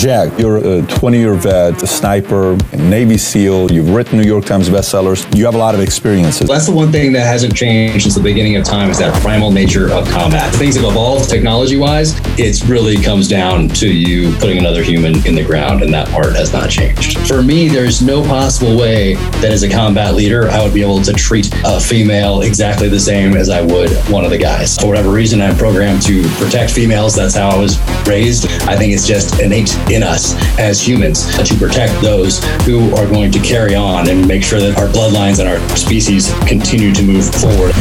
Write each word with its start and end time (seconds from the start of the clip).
Jack, 0.00 0.38
you're 0.38 0.58
a 0.58 0.82
20 0.82 1.18
year 1.18 1.34
vet, 1.34 1.82
a 1.82 1.86
sniper, 1.88 2.52
a 2.52 2.76
Navy 2.76 3.18
SEAL. 3.18 3.72
You've 3.72 3.90
written 3.90 4.20
New 4.20 4.28
York 4.28 4.44
Times 4.44 4.68
bestsellers. 4.68 5.26
You 5.36 5.44
have 5.44 5.56
a 5.56 5.58
lot 5.58 5.74
of 5.74 5.80
experiences. 5.80 6.48
That's 6.48 6.66
the 6.66 6.72
one 6.72 6.92
thing 6.92 7.12
that 7.14 7.26
hasn't 7.26 7.56
changed 7.56 8.04
since 8.04 8.14
the 8.14 8.22
beginning 8.22 8.54
of 8.54 8.62
time 8.62 8.90
is 8.90 8.98
that 9.00 9.12
primal 9.20 9.50
nature 9.50 9.90
of 9.90 10.08
combat. 10.08 10.54
Things 10.54 10.76
have 10.76 10.84
evolved 10.84 11.28
technology 11.28 11.76
wise. 11.76 12.14
It 12.38 12.62
really 12.68 13.02
comes 13.02 13.26
down 13.26 13.70
to 13.70 13.92
you 13.92 14.32
putting 14.36 14.58
another 14.58 14.84
human 14.84 15.26
in 15.26 15.34
the 15.34 15.42
ground, 15.42 15.82
and 15.82 15.92
that 15.94 16.06
part 16.10 16.36
has 16.36 16.52
not 16.52 16.70
changed. 16.70 17.18
For 17.26 17.42
me, 17.42 17.66
there's 17.66 18.00
no 18.00 18.22
possible 18.22 18.78
way 18.78 19.14
that 19.42 19.50
as 19.50 19.64
a 19.64 19.68
combat 19.68 20.14
leader, 20.14 20.48
I 20.48 20.62
would 20.62 20.74
be 20.74 20.80
able 20.80 21.02
to 21.02 21.12
treat 21.12 21.50
a 21.64 21.80
female 21.80 22.42
exactly 22.42 22.88
the 22.88 23.00
same 23.00 23.36
as 23.36 23.50
I 23.50 23.62
would 23.62 23.90
one 24.12 24.24
of 24.24 24.30
the 24.30 24.38
guys. 24.38 24.76
For 24.76 24.86
whatever 24.86 25.10
reason, 25.10 25.42
I'm 25.42 25.56
programmed 25.56 26.02
to 26.02 26.22
protect 26.36 26.70
females. 26.70 27.16
That's 27.16 27.34
how 27.34 27.48
I 27.48 27.58
was 27.58 27.80
raised. 28.06 28.46
I 28.62 28.76
think 28.76 28.92
it's 28.92 29.04
just 29.04 29.40
innate 29.40 29.76
in 29.90 30.02
us 30.02 30.34
as 30.58 30.80
humans 30.80 31.26
to 31.48 31.54
protect 31.56 32.00
those 32.02 32.44
who 32.64 32.94
are 32.96 33.06
going 33.06 33.30
to 33.32 33.38
carry 33.40 33.74
on 33.74 34.08
and 34.08 34.26
make 34.26 34.42
sure 34.42 34.60
that 34.60 34.78
our 34.78 34.88
bloodlines 34.88 35.40
and 35.40 35.48
our 35.48 35.76
species 35.76 36.32
continue 36.46 36.92
to 36.94 37.02
move 37.02 37.24
forward. 37.34 37.74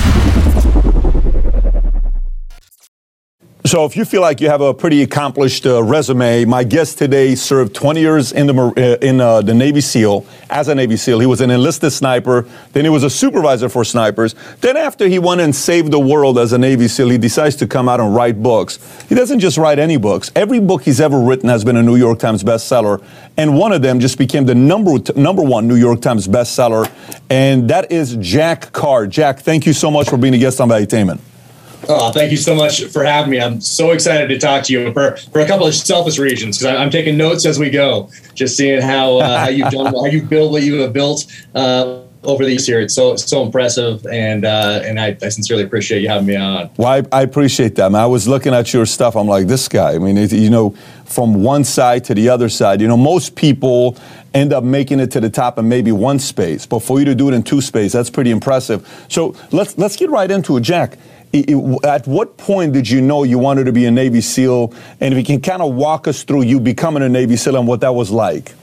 So, 3.68 3.84
if 3.84 3.98
you 3.98 4.06
feel 4.06 4.22
like 4.22 4.40
you 4.40 4.48
have 4.48 4.62
a 4.62 4.74
pretty 4.74 5.04
accomplished 5.04 5.66
uh, 5.66 5.84
resume, 5.84 6.46
my 6.46 6.64
guest 6.64 6.98
today 6.98 7.36
served 7.36 7.76
20 7.76 8.00
years 8.00 8.32
in 8.32 8.48
the 8.48 8.54
uh, 8.56 9.06
in 9.06 9.20
uh, 9.20 9.42
the 9.42 9.54
Navy 9.54 9.82
SEAL 9.82 10.26
as 10.50 10.70
a 10.70 10.76
Navy 10.76 10.96
SEAL. 10.96 11.20
He 11.20 11.26
was 11.26 11.42
an 11.42 11.52
enlisted 11.52 11.92
sniper. 11.92 12.48
Then 12.72 12.86
he 12.86 12.90
was 12.90 13.04
a 13.04 13.10
supervisor 13.10 13.68
for 13.68 13.84
snipers. 13.84 14.36
Then, 14.62 14.78
after 14.78 15.10
he 15.10 15.20
went 15.20 15.42
and 15.42 15.54
saved 15.54 15.92
the 15.92 16.00
world 16.00 16.40
as 16.40 16.54
a 16.54 16.58
Navy 16.58 16.88
SEAL, 16.88 17.10
he 17.10 17.18
decides 17.18 17.58
to 17.58 17.68
come 17.68 17.90
out 17.90 18.00
and 18.00 18.16
write 18.16 18.42
books. 18.42 18.80
He 19.10 19.16
doesn't 19.16 19.42
just 19.42 19.58
write 19.58 19.80
any 19.80 19.98
books. 19.98 20.32
Every 20.34 20.62
book 20.62 20.84
he's 20.84 21.02
ever 21.02 21.20
written 21.20 21.50
has 21.50 21.66
been 21.66 21.76
a 21.76 21.84
New 21.84 21.98
York 21.98 22.20
Times 22.20 22.46
bestseller, 22.46 23.04
and 23.36 23.60
one 23.60 23.74
of 23.74 23.82
them 23.82 24.00
just 24.00 24.18
became 24.18 24.46
the 24.46 24.56
number 24.56 24.94
number 25.18 25.44
one 25.44 25.68
New 25.68 25.76
York 25.76 26.00
Times 26.00 26.26
bestseller, 26.26 26.90
and 27.30 27.70
that 27.70 27.92
is 27.92 28.16
Jack 28.22 28.72
Carr. 28.72 29.08
Jack, 29.08 29.42
thank 29.42 29.66
you 29.66 29.74
so 29.74 29.92
much 29.92 30.08
for 30.10 30.16
being 30.16 30.36
a 30.36 30.38
guest 30.38 30.62
on 30.62 30.70
Valuetainment. 30.70 31.20
Oh, 31.90 32.12
thank 32.12 32.32
you 32.32 32.38
so 32.38 32.56
much 32.56 32.84
for 32.86 33.04
having 33.04 33.32
me. 33.32 33.40
I'm 33.40 33.62
so 33.62 33.92
excited 33.92 34.28
to 34.30 34.40
talk 34.40 34.64
to 34.64 34.74
you 34.74 34.92
for, 34.94 35.16
for 35.18 35.40
a 35.40 35.48
couple 35.48 35.68
of 35.68 35.74
selfish 35.74 36.18
reasons 36.18 36.58
because 36.58 36.76
I'm 36.76 36.90
taking 36.90 37.18
notes 37.18 37.46
as 37.46 37.60
we 37.60 37.70
go, 37.70 38.10
just 38.34 38.58
seeing 38.58 38.82
how 38.82 39.18
uh, 39.18 39.40
how 39.40 39.50
you've 39.50 39.70
done, 39.70 39.94
how 39.94 40.06
you 40.06 40.24
build 40.24 40.52
what 40.52 40.64
you 40.64 40.80
have 40.82 40.94
built 40.94 41.26
uh, 41.56 42.02
over 42.24 42.46
these 42.46 42.68
years. 42.68 42.86
It's 42.86 42.94
so 42.94 43.16
so 43.16 43.44
impressive, 43.44 44.06
and 44.08 44.44
uh, 44.44 44.82
and 44.84 45.00
I, 45.00 45.18
I, 45.22 45.30
sincerely 45.30 45.64
appreciate 45.64 46.02
you 46.02 46.10
having 46.10 46.28
me 46.28 46.36
on. 46.36 46.70
Well, 46.78 46.88
I, 46.88 47.04
I 47.18 47.22
appreciate 47.22 47.76
that. 47.76 47.92
Man. 47.92 48.02
I 48.02 48.08
was 48.08 48.28
looking 48.28 48.54
at 48.54 48.74
your 48.74 48.86
stuff. 48.86 49.16
I'm 49.16 49.28
like, 49.28 49.48
this 49.48 49.68
guy. 49.68 49.94
I 49.94 50.00
mean, 50.00 50.18
it, 50.18 50.34
you 50.34 50.50
know, 50.50 50.72
from 51.06 51.44
one 51.44 51.64
side 51.64 52.04
to 52.06 52.16
the 52.16 52.30
other 52.30 52.50
side. 52.50 52.82
You 52.82 52.88
know, 52.88 52.98
most 52.98 53.36
people 53.36 53.98
end 54.34 54.52
up 54.52 54.64
making 54.64 55.00
it 55.00 55.12
to 55.12 55.20
the 55.20 55.30
top 55.30 55.58
in 55.58 55.70
maybe 55.70 55.92
one 55.92 56.20
space, 56.20 56.66
but 56.66 56.80
for 56.80 57.00
you 57.00 57.06
to 57.06 57.16
do 57.16 57.30
it 57.30 57.34
in 57.34 57.44
two 57.44 57.62
space, 57.62 57.94
that's 57.94 58.10
pretty 58.10 58.32
impressive. 58.32 59.06
So 59.10 59.36
let's 59.52 59.78
let's 59.78 59.96
get 59.96 60.10
right 60.10 60.30
into 60.30 60.58
it, 60.58 60.62
Jack 60.62 60.98
at 61.84 62.08
what 62.08 62.38
point 62.38 62.74
did 62.74 62.90
you 62.90 63.02
know 63.02 63.24
you 63.24 63.38
wanted 63.38 63.66
to 63.66 63.72
be 63.72 63.86
a 63.86 63.92
Navy 63.92 64.22
SEAL? 64.22 64.74
And 65.00 65.14
if 65.14 65.18
you 65.18 65.26
can 65.26 65.42
kind 65.42 65.62
of 65.62 65.76
walk 65.76 66.08
us 66.08 66.24
through 66.24 66.44
you 66.44 66.60
becoming 66.60 67.04
a 67.04 67.10
Navy 67.10 67.36
SEAL 67.36 67.56
and 67.58 67.68
what 67.68 67.82
that 67.82 67.94
was 67.94 68.12
like. 68.12 68.54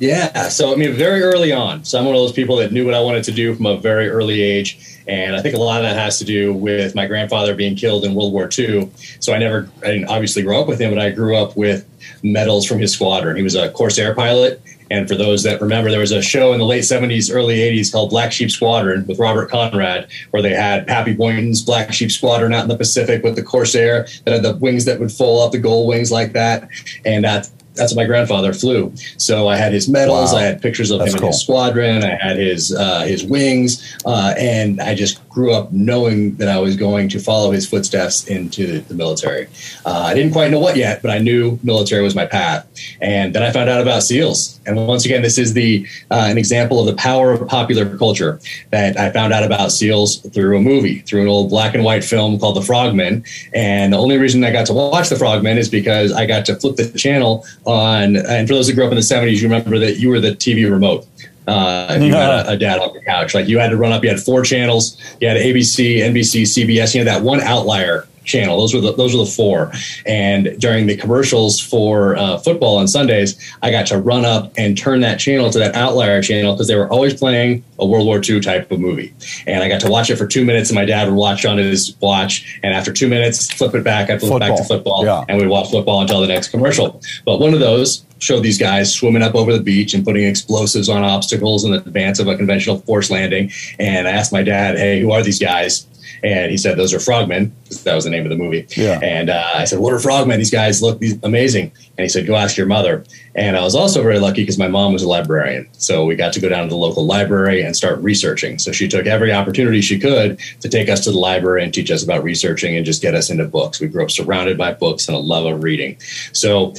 Yeah, 0.00 0.48
so 0.48 0.72
I 0.72 0.76
mean, 0.76 0.94
very 0.94 1.20
early 1.20 1.52
on. 1.52 1.84
So 1.84 1.98
I'm 1.98 2.06
one 2.06 2.14
of 2.14 2.22
those 2.22 2.32
people 2.32 2.56
that 2.56 2.72
knew 2.72 2.86
what 2.86 2.94
I 2.94 3.00
wanted 3.00 3.22
to 3.24 3.32
do 3.32 3.54
from 3.54 3.66
a 3.66 3.76
very 3.76 4.08
early 4.08 4.40
age, 4.40 4.98
and 5.06 5.36
I 5.36 5.42
think 5.42 5.54
a 5.54 5.58
lot 5.58 5.76
of 5.76 5.82
that 5.82 5.94
has 5.94 6.18
to 6.20 6.24
do 6.24 6.54
with 6.54 6.94
my 6.94 7.06
grandfather 7.06 7.54
being 7.54 7.76
killed 7.76 8.06
in 8.06 8.14
World 8.14 8.32
War 8.32 8.48
II. 8.58 8.90
So 9.20 9.34
I 9.34 9.38
never, 9.38 9.68
I 9.84 9.88
didn't 9.88 10.08
obviously 10.08 10.42
grow 10.42 10.58
up 10.62 10.68
with 10.68 10.80
him, 10.80 10.90
but 10.90 10.98
I 10.98 11.10
grew 11.10 11.36
up 11.36 11.54
with 11.54 11.86
medals 12.22 12.64
from 12.64 12.78
his 12.78 12.94
squadron. 12.94 13.36
He 13.36 13.42
was 13.42 13.54
a 13.54 13.70
Corsair 13.72 14.14
pilot, 14.14 14.62
and 14.90 15.08
for 15.08 15.14
those 15.14 15.42
that 15.44 15.60
remember, 15.60 15.90
there 15.90 16.00
was 16.00 16.12
a 16.12 16.20
show 16.20 16.52
in 16.52 16.58
the 16.58 16.64
late 16.64 16.82
70s, 16.82 17.32
early 17.32 17.58
80s 17.58 17.92
called 17.92 18.10
Black 18.10 18.32
Sheep 18.32 18.50
Squadron 18.50 19.06
with 19.06 19.18
Robert 19.18 19.50
Conrad, 19.50 20.08
where 20.30 20.42
they 20.42 20.54
had 20.54 20.86
Pappy 20.86 21.14
Boyington's 21.14 21.62
Black 21.62 21.92
Sheep 21.92 22.10
Squadron 22.10 22.52
out 22.52 22.62
in 22.62 22.68
the 22.68 22.76
Pacific 22.76 23.22
with 23.22 23.36
the 23.36 23.42
Corsair 23.42 24.06
that 24.24 24.34
had 24.34 24.42
the 24.42 24.56
wings 24.56 24.84
that 24.86 24.98
would 24.98 25.12
fold 25.12 25.46
up, 25.46 25.52
the 25.52 25.58
gold 25.58 25.88
wings 25.88 26.10
like 26.10 26.32
that. 26.32 26.68
And 27.04 27.24
uh, 27.24 27.42
that's 27.74 27.92
what 27.92 28.02
my 28.02 28.06
grandfather 28.06 28.52
flew. 28.52 28.92
So 29.16 29.48
I 29.48 29.56
had 29.56 29.72
his 29.72 29.88
medals, 29.88 30.32
wow. 30.32 30.40
I 30.40 30.42
had 30.42 30.60
pictures 30.60 30.90
of 30.90 30.98
that's 30.98 31.12
him 31.12 31.20
cool. 31.20 31.28
in 31.28 31.32
his 31.32 31.40
squadron, 31.40 32.04
I 32.04 32.16
had 32.16 32.36
his 32.36 32.74
uh, 32.74 33.02
his 33.02 33.24
wings, 33.24 33.96
uh, 34.04 34.34
and 34.36 34.80
I 34.80 34.94
just 34.94 35.26
grew 35.30 35.52
up 35.54 35.72
knowing 35.72 36.34
that 36.36 36.48
I 36.48 36.58
was 36.58 36.76
going 36.76 37.08
to 37.10 37.20
follow 37.20 37.52
his 37.52 37.66
footsteps 37.66 38.26
into 38.26 38.80
the 38.80 38.94
military. 38.94 39.46
Uh, 39.86 40.02
I 40.06 40.12
didn't 40.12 40.32
quite 40.32 40.50
know 40.50 40.58
what 40.58 40.76
yet, 40.76 41.00
but 41.02 41.10
I 41.10 41.18
knew 41.18 41.58
military 41.62 42.02
was 42.02 42.16
my 42.16 42.26
path. 42.26 42.66
And 43.00 43.32
then 43.32 43.42
I 43.42 43.52
found 43.52 43.70
out 43.70 43.80
about 43.80 44.02
SEALs. 44.02 44.60
And 44.66 44.88
once 44.88 45.04
again, 45.04 45.22
this 45.22 45.38
is 45.38 45.54
the 45.54 45.86
uh, 46.10 46.26
an 46.28 46.36
example 46.36 46.80
of 46.80 46.86
the 46.86 46.94
power 46.94 47.32
of 47.32 47.46
popular 47.48 47.96
culture 47.96 48.40
that 48.70 48.98
I 48.98 49.10
found 49.12 49.32
out 49.32 49.44
about 49.44 49.70
SEALs 49.70 50.18
through 50.32 50.56
a 50.56 50.60
movie, 50.60 50.98
through 51.00 51.22
an 51.22 51.28
old 51.28 51.48
black 51.48 51.74
and 51.74 51.84
white 51.84 52.04
film 52.04 52.38
called 52.38 52.56
The 52.56 52.60
Frogmen. 52.60 53.24
And 53.54 53.92
the 53.92 53.98
only 53.98 54.18
reason 54.18 54.42
I 54.42 54.50
got 54.50 54.66
to 54.66 54.72
watch 54.72 55.08
The 55.08 55.14
Frogmen 55.14 55.56
is 55.56 55.68
because 55.68 56.12
I 56.12 56.26
got 56.26 56.44
to 56.46 56.56
flip 56.56 56.76
the 56.76 56.90
channel 56.98 57.46
on. 57.66 58.16
And 58.16 58.48
for 58.48 58.54
those 58.54 58.68
who 58.68 58.74
grew 58.74 58.84
up 58.84 58.90
in 58.90 58.96
the 58.96 59.02
'70s, 59.02 59.36
you 59.36 59.48
remember 59.48 59.78
that 59.78 59.98
you 59.98 60.08
were 60.08 60.20
the 60.20 60.32
TV 60.32 60.68
remote. 60.70 61.06
Uh, 61.50 61.98
you 62.00 62.12
had 62.12 62.46
a, 62.46 62.50
a, 62.50 62.56
dad 62.56 62.78
on 62.78 62.92
the 62.94 63.00
couch. 63.00 63.34
Like 63.34 63.48
you 63.48 63.58
had 63.58 63.70
to 63.70 63.76
run 63.76 63.92
up. 63.92 64.02
You 64.04 64.10
had 64.10 64.20
four 64.20 64.42
channels. 64.42 64.96
You 65.20 65.28
had 65.28 65.36
ABC, 65.36 65.98
NBC, 65.98 66.42
CBS. 66.42 66.94
You 66.94 67.00
had 67.00 67.08
that 67.08 67.22
one 67.22 67.40
outlier 67.40 68.06
channel. 68.24 68.58
Those 68.58 68.74
were 68.74 68.80
the 68.80 68.92
those 68.92 69.14
were 69.14 69.24
the 69.24 69.30
four. 69.30 69.72
And 70.06 70.56
during 70.58 70.86
the 70.86 70.96
commercials 70.96 71.60
for 71.60 72.16
uh, 72.16 72.38
football 72.38 72.76
on 72.76 72.88
Sundays, 72.88 73.36
I 73.62 73.70
got 73.70 73.86
to 73.88 73.98
run 73.98 74.24
up 74.24 74.52
and 74.56 74.76
turn 74.76 75.00
that 75.00 75.18
channel 75.18 75.50
to 75.50 75.58
that 75.58 75.74
outlier 75.74 76.22
channel 76.22 76.54
because 76.54 76.68
they 76.68 76.76
were 76.76 76.88
always 76.88 77.14
playing 77.14 77.64
a 77.78 77.86
World 77.86 78.06
War 78.06 78.20
II 78.22 78.40
type 78.40 78.70
of 78.70 78.80
movie. 78.80 79.14
And 79.46 79.62
I 79.62 79.68
got 79.68 79.80
to 79.82 79.90
watch 79.90 80.10
it 80.10 80.16
for 80.16 80.26
two 80.26 80.44
minutes, 80.44 80.70
and 80.70 80.74
my 80.74 80.84
dad 80.84 81.08
would 81.08 81.16
watch 81.16 81.44
on 81.44 81.58
his 81.58 81.96
watch. 82.00 82.60
And 82.62 82.74
after 82.74 82.92
two 82.92 83.08
minutes, 83.08 83.50
flip 83.52 83.74
it 83.74 83.84
back. 83.84 84.10
I 84.10 84.18
flip 84.18 84.34
it 84.34 84.40
back 84.40 84.56
to 84.56 84.64
football, 84.64 85.04
yeah. 85.04 85.24
and 85.28 85.38
we'd 85.38 85.48
watch 85.48 85.70
football 85.70 86.00
until 86.00 86.20
the 86.20 86.26
next 86.26 86.48
commercial. 86.48 87.00
But 87.24 87.40
one 87.40 87.54
of 87.54 87.60
those 87.60 88.04
showed 88.18 88.42
these 88.42 88.58
guys 88.58 88.92
swimming 88.92 89.22
up 89.22 89.34
over 89.34 89.52
the 89.52 89.62
beach 89.62 89.94
and 89.94 90.04
putting 90.04 90.24
explosives 90.24 90.88
on 90.88 91.02
obstacles 91.02 91.64
in 91.64 91.72
advance 91.72 92.18
of 92.18 92.28
a 92.28 92.36
conventional 92.36 92.78
force 92.80 93.10
landing. 93.10 93.50
And 93.78 94.06
I 94.06 94.12
asked 94.12 94.32
my 94.32 94.42
dad, 94.42 94.76
"Hey, 94.76 95.00
who 95.00 95.10
are 95.10 95.22
these 95.22 95.38
guys?" 95.38 95.86
And 96.22 96.50
he 96.50 96.56
said, 96.56 96.76
"Those 96.76 96.92
are 96.92 97.00
frogmen." 97.00 97.52
That 97.84 97.94
was 97.94 98.04
the 98.04 98.10
name 98.10 98.24
of 98.24 98.30
the 98.30 98.36
movie. 98.36 98.66
Yeah. 98.70 98.98
And 99.02 99.30
uh, 99.30 99.50
I 99.54 99.64
said, 99.64 99.78
"What 99.78 99.92
are 99.92 99.98
frogmen? 99.98 100.38
These 100.38 100.50
guys 100.50 100.82
look 100.82 101.02
amazing." 101.22 101.72
And 101.96 102.04
he 102.04 102.08
said, 102.08 102.26
"Go 102.26 102.34
ask 102.36 102.56
your 102.56 102.66
mother." 102.66 103.04
And 103.34 103.56
I 103.56 103.62
was 103.62 103.74
also 103.74 104.02
very 104.02 104.18
lucky 104.18 104.42
because 104.42 104.58
my 104.58 104.68
mom 104.68 104.92
was 104.92 105.02
a 105.02 105.08
librarian, 105.08 105.68
so 105.72 106.04
we 106.04 106.16
got 106.16 106.32
to 106.32 106.40
go 106.40 106.48
down 106.48 106.64
to 106.64 106.68
the 106.68 106.76
local 106.76 107.06
library 107.06 107.62
and 107.62 107.76
start 107.76 107.98
researching. 108.00 108.58
So 108.58 108.72
she 108.72 108.88
took 108.88 109.06
every 109.06 109.32
opportunity 109.32 109.80
she 109.80 109.98
could 109.98 110.38
to 110.60 110.68
take 110.68 110.88
us 110.88 111.04
to 111.04 111.12
the 111.12 111.18
library 111.18 111.62
and 111.62 111.72
teach 111.72 111.90
us 111.90 112.02
about 112.02 112.24
researching 112.24 112.76
and 112.76 112.84
just 112.84 113.02
get 113.02 113.14
us 113.14 113.30
into 113.30 113.44
books. 113.44 113.80
We 113.80 113.88
grew 113.88 114.02
up 114.02 114.10
surrounded 114.10 114.58
by 114.58 114.72
books 114.72 115.08
and 115.08 115.16
a 115.16 115.20
love 115.20 115.46
of 115.46 115.62
reading. 115.62 115.96
So 116.32 116.74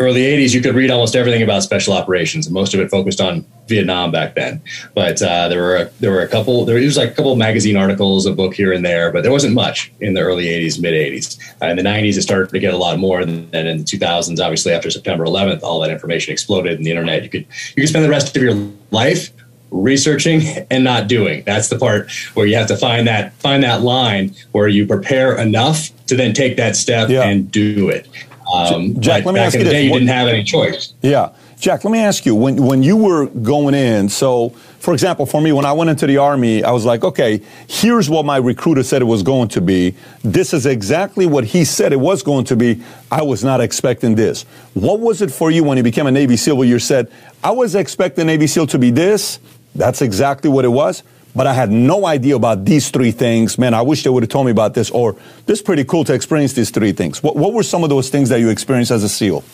early 0.00 0.22
80s, 0.22 0.54
you 0.54 0.62
could 0.62 0.74
read 0.74 0.90
almost 0.90 1.14
everything 1.14 1.42
about 1.42 1.62
special 1.62 1.92
operations, 1.92 2.46
and 2.46 2.54
most 2.54 2.72
of 2.72 2.80
it 2.80 2.90
focused 2.90 3.20
on 3.20 3.44
Vietnam 3.68 4.10
back 4.10 4.34
then. 4.34 4.60
But 4.94 5.20
uh, 5.22 5.48
there 5.48 5.62
were 5.62 5.76
a, 5.76 5.90
there 6.00 6.10
were 6.10 6.22
a 6.22 6.28
couple 6.28 6.64
there 6.64 6.76
was 6.76 6.96
like 6.96 7.10
a 7.10 7.14
couple 7.14 7.36
magazine 7.36 7.76
articles, 7.76 8.26
a 8.26 8.32
book 8.32 8.54
here 8.54 8.72
and 8.72 8.84
there, 8.84 9.12
but 9.12 9.22
there 9.22 9.30
wasn't 9.30 9.54
much 9.54 9.92
in 10.00 10.14
the 10.14 10.20
early 10.20 10.46
80s, 10.46 10.80
mid 10.80 10.94
80s. 10.94 11.38
Uh, 11.62 11.66
in 11.66 11.76
the 11.76 11.82
90s, 11.82 12.16
it 12.16 12.22
started 12.22 12.48
to 12.48 12.58
get 12.58 12.72
a 12.72 12.78
lot 12.78 12.98
more, 12.98 13.20
and 13.20 13.50
then 13.52 13.66
in 13.66 13.78
the 13.78 13.84
2000s, 13.84 14.42
obviously 14.42 14.72
after 14.72 14.90
September 14.90 15.24
11th, 15.24 15.62
all 15.62 15.78
that 15.80 15.90
information 15.90 16.32
exploded, 16.32 16.78
in 16.78 16.82
the 16.82 16.90
internet. 16.90 17.22
You 17.22 17.28
could 17.28 17.46
you 17.76 17.82
could 17.82 17.88
spend 17.88 18.04
the 18.04 18.10
rest 18.10 18.34
of 18.34 18.42
your 18.42 18.54
life 18.90 19.30
researching 19.70 20.42
and 20.70 20.82
not 20.82 21.06
doing 21.06 21.44
that's 21.44 21.68
the 21.68 21.78
part 21.78 22.10
where 22.34 22.44
you 22.44 22.56
have 22.56 22.66
to 22.66 22.76
find 22.76 23.06
that 23.06 23.32
find 23.34 23.62
that 23.62 23.82
line 23.82 24.34
where 24.50 24.66
you 24.66 24.84
prepare 24.84 25.38
enough 25.38 25.90
to 26.06 26.16
then 26.16 26.32
take 26.32 26.56
that 26.56 26.74
step 26.74 27.08
yeah. 27.08 27.22
and 27.22 27.52
do 27.52 27.88
it 27.88 28.08
um, 28.52 29.00
Jack, 29.00 29.24
let 29.24 29.34
me 29.34 29.40
ask 29.40 29.56
you 29.56 29.64
this. 29.64 29.72
Day, 29.72 29.84
you 29.84 29.90
what, 29.90 29.98
didn't 29.98 30.10
have 30.10 30.28
any 30.28 30.44
choice. 30.44 30.94
Yeah. 31.02 31.32
Jack, 31.58 31.84
let 31.84 31.90
me 31.90 31.98
ask 31.98 32.24
you 32.24 32.34
when, 32.34 32.56
when 32.64 32.82
you 32.82 32.96
were 32.96 33.26
going 33.26 33.74
in, 33.74 34.08
so 34.08 34.48
for 34.78 34.94
example, 34.94 35.26
for 35.26 35.42
me, 35.42 35.52
when 35.52 35.66
I 35.66 35.74
went 35.74 35.90
into 35.90 36.06
the 36.06 36.16
Army, 36.16 36.64
I 36.64 36.70
was 36.70 36.86
like, 36.86 37.04
okay, 37.04 37.42
here's 37.68 38.08
what 38.08 38.24
my 38.24 38.38
recruiter 38.38 38.82
said 38.82 39.02
it 39.02 39.04
was 39.04 39.22
going 39.22 39.48
to 39.48 39.60
be. 39.60 39.94
This 40.24 40.54
is 40.54 40.64
exactly 40.64 41.26
what 41.26 41.44
he 41.44 41.66
said 41.66 41.92
it 41.92 42.00
was 42.00 42.22
going 42.22 42.46
to 42.46 42.56
be. 42.56 42.82
I 43.10 43.20
was 43.20 43.44
not 43.44 43.60
expecting 43.60 44.14
this. 44.14 44.44
What 44.72 45.00
was 45.00 45.20
it 45.20 45.30
for 45.30 45.50
you 45.50 45.64
when 45.64 45.76
you 45.76 45.82
became 45.82 46.06
a 46.06 46.10
Navy 46.10 46.38
SEAL 46.38 46.56
where 46.56 46.66
you 46.66 46.78
said, 46.78 47.12
I 47.44 47.50
was 47.50 47.74
expecting 47.74 48.26
Navy 48.26 48.46
SEAL 48.46 48.68
to 48.68 48.78
be 48.78 48.90
this? 48.90 49.38
That's 49.74 50.00
exactly 50.00 50.48
what 50.48 50.64
it 50.64 50.68
was 50.68 51.02
but 51.34 51.46
I 51.46 51.52
had 51.52 51.70
no 51.70 52.06
idea 52.06 52.36
about 52.36 52.64
these 52.64 52.90
three 52.90 53.10
things. 53.10 53.58
Man, 53.58 53.74
I 53.74 53.82
wish 53.82 54.02
they 54.02 54.10
would 54.10 54.22
have 54.22 54.30
told 54.30 54.46
me 54.46 54.52
about 54.52 54.74
this, 54.74 54.90
or 54.90 55.16
this 55.46 55.58
is 55.58 55.62
pretty 55.62 55.84
cool 55.84 56.04
to 56.04 56.14
experience 56.14 56.52
these 56.52 56.70
three 56.70 56.92
things. 56.92 57.22
What, 57.22 57.36
what 57.36 57.52
were 57.52 57.62
some 57.62 57.84
of 57.84 57.90
those 57.90 58.10
things 58.10 58.28
that 58.28 58.40
you 58.40 58.48
experienced 58.48 58.90
as 58.90 59.04
a 59.04 59.08
SEAL? 59.08 59.44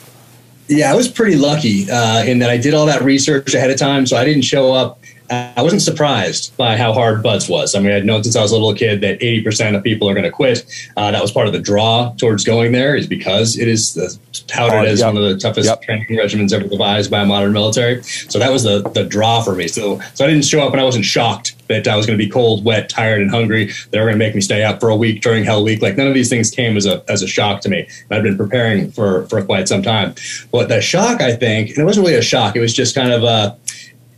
Yeah, 0.69 0.91
I 0.91 0.97
was 0.97 1.09
pretty 1.09 1.37
lucky 1.37 1.89
uh, 1.91 2.25
in 2.25 2.41
that 2.41 2.51
I 2.51 2.57
did 2.57 2.75
all 2.75 2.87
that 2.87 3.03
research 3.03 3.55
ahead 3.55 3.71
of 3.71 3.79
time, 3.79 4.05
so 4.07 4.17
I 4.17 4.25
didn't 4.25 4.43
show 4.43 4.73
up 4.73 4.99
I 5.31 5.63
wasn't 5.63 5.83
surprised 5.83 6.57
by 6.57 6.77
how 6.77 6.93
hard 6.93 7.23
BUD/S 7.23 7.49
was. 7.49 7.75
I 7.75 7.81
mean, 7.81 7.93
I'd 7.93 8.05
known 8.05 8.23
since 8.23 8.37
I 8.37 8.43
was 8.43 8.53
a 8.53 8.55
little 8.55 8.75
kid 8.75 9.01
that 9.01 9.21
80% 9.21 9.77
of 9.77 9.83
people 9.83 10.09
are 10.09 10.15
going 10.15 10.25
to 10.25 10.31
quit. 10.31 10.65
Uh, 10.97 11.11
that 11.11 11.23
was 11.23 11.33
part 11.33 11.47
of 11.47 11.53
the 11.53 11.59
draw 11.59 12.13
towards 12.19 12.45
going 12.45 12.73
there, 12.73 12.95
is 12.95 13.07
because 13.07 13.59
it 13.59 13.69
is 13.69 14.19
touted 14.47 14.89
as 14.89 15.01
yep. 15.01 15.15
one 15.15 15.23
of 15.23 15.29
the 15.29 15.39
toughest 15.39 15.69
yep. 15.69 15.83
training 15.83 16.07
regimens 16.11 16.53
ever 16.53 16.69
devised 16.69 17.11
by 17.11 17.23
a 17.23 17.27
modern 17.27 17.53
military. 17.53 18.03
So 18.03 18.39
that 18.39 18.53
was 18.53 18.63
the 18.63 18.83
the 18.91 19.05
draw 19.05 19.43
for 19.43 19.55
me. 19.55 19.69
So 19.69 20.01
so 20.15 20.25
I 20.25 20.29
didn't 20.29 20.45
show 20.45 20.67
up 20.67 20.73
and 20.73 20.81
I 20.81 20.85
wasn't 20.85 21.05
shocked 21.05 21.57
that 21.69 21.89
I 21.89 21.97
was 21.97 22.07
going 22.07 22.19
to 22.19 22.25
be 22.25 22.31
cold, 22.31 22.65
wet, 22.65 22.89
tired, 22.89 23.21
and 23.21 23.31
hungry. 23.31 23.73
They 23.91 23.99
were 23.99 24.05
going 24.05 24.15
to 24.15 24.25
make 24.25 24.35
me 24.35 24.41
stay 24.41 24.63
up 24.63 24.81
for 24.81 24.89
a 24.89 24.97
week 24.97 25.23
during 25.23 25.45
Hell 25.45 25.65
Week. 25.65 25.83
Like 25.83 25.97
none 25.97 26.07
of 26.07 26.15
these 26.15 26.29
things 26.29 26.51
came 26.51 26.77
as 26.77 26.87
a 26.87 27.05
as 27.09 27.23
a 27.23 27.27
shock 27.27 27.61
to 27.63 27.69
me. 27.69 27.81
And 27.81 28.19
I'd 28.19 28.23
been 28.23 28.37
preparing 28.37 28.91
for 28.93 29.27
for 29.27 29.43
quite 29.43 29.69
some 29.69 29.83
time. 29.83 30.15
But 30.53 30.69
the 30.69 30.81
shock, 30.81 31.21
I 31.21 31.35
think, 31.35 31.71
and 31.71 31.79
it 31.79 31.85
wasn't 31.85 32.07
really 32.07 32.19
a 32.19 32.23
shock. 32.23 32.57
It 32.57 32.61
was 32.61 32.75
just 32.75 32.95
kind 32.95 33.13
of 33.13 33.23
a 33.23 33.57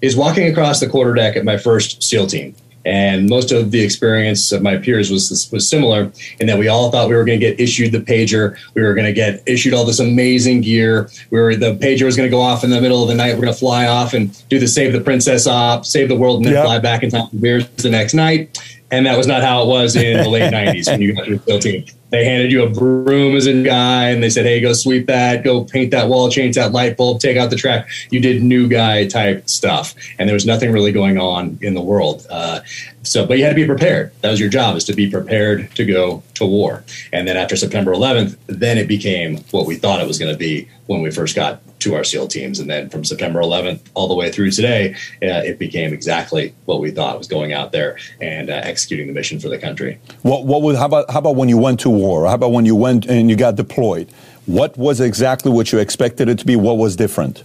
is 0.00 0.17
walking 0.17 0.47
across 0.50 0.81
the 0.81 0.87
quarterdeck 0.87 1.37
at 1.37 1.45
my 1.45 1.56
first 1.56 2.03
SEAL 2.03 2.27
team. 2.27 2.55
And 2.85 3.29
most 3.29 3.53
of 3.53 3.71
the 3.71 3.83
experience 3.83 4.50
of 4.50 4.62
my 4.62 4.79
peers 4.79 5.11
was 5.11 5.50
was 5.53 5.69
similar 5.69 6.11
in 6.41 6.47
that 6.47 6.59
we 6.59 6.69
all 6.69 6.91
thought 6.91 7.09
we 7.09 7.15
were 7.15 7.25
going 7.25 7.39
to 7.39 7.47
get 7.47 7.61
issued 7.61 7.93
the 7.93 8.00
pager, 8.00 8.56
we 8.75 8.83
were 8.83 8.95
going 8.95 9.06
to 9.06 9.12
get 9.12 9.43
issued 9.47 9.75
all 9.75 9.85
this 9.85 9.99
amazing 9.99 10.62
gear. 10.62 11.11
We 11.31 11.39
were 11.39 11.55
the 11.55 11.75
pager 11.75 12.05
was 12.05 12.17
going 12.17 12.29
to 12.29 12.31
go 12.31 12.41
off 12.41 12.65
in 12.65 12.71
the 12.71 12.81
middle 12.81 13.03
of 13.03 13.09
the 13.09 13.15
night. 13.15 13.35
We're 13.35 13.43
going 13.43 13.53
to 13.53 13.59
fly 13.59 13.87
off 13.87 14.15
and 14.15 14.49
do 14.49 14.59
the 14.59 14.69
save 14.69 14.95
the 14.95 15.00
princess 15.00 15.47
op, 15.47 15.85
save 15.85 16.09
the 16.09 16.17
world, 16.17 16.39
and 16.39 16.47
then 16.47 16.55
yep. 16.55 16.65
fly 16.65 16.79
back 16.79 17.03
in 17.03 17.11
time 17.11 17.29
for 17.29 17.37
beers 17.37 17.69
the 17.69 17.91
next 17.91 18.15
night. 18.15 18.59
And 18.91 19.05
that 19.05 19.19
was 19.19 19.27
not 19.27 19.43
how 19.43 19.65
it 19.65 19.67
was 19.67 19.95
in 19.95 20.17
the 20.17 20.29
late 20.29 20.50
'90s 20.55 20.87
when 20.87 21.03
you 21.03 21.15
got 21.15 21.27
to 21.27 21.37
the 21.37 21.45
SEAL 21.45 21.59
team 21.59 21.85
they 22.11 22.25
handed 22.25 22.51
you 22.51 22.63
a 22.63 22.71
broom 22.71 23.37
as 23.37 23.47
a 23.47 23.63
guy 23.63 24.09
and 24.09 24.23
they 24.23 24.31
said, 24.31 24.47
hey, 24.47 24.61
go 24.61 24.73
sweep 24.73 25.07
that, 25.07 25.45
go 25.45 25.65
paint 25.65 25.91
that 25.91 26.09
wall, 26.09 26.31
change 26.31 26.55
that 26.57 26.73
light 26.73 26.97
bulb, 26.97 27.21
take 27.21 27.37
out 27.37 27.51
the 27.51 27.57
track. 27.57 27.89
You 28.11 28.21
did 28.21 28.43
new 28.43 28.69
guy 28.69 29.07
type 29.07 29.49
stuff. 29.49 29.95
And 30.19 30.29
there 30.29 30.35
was 30.35 30.47
nothing 30.47 30.73
really 30.73 30.93
going 30.93 31.19
on 31.19 31.59
in 31.61 31.75
the 31.75 31.83
world. 31.83 32.27
Uh, 32.31 32.61
so, 33.03 33.27
but 33.27 33.39
you 33.39 33.45
had 33.45 33.50
to 33.50 33.56
be 33.56 33.67
prepared. 33.67 34.12
That 34.21 34.31
was 34.31 34.41
your 34.41 34.49
job 34.49 34.77
is 34.77 34.85
to 34.85 34.93
be 34.93 35.11
prepared 35.11 35.71
to 35.77 35.85
go 35.85 36.23
to 36.35 36.45
war. 36.47 36.85
And 37.12 37.27
then 37.27 37.37
after 37.37 37.56
September 37.56 37.93
11th, 37.93 38.37
then 38.47 38.77
it 38.77 38.89
became 38.89 39.39
what 39.50 39.67
we 39.67 39.77
thought 39.77 40.00
it 40.00 40.06
was 40.06 40.19
going 40.19 40.33
to 40.33 40.39
be 40.39 40.69
when 40.87 41.00
we 41.00 41.11
first 41.11 41.37
got 41.37 41.61
to 41.81 41.95
our 41.95 42.03
SEAL 42.03 42.29
teams. 42.29 42.59
And 42.59 42.69
then 42.69 42.89
from 42.91 43.05
September 43.05 43.41
11th 43.41 43.81
all 43.95 44.09
the 44.09 44.15
way 44.15 44.33
through 44.33 44.50
today, 44.50 44.95
uh, 45.23 45.43
it 45.45 45.59
became 45.59 45.93
exactly 45.93 46.55
what 46.65 46.81
we 46.81 46.91
thought 46.91 47.17
was 47.17 47.29
going 47.29 47.53
out 47.53 47.73
there 47.73 47.97
and 48.21 48.50
uh, 48.50 48.55
executing 48.65 49.06
the 49.06 49.12
mission 49.12 49.39
for 49.39 49.49
the 49.49 49.59
country. 49.59 49.99
What, 50.23 50.45
what 50.45 50.62
was, 50.62 50.77
how 50.77 50.87
about, 50.87 51.11
how 51.11 51.21
about 51.21 51.37
when 51.37 51.49
you 51.49 51.59
went 51.59 51.81
to 51.81 51.91
war? 51.91 52.27
How 52.27 52.35
about 52.35 52.53
when 52.53 52.67
you 52.67 52.75
went 52.75 53.06
and 53.06 53.31
you 53.31 53.37
got 53.37 53.55
deployed? 53.55 54.11
What 54.47 54.77
was 54.77 55.00
exactly 55.00 55.53
what 55.53 55.73
you 55.73 55.79
expected 55.79 56.29
it 56.29 56.39
to 56.41 56.47
be? 56.47 56.56
What 56.56 56.79
was 56.79 56.97
different? 56.97 57.45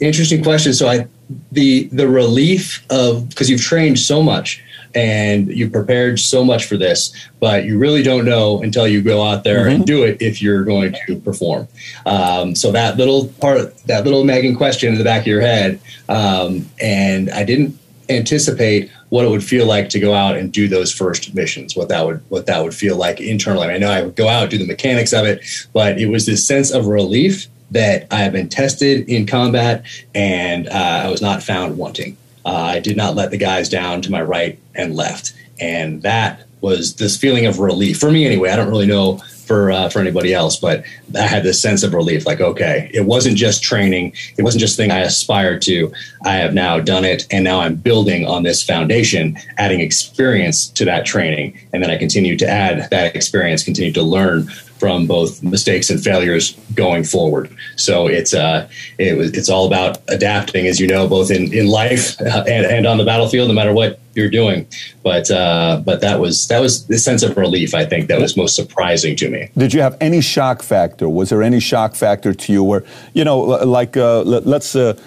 Interesting 0.00 0.42
question. 0.42 0.72
So 0.72 0.88
I, 0.88 1.06
the 1.52 1.84
the 1.88 2.08
relief 2.08 2.84
of 2.90 3.28
because 3.28 3.48
you've 3.48 3.62
trained 3.62 3.98
so 3.98 4.22
much 4.22 4.62
and 4.94 5.48
you've 5.48 5.72
prepared 5.72 6.20
so 6.20 6.44
much 6.44 6.66
for 6.66 6.76
this, 6.76 7.12
but 7.40 7.64
you 7.64 7.78
really 7.78 8.02
don't 8.02 8.24
know 8.24 8.62
until 8.62 8.86
you 8.86 9.02
go 9.02 9.22
out 9.22 9.44
there 9.44 9.62
mm-hmm. 9.62 9.76
and 9.76 9.86
do 9.86 10.04
it 10.04 10.20
if 10.22 10.40
you're 10.40 10.64
going 10.64 10.94
to 11.06 11.16
perform. 11.20 11.66
Um, 12.06 12.54
so 12.54 12.70
that 12.72 12.96
little 12.96 13.28
part, 13.40 13.76
that 13.86 14.04
little 14.04 14.24
nagging 14.24 14.54
question 14.54 14.92
in 14.92 14.98
the 14.98 15.04
back 15.04 15.22
of 15.22 15.26
your 15.26 15.40
head, 15.40 15.80
um, 16.08 16.68
and 16.80 17.30
I 17.30 17.44
didn't 17.44 17.78
anticipate 18.08 18.90
what 19.08 19.24
it 19.24 19.30
would 19.30 19.44
feel 19.44 19.66
like 19.66 19.88
to 19.88 20.00
go 20.00 20.12
out 20.12 20.36
and 20.36 20.52
do 20.52 20.68
those 20.68 20.92
first 20.92 21.34
missions, 21.34 21.76
what 21.76 21.88
that 21.88 22.04
would 22.04 22.22
what 22.28 22.46
that 22.46 22.62
would 22.62 22.74
feel 22.74 22.96
like 22.96 23.20
internally. 23.20 23.66
I, 23.66 23.72
mean, 23.72 23.76
I 23.76 23.78
know 23.78 23.90
I 23.90 24.02
would 24.02 24.16
go 24.16 24.28
out 24.28 24.50
do 24.50 24.58
the 24.58 24.66
mechanics 24.66 25.12
of 25.12 25.26
it, 25.26 25.44
but 25.72 25.98
it 26.00 26.06
was 26.06 26.26
this 26.26 26.46
sense 26.46 26.70
of 26.70 26.86
relief 26.86 27.46
that 27.74 28.06
I 28.10 28.20
have 28.20 28.32
been 28.32 28.48
tested 28.48 29.08
in 29.08 29.26
combat 29.26 29.84
and 30.14 30.68
uh, 30.68 31.02
I 31.04 31.08
was 31.10 31.20
not 31.20 31.42
found 31.42 31.76
wanting. 31.76 32.16
Uh, 32.46 32.50
I 32.50 32.80
did 32.80 32.96
not 32.96 33.14
let 33.14 33.30
the 33.30 33.36
guys 33.36 33.68
down 33.68 34.00
to 34.02 34.10
my 34.10 34.22
right 34.22 34.58
and 34.74 34.94
left, 34.94 35.34
and 35.60 36.02
that 36.02 36.46
was 36.60 36.96
this 36.96 37.16
feeling 37.16 37.46
of 37.46 37.58
relief 37.58 37.98
for 37.98 38.10
me 38.10 38.26
anyway. 38.26 38.50
I 38.50 38.56
don't 38.56 38.68
really 38.68 38.86
know 38.86 39.20
for 39.44 39.70
uh, 39.70 39.88
for 39.88 40.00
anybody 40.00 40.34
else, 40.34 40.56
but 40.56 40.84
I 41.16 41.22
had 41.22 41.42
this 41.42 41.60
sense 41.60 41.82
of 41.82 41.94
relief. 41.94 42.26
Like, 42.26 42.40
okay, 42.40 42.90
it 42.92 43.06
wasn't 43.06 43.36
just 43.36 43.62
training. 43.62 44.14
It 44.38 44.42
wasn't 44.42 44.60
just 44.60 44.76
thing 44.76 44.90
I 44.90 45.00
aspired 45.00 45.62
to. 45.62 45.92
I 46.24 46.34
have 46.36 46.54
now 46.54 46.80
done 46.80 47.04
it, 47.04 47.26
and 47.30 47.44
now 47.44 47.60
I'm 47.60 47.76
building 47.76 48.26
on 48.26 48.42
this 48.42 48.62
foundation, 48.62 49.36
adding 49.58 49.80
experience 49.80 50.68
to 50.68 50.84
that 50.84 51.06
training, 51.06 51.58
and 51.72 51.82
then 51.82 51.90
I 51.90 51.96
continue 51.96 52.36
to 52.38 52.48
add 52.48 52.90
that 52.90 53.14
experience, 53.14 53.62
continue 53.62 53.92
to 53.92 54.02
learn 54.02 54.48
from 54.78 55.06
both 55.06 55.42
mistakes 55.42 55.90
and 55.90 56.02
failures 56.02 56.56
going 56.74 57.04
forward. 57.04 57.54
So 57.76 58.06
it's 58.06 58.34
uh, 58.34 58.68
it 58.98 59.16
was 59.16 59.32
it's 59.32 59.48
all 59.48 59.66
about 59.66 59.98
adapting, 60.08 60.66
as 60.66 60.80
you 60.80 60.86
know, 60.86 61.08
both 61.08 61.30
in 61.30 61.52
in 61.52 61.68
life 61.68 62.20
uh, 62.20 62.44
and, 62.48 62.66
and 62.66 62.86
on 62.86 62.98
the 62.98 63.04
battlefield, 63.04 63.48
no 63.48 63.54
matter 63.54 63.72
what 63.72 64.00
you're 64.14 64.30
doing. 64.30 64.66
But 65.02 65.30
uh, 65.30 65.82
but 65.84 66.00
that 66.00 66.20
was 66.20 66.48
that 66.48 66.60
was 66.60 66.86
the 66.86 66.98
sense 66.98 67.22
of 67.22 67.36
relief. 67.36 67.74
I 67.74 67.84
think 67.84 68.08
that 68.08 68.20
was 68.20 68.36
most 68.36 68.56
surprising 68.56 69.16
to 69.16 69.30
me. 69.30 69.50
Did 69.56 69.72
you 69.72 69.80
have 69.80 69.96
any 70.00 70.20
shock 70.20 70.62
factor? 70.62 71.08
Was 71.08 71.30
there 71.30 71.42
any 71.42 71.60
shock 71.60 71.94
factor 71.94 72.34
to 72.34 72.52
you 72.52 72.64
where 72.64 72.84
you 73.12 73.24
know, 73.24 73.40
like 73.40 73.96
uh, 73.96 74.22
let's. 74.22 74.74
Uh, 74.74 74.98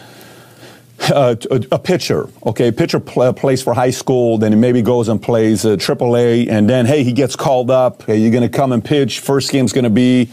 uh, 1.00 1.36
a 1.72 1.80
pitcher, 1.80 2.28
okay, 2.46 2.72
pitcher 2.72 3.00
pl- 3.00 3.34
plays 3.34 3.62
for 3.62 3.74
high 3.74 3.92
school, 3.92 4.38
then 4.38 4.52
he 4.52 4.58
maybe 4.58 4.82
goes 4.82 5.08
and 5.08 5.22
plays 5.22 5.66
uh, 5.66 5.76
AAA, 5.76 6.50
and 6.50 6.70
then 6.70 6.86
hey, 6.86 7.04
he 7.04 7.14
gets 7.14 7.36
called 7.36 7.72
up. 7.72 8.04
Hey, 8.04 8.18
you're 8.18 8.32
to 8.44 8.50
come 8.50 8.72
and 8.72 8.84
pitch. 8.84 9.20
First 9.20 9.52
game's 9.52 9.74
to 9.84 9.90
be 9.90 10.30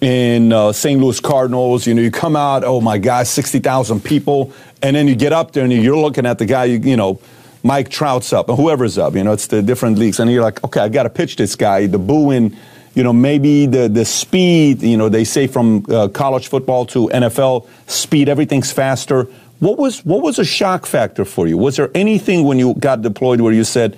in 0.00 0.52
uh, 0.52 0.72
St. 0.72 1.00
Louis 1.00 1.18
Cardinals. 1.20 1.86
You 1.86 1.94
know, 1.94 2.02
you 2.02 2.10
come 2.10 2.36
out, 2.36 2.64
oh 2.64 2.80
my 2.80 2.98
God, 2.98 3.26
sixty 3.26 3.58
thousand 3.58 4.04
people, 4.04 4.52
and 4.82 4.94
then 4.94 5.08
you 5.08 5.14
get 5.14 5.32
up 5.32 5.52
there 5.52 5.64
and 5.64 5.72
you're 5.72 5.96
looking 5.96 6.26
at 6.26 6.38
the 6.38 6.46
guy, 6.46 6.64
you, 6.64 6.78
you 6.78 6.96
know. 6.96 7.20
Mike 7.64 7.88
Trout's 7.88 8.32
up, 8.32 8.48
or 8.48 8.56
whoever's 8.56 8.98
up, 8.98 9.16
you 9.16 9.24
know, 9.24 9.32
it's 9.32 9.48
the 9.48 9.60
different 9.60 9.98
leagues. 9.98 10.20
And 10.20 10.30
you're 10.30 10.44
like, 10.44 10.62
okay, 10.62 10.80
I 10.80 10.88
got 10.88 11.02
to 11.02 11.10
pitch 11.10 11.34
this 11.34 11.56
guy. 11.56 11.88
The 11.88 11.98
booing, 11.98 12.56
you 12.94 13.02
know, 13.02 13.12
maybe 13.12 13.66
the, 13.66 13.88
the 13.88 14.04
speed, 14.04 14.80
you 14.80 14.96
know, 14.96 15.08
they 15.08 15.24
say 15.24 15.48
from 15.48 15.84
uh, 15.88 16.06
college 16.08 16.46
football 16.46 16.86
to 16.86 17.08
NFL, 17.08 17.68
speed, 17.88 18.28
everything's 18.28 18.70
faster. 18.70 19.26
What 19.60 19.78
was 19.78 20.04
what 20.04 20.22
was 20.22 20.38
a 20.38 20.44
shock 20.44 20.86
factor 20.86 21.24
for 21.24 21.48
you? 21.48 21.58
Was 21.58 21.76
there 21.76 21.90
anything 21.94 22.44
when 22.44 22.58
you 22.58 22.74
got 22.74 23.02
deployed 23.02 23.40
where 23.40 23.52
you 23.52 23.64
said, 23.64 23.96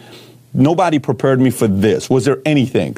"Nobody 0.55 0.99
prepared 0.99 1.41
me 1.41 1.51
for 1.51 1.69
this"? 1.69 2.09
Was 2.09 2.25
there 2.25 2.39
anything? 2.47 2.97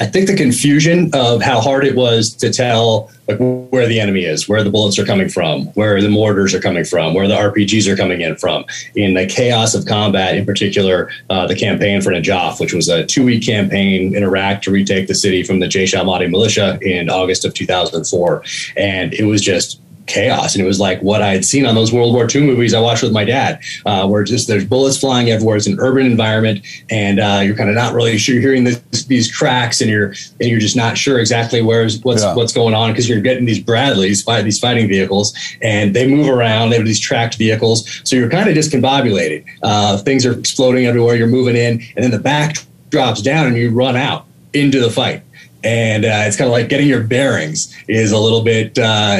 I 0.00 0.06
think 0.06 0.28
the 0.28 0.36
confusion 0.36 1.10
of 1.12 1.42
how 1.42 1.60
hard 1.60 1.84
it 1.84 1.96
was 1.96 2.32
to 2.36 2.52
tell 2.52 3.10
like 3.26 3.38
where 3.38 3.86
the 3.86 3.98
enemy 3.98 4.24
is, 4.24 4.48
where 4.48 4.62
the 4.62 4.70
bullets 4.70 4.98
are 4.98 5.04
coming 5.04 5.28
from, 5.28 5.66
where 5.74 6.00
the 6.00 6.08
mortars 6.08 6.54
are 6.54 6.60
coming 6.60 6.84
from, 6.84 7.14
where 7.14 7.26
the 7.26 7.34
RPGs 7.34 7.88
are 7.88 7.96
coming 7.96 8.20
in 8.20 8.36
from. 8.36 8.64
In 8.94 9.14
the 9.14 9.26
chaos 9.26 9.74
of 9.74 9.86
combat, 9.86 10.36
in 10.36 10.46
particular, 10.46 11.10
uh, 11.30 11.46
the 11.46 11.56
campaign 11.56 12.00
for 12.00 12.10
Najaf, 12.10 12.60
which 12.60 12.72
was 12.72 12.88
a 12.88 13.04
two-week 13.06 13.44
campaign 13.44 14.14
in 14.14 14.22
Iraq 14.22 14.62
to 14.62 14.70
retake 14.70 15.08
the 15.08 15.14
city 15.14 15.42
from 15.42 15.58
the 15.58 15.66
Jaish 15.66 15.94
al-Mahdi 15.94 16.28
militia 16.28 16.78
in 16.80 17.10
August 17.10 17.44
of 17.44 17.54
2004, 17.54 18.42
and 18.76 19.12
it 19.14 19.24
was 19.24 19.42
just 19.42 19.80
chaos. 20.08 20.54
And 20.54 20.64
it 20.64 20.66
was 20.66 20.80
like 20.80 21.00
what 21.02 21.22
I 21.22 21.28
had 21.28 21.44
seen 21.44 21.66
on 21.66 21.74
those 21.74 21.92
World 21.92 22.14
War 22.14 22.26
II 22.32 22.42
movies 22.42 22.74
I 22.74 22.80
watched 22.80 23.02
with 23.02 23.12
my 23.12 23.24
dad, 23.24 23.60
uh, 23.86 24.08
where 24.08 24.24
just 24.24 24.48
there's 24.48 24.64
bullets 24.64 24.98
flying 24.98 25.30
everywhere. 25.30 25.56
It's 25.56 25.66
an 25.66 25.78
urban 25.78 26.06
environment, 26.06 26.66
and 26.90 27.20
uh, 27.20 27.40
you're 27.44 27.54
kind 27.54 27.68
of 27.70 27.76
not 27.76 27.94
really 27.94 28.18
sure. 28.18 28.34
You're 28.34 28.42
hearing 28.42 28.64
this, 28.64 29.04
these 29.04 29.34
cracks, 29.34 29.80
and 29.80 29.90
you're 29.90 30.14
and 30.40 30.48
you're 30.50 30.60
just 30.60 30.76
not 30.76 30.98
sure 30.98 31.20
exactly 31.20 31.62
where's 31.62 32.02
what's 32.02 32.22
yeah. 32.22 32.34
what's 32.34 32.52
going 32.52 32.74
on 32.74 32.90
because 32.90 33.08
you're 33.08 33.20
getting 33.20 33.44
these 33.44 33.60
Bradleys, 33.60 34.24
by 34.24 34.42
these 34.42 34.58
fighting 34.58 34.88
vehicles, 34.88 35.34
and 35.62 35.94
they 35.94 36.08
move 36.08 36.28
around. 36.28 36.70
They 36.70 36.76
have 36.76 36.86
these 36.86 37.00
tracked 37.00 37.36
vehicles, 37.36 38.00
so 38.04 38.16
you're 38.16 38.30
kind 38.30 38.48
of 38.48 38.56
discombobulated. 38.56 39.46
Uh, 39.62 39.98
things 39.98 40.26
are 40.26 40.38
exploding 40.38 40.86
everywhere. 40.86 41.16
You're 41.16 41.28
moving 41.28 41.56
in, 41.56 41.82
and 41.96 42.04
then 42.04 42.10
the 42.10 42.18
back 42.18 42.56
drops 42.90 43.22
down, 43.22 43.46
and 43.46 43.56
you 43.56 43.70
run 43.70 43.96
out 43.96 44.24
into 44.54 44.80
the 44.80 44.90
fight 44.90 45.22
and 45.64 46.04
uh, 46.04 46.24
it's 46.26 46.36
kind 46.36 46.46
of 46.46 46.52
like 46.52 46.68
getting 46.68 46.86
your 46.86 47.02
bearings 47.02 47.74
is 47.88 48.12
a 48.12 48.18
little 48.18 48.42
bit 48.42 48.78
uh, 48.78 49.18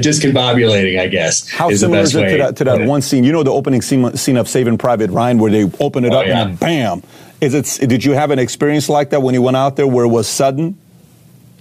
discombobulating, 0.00 0.98
I 0.98 1.06
guess. 1.06 1.50
How 1.50 1.70
is 1.70 1.80
similar 1.80 2.00
is 2.00 2.14
it 2.14 2.30
to 2.30 2.38
that, 2.38 2.56
to 2.56 2.64
that 2.64 2.86
one 2.86 3.02
scene? 3.02 3.24
You 3.24 3.32
know 3.32 3.42
the 3.42 3.52
opening 3.52 3.82
scene, 3.82 4.16
scene 4.16 4.36
of 4.36 4.48
Saving 4.48 4.78
Private 4.78 5.10
Ryan 5.10 5.38
where 5.38 5.50
they 5.50 5.70
open 5.80 6.04
it 6.04 6.12
oh, 6.12 6.20
up 6.20 6.26
yeah. 6.26 6.46
and 6.46 6.58
bam. 6.58 7.02
Is 7.40 7.52
it? 7.52 7.88
Did 7.88 8.04
you 8.04 8.12
have 8.12 8.30
an 8.30 8.38
experience 8.38 8.88
like 8.88 9.10
that 9.10 9.20
when 9.20 9.34
you 9.34 9.42
went 9.42 9.58
out 9.58 9.76
there 9.76 9.86
where 9.86 10.06
it 10.06 10.08
was 10.08 10.26
sudden? 10.26 10.78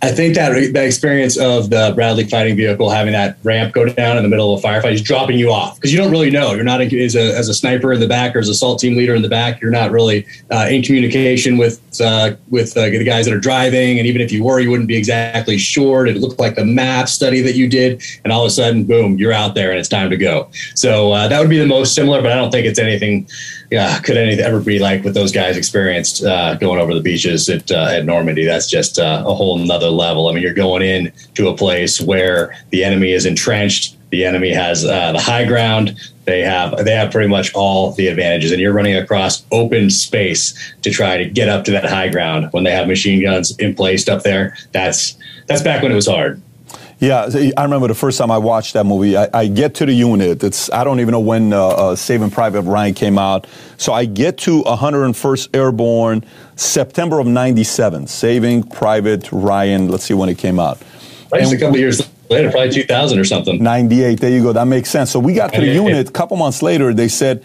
I 0.05 0.12
think 0.12 0.35
that 0.35 0.51
that 0.74 0.85
experience 0.85 1.35
of 1.35 1.71
the 1.71 1.91
Bradley 1.95 2.25
fighting 2.25 2.55
vehicle 2.55 2.91
having 2.91 3.13
that 3.13 3.38
ramp 3.43 3.74
go 3.74 3.85
down 3.85 4.17
in 4.17 4.24
the 4.24 4.29
middle 4.29 4.53
of 4.53 4.63
a 4.63 4.67
firefight 4.67 4.93
is 4.93 5.01
dropping 5.01 5.39
you 5.39 5.51
off 5.51 5.75
because 5.75 5.91
you 5.91 5.97
don't 5.97 6.12
really 6.12 6.29
know. 6.29 6.53
You're 6.53 6.63
not 6.63 6.79
as, 6.79 7.15
a, 7.15 7.35
as 7.35 7.50
a 7.50 7.55
sniper 7.55 7.91
in 7.91 8.00
the 8.00 8.07
back 8.07 8.35
or 8.35 8.39
as 8.39 8.47
a 8.47 8.51
assault 8.51 8.79
team 8.79 8.95
leader 8.95 9.15
in 9.15 9.24
the 9.24 9.29
back. 9.29 9.62
You're 9.62 9.71
not 9.71 9.89
really 9.89 10.27
uh, 10.51 10.67
in 10.69 10.83
communication 10.83 11.57
with 11.57 11.81
uh, 12.00 12.35
with 12.50 12.77
uh, 12.77 12.89
the 12.89 13.03
guys 13.03 13.25
that 13.25 13.33
are 13.33 13.39
driving, 13.39 13.97
and 13.97 14.05
even 14.07 14.21
if 14.21 14.31
you 14.31 14.43
were, 14.43 14.59
you 14.59 14.69
wouldn't 14.69 14.88
be 14.88 14.95
exactly 14.95 15.57
sure. 15.57 16.05
It 16.05 16.17
looked 16.17 16.39
like 16.39 16.55
the 16.55 16.65
map 16.65 17.09
study 17.09 17.41
that 17.41 17.55
you 17.55 17.67
did, 17.67 18.03
and 18.24 18.31
all 18.31 18.43
of 18.43 18.47
a 18.47 18.51
sudden, 18.51 18.83
boom, 18.83 19.17
you're 19.17 19.33
out 19.33 19.55
there 19.55 19.71
and 19.71 19.79
it's 19.79 19.89
time 19.89 20.09
to 20.12 20.17
go. 20.17 20.50
So 20.75 21.12
uh, 21.13 21.27
that 21.29 21.39
would 21.39 21.50
be 21.50 21.57
the 21.57 21.65
most 21.65 21.95
similar, 21.95 22.21
but 22.21 22.31
I 22.31 22.35
don't 22.35 22.51
think 22.51 22.67
it's 22.67 22.79
anything 22.79 23.27
yeah, 23.72 24.00
could 24.00 24.17
anything 24.17 24.45
ever 24.45 24.60
be 24.60 24.79
like 24.79 25.03
what 25.03 25.13
those 25.13 25.31
guys 25.31 25.57
experienced 25.57 26.24
uh, 26.24 26.55
going 26.55 26.79
over 26.79 26.93
the 26.93 27.01
beaches 27.01 27.50
at, 27.50 27.72
uh, 27.72 27.88
at 27.91 28.05
Normandy? 28.05 28.45
That's 28.45 28.69
just 28.69 29.00
uh, 29.00 29.24
a 29.25 29.34
whole 29.34 29.57
nother 29.57 29.89
level. 29.89 30.27
I 30.27 30.34
mean, 30.34 30.43
you're 30.43 30.53
going 30.53 30.81
in 30.81 31.12
to 31.36 31.50
a 31.50 31.57
place 31.57 32.00
where 32.00 32.55
the 32.69 32.84
enemy 32.84 33.12
is 33.12 33.25
entrenched. 33.25 33.98
The 34.12 34.24
enemy 34.24 34.53
has 34.53 34.86
uh, 34.86 35.12
the 35.12 35.19
high 35.19 35.45
ground. 35.45 36.00
they 36.25 36.41
have 36.41 36.86
they 36.86 36.93
have 36.93 37.12
pretty 37.12 37.27
much 37.27 37.53
all 37.53 37.91
the 37.91 38.07
advantages, 38.07 38.51
and 38.51 38.62
you're 38.62 38.74
running 38.74 38.95
across 38.95 39.43
open 39.51 39.89
space 39.89 40.74
to 40.84 40.91
try 40.91 41.17
to 41.17 41.25
get 41.25 41.50
up 41.50 41.65
to 41.65 41.72
that 41.72 41.86
high 41.86 42.10
ground 42.10 42.48
when 42.51 42.63
they 42.63 42.72
have 42.72 42.88
machine 42.88 43.22
guns 43.22 43.57
in 43.57 43.74
place 43.74 44.07
up 44.07 44.24
there. 44.24 44.55
That's 44.72 45.17
that's 45.48 45.63
back 45.63 45.81
when 45.81 45.91
it 45.91 45.95
was 45.95 46.07
hard. 46.07 46.41
Yeah, 46.99 47.29
I 47.57 47.63
remember 47.63 47.87
the 47.87 47.95
first 47.95 48.17
time 48.17 48.31
I 48.31 48.37
watched 48.37 48.73
that 48.73 48.85
movie. 48.85 49.17
I, 49.17 49.27
I 49.33 49.47
get 49.47 49.75
to 49.75 49.85
the 49.85 49.93
unit. 49.93 50.43
It's 50.43 50.71
I 50.71 50.85
don't 50.85 51.01
even 51.01 51.11
know 51.11 51.19
when 51.19 51.51
uh, 51.51 51.67
uh, 51.67 51.95
Saving 51.95 52.31
Private 52.31 52.61
Ryan 52.61 52.93
came 52.93 53.17
out. 53.17 53.47
So 53.77 53.91
I 53.91 54.05
get 54.05 54.37
to 54.39 54.63
101st 54.63 55.49
Airborne, 55.53 56.23
September 56.55 57.19
of 57.19 57.27
'97. 57.27 58.07
Saving 58.07 58.63
Private 58.63 59.29
Ryan. 59.33 59.89
Let's 59.89 60.05
see 60.05 60.13
when 60.13 60.29
it 60.29 60.37
came 60.37 60.57
out. 60.59 60.81
Right, 61.31 61.51
a 61.51 61.57
couple 61.57 61.77
years 61.77 62.07
later, 62.29 62.49
probably 62.49 62.71
2000 62.71 63.19
or 63.19 63.25
something. 63.25 63.61
98. 63.61 64.19
There 64.21 64.29
you 64.29 64.41
go. 64.41 64.53
That 64.53 64.67
makes 64.67 64.89
sense. 64.89 65.11
So 65.11 65.19
we 65.19 65.33
got 65.33 65.53
to 65.53 65.61
the 65.61 65.67
unit. 65.67 66.07
A 66.07 66.11
couple 66.11 66.37
months 66.37 66.61
later, 66.61 66.93
they 66.93 67.09
said 67.09 67.43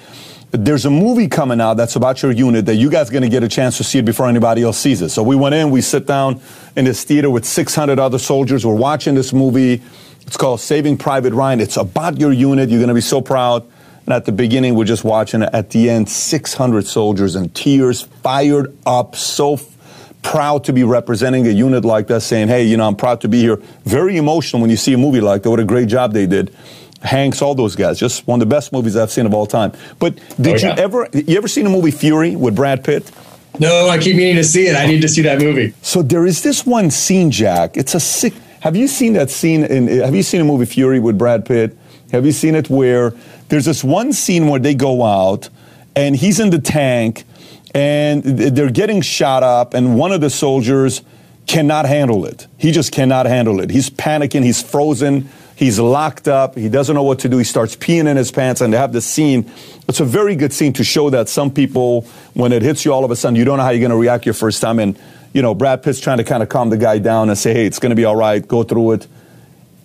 there's 0.52 0.84
a 0.84 0.90
movie 0.90 1.28
coming 1.28 1.60
out 1.60 1.74
that's 1.74 1.96
about 1.96 2.22
your 2.22 2.32
unit 2.32 2.66
that 2.66 2.74
you 2.74 2.90
guys 2.90 3.08
going 3.08 3.22
to 3.22 3.28
get 3.28 3.44
a 3.44 3.48
chance 3.48 3.76
to 3.76 3.84
see 3.84 4.00
it 4.00 4.04
before 4.04 4.28
anybody 4.28 4.62
else 4.62 4.78
sees 4.78 5.00
it. 5.00 5.10
So 5.10 5.22
we 5.22 5.36
went 5.36 5.54
in, 5.54 5.70
we 5.70 5.80
sit 5.80 6.06
down 6.06 6.40
in 6.74 6.84
this 6.84 7.04
theater 7.04 7.30
with 7.30 7.44
600 7.44 7.98
other 7.98 8.18
soldiers. 8.18 8.66
We're 8.66 8.74
watching 8.74 9.14
this 9.14 9.32
movie. 9.32 9.80
It's 10.26 10.36
called 10.36 10.60
Saving 10.60 10.96
Private 10.96 11.32
Ryan. 11.32 11.60
It's 11.60 11.76
about 11.76 12.18
your 12.18 12.32
unit. 12.32 12.68
You're 12.68 12.80
going 12.80 12.88
to 12.88 12.94
be 12.94 13.00
so 13.00 13.20
proud. 13.20 13.64
And 14.06 14.14
at 14.14 14.24
the 14.24 14.32
beginning, 14.32 14.74
we're 14.74 14.84
just 14.84 15.04
watching 15.04 15.42
it. 15.42 15.50
At 15.52 15.70
the 15.70 15.88
end, 15.88 16.08
600 16.08 16.86
soldiers 16.86 17.36
and 17.36 17.54
tears, 17.54 18.02
fired 18.02 18.76
up, 18.84 19.14
so 19.14 19.54
f- 19.54 19.76
proud 20.22 20.64
to 20.64 20.72
be 20.72 20.82
representing 20.82 21.46
a 21.46 21.50
unit 21.50 21.84
like 21.84 22.08
that, 22.08 22.22
saying, 22.22 22.48
hey, 22.48 22.64
you 22.64 22.76
know, 22.76 22.88
I'm 22.88 22.96
proud 22.96 23.20
to 23.20 23.28
be 23.28 23.40
here. 23.40 23.56
Very 23.84 24.16
emotional 24.16 24.60
when 24.60 24.70
you 24.70 24.76
see 24.76 24.94
a 24.94 24.98
movie 24.98 25.20
like 25.20 25.44
that. 25.44 25.50
What 25.50 25.60
a 25.60 25.64
great 25.64 25.88
job 25.88 26.12
they 26.12 26.26
did. 26.26 26.52
Hanks, 27.02 27.40
all 27.40 27.54
those 27.54 27.76
guys. 27.76 27.98
Just 27.98 28.26
one 28.26 28.40
of 28.40 28.48
the 28.48 28.54
best 28.54 28.72
movies 28.72 28.96
I've 28.96 29.10
seen 29.10 29.26
of 29.26 29.34
all 29.34 29.46
time. 29.46 29.72
But 29.98 30.16
did 30.40 30.46
oh, 30.46 30.56
yeah. 30.56 30.74
you 30.76 30.82
ever 30.82 31.08
you 31.12 31.36
ever 31.36 31.48
seen 31.48 31.66
a 31.66 31.70
movie 31.70 31.90
Fury 31.90 32.36
with 32.36 32.54
Brad 32.54 32.84
Pitt? 32.84 33.10
No, 33.58 33.88
I 33.88 33.98
keep 33.98 34.16
meaning 34.16 34.36
to 34.36 34.44
see 34.44 34.66
it. 34.66 34.76
I 34.76 34.86
need 34.86 35.02
to 35.02 35.08
see 35.08 35.22
that 35.22 35.38
movie. 35.38 35.74
So 35.82 36.02
there 36.02 36.24
is 36.26 36.42
this 36.42 36.64
one 36.64 36.90
scene, 36.90 37.30
Jack. 37.30 37.76
It's 37.76 37.94
a 37.94 38.00
sick. 38.00 38.34
Have 38.60 38.76
you 38.76 38.86
seen 38.86 39.14
that 39.14 39.30
scene? 39.30 39.64
In, 39.64 39.88
have 39.88 40.14
you 40.14 40.22
seen 40.22 40.40
a 40.40 40.44
movie 40.44 40.66
Fury 40.66 41.00
with 41.00 41.18
Brad 41.18 41.44
Pitt? 41.44 41.76
Have 42.12 42.26
you 42.26 42.32
seen 42.32 42.54
it 42.54 42.68
where 42.68 43.14
there's 43.48 43.64
this 43.64 43.82
one 43.82 44.12
scene 44.12 44.48
where 44.48 44.60
they 44.60 44.74
go 44.74 45.02
out 45.02 45.48
and 45.96 46.14
he's 46.14 46.38
in 46.38 46.50
the 46.50 46.58
tank 46.58 47.24
and 47.74 48.22
they're 48.22 48.70
getting 48.70 49.00
shot 49.00 49.42
up 49.42 49.74
and 49.74 49.96
one 49.96 50.12
of 50.12 50.20
the 50.20 50.30
soldiers 50.30 51.02
cannot 51.50 51.84
handle 51.84 52.24
it. 52.24 52.46
He 52.58 52.70
just 52.70 52.92
cannot 52.92 53.26
handle 53.26 53.60
it. 53.60 53.70
He's 53.70 53.90
panicking. 53.90 54.44
He's 54.44 54.62
frozen. 54.62 55.28
He's 55.60 55.78
locked 55.78 56.26
up. 56.26 56.56
He 56.56 56.70
doesn't 56.70 56.94
know 56.94 57.02
what 57.02 57.18
to 57.18 57.28
do. 57.28 57.36
He 57.36 57.44
starts 57.44 57.76
peeing 57.76 58.08
in 58.08 58.16
his 58.16 58.30
pants, 58.30 58.62
and 58.62 58.72
they 58.72 58.78
have 58.78 58.94
this 58.94 59.04
scene. 59.04 59.52
It's 59.86 60.00
a 60.00 60.06
very 60.06 60.34
good 60.34 60.54
scene 60.54 60.72
to 60.72 60.84
show 60.84 61.10
that 61.10 61.28
some 61.28 61.50
people, 61.50 62.06
when 62.32 62.50
it 62.50 62.62
hits 62.62 62.86
you 62.86 62.94
all 62.94 63.04
of 63.04 63.10
a 63.10 63.16
sudden, 63.16 63.36
you 63.36 63.44
don't 63.44 63.58
know 63.58 63.64
how 63.64 63.68
you're 63.68 63.86
going 63.86 63.90
to 63.90 63.98
react 63.98 64.24
your 64.24 64.32
first 64.32 64.62
time. 64.62 64.78
And, 64.78 64.98
you 65.34 65.42
know, 65.42 65.54
Brad 65.54 65.82
Pitt's 65.82 66.00
trying 66.00 66.16
to 66.16 66.24
kind 66.24 66.42
of 66.42 66.48
calm 66.48 66.70
the 66.70 66.78
guy 66.78 66.98
down 66.98 67.28
and 67.28 67.36
say, 67.36 67.52
hey, 67.52 67.66
it's 67.66 67.78
going 67.78 67.90
to 67.90 67.94
be 67.94 68.06
all 68.06 68.16
right. 68.16 68.48
Go 68.48 68.62
through 68.62 68.92
it. 68.92 69.06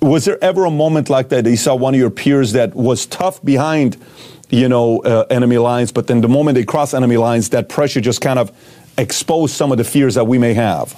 Was 0.01 0.23
there 0.23 0.41
ever 0.41 0.63
a 0.63 0.71
moment 0.71 1.09
like 1.09 1.27
that 1.27 1.43
that 1.43 1.49
you 1.49 1.57
saw 1.57 1.75
one 1.75 1.93
of 1.93 1.99
your 1.99 2.09
peers 2.09 2.53
that 2.53 2.73
was 2.73 3.05
tough 3.05 3.43
behind, 3.43 3.97
you 4.49 4.69
know, 4.69 4.99
uh, 4.99 5.25
enemy 5.29 5.57
lines, 5.57 5.91
but 5.91 6.07
then 6.07 6.21
the 6.21 6.29
moment 6.29 6.55
they 6.55 6.63
cross 6.63 6.93
enemy 6.93 7.17
lines, 7.17 7.49
that 7.49 7.67
pressure 7.67 7.99
just 7.99 8.21
kind 8.21 8.39
of 8.39 8.49
exposed 8.97 9.53
some 9.53 9.73
of 9.73 9.77
the 9.77 9.83
fears 9.83 10.15
that 10.15 10.25
we 10.25 10.37
may 10.37 10.53
have? 10.53 10.95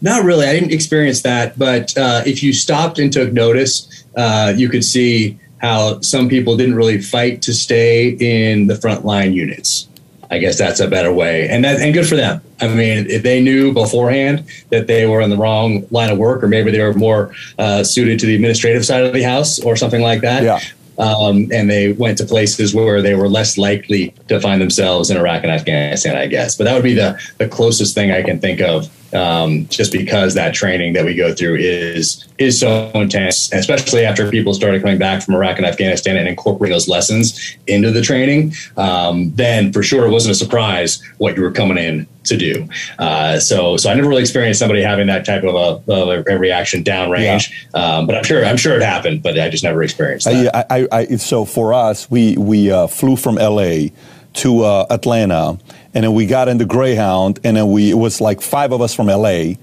Not 0.00 0.24
really. 0.24 0.46
I 0.46 0.52
didn't 0.52 0.72
experience 0.72 1.22
that. 1.22 1.58
But 1.58 1.96
uh, 1.96 2.22
if 2.26 2.42
you 2.42 2.52
stopped 2.52 2.98
and 2.98 3.12
took 3.12 3.32
notice, 3.32 4.04
uh, 4.16 4.52
you 4.56 4.68
could 4.68 4.84
see 4.84 5.38
how 5.58 6.00
some 6.00 6.28
people 6.28 6.56
didn't 6.56 6.74
really 6.74 7.00
fight 7.00 7.42
to 7.42 7.54
stay 7.54 8.10
in 8.20 8.66
the 8.66 8.74
frontline 8.74 9.32
units. 9.34 9.88
I 10.30 10.38
guess 10.38 10.58
that's 10.58 10.80
a 10.80 10.88
better 10.88 11.12
way, 11.12 11.48
and 11.48 11.64
that, 11.64 11.80
and 11.80 11.94
good 11.94 12.08
for 12.08 12.16
them. 12.16 12.40
I 12.60 12.66
mean, 12.66 13.06
if 13.08 13.22
they 13.22 13.40
knew 13.40 13.72
beforehand 13.72 14.44
that 14.70 14.88
they 14.88 15.06
were 15.06 15.20
in 15.20 15.30
the 15.30 15.36
wrong 15.36 15.86
line 15.92 16.10
of 16.10 16.18
work, 16.18 16.42
or 16.42 16.48
maybe 16.48 16.72
they 16.72 16.82
were 16.82 16.94
more 16.94 17.32
uh, 17.60 17.84
suited 17.84 18.18
to 18.18 18.26
the 18.26 18.34
administrative 18.34 18.84
side 18.84 19.04
of 19.04 19.12
the 19.12 19.22
house, 19.22 19.60
or 19.60 19.76
something 19.76 20.02
like 20.02 20.22
that, 20.22 20.42
yeah 20.42 20.58
um, 20.98 21.48
and 21.52 21.70
they 21.70 21.92
went 21.92 22.18
to 22.18 22.24
places 22.24 22.74
where 22.74 23.02
they 23.02 23.14
were 23.14 23.28
less 23.28 23.58
likely 23.58 24.14
to 24.28 24.40
find 24.40 24.60
themselves 24.60 25.10
in 25.10 25.16
Iraq 25.16 25.42
and 25.42 25.52
Afghanistan, 25.52 26.16
I 26.16 26.26
guess. 26.26 26.56
But 26.56 26.64
that 26.64 26.74
would 26.74 26.82
be 26.82 26.94
the, 26.94 27.20
the 27.38 27.48
closest 27.48 27.94
thing 27.94 28.12
I 28.12 28.22
can 28.22 28.38
think 28.38 28.60
of, 28.60 28.88
um, 29.16 29.66
just 29.68 29.92
because 29.92 30.34
that 30.34 30.54
training 30.54 30.92
that 30.92 31.04
we 31.04 31.14
go 31.14 31.34
through 31.34 31.56
is 31.56 32.26
is 32.38 32.60
so 32.60 32.90
intense, 32.94 33.52
especially 33.52 34.04
after 34.04 34.30
people 34.30 34.52
started 34.52 34.82
coming 34.82 34.98
back 34.98 35.22
from 35.22 35.34
Iraq 35.34 35.56
and 35.56 35.66
Afghanistan 35.66 36.16
and 36.16 36.28
incorporating 36.28 36.74
those 36.74 36.88
lessons 36.88 37.56
into 37.66 37.90
the 37.90 38.02
training. 38.02 38.52
Um, 38.76 39.32
then 39.34 39.72
for 39.72 39.82
sure, 39.82 40.06
it 40.06 40.10
wasn't 40.10 40.32
a 40.32 40.34
surprise 40.34 41.02
what 41.18 41.36
you 41.36 41.42
were 41.42 41.52
coming 41.52 41.78
in 41.78 42.06
to 42.24 42.36
do. 42.36 42.68
Uh, 42.98 43.38
so, 43.38 43.76
so 43.76 43.90
I 43.90 43.94
never 43.94 44.08
really 44.08 44.22
experienced 44.22 44.58
somebody 44.58 44.82
having 44.82 45.06
that 45.06 45.24
type 45.24 45.44
of 45.44 45.54
a, 45.54 45.92
of 45.92 46.26
a 46.28 46.38
reaction 46.38 46.84
downrange. 46.84 47.50
Yeah. 47.74 47.80
Um, 47.80 48.06
but 48.06 48.16
I'm 48.16 48.24
sure, 48.24 48.44
I'm 48.44 48.56
sure 48.56 48.76
it 48.76 48.82
happened, 48.82 49.22
but 49.22 49.38
I 49.38 49.48
just 49.48 49.64
never 49.64 49.82
experienced 49.82 50.26
that. 50.26 50.70
I, 50.70 50.80
I, 50.80 50.88
I, 50.92 51.06
so 51.16 51.44
for 51.44 51.72
us, 51.72 52.10
we 52.10 52.36
we 52.36 52.70
uh, 52.70 52.86
flew 52.86 53.16
from 53.16 53.36
LA 53.36 53.88
to 54.34 54.62
uh, 54.62 54.86
Atlanta, 54.90 55.58
and 55.96 56.04
then 56.04 56.12
we 56.12 56.26
got 56.26 56.46
in 56.48 56.58
the 56.58 56.66
Greyhound, 56.66 57.40
and 57.42 57.56
then 57.56 57.72
we 57.72 57.90
it 57.90 57.94
was 57.94 58.20
like 58.20 58.42
five 58.42 58.70
of 58.70 58.82
us 58.82 58.94
from 58.94 59.06
LA. 59.06 59.54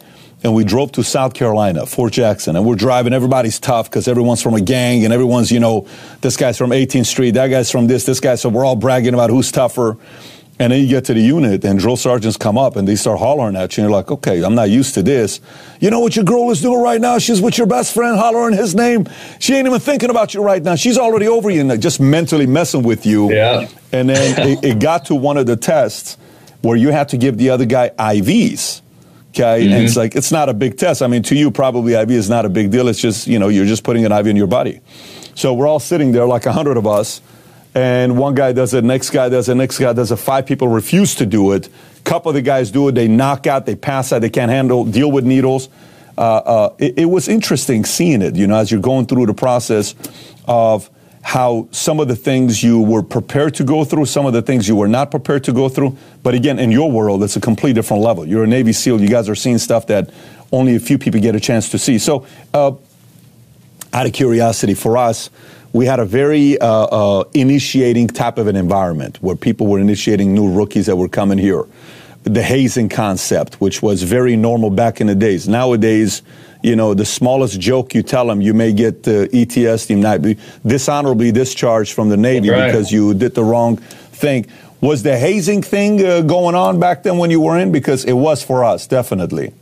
And 0.44 0.54
we 0.54 0.66
drove 0.66 0.92
to 0.94 1.04
South 1.04 1.36
Carolina, 1.36 1.86
Fort 1.86 2.12
Jackson, 2.12 2.56
and 2.56 2.66
we're 2.66 2.76
driving. 2.76 3.14
Everybody's 3.14 3.60
tough 3.60 3.90
because 3.90 4.08
everyone's 4.08 4.42
from 4.42 4.56
a 4.56 4.60
gang, 4.60 5.06
and 5.06 5.14
everyone's, 5.14 5.52
you 5.52 5.60
know, 5.60 5.88
this 6.22 6.36
guy's 6.36 6.58
from 6.58 6.72
18th 6.72 7.06
Street, 7.06 7.32
that 7.36 7.48
guy's 7.48 7.70
from 7.70 7.86
this, 7.86 8.06
this 8.06 8.20
guy. 8.20 8.34
So 8.34 8.50
we're 8.50 8.66
all 8.66 8.76
bragging 8.76 9.14
about 9.14 9.30
who's 9.30 9.52
tougher. 9.52 9.96
And 10.60 10.72
then 10.72 10.82
you 10.82 10.88
get 10.88 11.06
to 11.06 11.16
the 11.16 11.22
unit, 11.22 11.66
and 11.66 11.80
drill 11.80 11.98
sergeants 11.98 12.38
come 12.38 12.60
up 12.60 12.76
and 12.76 12.88
they 12.88 12.96
start 12.96 13.18
hollering 13.18 13.56
at 13.56 13.76
you. 13.76 13.84
And 13.84 13.90
you're 13.90 13.98
like, 13.98 14.12
okay, 14.12 14.44
I'm 14.44 14.54
not 14.54 14.70
used 14.70 14.94
to 14.94 15.02
this. 15.02 15.42
You 15.80 15.90
know 15.90 16.00
what 16.00 16.16
your 16.16 16.26
girl 16.26 16.52
is 16.52 16.62
doing 16.62 16.80
right 16.80 17.02
now? 17.02 17.18
She's 17.18 17.42
with 17.42 17.58
your 17.58 17.66
best 17.66 17.94
friend 17.94 18.18
hollering 18.18 18.56
his 18.56 18.76
name. 18.76 19.08
She 19.40 19.56
ain't 19.56 19.68
even 19.68 19.80
thinking 19.80 20.12
about 20.12 20.36
you 20.36 20.44
right 20.44 20.62
now. 20.62 20.76
She's 20.76 20.98
already 20.98 21.28
over 21.28 21.50
you 21.50 21.62
and 21.62 21.82
just 21.82 22.00
mentally 22.00 22.46
messing 22.46 22.84
with 22.84 23.04
you. 23.06 23.34
Yeah. 23.34 23.68
And 23.92 24.10
then 24.10 24.48
it, 24.48 24.64
it, 24.64 24.80
got 24.80 25.06
to 25.06 25.16
one 25.16 25.38
of 25.38 25.48
the 25.48 25.56
tests 25.56 26.18
where 26.62 26.78
you 26.78 26.90
had 26.90 27.10
to 27.10 27.18
give 27.18 27.38
the 27.38 27.50
other 27.50 27.66
guy 27.66 27.90
IVs. 27.90 28.82
Okay. 29.30 29.66
Mm-hmm. 29.66 29.74
And 29.74 29.84
it's 29.84 29.98
like, 29.98 30.16
it's 30.16 30.32
not 30.32 30.50
a 30.50 30.54
big 30.54 30.78
test. 30.78 31.02
I 31.02 31.08
mean, 31.08 31.24
to 31.24 31.36
you, 31.36 31.50
probably 31.50 31.96
IV 31.96 32.12
is 32.12 32.30
not 32.30 32.46
a 32.46 32.50
big 32.50 32.70
deal. 32.70 32.88
It's 32.88 33.02
just, 33.02 33.26
you 33.26 33.40
know, 33.40 33.50
you're 33.50 33.66
just 33.66 33.84
putting 33.84 34.06
an 34.06 34.12
IV 34.12 34.28
in 34.28 34.36
your 34.36 34.48
body. 34.48 34.82
So 35.34 35.56
we're 35.56 35.68
all 35.68 35.80
sitting 35.80 36.12
there, 36.12 36.28
like 36.28 36.46
a 36.46 36.54
hundred 36.54 36.78
of 36.78 36.86
us 36.86 37.22
and 37.76 38.18
one 38.18 38.36
guy 38.36 38.54
does 38.54 38.74
it, 38.74 38.84
next 38.84 39.10
guy 39.10 39.30
does 39.30 39.50
it, 39.50 39.56
next 39.56 39.80
guy 39.80 39.94
does 39.94 40.12
it. 40.12 40.18
Five 40.18 40.46
people 40.46 40.68
refuse 40.68 41.16
to 41.16 41.26
do 41.26 41.54
it. 41.54 41.70
Couple 42.04 42.30
of 42.30 42.36
the 42.36 42.42
guys 42.42 42.70
do 42.70 42.88
it. 42.90 42.96
They 42.96 43.08
knock 43.08 43.48
out, 43.48 43.66
they 43.66 43.76
pass 43.76 44.12
out, 44.12 44.20
they 44.20 44.30
can't 44.30 44.52
handle, 44.52 44.84
deal 44.84 45.12
with 45.12 45.26
needles. 45.26 45.70
Uh, 46.18 46.22
uh, 46.22 46.76
it, 46.78 47.00
it, 47.00 47.06
was 47.06 47.28
interesting 47.28 47.86
seeing 47.86 48.22
it, 48.22 48.36
you 48.36 48.46
know, 48.46 48.56
as 48.56 48.70
you're 48.72 48.82
going 48.82 49.08
through 49.08 49.26
the 49.26 49.34
process 49.34 49.96
of 50.46 50.90
how 51.24 51.68
some 51.72 52.00
of 52.00 52.08
the 52.08 52.16
things 52.16 52.62
you 52.62 52.82
were 52.82 53.02
prepared 53.02 53.56
to 53.56 53.64
go 53.64 53.84
through, 53.84 54.06
some 54.06 54.26
of 54.26 54.34
the 54.34 54.42
things 54.42 54.68
you 54.68 54.76
were 54.76 54.90
not 54.90 55.10
prepared 55.10 55.44
to 55.46 55.54
go 55.54 55.70
through. 55.70 55.98
But 56.22 56.36
again, 56.36 56.60
in 56.60 56.72
your 56.72 56.92
world, 56.92 57.24
it's 57.24 57.38
a 57.38 57.42
complete 57.42 57.74
different 57.74 58.04
level. 58.04 58.28
You're 58.28 58.44
a 58.44 58.48
Navy 58.48 58.74
SEAL. 58.74 59.02
You 59.02 59.08
guys 59.08 59.30
are 59.30 59.36
seeing 59.36 59.58
stuff 59.58 59.88
that 59.88 60.12
only 60.52 60.76
a 60.76 60.80
few 60.80 61.00
people 61.00 61.20
get 61.22 61.34
a 61.34 61.40
chance 61.40 61.70
to 61.70 61.80
see. 61.80 61.98
So, 61.98 62.28
uh, 62.54 62.74
out 63.94 64.06
of 64.06 64.14
curiosity 64.14 64.74
for 64.74 64.98
us, 64.98 65.30
we 65.74 65.88
had 65.88 66.00
a 66.00 66.06
very 66.06 66.58
uh, 66.60 66.68
uh, 66.68 67.24
initiating 67.34 68.08
type 68.08 68.38
of 68.38 68.48
an 68.48 68.56
environment 68.56 69.18
where 69.22 69.36
people 69.36 69.68
were 69.68 69.80
initiating 69.80 70.34
new 70.34 70.50
rookies 70.50 70.86
that 70.86 70.96
were 70.96 71.10
coming 71.10 71.40
here. 71.40 71.66
The 72.24 72.44
hazing 72.44 72.90
concept, 72.90 73.56
which 73.56 73.82
was 73.82 74.04
very 74.04 74.36
normal 74.36 74.70
back 74.70 75.02
in 75.02 75.08
the 75.08 75.16
days. 75.16 75.48
Nowadays, 75.48 76.22
you 76.62 76.76
know, 76.76 76.94
the 76.94 77.04
smallest 77.04 77.60
joke 77.60 77.94
you 77.94 78.04
tell 78.04 78.28
them, 78.28 78.40
you 78.40 78.54
may 78.54 78.72
get 78.72 79.06
uh, 79.08 79.28
ETS, 79.34 79.90
you 79.90 79.98
might 79.98 80.20
be 80.20 80.38
dishonorably 80.66 81.32
discharged 81.32 81.92
from 81.92 82.08
the 82.08 82.18
Navy 82.18 82.52
right. 82.52 82.68
because 82.68 82.92
you 82.92 83.14
did 83.14 83.36
the 83.36 83.44
wrong 83.44 83.78
thing. 83.78 84.46
Was 84.80 85.04
the 85.04 85.18
hazing 85.18 85.64
thing 85.64 86.06
uh, 86.06 86.22
going 86.22 86.56
on 86.56 86.80
back 86.80 87.04
then 87.04 87.18
when 87.18 87.32
you 87.32 87.42
were 87.42 87.58
in? 87.58 87.72
Because 87.72 88.06
it 88.06 88.14
was 88.14 88.44
for 88.44 88.64
us, 88.64 88.86
definitely. 88.88 89.54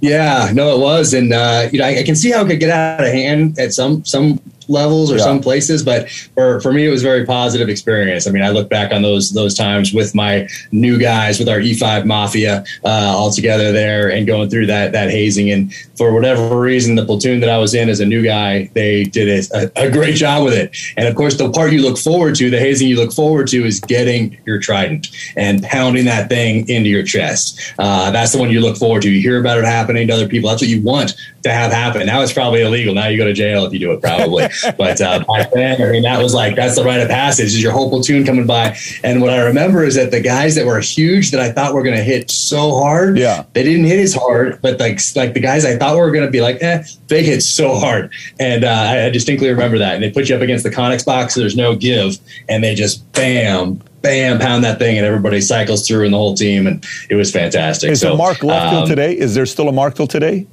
Yeah, 0.00 0.50
no, 0.54 0.74
it 0.74 0.80
was, 0.80 1.12
and 1.12 1.32
uh, 1.32 1.68
you 1.70 1.78
know, 1.78 1.84
I, 1.84 1.98
I, 1.98 2.02
can 2.04 2.16
see 2.16 2.30
how 2.30 2.44
it 2.44 2.48
could 2.48 2.58
get 2.58 2.70
out 2.70 3.04
of 3.04 3.12
hand 3.12 3.58
at 3.58 3.74
some 3.74 4.02
some 4.06 4.40
levels 4.70 5.10
or 5.12 5.16
yeah. 5.16 5.24
some 5.24 5.40
places, 5.40 5.82
but 5.82 6.08
for, 6.34 6.60
for 6.60 6.72
me, 6.72 6.86
it 6.86 6.90
was 6.90 7.02
a 7.02 7.06
very 7.06 7.26
positive 7.26 7.68
experience. 7.68 8.26
I 8.26 8.30
mean, 8.30 8.42
I 8.42 8.50
look 8.50 8.68
back 8.68 8.92
on 8.92 9.02
those 9.02 9.32
those 9.32 9.54
times 9.54 9.92
with 9.92 10.14
my 10.14 10.48
new 10.72 10.98
guys, 10.98 11.38
with 11.38 11.48
our 11.48 11.58
E5 11.58 12.06
Mafia 12.06 12.64
uh, 12.84 13.14
all 13.14 13.30
together 13.30 13.72
there 13.72 14.10
and 14.10 14.26
going 14.26 14.48
through 14.48 14.66
that 14.66 14.92
that 14.92 15.10
hazing. 15.10 15.50
And 15.50 15.74
for 15.96 16.12
whatever 16.12 16.58
reason, 16.58 16.94
the 16.94 17.04
platoon 17.04 17.40
that 17.40 17.50
I 17.50 17.58
was 17.58 17.74
in 17.74 17.88
as 17.88 18.00
a 18.00 18.06
new 18.06 18.22
guy, 18.22 18.70
they 18.74 19.04
did 19.04 19.50
a, 19.52 19.70
a 19.76 19.90
great 19.90 20.14
job 20.14 20.44
with 20.44 20.54
it. 20.54 20.76
And 20.96 21.08
of 21.08 21.14
course, 21.14 21.36
the 21.36 21.50
part 21.50 21.72
you 21.72 21.82
look 21.82 21.98
forward 21.98 22.36
to, 22.36 22.50
the 22.50 22.58
hazing 22.58 22.88
you 22.88 22.96
look 22.96 23.12
forward 23.12 23.48
to, 23.48 23.64
is 23.64 23.80
getting 23.80 24.38
your 24.46 24.60
trident 24.60 25.08
and 25.36 25.62
pounding 25.62 26.04
that 26.04 26.28
thing 26.28 26.68
into 26.68 26.88
your 26.88 27.02
chest. 27.02 27.74
Uh, 27.78 28.10
that's 28.10 28.32
the 28.32 28.38
one 28.38 28.50
you 28.50 28.60
look 28.60 28.76
forward 28.76 29.02
to. 29.02 29.10
You 29.10 29.20
hear 29.20 29.40
about 29.40 29.58
it 29.58 29.64
happening 29.64 30.06
to 30.08 30.14
other 30.14 30.28
people. 30.28 30.48
That's 30.48 30.62
what 30.62 30.70
you 30.70 30.82
want 30.82 31.14
to 31.42 31.50
have 31.50 31.72
happen. 31.72 32.06
Now 32.06 32.20
it's 32.22 32.32
probably 32.32 32.62
illegal. 32.62 32.94
Now 32.94 33.08
you 33.08 33.16
go 33.16 33.24
to 33.24 33.32
jail 33.32 33.64
if 33.64 33.72
you 33.72 33.78
do 33.78 33.92
it, 33.92 34.00
probably. 34.00 34.46
but 34.78 35.00
uh, 35.00 35.24
back 35.26 35.50
then, 35.52 35.80
I 35.80 35.90
mean, 35.90 36.02
that 36.02 36.22
was 36.22 36.34
like 36.34 36.56
that's 36.56 36.76
the 36.76 36.84
rite 36.84 37.00
of 37.00 37.08
passage. 37.08 37.46
Is 37.46 37.62
your 37.62 37.72
whole 37.72 37.88
platoon 37.88 38.24
coming 38.24 38.46
by? 38.46 38.76
And 39.02 39.22
what 39.22 39.30
I 39.30 39.40
remember 39.40 39.84
is 39.84 39.94
that 39.94 40.10
the 40.10 40.20
guys 40.20 40.54
that 40.56 40.66
were 40.66 40.80
huge 40.80 41.30
that 41.30 41.40
I 41.40 41.52
thought 41.52 41.74
were 41.74 41.82
going 41.82 41.96
to 41.96 42.02
hit 42.02 42.30
so 42.30 42.74
hard, 42.76 43.18
yeah, 43.18 43.44
they 43.54 43.62
didn't 43.62 43.86
hit 43.86 44.00
as 44.00 44.14
hard. 44.14 44.60
But 44.60 44.78
like 44.78 45.00
like 45.16 45.34
the 45.34 45.40
guys 45.40 45.64
I 45.64 45.76
thought 45.76 45.96
were 45.96 46.10
going 46.10 46.24
to 46.24 46.30
be 46.30 46.40
like, 46.40 46.62
eh, 46.62 46.82
they 47.08 47.22
hit 47.22 47.42
so 47.42 47.74
hard. 47.74 48.12
And 48.38 48.64
uh, 48.64 48.68
I, 48.68 49.06
I 49.06 49.10
distinctly 49.10 49.48
remember 49.48 49.78
that. 49.78 49.94
And 49.94 50.02
they 50.02 50.10
put 50.10 50.28
you 50.28 50.36
up 50.36 50.42
against 50.42 50.64
the 50.64 50.70
Connex 50.70 51.04
box, 51.04 51.34
so 51.34 51.40
there's 51.40 51.56
no 51.56 51.74
give, 51.74 52.18
and 52.48 52.62
they 52.62 52.74
just 52.74 53.10
bam, 53.12 53.82
bam, 54.02 54.38
pound 54.38 54.64
that 54.64 54.78
thing, 54.78 54.96
and 54.96 55.06
everybody 55.06 55.40
cycles 55.40 55.86
through, 55.86 56.04
and 56.04 56.14
the 56.14 56.18
whole 56.18 56.34
team, 56.34 56.66
and 56.66 56.84
it 57.08 57.14
was 57.14 57.30
fantastic. 57.30 57.90
Is 57.90 58.00
so, 58.00 58.16
mark 58.16 58.42
left 58.42 58.66
um, 58.66 58.74
till 58.74 58.86
today? 58.86 59.16
Is 59.16 59.34
there 59.34 59.46
still 59.46 59.68
a 59.68 59.72
mark 59.72 59.94
till 59.94 60.06
today? 60.06 60.46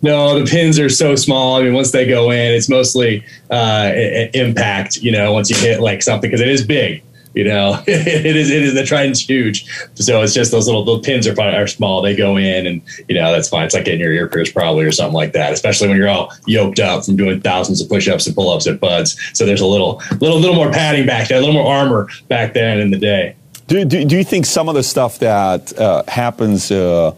No, 0.00 0.38
the 0.38 0.48
pins 0.48 0.78
are 0.78 0.88
so 0.88 1.16
small. 1.16 1.56
I 1.56 1.62
mean, 1.62 1.74
once 1.74 1.90
they 1.90 2.06
go 2.06 2.30
in, 2.30 2.52
it's 2.52 2.68
mostly 2.68 3.24
uh, 3.50 3.92
impact. 4.34 4.98
You 4.98 5.12
know, 5.12 5.32
once 5.32 5.50
you 5.50 5.56
hit 5.56 5.80
like 5.80 6.02
something 6.02 6.30
because 6.30 6.40
it 6.40 6.48
is 6.48 6.64
big. 6.64 7.02
You 7.34 7.44
know, 7.44 7.82
it 7.86 8.36
is 8.36 8.50
it 8.50 8.62
is 8.62 8.74
the 8.74 8.84
trident's 8.84 9.20
huge, 9.20 9.66
so 9.94 10.22
it's 10.22 10.34
just 10.34 10.50
those 10.50 10.66
little 10.66 10.84
the 10.84 10.98
pins 11.00 11.26
are 11.26 11.40
are 11.40 11.66
small. 11.66 12.00
They 12.02 12.16
go 12.16 12.36
in, 12.36 12.66
and 12.66 12.82
you 13.08 13.14
know 13.14 13.30
that's 13.30 13.48
fine. 13.48 13.66
It's 13.66 13.74
like 13.74 13.84
getting 13.84 14.00
your 14.00 14.12
ear 14.12 14.28
pierced 14.28 14.54
probably 14.54 14.84
or 14.84 14.92
something 14.92 15.14
like 15.14 15.32
that. 15.32 15.52
Especially 15.52 15.88
when 15.88 15.96
you're 15.96 16.08
all 16.08 16.32
yoked 16.46 16.80
up 16.80 17.04
from 17.04 17.16
doing 17.16 17.40
thousands 17.40 17.80
of 17.80 17.88
push-ups 17.88 18.26
and 18.26 18.34
pull-ups 18.34 18.66
at 18.66 18.80
BUD/S. 18.80 19.16
So 19.34 19.46
there's 19.46 19.60
a 19.60 19.66
little 19.66 20.02
little 20.20 20.38
little 20.38 20.56
more 20.56 20.72
padding 20.72 21.06
back 21.06 21.28
there, 21.28 21.38
a 21.38 21.40
little 21.40 21.54
more 21.54 21.72
armor 21.72 22.08
back 22.28 22.54
then 22.54 22.80
in 22.80 22.90
the 22.90 22.98
day. 22.98 23.36
Do 23.66 23.84
do, 23.84 24.04
do 24.04 24.16
you 24.16 24.24
think 24.24 24.46
some 24.46 24.68
of 24.68 24.74
the 24.74 24.82
stuff 24.82 25.18
that 25.18 25.78
uh, 25.78 26.02
happens? 26.08 26.70
Uh, 26.70 27.14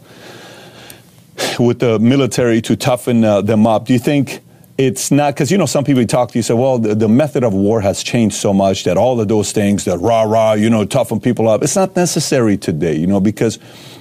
with 1.59 1.78
the 1.80 1.99
military 1.99 2.61
to 2.62 2.76
toughen 2.76 3.25
uh, 3.25 3.40
them 3.40 3.66
up. 3.66 3.87
Do 3.87 3.92
you 3.92 3.99
think 3.99 4.42
it's 4.80 5.11
not 5.11 5.35
because 5.35 5.50
you 5.50 5.59
know 5.59 5.66
some 5.66 5.85
people 5.85 6.04
talk 6.06 6.30
to 6.30 6.38
you 6.38 6.42
say, 6.42 6.54
well, 6.54 6.78
the, 6.78 6.94
the, 6.94 7.09
method 7.09 7.44
of 7.44 7.52
war 7.52 7.82
has 7.82 8.02
changed 8.02 8.37
so 8.37 8.54
much 8.54 8.85
that 8.85 8.97
all 8.97 9.20
of 9.20 9.28
those 9.28 9.52
things 9.52 9.85
that 9.85 9.99
rah 9.99 10.23
rah, 10.23 10.54
you 10.54 10.70
know, 10.70 10.87
toughen 10.87 11.20
people 11.20 11.49
up. 11.49 11.62
It's 11.62 11.76
not 11.76 11.94
necessary 11.97 12.56
today, 12.56 12.97
you 12.97 13.06
know, 13.06 13.20
because 13.20 13.59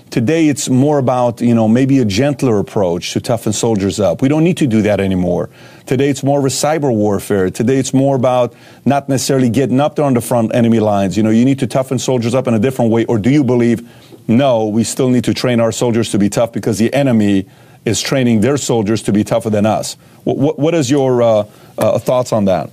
today 0.10 0.48
it's 0.48 0.70
more 0.70 0.98
about 0.98 1.42
you 1.42 1.54
know 1.54 1.68
maybe 1.68 2.00
a 2.00 2.06
gentler 2.06 2.60
approach 2.60 3.12
to 3.12 3.20
toughen 3.20 3.52
soldiers 3.52 4.00
up. 4.00 4.22
We 4.22 4.30
don't 4.30 4.46
need 4.46 4.56
to 4.58 4.68
do 4.68 4.82
that 4.84 5.02
anymore. 5.02 5.50
Today 5.86 6.10
it's 6.10 6.24
more 6.24 6.40
of 6.40 6.46
a 6.46 6.50
cyber 6.50 6.96
warfare. 6.96 7.50
Today 7.50 7.76
it's 7.76 7.94
more 7.94 8.16
about 8.16 8.54
not 8.86 9.10
necessarily 9.10 9.50
getting 9.50 9.82
up 9.82 9.98
there 9.98 10.06
on 10.06 10.14
the 10.14 10.22
front 10.22 10.56
enemy 10.56 10.80
lines. 10.80 11.18
You 11.18 11.24
know, 11.24 11.30
you 11.30 11.44
need 11.44 11.60
to 11.60 11.68
toughen 11.68 12.00
soldiers 12.00 12.34
up 12.34 12.48
in 12.48 12.54
a 12.54 12.60
different 12.60 12.92
way. 12.92 13.04
Or 13.06 13.20
do 13.20 13.30
you 13.30 13.44
believe? 13.44 13.86
No, 14.30 14.68
we 14.68 14.84
still 14.84 15.10
need 15.10 15.24
to 15.26 15.34
train 15.34 15.60
our 15.60 15.72
soldiers 15.72 16.12
to 16.12 16.20
be 16.20 16.30
tough 16.30 16.54
because 16.54 16.78
the 16.78 16.94
enemy 16.94 17.48
is 17.84 18.02
training 18.02 18.42
their 18.42 18.58
soldiers 18.58 19.02
to 19.04 19.12
be 19.12 19.24
tougher 19.24 19.50
than 19.50 19.66
us. 19.66 19.96
What, 20.24 20.38
what, 20.38 20.60
what 20.60 20.74
is 20.76 20.92
your 20.92 21.22
uh, 21.22 21.44
uh, 21.78 22.00
thoughts 22.00 22.32
on 22.32 22.46
that? 22.46 22.70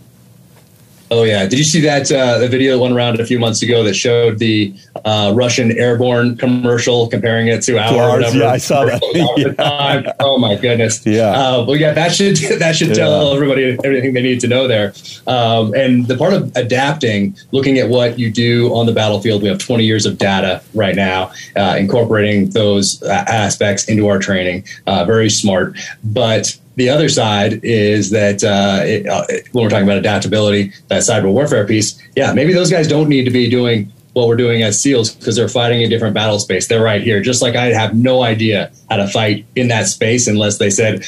Oh 1.10 1.22
yeah! 1.22 1.46
Did 1.46 1.58
you 1.58 1.64
see 1.64 1.80
that 1.82 2.10
uh, 2.10 2.38
the 2.38 2.48
video 2.48 2.72
that 2.72 2.82
went 2.82 2.94
around 2.94 3.20
a 3.20 3.26
few 3.26 3.38
months 3.38 3.62
ago 3.62 3.84
that 3.84 3.94
showed 3.94 4.38
the 4.38 4.74
uh, 5.04 5.32
Russian 5.36 5.70
airborne 5.72 6.36
commercial 6.36 7.06
comparing 7.06 7.46
it 7.46 7.62
to 7.62 7.78
our? 7.78 8.10
Ours, 8.10 8.34
yeah, 8.34 8.50
I 8.50 8.56
saw 8.56 8.84
that. 8.84 9.00
yeah. 9.58 10.12
Oh 10.18 10.38
my 10.38 10.56
goodness! 10.56 11.06
Yeah. 11.06 11.30
Uh, 11.30 11.64
well, 11.64 11.76
yeah, 11.76 11.92
that 11.92 12.12
should 12.12 12.36
that 12.58 12.74
should 12.74 12.94
tell 12.94 13.32
everybody 13.32 13.78
everything 13.84 14.14
they 14.14 14.22
need 14.22 14.40
to 14.40 14.48
know 14.48 14.66
there. 14.66 14.94
Um, 15.28 15.74
and 15.74 16.06
the 16.06 16.16
part 16.16 16.32
of 16.32 16.54
adapting, 16.56 17.36
looking 17.52 17.78
at 17.78 17.88
what 17.88 18.18
you 18.18 18.32
do 18.32 18.74
on 18.74 18.86
the 18.86 18.92
battlefield, 18.92 19.42
we 19.42 19.48
have 19.48 19.58
20 19.58 19.84
years 19.84 20.06
of 20.06 20.18
data 20.18 20.60
right 20.74 20.96
now, 20.96 21.32
uh, 21.54 21.76
incorporating 21.78 22.50
those 22.50 23.00
uh, 23.04 23.24
aspects 23.28 23.88
into 23.88 24.08
our 24.08 24.18
training. 24.18 24.64
Uh, 24.88 25.04
very 25.04 25.30
smart, 25.30 25.76
but 26.02 26.58
the 26.76 26.88
other 26.88 27.08
side 27.08 27.60
is 27.64 28.10
that 28.10 28.44
uh, 28.44 28.80
it, 28.84 29.06
uh, 29.06 29.24
when 29.52 29.64
we're 29.64 29.70
talking 29.70 29.86
about 29.86 29.98
adaptability, 29.98 30.72
that 30.88 31.02
cyber 31.02 31.32
warfare 31.32 31.66
piece, 31.66 32.00
yeah, 32.14 32.32
maybe 32.32 32.52
those 32.52 32.70
guys 32.70 32.86
don't 32.86 33.08
need 33.08 33.24
to 33.24 33.30
be 33.30 33.50
doing 33.50 33.92
what 34.12 34.28
we're 34.28 34.36
doing 34.36 34.62
as 34.62 34.80
SEALs 34.80 35.14
because 35.14 35.36
they're 35.36 35.48
fighting 35.48 35.82
a 35.82 35.88
different 35.88 36.14
battle 36.14 36.38
space. 36.38 36.68
They're 36.68 36.82
right 36.82 37.02
here. 37.02 37.20
Just 37.20 37.42
like 37.42 37.54
I 37.54 37.66
have 37.66 37.94
no 37.94 38.22
idea 38.22 38.72
how 38.88 38.96
to 38.96 39.08
fight 39.08 39.46
in 39.56 39.68
that 39.68 39.86
space 39.88 40.26
unless 40.26 40.58
they 40.58 40.70
said, 40.70 41.04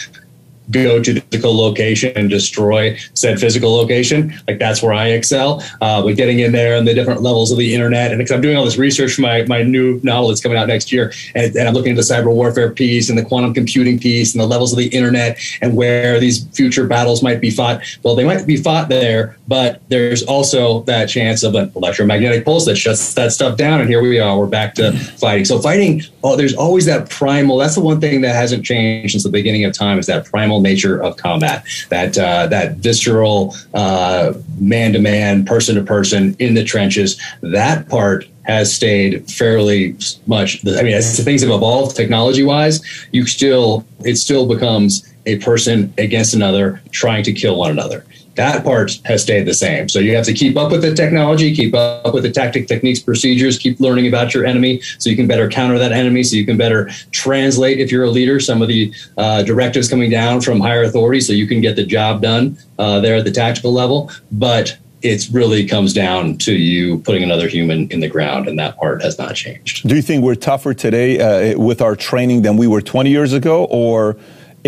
go 0.70 1.02
to 1.02 1.14
the 1.14 1.20
physical 1.20 1.56
location 1.56 2.12
and 2.16 2.30
destroy 2.30 2.96
said 3.14 3.40
physical 3.40 3.72
location. 3.72 4.34
Like 4.46 4.58
that's 4.58 4.82
where 4.82 4.92
I 4.92 5.08
excel. 5.08 5.62
Uh, 5.80 6.02
but 6.02 6.16
getting 6.16 6.40
in 6.40 6.52
there 6.52 6.76
and 6.76 6.86
the 6.86 6.95
different 6.95 7.23
levels 7.23 7.50
of 7.50 7.58
the 7.58 7.75
internet, 7.75 8.10
and 8.10 8.19
because 8.19 8.32
I'm 8.32 8.40
doing 8.40 8.56
all 8.56 8.64
this 8.64 8.78
research 8.78 9.14
for 9.14 9.23
my, 9.23 9.45
my 9.45 9.62
new 9.62 10.00
novel 10.02 10.28
that's 10.28 10.43
coming 10.43 10.58
out 10.58 10.69
next 10.69 10.93
year, 10.93 11.12
and, 11.34 11.54
and, 11.56 11.69
I'm 11.69 11.75
looking 11.75 11.93
at 11.93 11.97
the 11.97 12.02
cyber 12.02 12.32
warfare 12.32 12.71
piece 12.71 13.10
and 13.10 13.19
the 13.19 13.25
quantum 13.25 13.52
computing 13.52 13.99
piece 13.99 14.32
and 14.32 14.40
the 14.40 14.47
levels 14.47 14.73
of 14.73 14.78
the 14.78 14.88
internet 14.88 15.38
and 15.60 15.76
where 15.76 16.19
these 16.19 16.47
future 16.49 16.86
battles 16.86 17.23
might 17.23 17.40
be 17.40 17.50
fought. 17.50 17.82
Well, 18.02 18.14
they 18.14 18.25
might 18.25 18.47
be 18.47 18.56
fought 18.56 18.88
there, 18.88 19.36
but 19.47 19.82
there's 19.88 20.23
also 20.23 20.82
that 20.82 21.06
chance 21.06 21.43
of 21.43 21.54
an 21.54 21.71
electromagnetic 21.76 22.45
pulse 22.45 22.64
that 22.66 22.76
shuts 22.76 23.14
that 23.14 23.32
stuff 23.32 23.56
down. 23.56 23.80
And 23.80 23.88
here 23.88 24.00
we 24.00 24.19
are, 24.19 24.38
we're 24.38 24.47
back 24.47 24.75
to 24.76 24.93
fighting. 24.93 25.45
So 25.45 25.58
fighting, 25.58 26.02
oh, 26.25 26.36
there's 26.36 26.54
always 26.54 26.86
that 26.86 27.10
primal. 27.10 27.58
That's 27.58 27.75
the 27.75 27.80
one 27.80 28.00
thing 28.00 28.23
that 28.23 28.34
hasn't 28.34 28.64
changed 28.64 29.12
since 29.12 29.25
the 29.25 29.30
beginning 29.30 29.64
of 29.64 29.75
time 29.75 29.99
is 29.99 30.06
that 30.06 30.26
primal 30.26 30.57
nature 30.60 31.02
of 31.02 31.16
combat, 31.16 31.64
that 31.90 32.18
uh, 32.18 32.47
that 32.49 32.76
visceral 32.76 33.54
man 33.75 34.92
to 34.92 34.99
man, 34.99 35.44
person 35.44 35.76
to 35.76 35.82
person 35.82 36.36
in 36.38 36.54
the 36.54 36.64
trenches. 36.64 37.21
That 37.42 37.88
part 37.88 38.26
has 38.42 38.75
stayed 38.75 39.30
fairly 39.30 39.97
much. 40.26 40.66
I 40.66 40.82
mean, 40.82 40.94
as 40.94 41.23
things 41.23 41.42
have 41.42 41.50
evolved 41.50 41.97
technology 41.97 42.42
wise, 42.42 42.80
you 43.12 43.26
still 43.26 43.86
it 44.04 44.16
still 44.16 44.47
becomes 44.47 45.06
a 45.26 45.38
person 45.38 45.92
against 45.99 46.34
another 46.34 46.80
trying 46.90 47.23
to 47.25 47.32
kill 47.32 47.56
one 47.56 47.71
another 47.71 48.04
that 48.38 48.64
part 48.64 49.00
has 49.04 49.22
stayed 49.22 49.46
the 49.46 49.52
same. 49.52 49.88
So 49.88 49.98
you 49.98 50.14
have 50.14 50.24
to 50.26 50.32
keep 50.32 50.56
up 50.56 50.70
with 50.70 50.82
the 50.82 50.94
technology, 50.94 51.54
keep 51.54 51.74
up 51.74 52.14
with 52.14 52.22
the 52.22 52.30
tactic, 52.30 52.68
techniques, 52.68 53.00
procedures, 53.00 53.58
keep 53.58 53.80
learning 53.80 54.06
about 54.06 54.32
your 54.32 54.46
enemy 54.46 54.80
so 54.98 55.10
you 55.10 55.16
can 55.16 55.26
better 55.26 55.48
counter 55.48 55.76
that 55.78 55.92
enemy, 55.92 56.22
so 56.22 56.36
you 56.36 56.46
can 56.46 56.56
better 56.56 56.88
translate, 57.10 57.80
if 57.80 57.90
you're 57.90 58.04
a 58.04 58.10
leader, 58.10 58.38
some 58.38 58.62
of 58.62 58.68
the 58.68 58.94
uh, 59.16 59.42
directives 59.42 59.88
coming 59.88 60.08
down 60.08 60.40
from 60.40 60.60
higher 60.60 60.84
authority 60.84 61.20
so 61.20 61.32
you 61.32 61.48
can 61.48 61.60
get 61.60 61.74
the 61.74 61.84
job 61.84 62.22
done 62.22 62.56
uh, 62.78 63.00
there 63.00 63.16
at 63.16 63.24
the 63.24 63.32
tactical 63.32 63.72
level. 63.72 64.10
But 64.30 64.78
it 65.02 65.28
really 65.32 65.66
comes 65.66 65.92
down 65.92 66.38
to 66.38 66.54
you 66.54 66.98
putting 67.00 67.24
another 67.24 67.48
human 67.48 67.88
in 67.90 68.00
the 68.00 68.08
ground, 68.08 68.48
and 68.48 68.56
that 68.58 68.76
part 68.76 69.02
has 69.02 69.18
not 69.18 69.34
changed. 69.34 69.86
Do 69.88 69.96
you 69.96 70.02
think 70.02 70.22
we're 70.22 70.36
tougher 70.36 70.74
today 70.74 71.18
uh, 71.18 71.58
with 71.58 71.80
our 71.80 71.96
training 71.96 72.42
than 72.42 72.56
we 72.56 72.66
were 72.68 72.80
20 72.80 73.10
years 73.10 73.32
ago, 73.32 73.64
or 73.64 74.16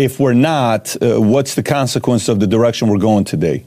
if 0.03 0.19
we're 0.19 0.33
not, 0.33 0.95
uh, 1.01 1.19
what's 1.21 1.55
the 1.55 1.63
consequence 1.63 2.27
of 2.27 2.39
the 2.39 2.47
direction 2.47 2.87
we're 2.87 2.97
going 2.97 3.23
today? 3.23 3.65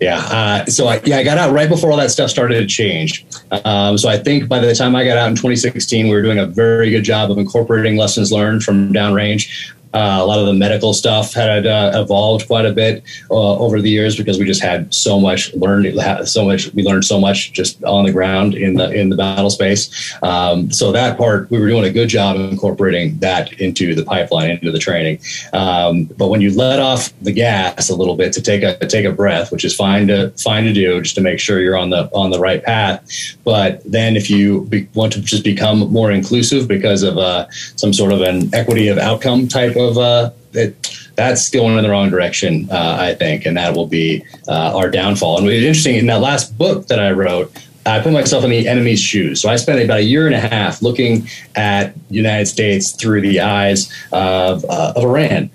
Yeah. 0.00 0.18
Uh, 0.18 0.64
so 0.66 0.86
I, 0.86 1.00
yeah, 1.04 1.18
I 1.18 1.24
got 1.24 1.38
out 1.38 1.52
right 1.52 1.68
before 1.68 1.90
all 1.90 1.96
that 1.96 2.10
stuff 2.10 2.30
started 2.30 2.60
to 2.60 2.66
change. 2.66 3.26
Um, 3.64 3.98
so 3.98 4.08
I 4.08 4.16
think 4.16 4.48
by 4.48 4.60
the 4.60 4.72
time 4.74 4.94
I 4.94 5.04
got 5.04 5.18
out 5.18 5.28
in 5.28 5.34
2016, 5.34 6.06
we 6.06 6.14
were 6.14 6.22
doing 6.22 6.38
a 6.38 6.46
very 6.46 6.90
good 6.90 7.02
job 7.02 7.30
of 7.32 7.38
incorporating 7.38 7.96
lessons 7.96 8.30
learned 8.30 8.62
from 8.62 8.92
downrange. 8.92 9.72
Uh, 9.94 10.18
a 10.20 10.26
lot 10.26 10.38
of 10.38 10.46
the 10.46 10.52
medical 10.52 10.92
stuff 10.92 11.32
had 11.32 11.66
uh, 11.66 11.92
evolved 11.94 12.46
quite 12.46 12.66
a 12.66 12.72
bit 12.72 13.02
uh, 13.30 13.58
over 13.58 13.80
the 13.80 13.90
years 13.90 14.16
because 14.16 14.38
we 14.38 14.44
just 14.44 14.62
had 14.62 14.92
so 14.92 15.18
much 15.18 15.52
learned, 15.54 15.98
so 16.28 16.44
much 16.44 16.72
we 16.74 16.82
learned 16.82 17.04
so 17.04 17.18
much 17.20 17.52
just 17.52 17.82
on 17.84 18.04
the 18.04 18.12
ground 18.12 18.54
in 18.54 18.74
the 18.74 18.90
in 18.90 19.08
the 19.08 19.16
battle 19.16 19.50
space. 19.50 20.14
Um, 20.22 20.70
so 20.70 20.92
that 20.92 21.16
part 21.16 21.50
we 21.50 21.58
were 21.58 21.68
doing 21.68 21.84
a 21.84 21.90
good 21.90 22.08
job 22.08 22.36
incorporating 22.36 23.18
that 23.18 23.52
into 23.60 23.94
the 23.94 24.04
pipeline, 24.04 24.50
into 24.50 24.70
the 24.70 24.78
training. 24.78 25.20
Um, 25.52 26.04
but 26.04 26.28
when 26.28 26.40
you 26.40 26.54
let 26.54 26.80
off 26.80 27.12
the 27.20 27.32
gas 27.32 27.88
a 27.88 27.96
little 27.96 28.16
bit 28.16 28.32
to 28.34 28.42
take 28.42 28.62
a 28.62 28.76
take 28.86 29.06
a 29.06 29.12
breath, 29.12 29.50
which 29.50 29.64
is 29.64 29.74
fine 29.74 30.08
to 30.08 30.30
fine 30.32 30.64
to 30.64 30.72
do, 30.72 31.00
just 31.00 31.14
to 31.14 31.20
make 31.20 31.40
sure 31.40 31.60
you're 31.60 31.76
on 31.76 31.90
the 31.90 32.10
on 32.12 32.30
the 32.30 32.38
right 32.38 32.62
path. 32.62 33.36
But 33.44 33.82
then 33.84 34.16
if 34.16 34.28
you 34.28 34.66
be, 34.66 34.88
want 34.94 35.12
to 35.14 35.20
just 35.20 35.44
become 35.44 35.90
more 35.92 36.10
inclusive 36.10 36.68
because 36.68 37.02
of 37.02 37.16
uh, 37.16 37.48
some 37.76 37.92
sort 37.92 38.12
of 38.12 38.20
an 38.20 38.54
equity 38.54 38.88
of 38.88 38.98
outcome 38.98 39.48
type 39.48 39.76
of 39.78 39.98
uh, 39.98 40.30
it, 40.52 40.76
that's 41.14 41.50
going 41.50 41.76
in 41.76 41.82
the 41.82 41.90
wrong 41.90 42.10
direction, 42.10 42.68
uh, 42.70 42.96
I 43.00 43.14
think, 43.14 43.46
and 43.46 43.56
that 43.56 43.74
will 43.74 43.86
be 43.86 44.24
uh, 44.46 44.76
our 44.76 44.90
downfall. 44.90 45.38
And 45.38 45.48
it's 45.48 45.64
interesting 45.64 45.96
in 45.96 46.06
that 46.06 46.20
last 46.20 46.56
book 46.56 46.86
that 46.88 47.00
I 47.00 47.10
wrote. 47.12 47.52
I 47.86 48.00
put 48.00 48.12
myself 48.12 48.44
in 48.44 48.50
the 48.50 48.68
enemy's 48.68 49.00
shoes. 49.00 49.40
So 49.40 49.48
I 49.48 49.56
spent 49.56 49.82
about 49.82 49.98
a 49.98 50.02
year 50.02 50.26
and 50.26 50.34
a 50.34 50.40
half 50.40 50.82
looking 50.82 51.26
at 51.56 51.94
the 52.08 52.14
United 52.14 52.46
States 52.46 52.92
through 52.92 53.22
the 53.22 53.40
eyes 53.40 53.90
of, 54.12 54.64
uh, 54.66 54.92
of 54.94 55.04
Iran, 55.04 55.50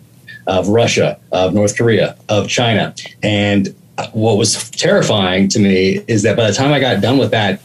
of 0.47 0.67
Russia, 0.67 1.19
of 1.31 1.53
North 1.53 1.77
Korea, 1.77 2.17
of 2.29 2.49
China. 2.49 2.95
And 3.21 3.75
what 4.13 4.37
was 4.37 4.69
terrifying 4.71 5.47
to 5.49 5.59
me 5.59 6.03
is 6.07 6.23
that 6.23 6.35
by 6.35 6.47
the 6.47 6.53
time 6.53 6.73
I 6.73 6.79
got 6.79 7.01
done 7.01 7.19
with 7.19 7.31
that 7.31 7.61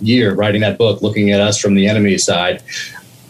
year 0.00 0.34
writing 0.34 0.62
that 0.62 0.78
book, 0.78 1.02
looking 1.02 1.30
at 1.30 1.40
us 1.40 1.60
from 1.60 1.74
the 1.74 1.86
enemy 1.86 2.16
side, 2.18 2.62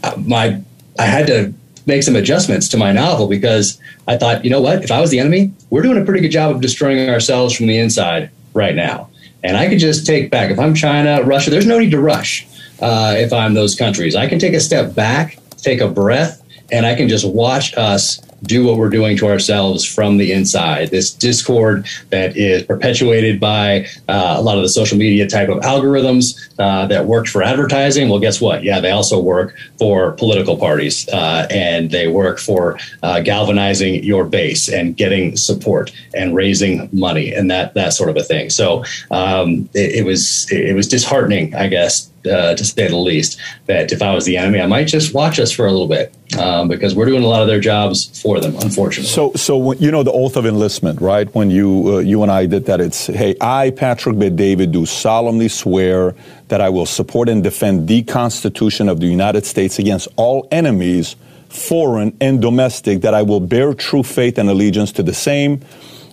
uh, 0.05 0.15
my 0.19 0.63
I 0.99 1.05
had 1.05 1.27
to 1.27 1.53
make 1.87 2.03
some 2.03 2.17
adjustments 2.17 2.69
to 2.69 2.77
my 2.77 2.93
novel 2.93 3.29
because 3.29 3.81
I 4.07 4.17
thought, 4.17 4.45
you 4.45 4.51
know 4.51 4.61
what? 4.61 4.83
If 4.85 4.91
I 4.91 5.01
was 5.01 5.11
the 5.11 5.21
enemy, 5.21 5.53
we're 5.71 5.83
doing 5.83 6.01
a 6.01 6.05
pretty 6.05 6.21
good 6.21 6.31
job 6.31 6.55
of 6.55 6.61
destroying 6.61 7.09
ourselves 7.09 7.55
from 7.55 7.67
the 7.67 7.79
inside 7.79 8.31
right 8.55 8.75
now. 8.75 9.09
And 9.45 9.57
I 9.57 9.69
could 9.69 9.79
just 9.79 10.07
take 10.07 10.31
back. 10.31 10.51
If 10.51 10.59
I'm 10.59 10.75
China, 10.75 11.23
Russia, 11.23 11.51
there's 11.51 11.67
no 11.67 11.79
need 11.79 11.93
to 11.93 12.01
rush 12.01 12.47
uh, 12.81 13.15
if 13.17 13.33
I'm 13.33 13.55
those 13.55 13.77
countries. 13.77 14.17
I 14.17 14.27
can 14.27 14.39
take 14.39 14.55
a 14.55 14.61
step 14.61 14.95
back, 14.95 15.39
take 15.59 15.81
a 15.81 15.89
breath, 15.89 16.43
and 16.73 16.85
I 16.85 16.97
can 16.97 17.09
just 17.09 17.27
watch 17.27 17.77
us 17.77 18.21
do 18.47 18.65
what 18.65 18.77
we're 18.77 18.91
doing 18.91 19.17
to 19.19 19.27
ourselves 19.27 19.85
from 19.85 20.17
the 20.17 20.33
inside. 20.33 20.91
This 20.91 21.13
discord 21.13 21.87
that 22.11 22.37
is 22.37 22.63
perpetuated 22.63 23.41
by 23.41 23.87
uh, 24.09 24.37
a 24.39 24.43
lot 24.43 24.57
of 24.57 24.63
the 24.63 24.69
social 24.69 24.99
media 24.99 25.27
type 25.27 25.49
of 25.49 25.59
algorithms 25.59 26.37
uh, 26.59 26.87
that 26.87 27.07
worked 27.07 27.29
for 27.29 27.43
advertising. 27.43 28.09
Well, 28.09 28.21
guess 28.21 28.41
what? 28.41 28.63
Yeah, 28.63 28.81
they 28.81 28.91
also 28.91 29.21
work 29.21 29.57
for 29.79 30.13
political 30.13 30.57
parties 30.57 31.09
uh, 31.09 31.47
and 31.51 31.91
they 31.91 32.09
work 32.09 32.39
for 32.39 32.79
uh, 33.03 33.21
galvanizing 33.21 34.05
your 34.05 34.25
base 34.25 34.69
and 34.69 34.97
getting 34.97 35.37
support 35.37 35.93
and 36.15 36.35
raising 36.35 36.89
money 36.93 37.33
and 37.33 37.51
that 37.51 37.75
that 37.75 37.93
sort 37.93 38.11
of 38.11 38.17
a 38.17 38.23
thing. 38.23 38.51
So 38.51 38.85
um, 39.11 39.69
it, 39.75 39.97
it 39.97 40.05
was 40.05 40.51
it 40.51 40.75
was 40.75 40.89
disheartening, 40.89 41.55
I 41.55 41.69
guess, 41.69 42.11
uh, 42.27 42.55
to 42.55 42.65
say 42.65 42.89
the 42.89 42.97
least, 42.97 43.39
that 43.67 43.93
if 43.93 44.03
I 44.03 44.15
was 44.15 44.25
the 44.25 44.37
enemy, 44.37 44.61
I 44.61 44.67
might 44.67 44.87
just 44.87 45.15
watch 45.15 45.39
us 45.39 45.53
for 45.53 45.67
a 45.67 45.71
little 45.71 45.89
bit 45.89 46.15
um, 46.39 46.69
because 46.69 46.95
we're 46.95 47.07
doing 47.07 47.23
a 47.23 47.27
lot 47.27 47.43
of 47.43 47.49
their 47.49 47.61
jobs 47.61 48.21
for 48.21 48.41
them, 48.41 48.55
unfortunately. 48.57 49.09
So, 49.11 49.33
so 49.35 49.73
you 49.75 49.91
know 49.91 50.03
the 50.03 50.13
oath 50.13 50.37
of 50.37 50.47
enlistment, 50.47 51.01
right? 51.01 51.33
When 51.35 51.51
you 51.51 51.97
uh, 51.97 51.99
you 51.99 52.23
and 52.23 52.31
I 52.31 52.47
did 52.47 52.67
that, 52.67 52.81
it's 52.81 53.07
hey, 53.07 53.37
I, 53.41 53.71
Patrick 53.71 54.19
Bet-David, 54.19 54.73
do 54.73 54.87
solemnly 54.87 55.49
swear 55.49 56.15
that 56.49 56.61
I 56.61 56.69
will 56.69 56.87
support 56.87 57.29
and 57.29 57.43
defend 57.43 57.89
the 57.89 58.03
Constitution 58.03 58.89
of 58.89 59.01
the 59.01 59.07
United 59.07 59.47
States 59.47 59.79
against 59.79 60.09
all 60.17 60.47
enemies, 60.51 61.17
foreign 61.49 62.17
and 62.21 62.41
domestic. 62.41 63.01
That 63.03 63.15
I 63.15 63.23
will 63.23 63.41
bear 63.41 63.75
true 63.75 64.03
faith 64.03 64.39
and 64.39 64.49
allegiance 64.49 64.93
to 64.93 65.03
the 65.03 65.15
same 65.15 65.61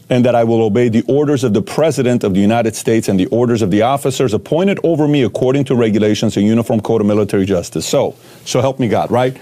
and 0.09 0.25
that 0.25 0.35
I 0.35 0.43
will 0.43 0.61
obey 0.61 0.89
the 0.89 1.03
orders 1.07 1.43
of 1.43 1.53
the 1.53 1.61
President 1.61 2.23
of 2.23 2.33
the 2.33 2.39
United 2.39 2.75
States 2.75 3.07
and 3.07 3.19
the 3.19 3.27
orders 3.27 3.61
of 3.61 3.71
the 3.71 3.81
officers 3.81 4.33
appointed 4.33 4.79
over 4.83 5.07
me 5.07 5.23
according 5.23 5.65
to 5.65 5.75
regulations 5.75 6.37
and 6.37 6.45
Uniform 6.45 6.81
Code 6.81 7.01
of 7.01 7.07
Military 7.07 7.45
Justice. 7.45 7.87
So, 7.87 8.15
so 8.45 8.61
help 8.61 8.79
me 8.79 8.87
God, 8.87 9.11
right? 9.11 9.37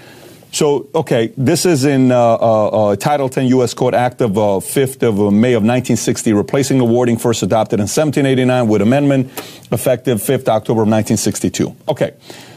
So, 0.52 0.88
okay, 0.94 1.32
this 1.38 1.64
is 1.64 1.86
in 1.86 2.12
uh, 2.12 2.18
uh, 2.18 2.66
uh, 2.90 2.96
Title 2.96 3.30
10 3.30 3.46
U.S. 3.48 3.72
Code 3.72 3.94
Act 3.94 4.20
of 4.20 4.32
5th 4.32 5.02
uh, 5.02 5.08
of 5.08 5.18
uh, 5.18 5.30
May 5.30 5.54
of 5.54 5.62
1960, 5.62 6.34
replacing 6.34 6.76
the 6.76 6.84
wording 6.84 7.16
first 7.16 7.42
adopted 7.42 7.78
in 7.78 7.84
1789 7.84 8.68
with 8.68 8.82
amendment 8.82 9.28
effective 9.72 10.18
5th 10.18 10.48
October 10.48 10.82
of 10.82 10.88
1962. 10.88 11.74
Okay, 11.88 12.12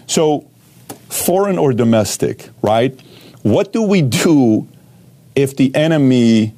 so 0.08 0.42
foreign 1.10 1.58
or 1.58 1.72
domestic, 1.72 2.50
right? 2.62 3.00
What 3.44 3.72
do 3.72 3.82
we 3.84 4.02
do 4.02 4.68
if 5.36 5.56
the 5.56 5.74
enemy 5.76 6.55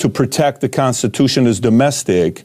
to 0.00 0.08
protect 0.08 0.60
the 0.60 0.68
Constitution 0.68 1.46
is 1.46 1.60
domestic, 1.60 2.44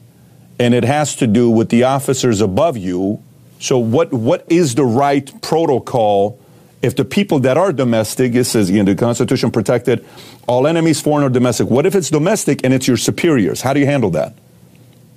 and 0.58 0.74
it 0.74 0.84
has 0.84 1.16
to 1.16 1.26
do 1.26 1.50
with 1.50 1.68
the 1.70 1.84
officers 1.84 2.40
above 2.40 2.76
you. 2.76 3.22
So, 3.58 3.78
what, 3.78 4.12
what 4.12 4.44
is 4.48 4.74
the 4.74 4.84
right 4.84 5.30
protocol 5.42 6.38
if 6.82 6.94
the 6.94 7.04
people 7.04 7.40
that 7.40 7.56
are 7.56 7.72
domestic, 7.72 8.34
it 8.34 8.44
says, 8.44 8.70
you 8.70 8.78
know, 8.78 8.92
the 8.92 8.94
Constitution 8.94 9.50
protected 9.50 10.04
all 10.46 10.66
enemies, 10.66 11.00
foreign 11.00 11.24
or 11.24 11.30
domestic. 11.30 11.68
What 11.68 11.86
if 11.86 11.94
it's 11.94 12.10
domestic 12.10 12.60
and 12.62 12.72
it's 12.72 12.86
your 12.86 12.98
superiors? 12.98 13.62
How 13.62 13.72
do 13.72 13.80
you 13.80 13.86
handle 13.86 14.10
that? 14.10 14.34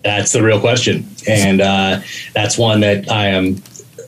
That's 0.03 0.31
the 0.31 0.41
real 0.41 0.59
question. 0.59 1.07
And 1.27 1.61
uh, 1.61 2.01
that's 2.33 2.57
one 2.57 2.79
that 2.79 3.11
I 3.11 3.27
am 3.27 3.61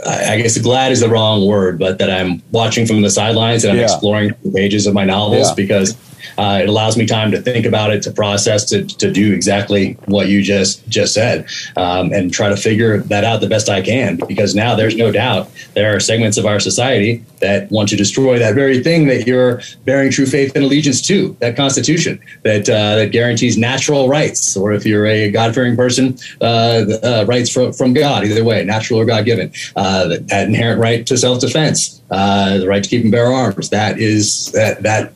I 0.03 0.41
guess 0.41 0.57
glad 0.57 0.91
is 0.91 1.01
the 1.01 1.09
wrong 1.09 1.45
word, 1.45 1.77
but 1.77 1.99
that 1.99 2.09
I'm 2.09 2.41
watching 2.51 2.87
from 2.87 3.03
the 3.03 3.09
sidelines 3.11 3.63
and 3.63 3.73
I'm 3.73 3.77
yeah. 3.77 3.83
exploring 3.83 4.33
the 4.43 4.51
pages 4.51 4.87
of 4.87 4.95
my 4.95 5.05
novels 5.05 5.49
yeah. 5.49 5.55
because 5.55 5.95
uh, 6.37 6.59
it 6.61 6.69
allows 6.69 6.97
me 6.97 7.05
time 7.05 7.31
to 7.31 7.41
think 7.41 7.65
about 7.65 7.91
it, 7.91 8.01
to 8.03 8.11
process, 8.11 8.65
to, 8.65 8.85
to 8.85 9.11
do 9.11 9.33
exactly 9.33 9.93
what 10.05 10.27
you 10.27 10.41
just 10.41 10.87
just 10.87 11.13
said, 11.13 11.47
um, 11.77 12.11
and 12.13 12.33
try 12.33 12.49
to 12.49 12.57
figure 12.57 12.99
that 12.99 13.23
out 13.23 13.41
the 13.41 13.47
best 13.47 13.69
I 13.69 13.81
can. 13.81 14.17
Because 14.27 14.55
now 14.55 14.75
there's 14.75 14.95
no 14.95 15.11
doubt 15.11 15.49
there 15.73 15.95
are 15.95 15.99
segments 15.99 16.37
of 16.37 16.45
our 16.45 16.59
society 16.59 17.23
that 17.39 17.69
want 17.71 17.89
to 17.89 17.95
destroy 17.95 18.39
that 18.39 18.55
very 18.55 18.81
thing 18.83 19.07
that 19.07 19.27
you're 19.27 19.61
bearing 19.85 20.11
true 20.11 20.25
faith 20.25 20.55
and 20.55 20.63
allegiance 20.63 21.01
to, 21.01 21.35
that 21.39 21.55
Constitution 21.55 22.19
that 22.43 22.69
uh, 22.69 22.95
that 22.95 23.11
guarantees 23.11 23.57
natural 23.57 24.07
rights, 24.07 24.55
or 24.55 24.73
if 24.73 24.85
you're 24.85 25.05
a 25.05 25.31
God 25.31 25.53
fearing 25.53 25.75
person, 25.75 26.17
uh, 26.39 26.85
uh, 27.03 27.25
rights 27.27 27.49
from, 27.49 27.73
from 27.73 27.93
God, 27.93 28.23
either 28.25 28.43
way, 28.43 28.63
natural 28.63 28.99
or 28.99 29.05
God 29.05 29.25
given, 29.25 29.51
uh, 29.75 30.07
that, 30.07 30.27
that, 30.27 30.47
inherent 30.47 30.79
right 30.79 31.05
to 31.07 31.17
self 31.17 31.39
defense, 31.39 32.01
uh, 32.11 32.57
the 32.57 32.67
right 32.67 32.83
to 32.83 32.89
keep 32.89 33.03
and 33.03 33.11
bear 33.11 33.31
arms. 33.31 33.69
That 33.69 33.99
is 33.99 34.51
that 34.51 34.83
that 34.83 35.13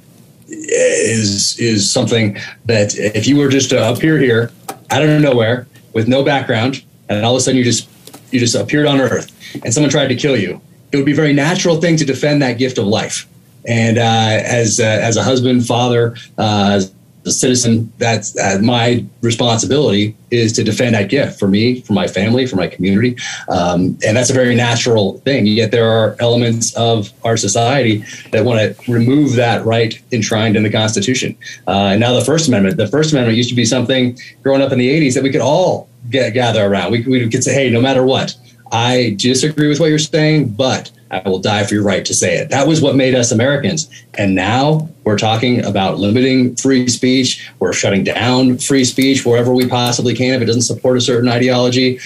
is 0.55 1.59
is 1.59 1.91
something 1.91 2.37
that 2.65 2.95
if 2.95 3.27
you 3.27 3.37
were 3.37 3.49
just 3.49 3.69
to 3.69 3.89
appear 3.91 4.17
here 4.17 4.51
out 4.91 5.03
of 5.03 5.21
nowhere 5.21 5.67
with 5.93 6.07
no 6.07 6.23
background, 6.23 6.83
and 7.09 7.25
all 7.25 7.35
of 7.35 7.39
a 7.39 7.41
sudden 7.41 7.57
you 7.57 7.63
just 7.63 7.89
you 8.31 8.39
just 8.39 8.55
appeared 8.55 8.87
on 8.87 8.99
Earth, 8.99 9.31
and 9.63 9.73
someone 9.73 9.89
tried 9.89 10.07
to 10.07 10.15
kill 10.15 10.37
you, 10.37 10.61
it 10.91 10.97
would 10.97 11.05
be 11.05 11.11
a 11.11 11.15
very 11.15 11.33
natural 11.33 11.79
thing 11.81 11.97
to 11.97 12.05
defend 12.05 12.41
that 12.41 12.57
gift 12.57 12.77
of 12.77 12.85
life. 12.85 13.27
And 13.67 13.97
uh, 13.97 14.01
as 14.01 14.79
uh, 14.79 14.83
as 14.83 15.17
a 15.17 15.23
husband, 15.23 15.65
father, 15.65 16.15
uh, 16.37 16.81
a 17.25 17.31
citizen, 17.31 17.91
that's 17.97 18.37
uh, 18.37 18.59
my 18.61 19.03
responsibility 19.21 20.15
is 20.31 20.53
to 20.53 20.63
defend 20.63 20.95
that 20.95 21.09
gift 21.09 21.39
for 21.39 21.47
me, 21.47 21.81
for 21.81 21.93
my 21.93 22.07
family, 22.07 22.45
for 22.45 22.55
my 22.55 22.67
community, 22.67 23.17
um, 23.49 23.97
and 24.05 24.15
that's 24.15 24.29
a 24.29 24.33
very 24.33 24.55
natural 24.55 25.19
thing. 25.19 25.45
Yet 25.47 25.71
there 25.71 25.89
are 25.89 26.15
elements 26.19 26.75
of 26.75 27.11
our 27.23 27.37
society 27.37 28.03
that 28.31 28.45
want 28.45 28.59
to 28.59 28.91
remove 28.91 29.35
that 29.35 29.65
right 29.65 29.99
enshrined 30.11 30.55
in 30.55 30.63
the 30.63 30.71
Constitution. 30.71 31.35
Uh, 31.67 31.91
and 31.91 31.99
now 31.99 32.13
the 32.13 32.25
First 32.25 32.47
Amendment. 32.47 32.77
The 32.77 32.87
First 32.87 33.11
Amendment 33.11 33.37
used 33.37 33.49
to 33.49 33.55
be 33.55 33.65
something 33.65 34.17
growing 34.43 34.61
up 34.61 34.71
in 34.71 34.77
the 34.77 34.89
'80s 34.89 35.15
that 35.15 35.23
we 35.23 35.31
could 35.31 35.41
all 35.41 35.89
get, 36.09 36.33
gather 36.33 36.65
around. 36.65 36.91
We, 36.91 37.01
we 37.03 37.29
could 37.29 37.43
say, 37.43 37.53
"Hey, 37.53 37.69
no 37.69 37.81
matter 37.81 38.05
what, 38.05 38.35
I 38.71 39.15
disagree 39.17 39.67
with 39.67 39.79
what 39.79 39.89
you're 39.89 39.99
saying, 39.99 40.49
but." 40.49 40.91
I 41.15 41.29
will 41.29 41.39
die 41.39 41.63
for 41.63 41.73
your 41.73 41.83
right 41.83 42.05
to 42.05 42.13
say 42.13 42.37
it. 42.37 42.49
That 42.49 42.67
was 42.67 42.81
what 42.81 42.95
made 42.95 43.15
us 43.15 43.31
Americans. 43.31 43.89
And 44.15 44.35
now 44.35 44.89
we're 45.03 45.17
talking 45.17 45.63
about 45.63 45.97
limiting 45.97 46.55
free 46.55 46.87
speech. 46.87 47.49
We're 47.59 47.73
shutting 47.73 48.03
down 48.03 48.57
free 48.57 48.85
speech 48.85 49.25
wherever 49.25 49.53
we 49.53 49.67
possibly 49.67 50.13
can 50.13 50.35
if 50.35 50.41
it 50.41 50.45
doesn't 50.45 50.63
support 50.63 50.97
a 50.97 51.01
certain 51.01 51.29
ideology. 51.29 51.99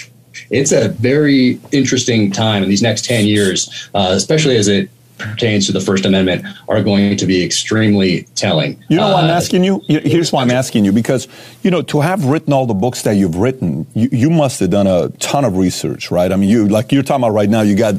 It's 0.49 0.71
a 0.71 0.89
very 0.89 1.59
interesting 1.71 2.31
time 2.31 2.63
in 2.63 2.69
these 2.69 2.81
next 2.81 3.05
10 3.05 3.25
years, 3.25 3.89
uh, 3.93 4.09
especially 4.11 4.57
as 4.57 4.67
it 4.67 4.89
pertains 5.19 5.67
to 5.67 5.73
the 5.73 5.81
First 5.81 6.05
Amendment 6.05 6.45
are 6.67 6.81
going 6.81 7.17
to 7.17 7.25
be 7.25 7.43
extremely 7.43 8.23
telling. 8.35 8.81
You 8.87 8.97
know 8.97 9.13
why 9.13 9.21
I'm 9.21 9.29
uh, 9.29 9.33
asking 9.33 9.63
you? 9.63 9.83
Here's 9.87 10.31
why 10.31 10.41
I'm 10.41 10.51
asking 10.51 10.85
you 10.85 10.91
because, 10.91 11.27
you 11.61 11.69
know, 11.69 11.81
to 11.83 11.99
have 12.01 12.25
written 12.25 12.53
all 12.53 12.65
the 12.65 12.73
books 12.73 13.03
that 13.03 13.17
you've 13.17 13.35
written, 13.35 13.85
you, 13.93 14.09
you 14.11 14.29
must 14.29 14.59
have 14.61 14.69
done 14.69 14.87
a 14.87 15.09
ton 15.19 15.45
of 15.45 15.57
research, 15.57 16.09
right? 16.09 16.31
I 16.31 16.35
mean, 16.37 16.49
you, 16.49 16.67
like 16.67 16.91
you're 16.91 17.03
talking 17.03 17.23
about 17.23 17.33
right 17.33 17.49
now, 17.49 17.61
you 17.61 17.75
got 17.75 17.95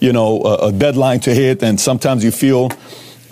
you 0.00 0.12
know, 0.12 0.42
a, 0.42 0.68
a 0.68 0.72
deadline 0.72 1.20
to 1.20 1.34
hit, 1.34 1.62
and 1.62 1.80
sometimes 1.80 2.24
you 2.24 2.30
feel 2.30 2.70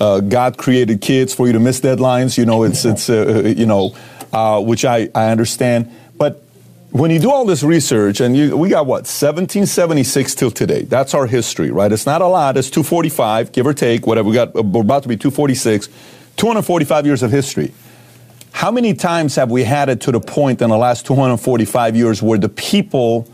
uh, 0.00 0.20
God 0.20 0.58
created 0.58 1.00
kids 1.00 1.34
for 1.34 1.46
you 1.46 1.52
to 1.52 1.60
miss 1.60 1.80
deadlines. 1.80 2.36
You 2.36 2.44
know, 2.44 2.64
it's 2.64 2.84
it's 2.84 3.08
uh, 3.08 3.42
uh, 3.44 3.48
you 3.48 3.66
know, 3.66 3.94
uh, 4.32 4.60
which 4.60 4.84
I 4.84 5.08
I 5.14 5.30
understand. 5.30 5.90
But 6.16 6.42
when 6.90 7.10
you 7.10 7.18
do 7.18 7.30
all 7.30 7.44
this 7.44 7.62
research, 7.62 8.20
and 8.20 8.36
you, 8.36 8.56
we 8.56 8.68
got 8.68 8.86
what 8.86 9.06
1776 9.06 10.34
till 10.34 10.50
today. 10.50 10.82
That's 10.82 11.14
our 11.14 11.26
history, 11.26 11.70
right? 11.70 11.90
It's 11.90 12.04
not 12.04 12.20
a 12.20 12.26
lot. 12.26 12.56
It's 12.56 12.68
245, 12.68 13.52
give 13.52 13.66
or 13.66 13.74
take, 13.74 14.06
whatever. 14.06 14.28
We 14.28 14.34
got 14.34 14.54
we're 14.54 14.82
about 14.82 15.04
to 15.04 15.08
be 15.08 15.16
246, 15.16 15.88
245 16.36 17.06
years 17.06 17.22
of 17.22 17.30
history. 17.30 17.72
How 18.52 18.70
many 18.70 18.94
times 18.94 19.36
have 19.36 19.50
we 19.50 19.64
had 19.64 19.88
it 19.88 20.02
to 20.02 20.12
the 20.12 20.20
point 20.20 20.60
in 20.60 20.68
the 20.68 20.76
last 20.76 21.06
245 21.06 21.96
years 21.96 22.22
where 22.22 22.38
the 22.38 22.48
people 22.48 23.26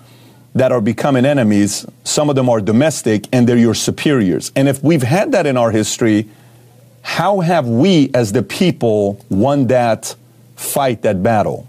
that 0.55 0.73
are 0.73 0.81
becoming 0.81 1.25
enemies, 1.25 1.87
some 2.05 2.29
of 2.31 2.37
them 2.37 2.49
are 2.49 2.61
domestic 2.61 3.27
and 3.33 3.49
they're 3.49 3.57
your 3.57 3.75
superiors. 3.75 4.51
And 4.57 4.69
if 4.69 4.83
we've 4.83 5.03
had 5.03 5.33
that 5.33 5.47
in 5.47 5.57
our 5.57 5.71
history, 5.71 6.29
how 7.03 7.41
have 7.41 7.67
we 7.67 8.11
as 8.15 8.33
the 8.33 8.43
people 8.43 9.25
won 9.31 9.69
that 9.69 10.15
fight, 10.57 11.03
that 11.03 11.23
battle? 11.23 11.69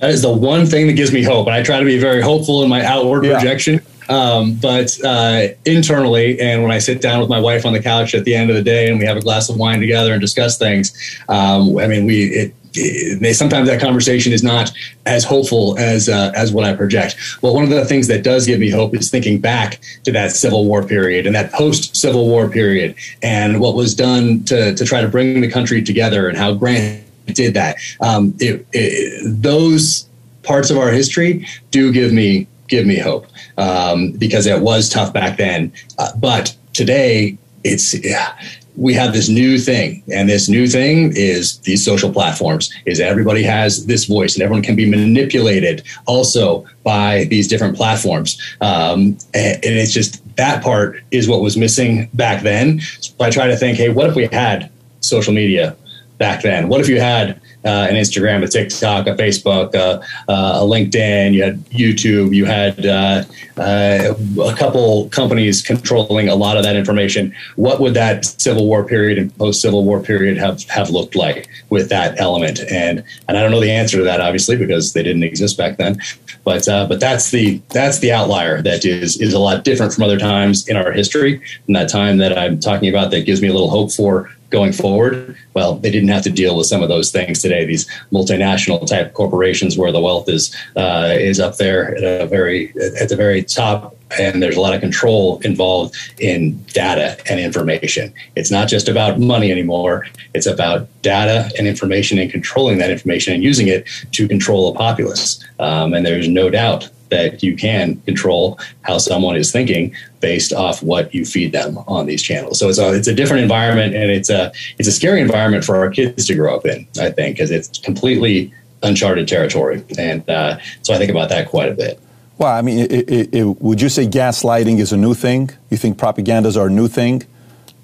That 0.00 0.10
is 0.10 0.22
the 0.22 0.32
one 0.32 0.66
thing 0.66 0.86
that 0.86 0.94
gives 0.94 1.12
me 1.12 1.22
hope. 1.22 1.46
And 1.46 1.54
I 1.54 1.62
try 1.62 1.78
to 1.78 1.84
be 1.84 1.98
very 1.98 2.22
hopeful 2.22 2.62
in 2.62 2.68
my 2.68 2.84
outward 2.84 3.24
yeah. 3.24 3.34
projection. 3.34 3.80
Um, 4.08 4.54
but 4.54 4.98
uh, 5.04 5.48
internally, 5.64 6.40
and 6.40 6.62
when 6.62 6.72
I 6.72 6.78
sit 6.78 7.00
down 7.00 7.20
with 7.20 7.28
my 7.28 7.38
wife 7.38 7.64
on 7.64 7.72
the 7.72 7.82
couch 7.82 8.14
at 8.14 8.24
the 8.24 8.34
end 8.34 8.50
of 8.50 8.56
the 8.56 8.62
day 8.62 8.90
and 8.90 8.98
we 8.98 9.04
have 9.04 9.16
a 9.16 9.20
glass 9.20 9.48
of 9.48 9.56
wine 9.56 9.78
together 9.78 10.12
and 10.12 10.20
discuss 10.20 10.58
things, 10.58 10.92
um, 11.28 11.78
I 11.78 11.86
mean, 11.86 12.06
we 12.06 12.24
it, 12.24 12.54
they 12.72 13.32
sometimes 13.32 13.68
that 13.68 13.80
conversation 13.80 14.32
is 14.32 14.42
not 14.42 14.70
as 15.06 15.24
hopeful 15.24 15.78
as 15.78 16.08
uh, 16.08 16.32
as 16.34 16.52
what 16.52 16.64
I 16.64 16.74
project. 16.74 17.16
Well, 17.42 17.54
one 17.54 17.64
of 17.64 17.70
the 17.70 17.84
things 17.84 18.06
that 18.08 18.22
does 18.22 18.46
give 18.46 18.60
me 18.60 18.70
hope 18.70 18.94
is 18.94 19.10
thinking 19.10 19.40
back 19.40 19.80
to 20.04 20.12
that 20.12 20.32
Civil 20.32 20.66
War 20.66 20.82
period 20.82 21.26
and 21.26 21.34
that 21.34 21.52
post 21.52 21.96
Civil 21.96 22.26
War 22.26 22.48
period, 22.48 22.94
and 23.22 23.60
what 23.60 23.74
was 23.74 23.94
done 23.94 24.44
to 24.44 24.74
to 24.74 24.84
try 24.84 25.00
to 25.00 25.08
bring 25.08 25.40
the 25.40 25.50
country 25.50 25.82
together, 25.82 26.28
and 26.28 26.36
how 26.38 26.54
Grant 26.54 27.04
did 27.26 27.54
that. 27.54 27.76
Um, 28.00 28.34
it, 28.38 28.66
it, 28.72 29.22
those 29.24 30.08
parts 30.42 30.70
of 30.70 30.78
our 30.78 30.90
history 30.90 31.46
do 31.70 31.92
give 31.92 32.12
me 32.12 32.46
give 32.68 32.86
me 32.86 32.98
hope 32.98 33.26
um, 33.58 34.12
because 34.12 34.46
it 34.46 34.60
was 34.60 34.88
tough 34.88 35.12
back 35.12 35.36
then, 35.36 35.72
uh, 35.98 36.14
but 36.16 36.56
today 36.72 37.36
it's 37.64 37.94
yeah, 38.04 38.38
we 38.76 38.94
have 38.94 39.12
this 39.12 39.28
new 39.28 39.58
thing 39.58 40.02
and 40.12 40.28
this 40.28 40.48
new 40.48 40.66
thing 40.66 41.12
is 41.14 41.58
these 41.60 41.84
social 41.84 42.12
platforms 42.12 42.72
is 42.86 43.00
everybody 43.00 43.42
has 43.42 43.86
this 43.86 44.04
voice 44.04 44.34
and 44.34 44.42
everyone 44.42 44.62
can 44.62 44.76
be 44.76 44.88
manipulated 44.88 45.82
also 46.06 46.64
by 46.84 47.24
these 47.24 47.48
different 47.48 47.76
platforms 47.76 48.40
um, 48.60 49.16
and, 49.34 49.64
and, 49.64 49.74
it's 49.80 49.92
just 49.92 50.20
that 50.40 50.62
part 50.62 51.02
is 51.10 51.28
what 51.28 51.42
was 51.42 51.56
missing 51.56 52.08
back 52.14 52.42
then. 52.42 52.80
So 52.80 53.12
I 53.20 53.30
try 53.30 53.46
to 53.46 53.56
think, 53.56 53.76
hey, 53.76 53.90
what 53.90 54.08
if 54.08 54.14
we 54.14 54.26
had 54.26 54.70
social 55.00 55.34
media 55.34 55.76
back 56.16 56.42
then? 56.42 56.68
What 56.68 56.80
if 56.80 56.88
you 56.88 56.98
had 56.98 57.40
uh, 57.64 57.86
an 57.90 57.96
Instagram, 57.96 58.42
a 58.42 58.48
TikTok, 58.48 59.06
a 59.06 59.14
Facebook, 59.14 59.74
uh, 59.74 60.00
uh, 60.28 60.60
a 60.60 60.64
LinkedIn, 60.64 61.34
you 61.34 61.42
had 61.42 61.62
YouTube, 61.66 62.34
you 62.34 62.44
had 62.44 62.86
uh, 62.86 63.22
uh, 63.58 64.14
a 64.42 64.54
couple 64.56 65.08
companies 65.10 65.62
controlling 65.62 66.28
a 66.28 66.34
lot 66.34 66.56
of 66.56 66.62
that 66.64 66.76
information. 66.76 67.34
What 67.56 67.80
would 67.80 67.94
that 67.94 68.24
Civil 68.24 68.66
War 68.66 68.84
period 68.84 69.18
and 69.18 69.36
post 69.36 69.60
Civil 69.60 69.84
War 69.84 70.00
period 70.00 70.38
have, 70.38 70.62
have 70.64 70.90
looked 70.90 71.14
like 71.14 71.48
with 71.68 71.88
that 71.90 72.18
element? 72.18 72.60
And 72.70 73.04
and 73.28 73.36
I 73.36 73.42
don't 73.42 73.50
know 73.50 73.60
the 73.60 73.70
answer 73.70 73.98
to 73.98 74.04
that, 74.04 74.20
obviously, 74.20 74.56
because 74.56 74.92
they 74.92 75.02
didn't 75.02 75.22
exist 75.22 75.58
back 75.58 75.76
then. 75.76 76.00
But 76.44 76.66
uh, 76.66 76.86
but 76.86 77.00
that's 77.00 77.30
the 77.30 77.60
that's 77.68 77.98
the 77.98 78.12
outlier 78.12 78.62
that 78.62 78.84
is 78.84 79.20
is 79.20 79.34
a 79.34 79.38
lot 79.38 79.64
different 79.64 79.92
from 79.92 80.04
other 80.04 80.18
times 80.18 80.66
in 80.66 80.76
our 80.76 80.92
history. 80.92 81.42
And 81.66 81.76
that 81.76 81.90
time 81.90 82.16
that 82.18 82.38
I'm 82.38 82.58
talking 82.58 82.88
about 82.88 83.10
that 83.10 83.26
gives 83.26 83.42
me 83.42 83.48
a 83.48 83.52
little 83.52 83.70
hope 83.70 83.92
for 83.92 84.30
going 84.50 84.72
forward. 84.72 85.36
Well, 85.54 85.76
they 85.76 85.90
didn't 85.90 86.08
have 86.08 86.22
to 86.24 86.30
deal 86.30 86.56
with 86.56 86.66
some 86.66 86.82
of 86.82 86.88
those 86.88 87.10
things 87.10 87.40
today. 87.40 87.64
These 87.64 87.88
multinational 88.12 88.86
type 88.86 89.14
corporations 89.14 89.78
where 89.78 89.92
the 89.92 90.00
wealth 90.00 90.28
is 90.28 90.54
uh, 90.76 91.14
is 91.16 91.40
up 91.40 91.56
there 91.56 91.96
at 91.96 92.22
a 92.22 92.26
very 92.26 92.70
at 93.00 93.08
the 93.08 93.16
very 93.16 93.42
top, 93.42 93.96
and 94.18 94.42
there's 94.42 94.56
a 94.56 94.60
lot 94.60 94.74
of 94.74 94.80
control 94.80 95.40
involved 95.44 95.94
in 96.18 96.62
data 96.64 97.16
and 97.30 97.40
information. 97.40 98.12
It's 98.36 98.50
not 98.50 98.68
just 98.68 98.88
about 98.88 99.18
money 99.18 99.50
anymore. 99.50 100.06
It's 100.34 100.46
about 100.46 100.88
data 101.02 101.50
and 101.56 101.66
information 101.66 102.18
and 102.18 102.30
controlling 102.30 102.78
that 102.78 102.90
information 102.90 103.32
and 103.32 103.42
using 103.42 103.68
it 103.68 103.88
to 104.12 104.28
control 104.28 104.72
a 104.72 104.74
populace. 104.76 105.42
Um, 105.58 105.94
and 105.94 106.04
there's 106.04 106.28
no 106.28 106.50
doubt 106.50 106.90
that 107.10 107.42
you 107.42 107.56
can 107.56 108.00
control 108.02 108.58
how 108.82 108.98
someone 108.98 109.36
is 109.36 109.52
thinking 109.52 109.94
based 110.20 110.52
off 110.52 110.82
what 110.82 111.14
you 111.14 111.24
feed 111.24 111.52
them 111.52 111.78
on 111.86 112.06
these 112.06 112.22
channels. 112.22 112.58
So 112.58 112.68
it's 112.68 112.78
a 112.78 112.94
it's 112.94 113.08
a 113.08 113.14
different 113.14 113.42
environment 113.42 113.94
and 113.94 114.10
it's 114.10 114.30
a 114.30 114.52
it's 114.78 114.88
a 114.88 114.92
scary 114.92 115.20
environment 115.20 115.64
for 115.64 115.76
our 115.76 115.90
kids 115.90 116.26
to 116.26 116.34
grow 116.34 116.56
up 116.56 116.66
in. 116.66 116.86
I 117.00 117.10
think 117.10 117.36
because 117.36 117.50
it's 117.50 117.78
completely 117.78 118.52
uncharted 118.82 119.28
territory, 119.28 119.84
and 119.98 120.28
uh, 120.28 120.58
so 120.82 120.94
I 120.94 120.98
think 120.98 121.10
about 121.10 121.28
that 121.28 121.48
quite 121.48 121.70
a 121.70 121.74
bit. 121.74 122.00
Well, 122.38 122.50
I 122.50 122.62
mean, 122.62 122.78
it, 122.78 123.10
it, 123.10 123.34
it, 123.34 123.44
would 123.60 123.82
you 123.82 123.90
say 123.90 124.06
gaslighting 124.06 124.78
is 124.78 124.94
a 124.94 124.96
new 124.96 125.12
thing? 125.12 125.50
You 125.68 125.76
think 125.76 125.98
propagandas 125.98 126.56
are 126.56 126.68
a 126.68 126.70
new 126.70 126.88
thing? 126.88 127.22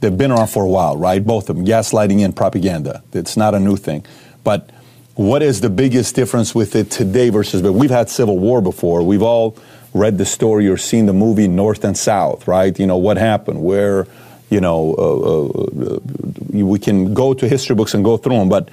They've 0.00 0.16
been 0.16 0.30
around 0.30 0.46
for 0.46 0.64
a 0.64 0.68
while, 0.68 0.96
right? 0.96 1.22
Both 1.22 1.50
of 1.50 1.56
them, 1.56 1.66
gaslighting 1.66 2.24
and 2.24 2.34
propaganda. 2.34 3.02
It's 3.12 3.36
not 3.36 3.54
a 3.54 3.60
new 3.60 3.76
thing, 3.76 4.06
but 4.44 4.70
what 5.16 5.42
is 5.42 5.62
the 5.62 5.70
biggest 5.70 6.14
difference 6.14 6.54
with 6.54 6.76
it 6.76 6.90
today 6.90 7.30
versus 7.30 7.62
but 7.62 7.72
we've 7.72 7.90
had 7.90 8.08
civil 8.10 8.38
war 8.38 8.60
before. 8.60 9.02
We've 9.02 9.22
all 9.22 9.56
read 9.94 10.18
the 10.18 10.26
story 10.26 10.68
or 10.68 10.76
seen 10.76 11.06
the 11.06 11.14
movie 11.14 11.48
north 11.48 11.84
and 11.84 11.96
south 11.96 12.46
right? 12.46 12.78
You 12.78 12.86
know 12.86 12.98
what 12.98 13.16
happened 13.16 13.62
where 13.62 14.06
you 14.50 14.60
know 14.60 14.94
uh, 14.98 15.96
uh, 15.96 16.00
we 16.50 16.78
can 16.78 17.14
go 17.14 17.32
to 17.32 17.48
history 17.48 17.74
books 17.74 17.94
and 17.94 18.04
go 18.04 18.18
through 18.18 18.36
them 18.36 18.50
but 18.50 18.68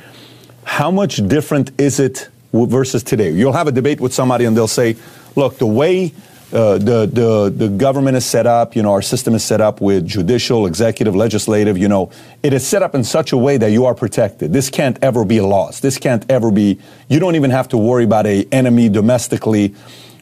how 0.66 0.92
much 0.92 1.26
different 1.28 1.72
is 1.80 2.00
it 2.00 2.30
versus 2.52 3.04
today? 3.04 3.32
You'll 3.32 3.54
have 3.54 3.68
a 3.68 3.72
debate 3.72 4.02
with 4.02 4.14
somebody 4.14 4.44
and 4.46 4.56
they'll 4.56 4.68
say 4.68 4.98
look 5.36 5.58
the 5.58 5.66
way 5.66 6.14
uh, 6.54 6.78
the, 6.78 7.08
the, 7.08 7.52
the 7.56 7.68
government 7.68 8.16
is 8.16 8.26
set 8.26 8.46
up, 8.46 8.76
you 8.76 8.84
know, 8.84 8.92
our 8.92 9.02
system 9.02 9.34
is 9.34 9.44
set 9.44 9.60
up 9.60 9.82
with 9.82 10.06
judicial, 10.06 10.68
executive, 10.68 11.16
legislative, 11.16 11.80
you 11.80 11.88
know, 11.88 12.12
it 12.44 12.54
is 12.54 12.66
set 12.66 12.84
up 12.84 12.94
in 12.94 13.04
such 13.04 13.32
a 13.32 13.38
way 13.38 13.58
that 13.58 13.72
you 13.72 13.86
are 13.86 13.96
protected. 13.96 14.54
This 14.54 14.70
can't 14.70 15.04
ever 15.04 15.26
be 15.26 15.42
lost. 15.42 15.82
This 15.82 15.98
can't 15.98 16.24
ever 16.30 16.52
be, 16.52 16.80
you 17.10 17.20
don't 17.20 17.36
even 17.36 17.50
have 17.50 17.68
to 17.70 17.78
worry 17.78 18.04
about 18.04 18.28
a 18.28 18.48
enemy 18.52 18.88
domestically 18.88 19.74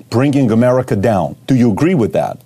bringing 0.09 0.51
America 0.51 0.95
down. 0.95 1.35
Do 1.47 1.55
you 1.55 1.69
agree 1.69 1.95
with 1.95 2.13
that? 2.13 2.39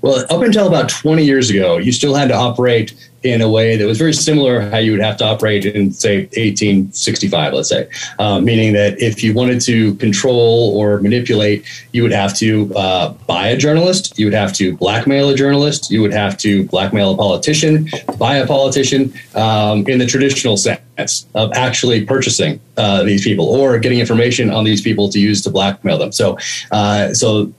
Well, 0.00 0.24
up 0.30 0.42
until 0.42 0.66
about 0.66 0.88
20 0.88 1.24
years 1.24 1.50
ago, 1.50 1.76
you 1.76 1.92
still 1.92 2.14
had 2.14 2.28
to 2.28 2.34
operate 2.34 2.94
in 3.22 3.40
a 3.40 3.48
way 3.48 3.76
that 3.76 3.86
was 3.86 3.98
very 3.98 4.12
similar 4.12 4.60
how 4.70 4.78
you 4.78 4.92
would 4.92 5.00
have 5.00 5.16
to 5.16 5.24
operate 5.24 5.64
in 5.64 5.92
say 5.92 6.22
1865 6.36 7.52
let's 7.52 7.68
say. 7.68 7.88
Uh, 8.18 8.40
meaning 8.40 8.72
that 8.72 9.00
if 9.00 9.22
you 9.22 9.34
wanted 9.34 9.60
to 9.60 9.94
control 9.96 10.76
or 10.76 11.00
manipulate 11.00 11.64
you 11.92 12.02
would 12.02 12.12
have 12.12 12.36
to 12.36 12.72
uh, 12.74 13.12
buy 13.26 13.48
a 13.48 13.56
journalist 13.56 14.18
you 14.18 14.26
would 14.26 14.34
have 14.34 14.52
to 14.52 14.76
blackmail 14.76 15.28
a 15.30 15.34
journalist 15.34 15.90
you 15.90 16.00
would 16.00 16.12
have 16.12 16.36
to 16.36 16.64
blackmail 16.68 17.12
a 17.12 17.16
politician 17.16 17.88
buy 18.18 18.36
a 18.36 18.46
politician 18.46 19.12
um, 19.34 19.86
in 19.86 19.98
the 19.98 20.06
traditional 20.06 20.56
sense 20.56 21.26
of 21.34 21.52
actually 21.54 22.04
purchasing 22.04 22.60
uh, 22.76 23.02
these 23.02 23.24
people 23.24 23.46
or 23.46 23.78
getting 23.78 23.98
information 23.98 24.50
on 24.50 24.64
these 24.64 24.80
people 24.80 25.08
to 25.08 25.18
use 25.18 25.42
to 25.42 25.50
blackmail 25.50 25.98
them. 25.98 26.12
So 26.12 26.38
uh, 26.70 27.14
so 27.14 27.52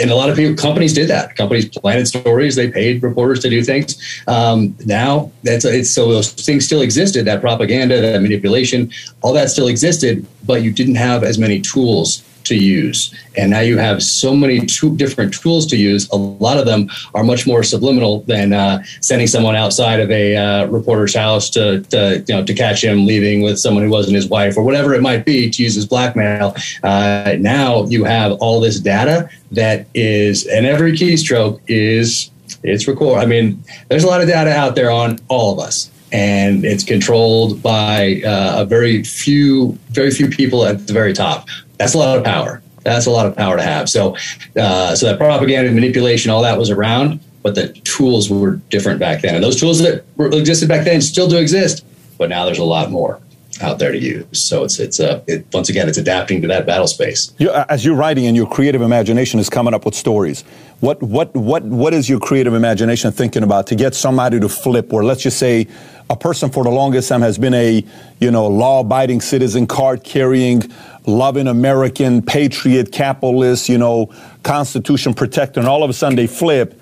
and 0.00 0.10
a 0.10 0.14
lot 0.14 0.28
of 0.28 0.36
people 0.36 0.54
companies 0.54 0.92
did 0.92 1.08
that. 1.08 1.36
Companies 1.36 1.68
planted 1.68 2.06
stories 2.06 2.56
they 2.56 2.70
paid 2.70 3.02
reporters 3.02 3.40
to 3.40 3.50
do 3.50 3.62
things. 3.62 4.22
Um, 4.26 4.76
now 4.84 5.30
that's 5.42 5.64
it's 5.64 5.90
so 5.90 6.10
those 6.12 6.32
things 6.32 6.64
still 6.64 6.80
existed 6.80 7.24
that 7.26 7.40
propaganda 7.40 8.00
that 8.00 8.20
manipulation 8.20 8.90
all 9.22 9.32
that 9.32 9.50
still 9.50 9.68
existed 9.68 10.26
but 10.44 10.62
you 10.62 10.70
didn't 10.70 10.96
have 10.96 11.22
as 11.22 11.38
many 11.38 11.60
tools 11.60 12.22
to 12.48 12.56
use. 12.56 13.14
And 13.36 13.50
now 13.50 13.60
you 13.60 13.78
have 13.78 14.02
so 14.02 14.34
many 14.34 14.60
different 14.60 15.34
tools 15.34 15.66
to 15.66 15.76
use. 15.76 16.08
A 16.10 16.16
lot 16.16 16.58
of 16.58 16.66
them 16.66 16.88
are 17.14 17.22
much 17.22 17.46
more 17.46 17.62
subliminal 17.62 18.22
than 18.22 18.52
uh, 18.52 18.82
sending 19.00 19.26
someone 19.26 19.56
outside 19.56 20.00
of 20.00 20.10
a 20.10 20.36
uh, 20.36 20.66
reporter's 20.66 21.14
house 21.14 21.50
to, 21.50 21.82
to, 21.82 22.24
you 22.26 22.34
know, 22.34 22.44
to 22.44 22.54
catch 22.54 22.82
him 22.82 23.06
leaving 23.06 23.42
with 23.42 23.58
someone 23.58 23.84
who 23.84 23.90
wasn't 23.90 24.14
his 24.14 24.28
wife 24.28 24.56
or 24.56 24.62
whatever 24.62 24.94
it 24.94 25.02
might 25.02 25.24
be 25.24 25.50
to 25.50 25.62
use 25.62 25.76
as 25.76 25.86
blackmail. 25.86 26.54
Uh, 26.82 27.36
now 27.38 27.84
you 27.86 28.04
have 28.04 28.32
all 28.40 28.60
this 28.60 28.80
data 28.80 29.28
that 29.52 29.86
is, 29.94 30.46
and 30.46 30.66
every 30.66 30.92
keystroke 30.92 31.60
is 31.68 32.30
it's 32.62 32.88
record. 32.88 33.18
I 33.18 33.26
mean, 33.26 33.62
there's 33.88 34.04
a 34.04 34.06
lot 34.06 34.20
of 34.20 34.28
data 34.28 34.50
out 34.50 34.74
there 34.74 34.90
on 34.90 35.18
all 35.28 35.52
of 35.52 35.58
us 35.58 35.90
and 36.12 36.64
it's 36.64 36.84
controlled 36.84 37.60
by 37.62 38.22
uh, 38.24 38.62
a 38.62 38.64
very 38.64 39.02
few 39.02 39.72
very 39.90 40.10
few 40.10 40.28
people 40.28 40.64
at 40.64 40.86
the 40.86 40.92
very 40.92 41.12
top 41.12 41.48
that's 41.78 41.94
a 41.94 41.98
lot 41.98 42.18
of 42.18 42.24
power. 42.24 42.62
That's 42.82 43.06
a 43.06 43.10
lot 43.10 43.26
of 43.26 43.34
power 43.36 43.56
to 43.56 43.62
have. 43.62 43.88
So, 43.88 44.16
uh, 44.56 44.94
so 44.94 45.06
that 45.06 45.18
propaganda, 45.18 45.72
manipulation, 45.72 46.30
all 46.30 46.42
that 46.42 46.56
was 46.56 46.70
around, 46.70 47.20
but 47.42 47.54
the 47.54 47.68
tools 47.68 48.30
were 48.30 48.56
different 48.70 49.00
back 49.00 49.22
then. 49.22 49.34
And 49.34 49.42
those 49.42 49.58
tools 49.58 49.80
that 49.80 50.04
existed 50.18 50.68
back 50.68 50.84
then 50.84 51.00
still 51.00 51.28
do 51.28 51.36
exist, 51.36 51.84
but 52.16 52.28
now 52.28 52.44
there's 52.44 52.58
a 52.58 52.64
lot 52.64 52.90
more 52.90 53.20
out 53.62 53.78
there 53.78 53.92
to 53.92 53.98
use. 53.98 54.26
So 54.32 54.64
it's 54.64 54.78
it's 54.78 55.00
uh, 55.00 55.22
it, 55.26 55.46
once 55.52 55.68
again 55.68 55.88
it's 55.88 55.98
adapting 55.98 56.42
to 56.42 56.48
that 56.48 56.66
battle 56.66 56.86
space. 56.86 57.32
You, 57.38 57.50
as 57.68 57.84
you're 57.84 57.96
writing, 57.96 58.26
and 58.26 58.36
your 58.36 58.48
creative 58.48 58.82
imagination 58.82 59.40
is 59.40 59.48
coming 59.48 59.74
up 59.74 59.84
with 59.84 59.94
stories. 59.94 60.42
What 60.80 61.02
what 61.02 61.34
what 61.34 61.64
what 61.64 61.94
is 61.94 62.08
your 62.08 62.20
creative 62.20 62.54
imagination 62.54 63.12
thinking 63.12 63.42
about 63.42 63.66
to 63.68 63.74
get 63.74 63.94
somebody 63.94 64.40
to 64.40 64.48
flip? 64.48 64.92
Or 64.92 65.04
let's 65.04 65.22
just 65.22 65.38
say 65.38 65.66
a 66.08 66.16
person 66.16 66.50
for 66.50 66.62
the 66.64 66.70
longest 66.70 67.08
time 67.08 67.22
has 67.22 67.38
been 67.38 67.54
a 67.54 67.84
you 68.20 68.30
know 68.30 68.46
law-abiding 68.46 69.20
citizen, 69.20 69.66
card-carrying, 69.66 70.62
loving 71.06 71.48
American, 71.48 72.22
patriot, 72.22 72.92
capitalist, 72.92 73.68
you 73.68 73.78
know, 73.78 74.12
Constitution 74.42 75.14
protector, 75.14 75.60
and 75.60 75.68
all 75.68 75.82
of 75.82 75.90
a 75.90 75.92
sudden 75.92 76.16
they 76.16 76.26
flip. 76.26 76.80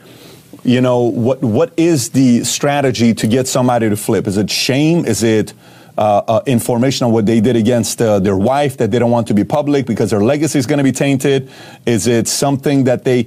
You 0.63 0.81
know 0.81 1.03
what? 1.03 1.43
What 1.43 1.73
is 1.77 2.11
the 2.11 2.45
strategy 2.45 3.15
to 3.15 3.27
get 3.27 3.47
somebody 3.47 3.89
to 3.89 3.97
flip? 3.97 4.27
Is 4.27 4.37
it 4.37 4.51
shame? 4.51 5.05
Is 5.05 5.23
it 5.23 5.53
uh, 5.97 6.23
uh, 6.27 6.43
information 6.47 7.07
on 7.07 7.13
what 7.13 7.27
they 7.27 7.41
did 7.41 7.57
against 7.57 8.01
uh, 8.03 8.19
their 8.19 8.37
wife 8.37 8.79
that 8.79 8.91
they 8.91 8.99
don't 8.99 9.11
want 9.11 9.29
to 9.29 9.35
be 9.35 9.45
public 9.45 9.87
because 9.87 10.11
their 10.11 10.23
legacy 10.23 10.59
is 10.59 10.67
going 10.67 10.79
to 10.79 10.85
be 10.85 10.93
tainted? 10.93 11.51
Is 11.87 12.07
it 12.07 12.29
something 12.29 12.85
that 12.85 13.05
they? 13.05 13.27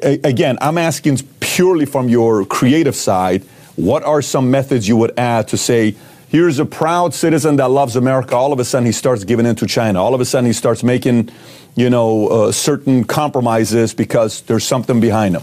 Again, 0.00 0.58
I'm 0.60 0.78
asking 0.78 1.18
purely 1.40 1.86
from 1.86 2.08
your 2.08 2.44
creative 2.44 2.96
side. 2.96 3.44
What 3.76 4.04
are 4.04 4.22
some 4.22 4.50
methods 4.50 4.86
you 4.88 4.96
would 4.96 5.18
add 5.18 5.48
to 5.48 5.56
say? 5.56 5.96
Here's 6.28 6.58
a 6.58 6.64
proud 6.64 7.14
citizen 7.14 7.56
that 7.56 7.70
loves 7.70 7.96
America. 7.96 8.34
All 8.34 8.52
of 8.52 8.58
a 8.58 8.64
sudden, 8.64 8.86
he 8.86 8.92
starts 8.92 9.24
giving 9.24 9.46
in 9.46 9.56
to 9.56 9.66
China. 9.66 10.02
All 10.02 10.14
of 10.14 10.20
a 10.20 10.24
sudden, 10.24 10.46
he 10.46 10.52
starts 10.52 10.82
making, 10.82 11.30
you 11.76 11.90
know, 11.90 12.28
uh, 12.28 12.52
certain 12.52 13.04
compromises 13.04 13.94
because 13.94 14.40
there's 14.42 14.64
something 14.64 15.00
behind 15.00 15.36
him. 15.36 15.42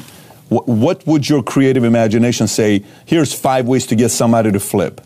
W- 0.50 0.82
what 0.82 1.06
would 1.08 1.30
your 1.30 1.44
creative 1.44 1.84
imagination 1.84 2.48
say? 2.48 2.84
Here's 3.06 3.34
five 3.34 3.68
ways 3.68 3.88
to 3.88 3.96
get 3.96 4.10
somebody 4.10 4.52
to 4.52 4.60
flip. 4.60 5.02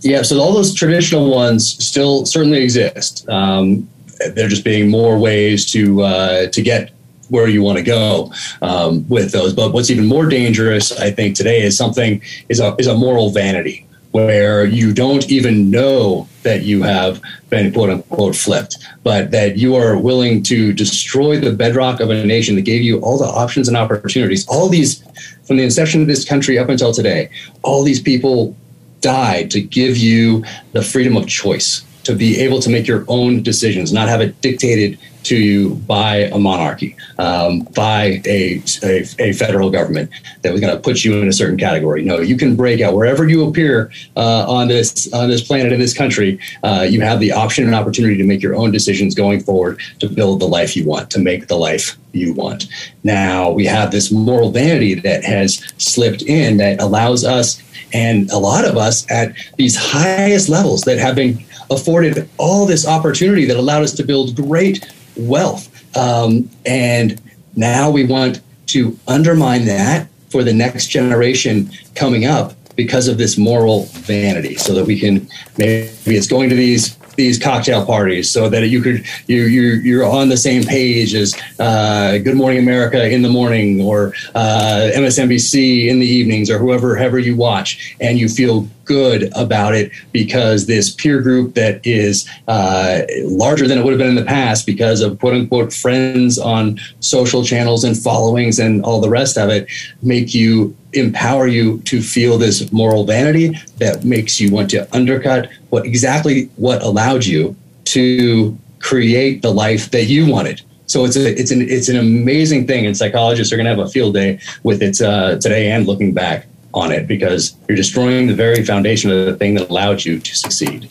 Yeah, 0.00 0.22
so 0.22 0.40
all 0.40 0.52
those 0.52 0.74
traditional 0.74 1.30
ones 1.30 1.76
still 1.84 2.26
certainly 2.26 2.62
exist. 2.62 3.28
Um, 3.28 3.88
they're 4.34 4.48
just 4.48 4.64
being 4.64 4.90
more 4.90 5.18
ways 5.18 5.70
to 5.72 6.02
uh, 6.02 6.46
to 6.48 6.62
get 6.62 6.90
where 7.30 7.48
you 7.48 7.62
want 7.62 7.78
to 7.78 7.84
go 7.84 8.32
um, 8.62 9.08
with 9.08 9.32
those. 9.32 9.54
But 9.54 9.72
what's 9.72 9.90
even 9.90 10.06
more 10.06 10.26
dangerous, 10.26 10.92
I 10.92 11.10
think, 11.10 11.36
today 11.36 11.62
is 11.62 11.76
something 11.76 12.22
is 12.48 12.60
a 12.60 12.74
is 12.78 12.86
a 12.86 12.94
moral 12.94 13.30
vanity 13.30 13.86
where 14.12 14.64
you 14.64 14.92
don't 14.92 15.30
even 15.30 15.70
know 15.70 16.28
that 16.42 16.62
you 16.62 16.82
have 16.82 17.20
been 17.48 17.72
quote 17.72 17.90
unquote 17.90 18.34
flipped, 18.34 18.76
but 19.04 19.30
that 19.30 19.56
you 19.56 19.76
are 19.76 19.96
willing 19.96 20.42
to 20.42 20.72
destroy 20.72 21.38
the 21.38 21.52
bedrock 21.52 22.00
of 22.00 22.10
a 22.10 22.24
nation 22.24 22.56
that 22.56 22.62
gave 22.62 22.82
you 22.82 22.98
all 23.00 23.18
the 23.18 23.24
options 23.24 23.68
and 23.68 23.76
opportunities. 23.76 24.46
All 24.48 24.68
these, 24.68 25.02
from 25.44 25.58
the 25.58 25.62
inception 25.62 26.00
of 26.00 26.06
this 26.06 26.24
country 26.24 26.58
up 26.58 26.68
until 26.68 26.92
today, 26.92 27.30
all 27.62 27.84
these 27.84 28.00
people 28.00 28.56
died 29.00 29.50
to 29.50 29.60
give 29.60 29.96
you 29.96 30.44
the 30.72 30.82
freedom 30.82 31.16
of 31.16 31.26
choice, 31.26 31.82
to 32.04 32.14
be 32.14 32.38
able 32.40 32.60
to 32.60 32.70
make 32.70 32.86
your 32.86 33.04
own 33.08 33.42
decisions, 33.42 33.92
not 33.92 34.08
have 34.08 34.20
it 34.20 34.40
dictated 34.40 34.98
to 35.22 35.36
you 35.36 35.74
by 35.86 36.16
a 36.16 36.38
monarchy, 36.38 36.96
um, 37.18 37.60
by 37.74 38.22
a, 38.24 38.62
a, 38.82 39.04
a, 39.18 39.32
federal 39.34 39.70
government 39.70 40.10
that 40.42 40.50
was 40.50 40.60
going 40.60 40.74
to 40.74 40.80
put 40.80 41.04
you 41.04 41.20
in 41.20 41.28
a 41.28 41.32
certain 41.32 41.58
category. 41.58 42.02
No, 42.02 42.20
you 42.20 42.36
can 42.36 42.56
break 42.56 42.80
out 42.80 42.94
wherever 42.94 43.28
you 43.28 43.46
appear 43.46 43.92
uh, 44.16 44.50
on 44.50 44.68
this 44.68 45.12
on 45.12 45.28
this 45.28 45.42
planet 45.42 45.72
in 45.72 45.80
this 45.80 45.92
country. 45.92 46.38
Uh, 46.62 46.86
you 46.88 47.00
have 47.02 47.20
the 47.20 47.32
option 47.32 47.64
and 47.64 47.74
opportunity 47.74 48.16
to 48.16 48.24
make 48.24 48.42
your 48.42 48.54
own 48.54 48.70
decisions 48.70 49.14
going 49.14 49.40
forward 49.40 49.80
to 49.98 50.08
build 50.08 50.40
the 50.40 50.48
life 50.48 50.76
you 50.76 50.86
want, 50.86 51.10
to 51.10 51.18
make 51.18 51.48
the 51.48 51.56
life 51.56 51.98
you 52.12 52.32
want. 52.32 52.66
Now 53.04 53.50
we 53.50 53.66
have 53.66 53.90
this 53.90 54.10
moral 54.10 54.50
vanity 54.50 54.94
that 54.94 55.22
has 55.24 55.62
slipped 55.76 56.22
in 56.22 56.56
that 56.56 56.80
allows 56.80 57.24
us 57.24 57.62
and 57.92 58.30
a 58.30 58.38
lot 58.38 58.64
of 58.64 58.76
us 58.76 59.08
at 59.10 59.34
these 59.56 59.76
highest 59.76 60.48
levels 60.48 60.82
that 60.82 60.98
have 60.98 61.16
been 61.16 61.44
afforded 61.70 62.28
all 62.38 62.66
this 62.66 62.86
opportunity 62.86 63.44
that 63.46 63.56
allowed 63.56 63.82
us 63.82 63.92
to 63.94 64.04
build 64.04 64.34
great 64.34 64.92
wealth. 65.16 65.68
Um, 65.96 66.50
and 66.66 67.20
now 67.56 67.90
we 67.90 68.04
want 68.04 68.40
to 68.66 68.98
undermine 69.08 69.64
that 69.66 70.08
for 70.30 70.44
the 70.44 70.52
next 70.52 70.88
generation 70.88 71.70
coming 71.94 72.24
up 72.24 72.54
because 72.76 73.08
of 73.08 73.18
this 73.18 73.36
moral 73.36 73.84
vanity 73.86 74.54
so 74.54 74.72
that 74.72 74.86
we 74.86 74.98
can 74.98 75.28
maybe 75.58 76.16
it's 76.16 76.28
going 76.28 76.48
to 76.48 76.54
these 76.54 76.96
these 77.16 77.38
cocktail 77.38 77.84
parties 77.84 78.30
so 78.30 78.48
that 78.48 78.66
you 78.68 78.80
could 78.80 79.04
you 79.26 79.42
you 79.44 79.62
you're 79.88 80.06
on 80.06 80.28
the 80.28 80.36
same 80.36 80.62
page 80.62 81.14
as 81.14 81.38
uh, 81.58 82.18
Good 82.18 82.36
Morning 82.36 82.58
America 82.58 83.10
in 83.10 83.22
the 83.22 83.28
morning 83.28 83.80
or 83.80 84.14
uh, 84.34 84.90
MSNBC 84.94 85.88
in 85.88 85.98
the 85.98 86.06
evenings 86.06 86.48
or 86.48 86.58
whoever 86.58 86.96
ever 86.96 87.18
you 87.18 87.36
watch, 87.36 87.94
and 88.00 88.18
you 88.18 88.28
feel 88.28 88.66
good 88.90 89.30
about 89.36 89.72
it 89.72 89.92
because 90.10 90.66
this 90.66 90.92
peer 90.92 91.22
group 91.22 91.54
that 91.54 91.80
is 91.86 92.28
uh, 92.48 93.02
larger 93.22 93.68
than 93.68 93.78
it 93.78 93.84
would 93.84 93.92
have 93.92 94.00
been 94.00 94.08
in 94.08 94.16
the 94.16 94.24
past 94.24 94.66
because 94.66 95.00
of 95.00 95.16
quote 95.20 95.32
unquote 95.32 95.72
friends 95.72 96.40
on 96.40 96.76
social 96.98 97.44
channels 97.44 97.84
and 97.84 97.96
followings 97.96 98.58
and 98.58 98.82
all 98.82 99.00
the 99.00 99.08
rest 99.08 99.38
of 99.38 99.48
it 99.48 99.68
make 100.02 100.34
you 100.34 100.76
empower 100.94 101.46
you 101.46 101.78
to 101.82 102.02
feel 102.02 102.36
this 102.36 102.72
moral 102.72 103.04
vanity 103.04 103.56
that 103.78 104.04
makes 104.04 104.40
you 104.40 104.50
want 104.50 104.68
to 104.68 104.92
undercut 104.92 105.48
what 105.68 105.86
exactly 105.86 106.46
what 106.56 106.82
allowed 106.82 107.24
you 107.24 107.54
to 107.84 108.58
create 108.80 109.40
the 109.40 109.52
life 109.52 109.92
that 109.92 110.06
you 110.06 110.28
wanted. 110.28 110.62
So 110.86 111.04
it's 111.04 111.14
a 111.14 111.40
it's 111.40 111.52
an 111.52 111.62
it's 111.62 111.88
an 111.88 111.96
amazing 111.96 112.66
thing, 112.66 112.84
and 112.84 112.96
psychologists 112.96 113.52
are 113.52 113.56
going 113.56 113.66
to 113.66 113.70
have 113.70 113.78
a 113.78 113.88
field 113.88 114.14
day 114.14 114.40
with 114.64 114.82
it 114.82 115.00
uh, 115.00 115.38
today 115.38 115.70
and 115.70 115.86
looking 115.86 116.12
back 116.12 116.49
on 116.74 116.92
it 116.92 117.06
because 117.06 117.56
you're 117.68 117.76
destroying 117.76 118.26
the 118.26 118.34
very 118.34 118.64
foundation 118.64 119.10
of 119.10 119.26
the 119.26 119.36
thing 119.36 119.54
that 119.54 119.70
allowed 119.70 120.04
you 120.04 120.20
to 120.20 120.36
succeed. 120.36 120.88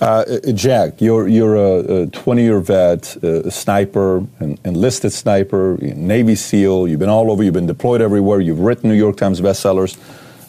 Uh, 0.00 0.24
uh 0.46 0.52
Jack, 0.52 1.00
you're 1.00 1.26
you're 1.26 1.56
a 1.56 2.06
20 2.06 2.42
year 2.42 2.60
vet, 2.60 3.16
uh, 3.24 3.42
a 3.42 3.50
sniper, 3.50 4.18
an 4.38 4.58
enlisted 4.64 5.12
sniper, 5.12 5.76
Navy 5.80 6.36
SEAL. 6.36 6.86
You've 6.86 7.00
been 7.00 7.08
all 7.08 7.32
over. 7.32 7.42
You've 7.42 7.54
been 7.54 7.66
deployed 7.66 8.00
everywhere. 8.00 8.40
You've 8.40 8.60
written 8.60 8.90
New 8.90 8.96
York 8.96 9.16
Times 9.16 9.40
bestsellers. 9.40 9.98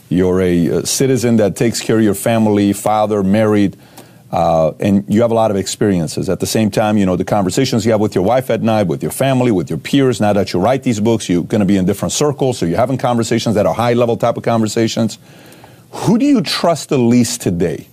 You're 0.10 0.42
a, 0.42 0.68
a 0.68 0.86
citizen 0.86 1.38
that 1.38 1.56
takes 1.56 1.82
care 1.82 1.98
of 1.98 2.04
your 2.04 2.16
family, 2.16 2.74
father, 2.74 3.24
married, 3.24 3.76
uh, 4.32 4.72
and 4.80 5.04
you 5.08 5.22
have 5.22 5.32
a 5.32 5.34
lot 5.34 5.50
of 5.50 5.58
experiences. 5.58 6.30
At 6.30 6.40
the 6.40 6.46
same 6.46 6.70
time, 6.70 6.98
you 6.98 7.06
know 7.06 7.16
the 7.16 7.26
conversations 7.26 7.86
you 7.86 7.92
have 7.92 8.02
with 8.02 8.14
your 8.14 8.24
wife 8.24 8.50
at 8.50 8.62
night, 8.62 8.84
with 8.84 9.02
your 9.02 9.12
family, 9.12 9.52
with 9.52 9.70
your 9.70 9.80
peers. 9.80 10.22
Now 10.22 10.34
that 10.34 10.54
you 10.54 10.60
write 10.60 10.84
these 10.84 11.00
books, 11.00 11.28
you're 11.30 11.44
going 11.44 11.62
to 11.62 11.66
be 11.66 11.78
in 11.78 11.86
different 11.86 12.12
circles, 12.12 12.60
so 12.60 12.66
you're 12.66 12.78
having 12.78 12.98
conversations 12.98 13.56
that 13.56 13.66
are 13.66 13.74
high 13.74 13.94
level 13.94 14.18
type 14.18 14.38
of 14.38 14.44
conversations. 14.44 15.18
Who 15.92 16.18
do 16.20 16.26
you 16.26 16.42
trust 16.42 16.90
the 16.90 17.00
least 17.00 17.42
today? 17.42 17.88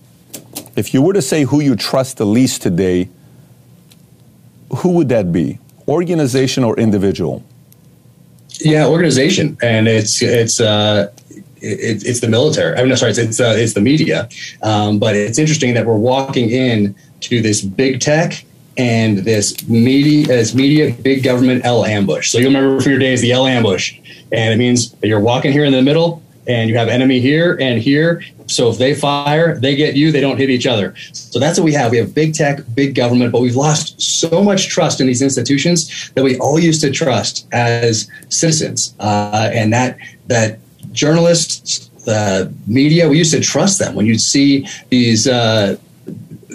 If 0.76 0.92
you 0.92 1.00
were 1.00 1.14
to 1.14 1.22
say 1.22 1.44
who 1.44 1.60
you 1.60 1.74
trust 1.74 2.18
the 2.18 2.26
least 2.26 2.60
today, 2.60 3.08
who 4.76 4.90
would 4.90 5.08
that 5.08 5.32
be? 5.32 5.58
Organization 5.88 6.64
or 6.64 6.78
individual? 6.78 7.42
Yeah, 8.60 8.86
organization, 8.86 9.56
and 9.62 9.86
it's 9.86 10.22
it's 10.22 10.60
uh, 10.60 11.12
it, 11.66 12.04
it's 12.06 12.20
the 12.20 12.28
military. 12.28 12.76
I'm 12.76 12.88
mean, 12.88 12.96
sorry, 12.96 13.10
it's 13.10 13.18
it's, 13.18 13.40
uh, 13.40 13.54
it's 13.56 13.74
the 13.74 13.80
media. 13.80 14.28
Um, 14.62 14.98
but 14.98 15.16
it's 15.16 15.38
interesting 15.38 15.74
that 15.74 15.86
we're 15.86 15.96
walking 15.98 16.50
in 16.50 16.94
to 17.20 17.42
this 17.42 17.62
big 17.62 18.00
tech 18.00 18.44
and 18.76 19.18
this 19.18 19.66
media, 19.68 20.26
this 20.26 20.54
media, 20.54 20.92
big 21.02 21.22
government 21.22 21.64
L 21.64 21.84
ambush. 21.84 22.30
So 22.30 22.38
you'll 22.38 22.52
remember 22.52 22.80
from 22.80 22.92
your 22.92 23.00
days 23.00 23.20
the 23.20 23.32
L 23.32 23.46
ambush, 23.46 23.98
and 24.32 24.52
it 24.54 24.58
means 24.58 24.92
that 24.92 25.08
you're 25.08 25.20
walking 25.20 25.52
here 25.52 25.64
in 25.64 25.72
the 25.72 25.82
middle, 25.82 26.22
and 26.46 26.68
you 26.70 26.76
have 26.76 26.88
enemy 26.88 27.20
here 27.20 27.56
and 27.60 27.80
here. 27.80 28.22
So 28.48 28.70
if 28.70 28.78
they 28.78 28.94
fire, 28.94 29.58
they 29.58 29.74
get 29.74 29.96
you. 29.96 30.12
They 30.12 30.20
don't 30.20 30.36
hit 30.36 30.50
each 30.50 30.66
other. 30.66 30.94
So 31.12 31.40
that's 31.40 31.58
what 31.58 31.64
we 31.64 31.72
have. 31.72 31.90
We 31.90 31.98
have 31.98 32.14
big 32.14 32.34
tech, 32.34 32.60
big 32.74 32.94
government, 32.94 33.32
but 33.32 33.40
we've 33.40 33.56
lost 33.56 34.00
so 34.00 34.42
much 34.42 34.68
trust 34.68 35.00
in 35.00 35.06
these 35.08 35.22
institutions 35.22 36.10
that 36.14 36.22
we 36.22 36.38
all 36.38 36.58
used 36.58 36.80
to 36.82 36.90
trust 36.92 37.48
as 37.52 38.08
citizens, 38.28 38.94
uh, 39.00 39.50
and 39.52 39.72
that 39.72 39.98
that 40.28 40.60
journalists, 40.96 41.88
the 42.04 42.52
media, 42.66 43.08
we 43.08 43.18
used 43.18 43.32
to 43.32 43.40
trust 43.40 43.78
them. 43.78 43.94
When 43.94 44.06
you'd 44.06 44.20
see 44.20 44.66
these 44.90 45.28
uh, 45.28 45.76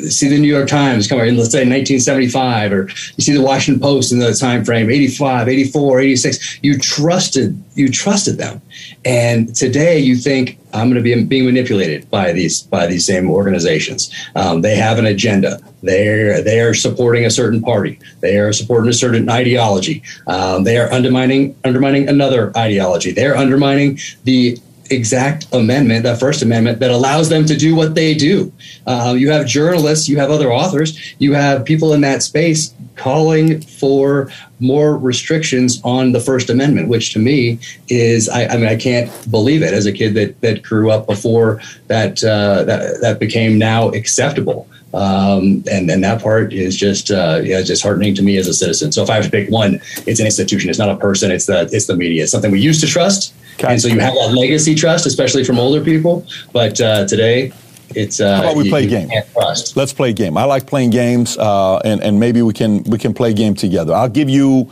see 0.09 0.29
the 0.29 0.39
New 0.39 0.47
York 0.47 0.67
Times 0.67 1.07
come 1.07 1.19
in, 1.19 1.37
let's 1.37 1.51
say 1.51 1.59
1975, 1.59 2.73
or 2.73 2.89
you 2.89 3.23
see 3.23 3.33
the 3.33 3.41
Washington 3.41 3.81
Post 3.81 4.11
in 4.11 4.19
the 4.19 4.33
time 4.33 4.63
frame 4.63 4.89
85, 4.89 5.47
84, 5.47 5.99
86, 5.99 6.59
you 6.63 6.77
trusted 6.77 7.61
you 7.75 7.89
trusted 7.89 8.37
them. 8.37 8.61
And 9.05 9.55
today 9.55 9.99
you 9.99 10.15
think 10.15 10.59
I'm 10.73 10.89
going 10.89 11.01
to 11.01 11.01
be 11.01 11.23
being 11.23 11.45
manipulated 11.45 12.09
by 12.09 12.31
these 12.31 12.63
by 12.63 12.87
these 12.87 13.05
same 13.05 13.29
organizations. 13.29 14.11
Um, 14.35 14.61
they 14.61 14.75
have 14.75 14.99
an 14.99 15.05
agenda. 15.05 15.59
They're 15.81 16.41
they 16.41 16.59
are 16.61 16.73
supporting 16.73 17.25
a 17.25 17.31
certain 17.31 17.61
party. 17.61 17.99
They 18.19 18.37
are 18.37 18.53
supporting 18.53 18.89
a 18.89 18.93
certain 18.93 19.29
ideology. 19.29 20.03
Um, 20.27 20.63
they 20.63 20.77
are 20.77 20.91
undermining 20.91 21.55
undermining 21.63 22.07
another 22.09 22.55
ideology. 22.57 23.11
They're 23.11 23.37
undermining 23.37 23.99
the 24.23 24.57
exact 24.91 25.47
amendment, 25.53 26.03
that 26.03 26.19
First 26.19 26.41
Amendment, 26.41 26.79
that 26.79 26.91
allows 26.91 27.29
them 27.29 27.45
to 27.45 27.55
do 27.55 27.75
what 27.75 27.95
they 27.95 28.13
do. 28.13 28.51
Uh, 28.85 29.15
you 29.17 29.31
have 29.31 29.45
journalists, 29.45 30.09
you 30.09 30.17
have 30.17 30.29
other 30.29 30.51
authors, 30.51 31.15
you 31.19 31.33
have 31.33 31.65
people 31.65 31.93
in 31.93 32.01
that 32.01 32.21
space 32.23 32.73
calling 32.95 33.61
for 33.61 34.31
more 34.59 34.97
restrictions 34.97 35.81
on 35.83 36.11
the 36.11 36.19
First 36.19 36.49
Amendment, 36.49 36.87
which 36.87 37.13
to 37.13 37.19
me 37.19 37.59
is, 37.89 38.29
I, 38.29 38.45
I 38.45 38.57
mean, 38.57 38.67
I 38.67 38.75
can't 38.75 39.09
believe 39.31 39.63
it 39.63 39.73
as 39.73 39.85
a 39.85 39.91
kid 39.91 40.13
that, 40.13 40.39
that 40.41 40.61
grew 40.61 40.91
up 40.91 41.07
before 41.07 41.61
that, 41.87 42.23
uh, 42.23 42.63
that, 42.65 43.01
that 43.01 43.19
became 43.19 43.57
now 43.57 43.89
acceptable. 43.89 44.67
Um, 44.93 45.63
and 45.71 45.89
and 45.89 46.03
that 46.03 46.21
part 46.21 46.51
is 46.53 46.75
just 46.75 47.11
uh, 47.11 47.41
yeah, 47.43 47.61
just 47.61 47.81
heartening 47.81 48.13
to 48.15 48.21
me 48.21 48.37
as 48.37 48.47
a 48.47 48.53
citizen. 48.53 48.91
So 48.91 49.01
if 49.03 49.09
I 49.09 49.15
have 49.15 49.25
to 49.25 49.31
pick 49.31 49.49
one, 49.49 49.81
it's 50.05 50.19
an 50.19 50.25
institution. 50.25 50.69
It's 50.69 50.79
not 50.79 50.89
a 50.89 50.97
person. 50.97 51.31
It's 51.31 51.45
the 51.45 51.69
it's 51.71 51.87
the 51.87 51.95
media. 51.95 52.23
It's 52.23 52.31
something 52.31 52.51
we 52.51 52.59
used 52.59 52.81
to 52.81 52.87
trust, 52.87 53.33
Okay. 53.63 53.73
And 53.73 53.81
so 53.81 53.87
you 53.87 53.99
have 53.99 54.13
that 54.15 54.33
legacy 54.33 54.75
trust, 54.75 55.05
especially 55.05 55.43
from 55.43 55.59
older 55.59 55.83
people. 55.83 56.25
But 56.51 56.81
uh, 56.81 57.05
today, 57.07 57.51
it's 57.89 58.19
uh, 58.19 58.37
how 58.37 58.43
about 58.43 58.55
we 58.55 58.65
you, 58.65 58.71
play 58.71 58.85
a 58.85 58.87
game? 58.87 59.09
Let's 59.35 59.93
play 59.93 60.09
a 60.09 60.13
game. 60.13 60.37
I 60.37 60.45
like 60.45 60.65
playing 60.65 60.89
games, 60.89 61.37
uh, 61.37 61.77
and 61.79 62.01
and 62.01 62.19
maybe 62.19 62.41
we 62.41 62.53
can 62.53 62.83
we 62.83 62.97
can 62.97 63.13
play 63.13 63.31
a 63.31 63.33
game 63.33 63.55
together. 63.55 63.93
I'll 63.93 64.09
give 64.09 64.29
you. 64.29 64.69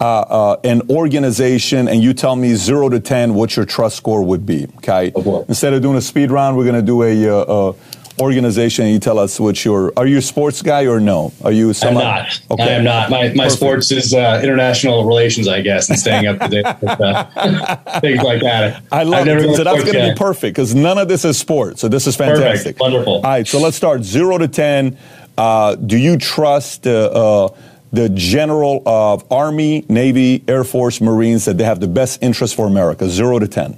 Uh, 0.00 0.04
uh, 0.04 0.60
an 0.64 0.82
organization, 0.90 1.86
and 1.86 2.02
you 2.02 2.12
tell 2.12 2.34
me 2.34 2.56
zero 2.56 2.88
to 2.88 2.98
ten 2.98 3.34
what 3.34 3.54
your 3.54 3.64
trust 3.64 3.96
score 3.96 4.20
would 4.24 4.44
be. 4.44 4.66
Okay. 4.78 5.12
Instead 5.46 5.74
of 5.74 5.80
doing 5.80 5.96
a 5.96 6.00
speed 6.00 6.32
round, 6.32 6.56
we're 6.56 6.64
going 6.64 6.74
to 6.74 6.82
do 6.82 7.04
a, 7.04 7.40
uh, 7.40 7.72
organization 8.22 8.84
and 8.84 8.94
you 8.94 9.00
tell 9.00 9.18
us 9.18 9.38
what 9.38 9.64
your 9.64 9.92
are 9.96 10.06
you 10.06 10.18
a 10.18 10.22
sports 10.22 10.62
guy 10.62 10.86
or 10.86 11.00
no? 11.00 11.32
Are 11.44 11.52
you 11.52 11.72
I'm 11.82 11.94
not. 11.94 12.40
Okay. 12.50 12.62
I 12.62 12.66
am 12.68 12.84
not. 12.84 13.10
My 13.10 13.32
my 13.34 13.48
sports 13.48 13.90
is 13.90 14.14
uh, 14.14 14.40
international 14.42 15.04
relations, 15.04 15.48
I 15.48 15.60
guess, 15.60 15.90
and 15.90 15.98
staying 15.98 16.26
up 16.26 16.38
to 16.38 16.48
date 16.48 16.66
with 16.80 17.00
uh, 17.00 18.00
things 18.00 18.22
like 18.22 18.40
that. 18.42 18.82
I 18.92 19.02
love 19.02 19.26
it. 19.26 19.56
So 19.56 19.64
that's 19.64 19.84
going 19.84 19.94
to 19.94 20.12
be 20.12 20.14
perfect 20.16 20.54
because 20.54 20.74
none 20.74 20.98
of 20.98 21.08
this 21.08 21.24
is 21.24 21.36
sports. 21.38 21.80
So 21.80 21.88
this 21.88 22.06
is 22.06 22.16
fantastic. 22.16 22.76
Perfect. 22.76 22.80
Wonderful. 22.80 23.14
All 23.14 23.22
right. 23.22 23.46
So 23.46 23.58
let's 23.58 23.76
start 23.76 24.02
zero 24.04 24.38
to 24.38 24.48
ten. 24.48 24.96
Uh, 25.36 25.74
do 25.74 25.98
you 25.98 26.16
trust 26.16 26.86
uh, 26.86 27.48
the 27.92 28.08
general 28.10 28.82
of 28.86 29.30
Army, 29.30 29.84
Navy, 29.88 30.44
Air 30.46 30.64
Force, 30.64 31.00
Marines 31.00 31.44
that 31.46 31.58
they 31.58 31.64
have 31.64 31.80
the 31.80 31.88
best 31.88 32.22
interest 32.22 32.54
for 32.54 32.66
America? 32.66 33.08
Zero 33.08 33.38
to 33.38 33.48
ten. 33.48 33.76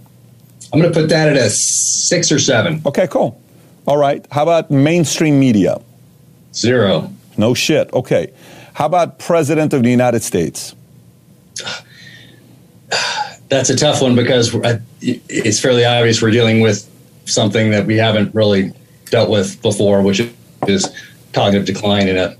I'm 0.72 0.80
going 0.80 0.92
to 0.92 1.00
put 1.00 1.08
that 1.10 1.28
at 1.28 1.36
a 1.36 1.48
six 1.50 2.32
or 2.32 2.40
seven. 2.40 2.82
Okay, 2.84 3.06
cool. 3.06 3.40
All 3.86 3.96
right. 3.96 4.26
How 4.30 4.42
about 4.42 4.70
mainstream 4.70 5.38
media? 5.38 5.80
Zero. 6.54 7.12
No 7.36 7.54
shit. 7.54 7.92
Okay. 7.92 8.32
How 8.74 8.86
about 8.86 9.18
President 9.18 9.72
of 9.72 9.82
the 9.82 9.90
United 9.90 10.22
States? 10.22 10.74
That's 13.48 13.70
a 13.70 13.76
tough 13.76 14.00
one 14.00 14.16
because 14.16 14.56
it's 15.00 15.60
fairly 15.60 15.84
obvious 15.84 16.22
we're 16.22 16.30
dealing 16.30 16.60
with 16.60 16.90
something 17.26 17.70
that 17.70 17.86
we 17.86 17.96
haven't 17.96 18.34
really 18.34 18.72
dealt 19.10 19.30
with 19.30 19.60
before, 19.62 20.02
which 20.02 20.20
is 20.66 20.90
cognitive 21.32 21.66
decline 21.66 22.08
in 22.08 22.16
a 22.16 22.36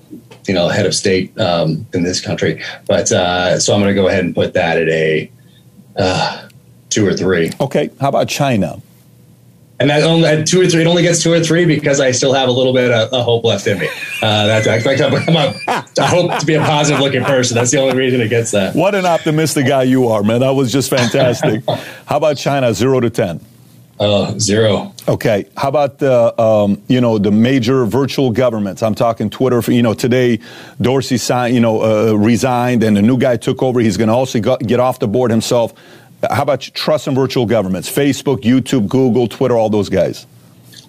you 0.48 0.54
know 0.54 0.68
head 0.68 0.86
of 0.86 0.94
state 0.94 1.38
um, 1.38 1.86
in 1.92 2.02
this 2.02 2.20
country. 2.20 2.62
But 2.86 3.12
uh, 3.12 3.60
so 3.60 3.74
I'm 3.74 3.80
going 3.80 3.94
to 3.94 4.00
go 4.00 4.08
ahead 4.08 4.24
and 4.24 4.34
put 4.34 4.54
that 4.54 4.78
at 4.78 4.88
a 4.88 5.30
uh, 5.96 6.48
two 6.88 7.06
or 7.06 7.12
three. 7.12 7.50
Okay. 7.60 7.90
How 8.00 8.08
about 8.08 8.28
China? 8.28 8.80
And 9.80 9.90
that 9.90 10.02
only 10.02 10.28
at 10.28 10.46
two 10.46 10.60
or 10.60 10.66
three. 10.66 10.82
It 10.82 10.86
only 10.86 11.02
gets 11.02 11.22
two 11.22 11.32
or 11.32 11.40
three 11.40 11.64
because 11.64 12.00
I 12.00 12.12
still 12.12 12.32
have 12.32 12.48
a 12.48 12.52
little 12.52 12.72
bit 12.72 12.90
of, 12.90 13.12
of 13.12 13.24
hope 13.24 13.44
left 13.44 13.66
in 13.66 13.78
me. 13.78 13.88
Uh, 14.22 14.46
that's 14.46 14.66
I, 14.66 15.06
I'm 15.06 15.36
a, 15.36 15.54
I 16.00 16.06
hope 16.06 16.38
to 16.38 16.46
be 16.46 16.54
a 16.54 16.60
positive 16.60 17.00
looking 17.00 17.24
person. 17.24 17.56
That's 17.56 17.70
the 17.70 17.80
only 17.80 17.96
reason 17.96 18.20
it 18.20 18.28
gets 18.28 18.52
that. 18.52 18.74
What 18.74 18.94
an 18.94 19.06
optimistic 19.06 19.66
guy 19.66 19.82
you 19.84 20.08
are, 20.08 20.22
man. 20.22 20.40
That 20.40 20.50
was 20.50 20.72
just 20.72 20.90
fantastic. 20.90 21.64
How 22.06 22.18
about 22.18 22.36
China, 22.36 22.72
zero 22.72 23.00
to 23.00 23.10
ten? 23.10 23.40
Uh, 23.98 24.36
zero. 24.40 24.92
Okay. 25.06 25.46
How 25.56 25.68
about 25.68 25.98
the 25.98 26.40
um, 26.40 26.82
you 26.88 27.00
know 27.00 27.18
the 27.18 27.30
major 27.30 27.84
virtual 27.84 28.30
governments? 28.30 28.82
I'm 28.82 28.94
talking 28.94 29.30
Twitter. 29.30 29.62
For, 29.62 29.70
you 29.70 29.82
know 29.82 29.94
today, 29.94 30.40
Dorsey 30.80 31.16
signed, 31.16 31.54
you 31.54 31.60
know 31.60 31.82
uh, 31.82 32.12
resigned, 32.12 32.82
and 32.82 32.98
a 32.98 33.02
new 33.02 33.18
guy 33.18 33.36
took 33.36 33.62
over. 33.62 33.78
He's 33.80 33.96
going 33.96 34.08
to 34.08 34.14
also 34.14 34.40
get 34.40 34.80
off 34.80 34.98
the 34.98 35.06
board 35.06 35.30
himself. 35.30 35.74
How 36.30 36.42
about 36.42 36.60
trust 36.60 37.06
in 37.06 37.14
virtual 37.14 37.46
governments? 37.46 37.90
Facebook, 37.90 38.42
YouTube, 38.42 38.88
Google, 38.88 39.26
Twitter, 39.28 39.56
all 39.56 39.70
those 39.70 39.88
guys. 39.88 40.26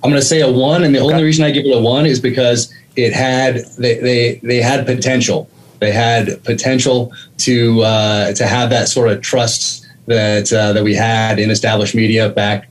I'm 0.03 0.11
going 0.11 0.21
to 0.21 0.27
say 0.27 0.41
a 0.41 0.51
one, 0.51 0.83
and 0.83 0.93
the 0.93 0.99
okay. 0.99 1.13
only 1.13 1.23
reason 1.23 1.43
I 1.45 1.51
give 1.51 1.65
it 1.65 1.75
a 1.75 1.79
one 1.79 2.05
is 2.05 2.19
because 2.19 2.73
it 2.95 3.13
had 3.13 3.55
they 3.77 3.99
they, 3.99 4.39
they 4.43 4.61
had 4.61 4.85
potential. 4.85 5.49
They 5.79 5.91
had 5.91 6.43
potential 6.43 7.11
to 7.39 7.81
uh, 7.81 8.33
to 8.33 8.45
have 8.45 8.69
that 8.69 8.87
sort 8.87 9.09
of 9.09 9.21
trust 9.21 9.85
that 10.05 10.51
uh, 10.53 10.73
that 10.73 10.83
we 10.83 10.93
had 10.95 11.39
in 11.39 11.49
established 11.49 11.95
media 11.95 12.29
back 12.29 12.67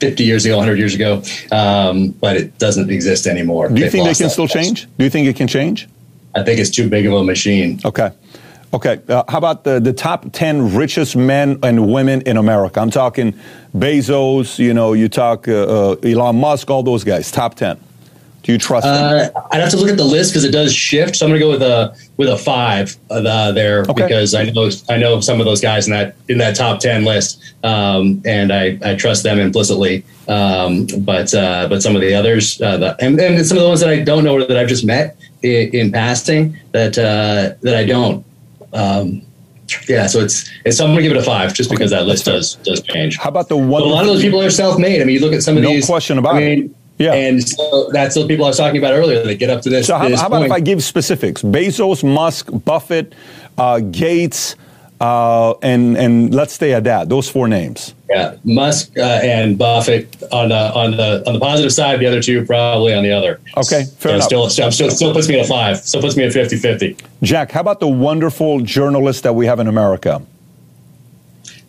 50 0.00 0.24
years 0.24 0.46
ago, 0.46 0.56
100 0.56 0.78
years 0.78 0.94
ago, 0.94 1.22
um, 1.52 2.08
but 2.08 2.36
it 2.36 2.58
doesn't 2.58 2.90
exist 2.90 3.26
anymore. 3.26 3.68
Do 3.68 3.74
you 3.74 3.80
They've 3.80 3.92
think 3.92 4.06
they 4.06 4.14
can 4.14 4.30
still 4.30 4.48
trust. 4.48 4.66
change? 4.66 4.88
Do 4.96 5.04
you 5.04 5.10
think 5.10 5.28
it 5.28 5.36
can 5.36 5.46
change? 5.46 5.88
I 6.34 6.42
think 6.42 6.58
it's 6.58 6.70
too 6.70 6.88
big 6.88 7.06
of 7.06 7.12
a 7.12 7.22
machine. 7.22 7.80
Okay. 7.84 8.10
Okay. 8.72 9.00
Uh, 9.08 9.24
how 9.28 9.38
about 9.38 9.64
the, 9.64 9.80
the 9.80 9.92
top 9.92 10.26
10 10.32 10.74
richest 10.74 11.16
men 11.16 11.58
and 11.62 11.92
women 11.92 12.22
in 12.22 12.36
America? 12.36 12.80
I'm 12.80 12.90
talking 12.90 13.38
Bezos, 13.76 14.58
you 14.58 14.74
know, 14.74 14.92
you 14.92 15.08
talk 15.08 15.48
uh, 15.48 15.92
uh, 15.92 15.96
Elon 16.04 16.36
Musk, 16.36 16.70
all 16.70 16.82
those 16.82 17.02
guys, 17.02 17.30
top 17.32 17.54
10. 17.54 17.78
Do 18.42 18.52
you 18.52 18.58
trust 18.58 18.86
uh, 18.86 19.30
I'd 19.50 19.60
have 19.60 19.70
to 19.70 19.76
look 19.76 19.90
at 19.90 19.98
the 19.98 20.04
list 20.04 20.32
because 20.32 20.44
it 20.44 20.50
does 20.50 20.74
shift. 20.74 21.16
So 21.16 21.26
I'm 21.26 21.30
going 21.30 21.40
to 21.40 21.46
go 21.46 21.50
with 21.50 21.62
a 21.62 21.94
with 22.16 22.28
a 22.28 22.38
five 22.38 22.96
uh, 23.10 23.52
there 23.52 23.82
okay. 23.82 23.92
because 24.04 24.34
I 24.34 24.44
know 24.44 24.70
I 24.88 24.96
know 24.96 25.20
some 25.20 25.40
of 25.40 25.46
those 25.46 25.60
guys 25.60 25.86
in 25.86 25.92
that 25.92 26.16
in 26.28 26.38
that 26.38 26.56
top 26.56 26.80
ten 26.80 27.04
list, 27.04 27.42
um, 27.62 28.22
and 28.24 28.50
I, 28.50 28.78
I 28.82 28.94
trust 28.94 29.24
them 29.24 29.38
implicitly. 29.38 30.04
Um, 30.26 30.86
but 31.00 31.34
uh, 31.34 31.68
but 31.68 31.82
some 31.82 31.94
of 31.94 32.00
the 32.00 32.14
others, 32.14 32.60
uh, 32.62 32.78
the, 32.78 32.96
and, 33.04 33.20
and 33.20 33.44
some 33.44 33.58
of 33.58 33.62
the 33.62 33.68
ones 33.68 33.80
that 33.80 33.90
I 33.90 34.00
don't 34.00 34.24
know 34.24 34.36
or 34.36 34.46
that 34.46 34.56
I've 34.56 34.68
just 34.68 34.86
met 34.86 35.16
in, 35.42 35.74
in 35.74 35.92
passing 35.92 36.58
that 36.72 36.96
uh, 36.96 37.56
that 37.60 37.76
I 37.76 37.84
don't. 37.84 38.24
Um, 38.72 39.22
yeah, 39.88 40.06
so 40.06 40.20
it's 40.20 40.50
it's. 40.64 40.80
I'm 40.80 40.90
gonna 40.90 41.02
give 41.02 41.12
it 41.12 41.18
a 41.18 41.22
five, 41.22 41.54
just 41.54 41.70
because 41.70 41.92
okay, 41.92 42.00
that 42.00 42.06
list 42.06 42.24
does 42.24 42.56
does 42.56 42.80
change. 42.82 43.16
How 43.18 43.28
about 43.28 43.48
the 43.48 43.56
one? 43.56 43.82
But 43.82 43.82
a 43.82 43.84
lot 43.84 44.00
of 44.00 44.08
those 44.08 44.22
people 44.22 44.42
are 44.42 44.50
self-made. 44.50 45.00
I 45.00 45.04
mean, 45.04 45.14
you 45.14 45.20
look 45.20 45.32
at 45.32 45.42
some 45.42 45.56
of 45.56 45.62
no 45.62 45.70
these. 45.70 45.88
No 45.88 45.92
question 45.92 46.18
about 46.18 46.36
I 46.36 46.40
mean, 46.40 46.64
it. 46.64 46.70
Yeah. 47.04 47.14
And 47.14 47.48
so 47.48 47.88
that's 47.92 48.14
the 48.14 48.26
people 48.26 48.44
I 48.44 48.48
was 48.48 48.58
talking 48.58 48.76
about 48.76 48.92
earlier 48.92 49.24
that 49.24 49.34
get 49.36 49.48
up 49.48 49.62
to 49.62 49.70
this. 49.70 49.86
So, 49.86 49.96
how, 49.96 50.08
this 50.08 50.20
how 50.20 50.26
about 50.26 50.42
if 50.42 50.52
I 50.52 50.60
give 50.60 50.82
specifics? 50.82 51.42
Bezos, 51.42 52.04
Musk, 52.04 52.50
Buffett, 52.64 53.14
uh, 53.56 53.80
Gates, 53.80 54.54
uh, 55.00 55.54
and 55.62 55.96
and 55.96 56.34
let's 56.34 56.52
stay 56.52 56.74
at 56.74 56.84
that. 56.84 57.08
Those 57.08 57.28
four 57.28 57.48
names. 57.48 57.94
Yeah, 58.10 58.36
Musk 58.44 58.98
uh, 58.98 59.20
and 59.22 59.56
Buffett 59.56 60.22
on 60.32 60.50
the 60.50 60.74
on 60.74 60.90
the 60.92 61.26
on 61.26 61.34
the 61.34 61.40
positive 61.40 61.72
side. 61.72 62.00
The 62.00 62.06
other 62.06 62.20
two 62.20 62.44
probably 62.44 62.92
on 62.92 63.02
the 63.02 63.12
other. 63.12 63.40
Okay, 63.56 63.84
fair 63.98 64.12
enough. 64.12 64.24
Still, 64.24 64.50
still, 64.50 64.70
still, 64.70 64.90
still 64.90 65.12
puts 65.14 65.28
me 65.28 65.40
at 65.40 65.46
five. 65.46 65.78
Still 65.78 66.02
puts 66.02 66.16
me 66.16 66.24
at 66.24 66.32
50-50. 66.32 67.00
Jack, 67.22 67.50
how 67.52 67.60
about 67.60 67.80
the 67.80 67.88
wonderful 67.88 68.60
journalists 68.60 69.22
that 69.22 69.34
we 69.34 69.46
have 69.46 69.58
in 69.60 69.68
America? 69.68 70.22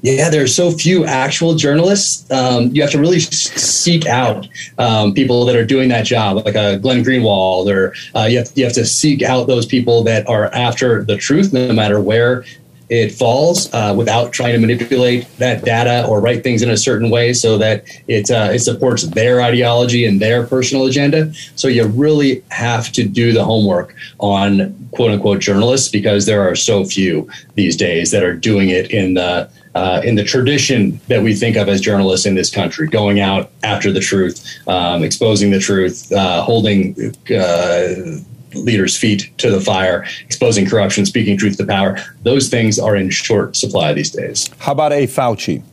Yeah, 0.04 0.32
there 0.32 0.44
are 0.44 0.48
so 0.48 0.72
few 0.72 1.06
actual 1.06 1.54
journalists. 1.54 2.30
Um, 2.32 2.70
you 2.74 2.82
have 2.82 2.90
to 2.92 3.00
really 3.00 3.20
seek 3.20 4.08
out 4.08 4.48
um, 4.80 5.14
people 5.14 5.46
that 5.46 5.56
are 5.56 5.66
doing 5.66 5.90
that 5.90 6.08
job, 6.08 6.44
like 6.44 6.56
a 6.56 6.80
Glenn 6.80 7.04
Greenwald, 7.04 7.72
or 7.72 7.94
uh, 8.16 8.26
you, 8.26 8.40
have, 8.40 8.52
you 8.56 8.64
have 8.64 8.74
to 8.74 8.86
seek 8.86 9.22
out 9.22 9.46
those 9.46 9.68
people 9.68 10.04
that 10.04 10.28
are 10.28 10.46
after 10.56 11.04
the 11.04 11.18
truth, 11.18 11.54
no 11.54 11.72
matter 11.72 12.02
where 12.02 12.44
it 12.92 13.14
falls, 13.14 13.74
uh, 13.74 13.94
without 13.98 14.34
trying 14.34 14.52
to 14.52 14.60
manipulate 14.60 15.26
that 15.38 15.64
data 15.64 16.06
or 16.06 16.20
write 16.20 16.44
things 16.44 16.62
in 16.62 16.70
a 16.70 16.76
certain 16.76 17.10
way 17.10 17.32
so 17.32 17.58
that 17.58 17.86
it 18.10 18.30
uh, 18.30 18.50
it 18.52 18.60
supports 18.60 19.04
their 19.04 19.42
ideology 19.42 20.06
and 20.06 20.20
their 20.20 20.46
personal 20.46 20.86
agenda. 20.86 21.34
So 21.56 21.70
you 21.70 21.88
really 21.88 22.44
have 22.50 22.92
to 22.92 23.06
do 23.06 23.32
the 23.32 23.46
homework 23.46 23.96
on 24.20 24.76
quote 24.92 25.12
unquote 25.12 25.40
journalists 25.40 25.88
because 25.88 26.26
there 26.26 26.42
are 26.42 26.54
so 26.54 26.84
few 26.84 27.30
these 27.56 27.78
days 27.78 28.12
that 28.12 28.24
are 28.24 28.36
doing 28.36 28.70
it 28.70 28.92
in 28.92 29.14
the 29.14 29.50
uh, 29.74 30.02
in 30.04 30.16
the 30.16 30.24
tradition 30.26 31.00
that 31.08 31.24
we 31.24 31.34
think 31.34 31.56
of 31.56 31.70
as 31.70 31.80
journalists 31.80 32.26
in 32.26 32.36
this 32.36 32.52
country, 32.52 32.90
going 32.90 33.22
out 33.22 33.52
after 33.64 33.90
the 33.90 34.02
truth, 34.02 34.46
um, 34.68 35.02
exposing 35.02 35.52
the 35.52 35.60
truth, 35.60 36.12
uh, 36.12 36.42
holding 36.42 36.94
uh, 37.30 38.20
leaders' 38.54 38.98
feet 38.98 39.32
to 39.38 39.50
the 39.50 39.62
fire, 39.62 40.06
exposing 40.26 40.66
corruption, 40.68 41.06
speaking 41.06 41.38
truth 41.38 41.58
to 41.58 41.66
power. 41.66 41.98
Those 42.24 42.50
things 42.50 42.80
are 42.80 42.96
in 42.96 43.10
short 43.10 43.56
supply 43.56 43.94
these 43.94 44.12
days. 44.12 44.50
How 44.60 44.74
about 44.74 44.92
a 44.94 45.08
Fauci? 45.08 45.64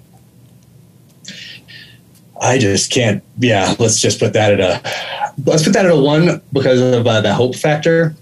I 2.41 2.59
just 2.59 2.93
can't. 2.93 3.23
Yeah, 3.39 3.75
let's 3.79 4.01
just 4.01 4.21
put 4.21 4.33
that 4.35 4.59
at 4.59 4.61
a 4.61 5.33
let's 5.45 5.65
put 5.65 5.73
that 5.73 5.87
at 5.87 5.91
a 5.91 5.97
one 5.97 6.41
because 6.53 6.81
of 6.81 7.07
uh, 7.07 7.21
the 7.21 7.35
hope 7.35 7.57
factor. 7.57 8.15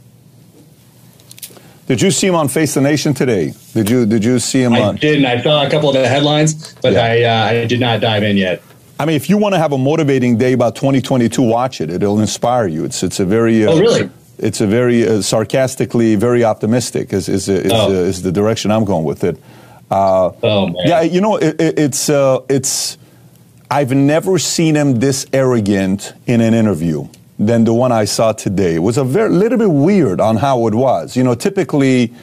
Did 1.87 2.03
you 2.03 2.11
see 2.11 2.27
him 2.27 2.35
on 2.35 2.49
Face 2.49 2.75
the 2.75 2.81
Nation 2.81 3.15
today? 3.15 3.53
Did 3.73 3.89
you 3.89 4.07
Did 4.07 4.25
you 4.25 4.39
see 4.39 4.63
him? 4.63 4.73
I 4.73 4.83
on? 4.83 4.97
didn't. 4.97 5.27
I 5.27 5.41
saw 5.43 5.65
a 5.67 5.71
couple 5.71 5.91
of 5.91 5.95
the 5.95 6.09
headlines, 6.09 6.75
but 6.83 6.95
yeah. 6.95 7.05
I 7.05 7.23
uh, 7.23 7.61
I 7.63 7.67
did 7.67 7.79
not 7.79 8.01
dive 8.01 8.23
in 8.23 8.37
yet. 8.37 8.63
I 8.99 9.05
mean, 9.05 9.17
if 9.17 9.29
you 9.29 9.37
want 9.37 9.55
to 9.55 9.59
have 9.59 9.73
a 9.73 9.79
motivating 9.79 10.39
day 10.39 10.55
about 10.55 10.75
2022, 10.75 11.43
watch 11.43 11.81
it. 11.83 11.91
It'll 11.91 12.21
inspire 12.21 12.67
you. 12.67 12.85
It's 12.85 13.03
it's 13.03 13.21
a 13.21 13.25
very 13.25 13.67
uh, 13.67 13.73
oh 13.73 13.79
really 13.79 14.11
it's 14.39 14.61
a 14.61 14.66
very 14.66 15.07
uh, 15.07 15.22
sarcastically 15.22 16.14
very 16.16 16.45
optimistic 16.45 17.12
is 17.12 17.28
is 17.28 17.49
is, 17.49 17.72
oh. 17.72 17.89
uh, 17.89 17.91
is, 17.91 18.22
the 18.22 18.32
direction 18.32 18.70
I'm 18.70 18.84
going 18.84 19.05
with 19.05 19.24
it. 19.24 19.39
Uh, 19.91 20.30
oh 20.43 20.66
man. 20.66 20.76
Yeah, 20.87 21.03
you 21.03 21.20
know 21.20 21.37
it, 21.37 21.61
it, 21.61 21.78
it's 21.78 22.09
uh, 22.09 22.41
it's 22.49 22.99
I've 23.70 23.93
never 23.93 24.39
seen 24.39 24.76
him 24.76 25.01
this 25.01 25.26
arrogant 25.32 26.12
in 26.26 26.41
an 26.41 26.55
interview 26.55 27.09
than 27.39 27.64
the 27.64 27.74
one 27.74 27.93
I 27.93 28.05
saw 28.05 28.32
today. 28.32 28.76
It 28.76 28.82
was 28.82 28.97
a 28.97 29.05
very, 29.05 29.30
little 29.30 29.59
bit 29.59 29.70
weird 29.70 30.20
on 30.20 30.37
how 30.37 30.66
it 30.68 30.74
was. 30.74 31.16
You 31.16 31.24
know, 31.24 31.34
typically 31.34 32.14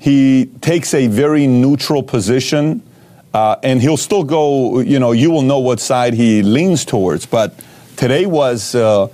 he 0.00 0.46
takes 0.60 0.94
a 0.94 1.06
very 1.06 1.46
neutral 1.46 2.02
position 2.02 2.82
uh, 3.34 3.56
and 3.62 3.80
he'll 3.80 3.96
still 3.96 4.24
go, 4.24 4.80
you 4.80 4.98
know, 4.98 5.12
you 5.12 5.30
will 5.30 5.42
know 5.42 5.58
what 5.58 5.78
side 5.80 6.14
he 6.14 6.42
leans 6.42 6.84
towards. 6.84 7.26
But 7.26 7.54
today 7.96 8.26
was, 8.26 8.74
uh, 8.74 9.08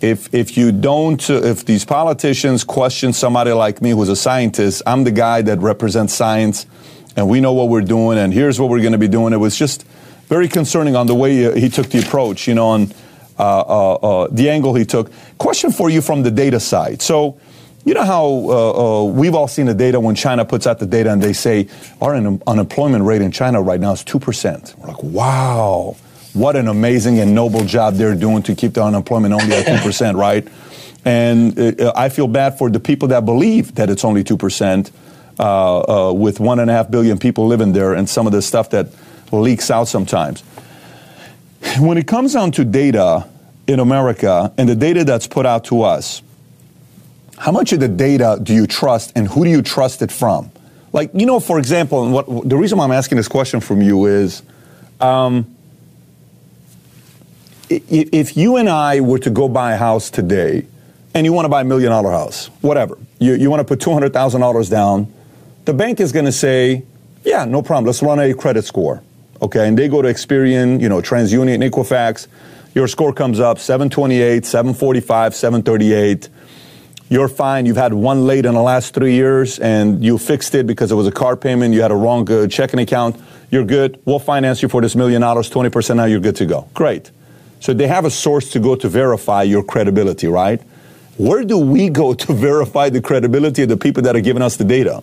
if, 0.00 0.32
if 0.34 0.56
you 0.56 0.72
don't, 0.72 1.28
if 1.28 1.64
these 1.64 1.84
politicians 1.84 2.64
question 2.64 3.12
somebody 3.12 3.52
like 3.52 3.82
me 3.82 3.90
who's 3.90 4.08
a 4.08 4.16
scientist, 4.16 4.82
I'm 4.86 5.04
the 5.04 5.10
guy 5.10 5.42
that 5.42 5.58
represents 5.58 6.14
science 6.14 6.66
and 7.16 7.28
we 7.28 7.40
know 7.40 7.52
what 7.52 7.68
we're 7.68 7.82
doing 7.82 8.18
and 8.18 8.32
here's 8.32 8.58
what 8.58 8.70
we're 8.70 8.80
going 8.80 8.92
to 8.92 8.98
be 8.98 9.08
doing. 9.08 9.32
It 9.32 9.38
was 9.38 9.56
just 9.56 9.84
very 10.28 10.48
concerning 10.48 10.96
on 10.96 11.06
the 11.06 11.14
way 11.14 11.46
uh, 11.46 11.54
he 11.54 11.68
took 11.68 11.88
the 11.88 11.98
approach, 11.98 12.48
you 12.48 12.54
know, 12.54 12.68
on 12.68 12.92
uh, 13.38 13.60
uh, 13.60 13.94
uh, 13.94 14.28
the 14.30 14.48
angle 14.48 14.74
he 14.74 14.84
took. 14.84 15.10
Question 15.38 15.72
for 15.72 15.90
you 15.90 16.00
from 16.00 16.22
the 16.22 16.30
data 16.30 16.60
side. 16.60 17.02
So, 17.02 17.38
you 17.84 17.94
know 17.94 18.04
how 18.04 18.24
uh, 18.24 19.00
uh, 19.00 19.04
we've 19.04 19.34
all 19.34 19.48
seen 19.48 19.66
the 19.66 19.74
data 19.74 19.98
when 19.98 20.14
China 20.14 20.44
puts 20.44 20.66
out 20.66 20.78
the 20.78 20.86
data 20.86 21.10
and 21.10 21.22
they 21.22 21.32
say 21.32 21.66
our 22.00 22.14
un- 22.14 22.42
unemployment 22.46 23.04
rate 23.04 23.22
in 23.22 23.32
China 23.32 23.62
right 23.62 23.80
now 23.80 23.92
is 23.92 24.04
2%. 24.04 24.76
We're 24.76 24.86
like, 24.86 25.02
wow, 25.02 25.96
what 26.32 26.56
an 26.56 26.68
amazing 26.68 27.18
and 27.18 27.34
noble 27.34 27.64
job 27.64 27.94
they're 27.94 28.14
doing 28.14 28.42
to 28.44 28.54
keep 28.54 28.74
the 28.74 28.82
unemployment 28.82 29.34
only 29.34 29.54
at 29.56 29.66
2%, 29.66 30.16
right? 30.16 30.46
And 31.04 31.58
uh, 31.58 31.92
I 31.96 32.08
feel 32.08 32.28
bad 32.28 32.58
for 32.58 32.70
the 32.70 32.80
people 32.80 33.08
that 33.08 33.24
believe 33.24 33.74
that 33.76 33.90
it's 33.90 34.04
only 34.04 34.22
2% 34.22 34.90
with 36.14 36.40
one 36.40 36.58
and 36.60 36.70
a 36.70 36.74
half 36.74 36.90
billion 36.90 37.18
people 37.18 37.46
living 37.46 37.72
there 37.72 37.94
and 37.94 38.08
some 38.08 38.26
of 38.26 38.32
the 38.32 38.42
stuff 38.42 38.70
that 38.70 38.88
leaks 39.32 39.70
out 39.70 39.84
sometimes. 39.84 40.42
When 41.78 41.98
it 41.98 42.06
comes 42.06 42.34
down 42.34 42.52
to 42.52 42.64
data 42.64 43.26
in 43.66 43.80
America 43.80 44.52
and 44.56 44.68
the 44.68 44.74
data 44.74 45.04
that's 45.04 45.26
put 45.26 45.46
out 45.46 45.64
to 45.64 45.82
us, 45.82 46.22
how 47.38 47.52
much 47.52 47.72
of 47.72 47.80
the 47.80 47.88
data 47.88 48.38
do 48.42 48.52
you 48.52 48.66
trust 48.66 49.12
and 49.16 49.26
who 49.26 49.44
do 49.44 49.50
you 49.50 49.62
trust 49.62 50.02
it 50.02 50.12
from? 50.12 50.50
Like, 50.92 51.10
you 51.14 51.24
know, 51.24 51.40
for 51.40 51.58
example, 51.58 52.04
and 52.04 52.12
what, 52.12 52.48
the 52.48 52.56
reason 52.56 52.78
why 52.78 52.84
I'm 52.84 52.92
asking 52.92 53.16
this 53.16 53.28
question 53.28 53.60
from 53.60 53.80
you 53.80 54.06
is 54.06 54.42
um, 55.00 55.56
if 57.70 58.36
you 58.36 58.56
and 58.56 58.68
I 58.68 59.00
were 59.00 59.18
to 59.20 59.30
go 59.30 59.48
buy 59.48 59.72
a 59.72 59.76
house 59.76 60.10
today 60.10 60.66
and 61.14 61.24
you 61.24 61.32
want 61.32 61.44
to 61.44 61.48
buy 61.48 61.62
a 61.62 61.64
million 61.64 61.90
dollar 61.90 62.10
house, 62.10 62.46
whatever, 62.60 62.98
you, 63.18 63.34
you 63.34 63.48
want 63.50 63.60
to 63.60 63.64
put 63.64 63.78
$200,000 63.78 64.70
down, 64.70 65.12
the 65.64 65.72
bank 65.72 66.00
is 66.00 66.12
going 66.12 66.24
to 66.24 66.32
say, 66.32 66.84
yeah, 67.24 67.44
no 67.44 67.62
problem, 67.62 67.86
let's 67.86 68.02
run 68.02 68.18
a 68.18 68.34
credit 68.34 68.64
score 68.64 69.02
okay, 69.42 69.66
and 69.68 69.78
they 69.78 69.88
go 69.88 70.02
to 70.02 70.08
Experian, 70.08 70.80
you 70.80 70.88
know, 70.88 71.00
TransUnion, 71.00 71.68
Equifax, 71.68 72.26
your 72.74 72.86
score 72.86 73.12
comes 73.12 73.40
up 73.40 73.58
728, 73.58 74.44
745, 74.44 75.34
738. 75.34 76.28
You're 77.08 77.26
fine. 77.26 77.66
You've 77.66 77.76
had 77.76 77.92
one 77.92 78.26
late 78.28 78.46
in 78.46 78.54
the 78.54 78.62
last 78.62 78.94
three 78.94 79.14
years 79.14 79.58
and 79.58 80.04
you 80.04 80.16
fixed 80.16 80.54
it 80.54 80.68
because 80.68 80.92
it 80.92 80.94
was 80.94 81.08
a 81.08 81.12
car 81.12 81.36
payment. 81.36 81.74
You 81.74 81.82
had 81.82 81.90
a 81.90 81.96
wrong 81.96 82.30
uh, 82.30 82.46
checking 82.46 82.78
account. 82.78 83.20
You're 83.50 83.64
good. 83.64 84.00
We'll 84.04 84.20
finance 84.20 84.62
you 84.62 84.68
for 84.68 84.80
this 84.80 84.94
million 84.94 85.22
dollars, 85.22 85.50
20% 85.50 85.96
now 85.96 86.04
you're 86.04 86.20
good 86.20 86.36
to 86.36 86.46
go. 86.46 86.68
Great. 86.72 87.10
So 87.60 87.74
they 87.74 87.86
have 87.86 88.04
a 88.04 88.10
source 88.10 88.50
to 88.52 88.58
go 88.58 88.74
to 88.74 88.88
verify 88.88 89.42
your 89.42 89.62
credibility, 89.62 90.26
right? 90.26 90.60
Where 91.16 91.44
do 91.44 91.58
we 91.58 91.90
go 91.90 92.14
to 92.24 92.32
verify 92.32 92.88
the 92.88 93.00
credibility 93.00 93.62
of 93.62 93.68
the 93.68 93.76
people 93.76 94.02
that 94.02 94.16
are 94.16 94.20
giving 94.20 94.42
us 94.42 94.56
the 94.56 94.64
data? 94.64 95.02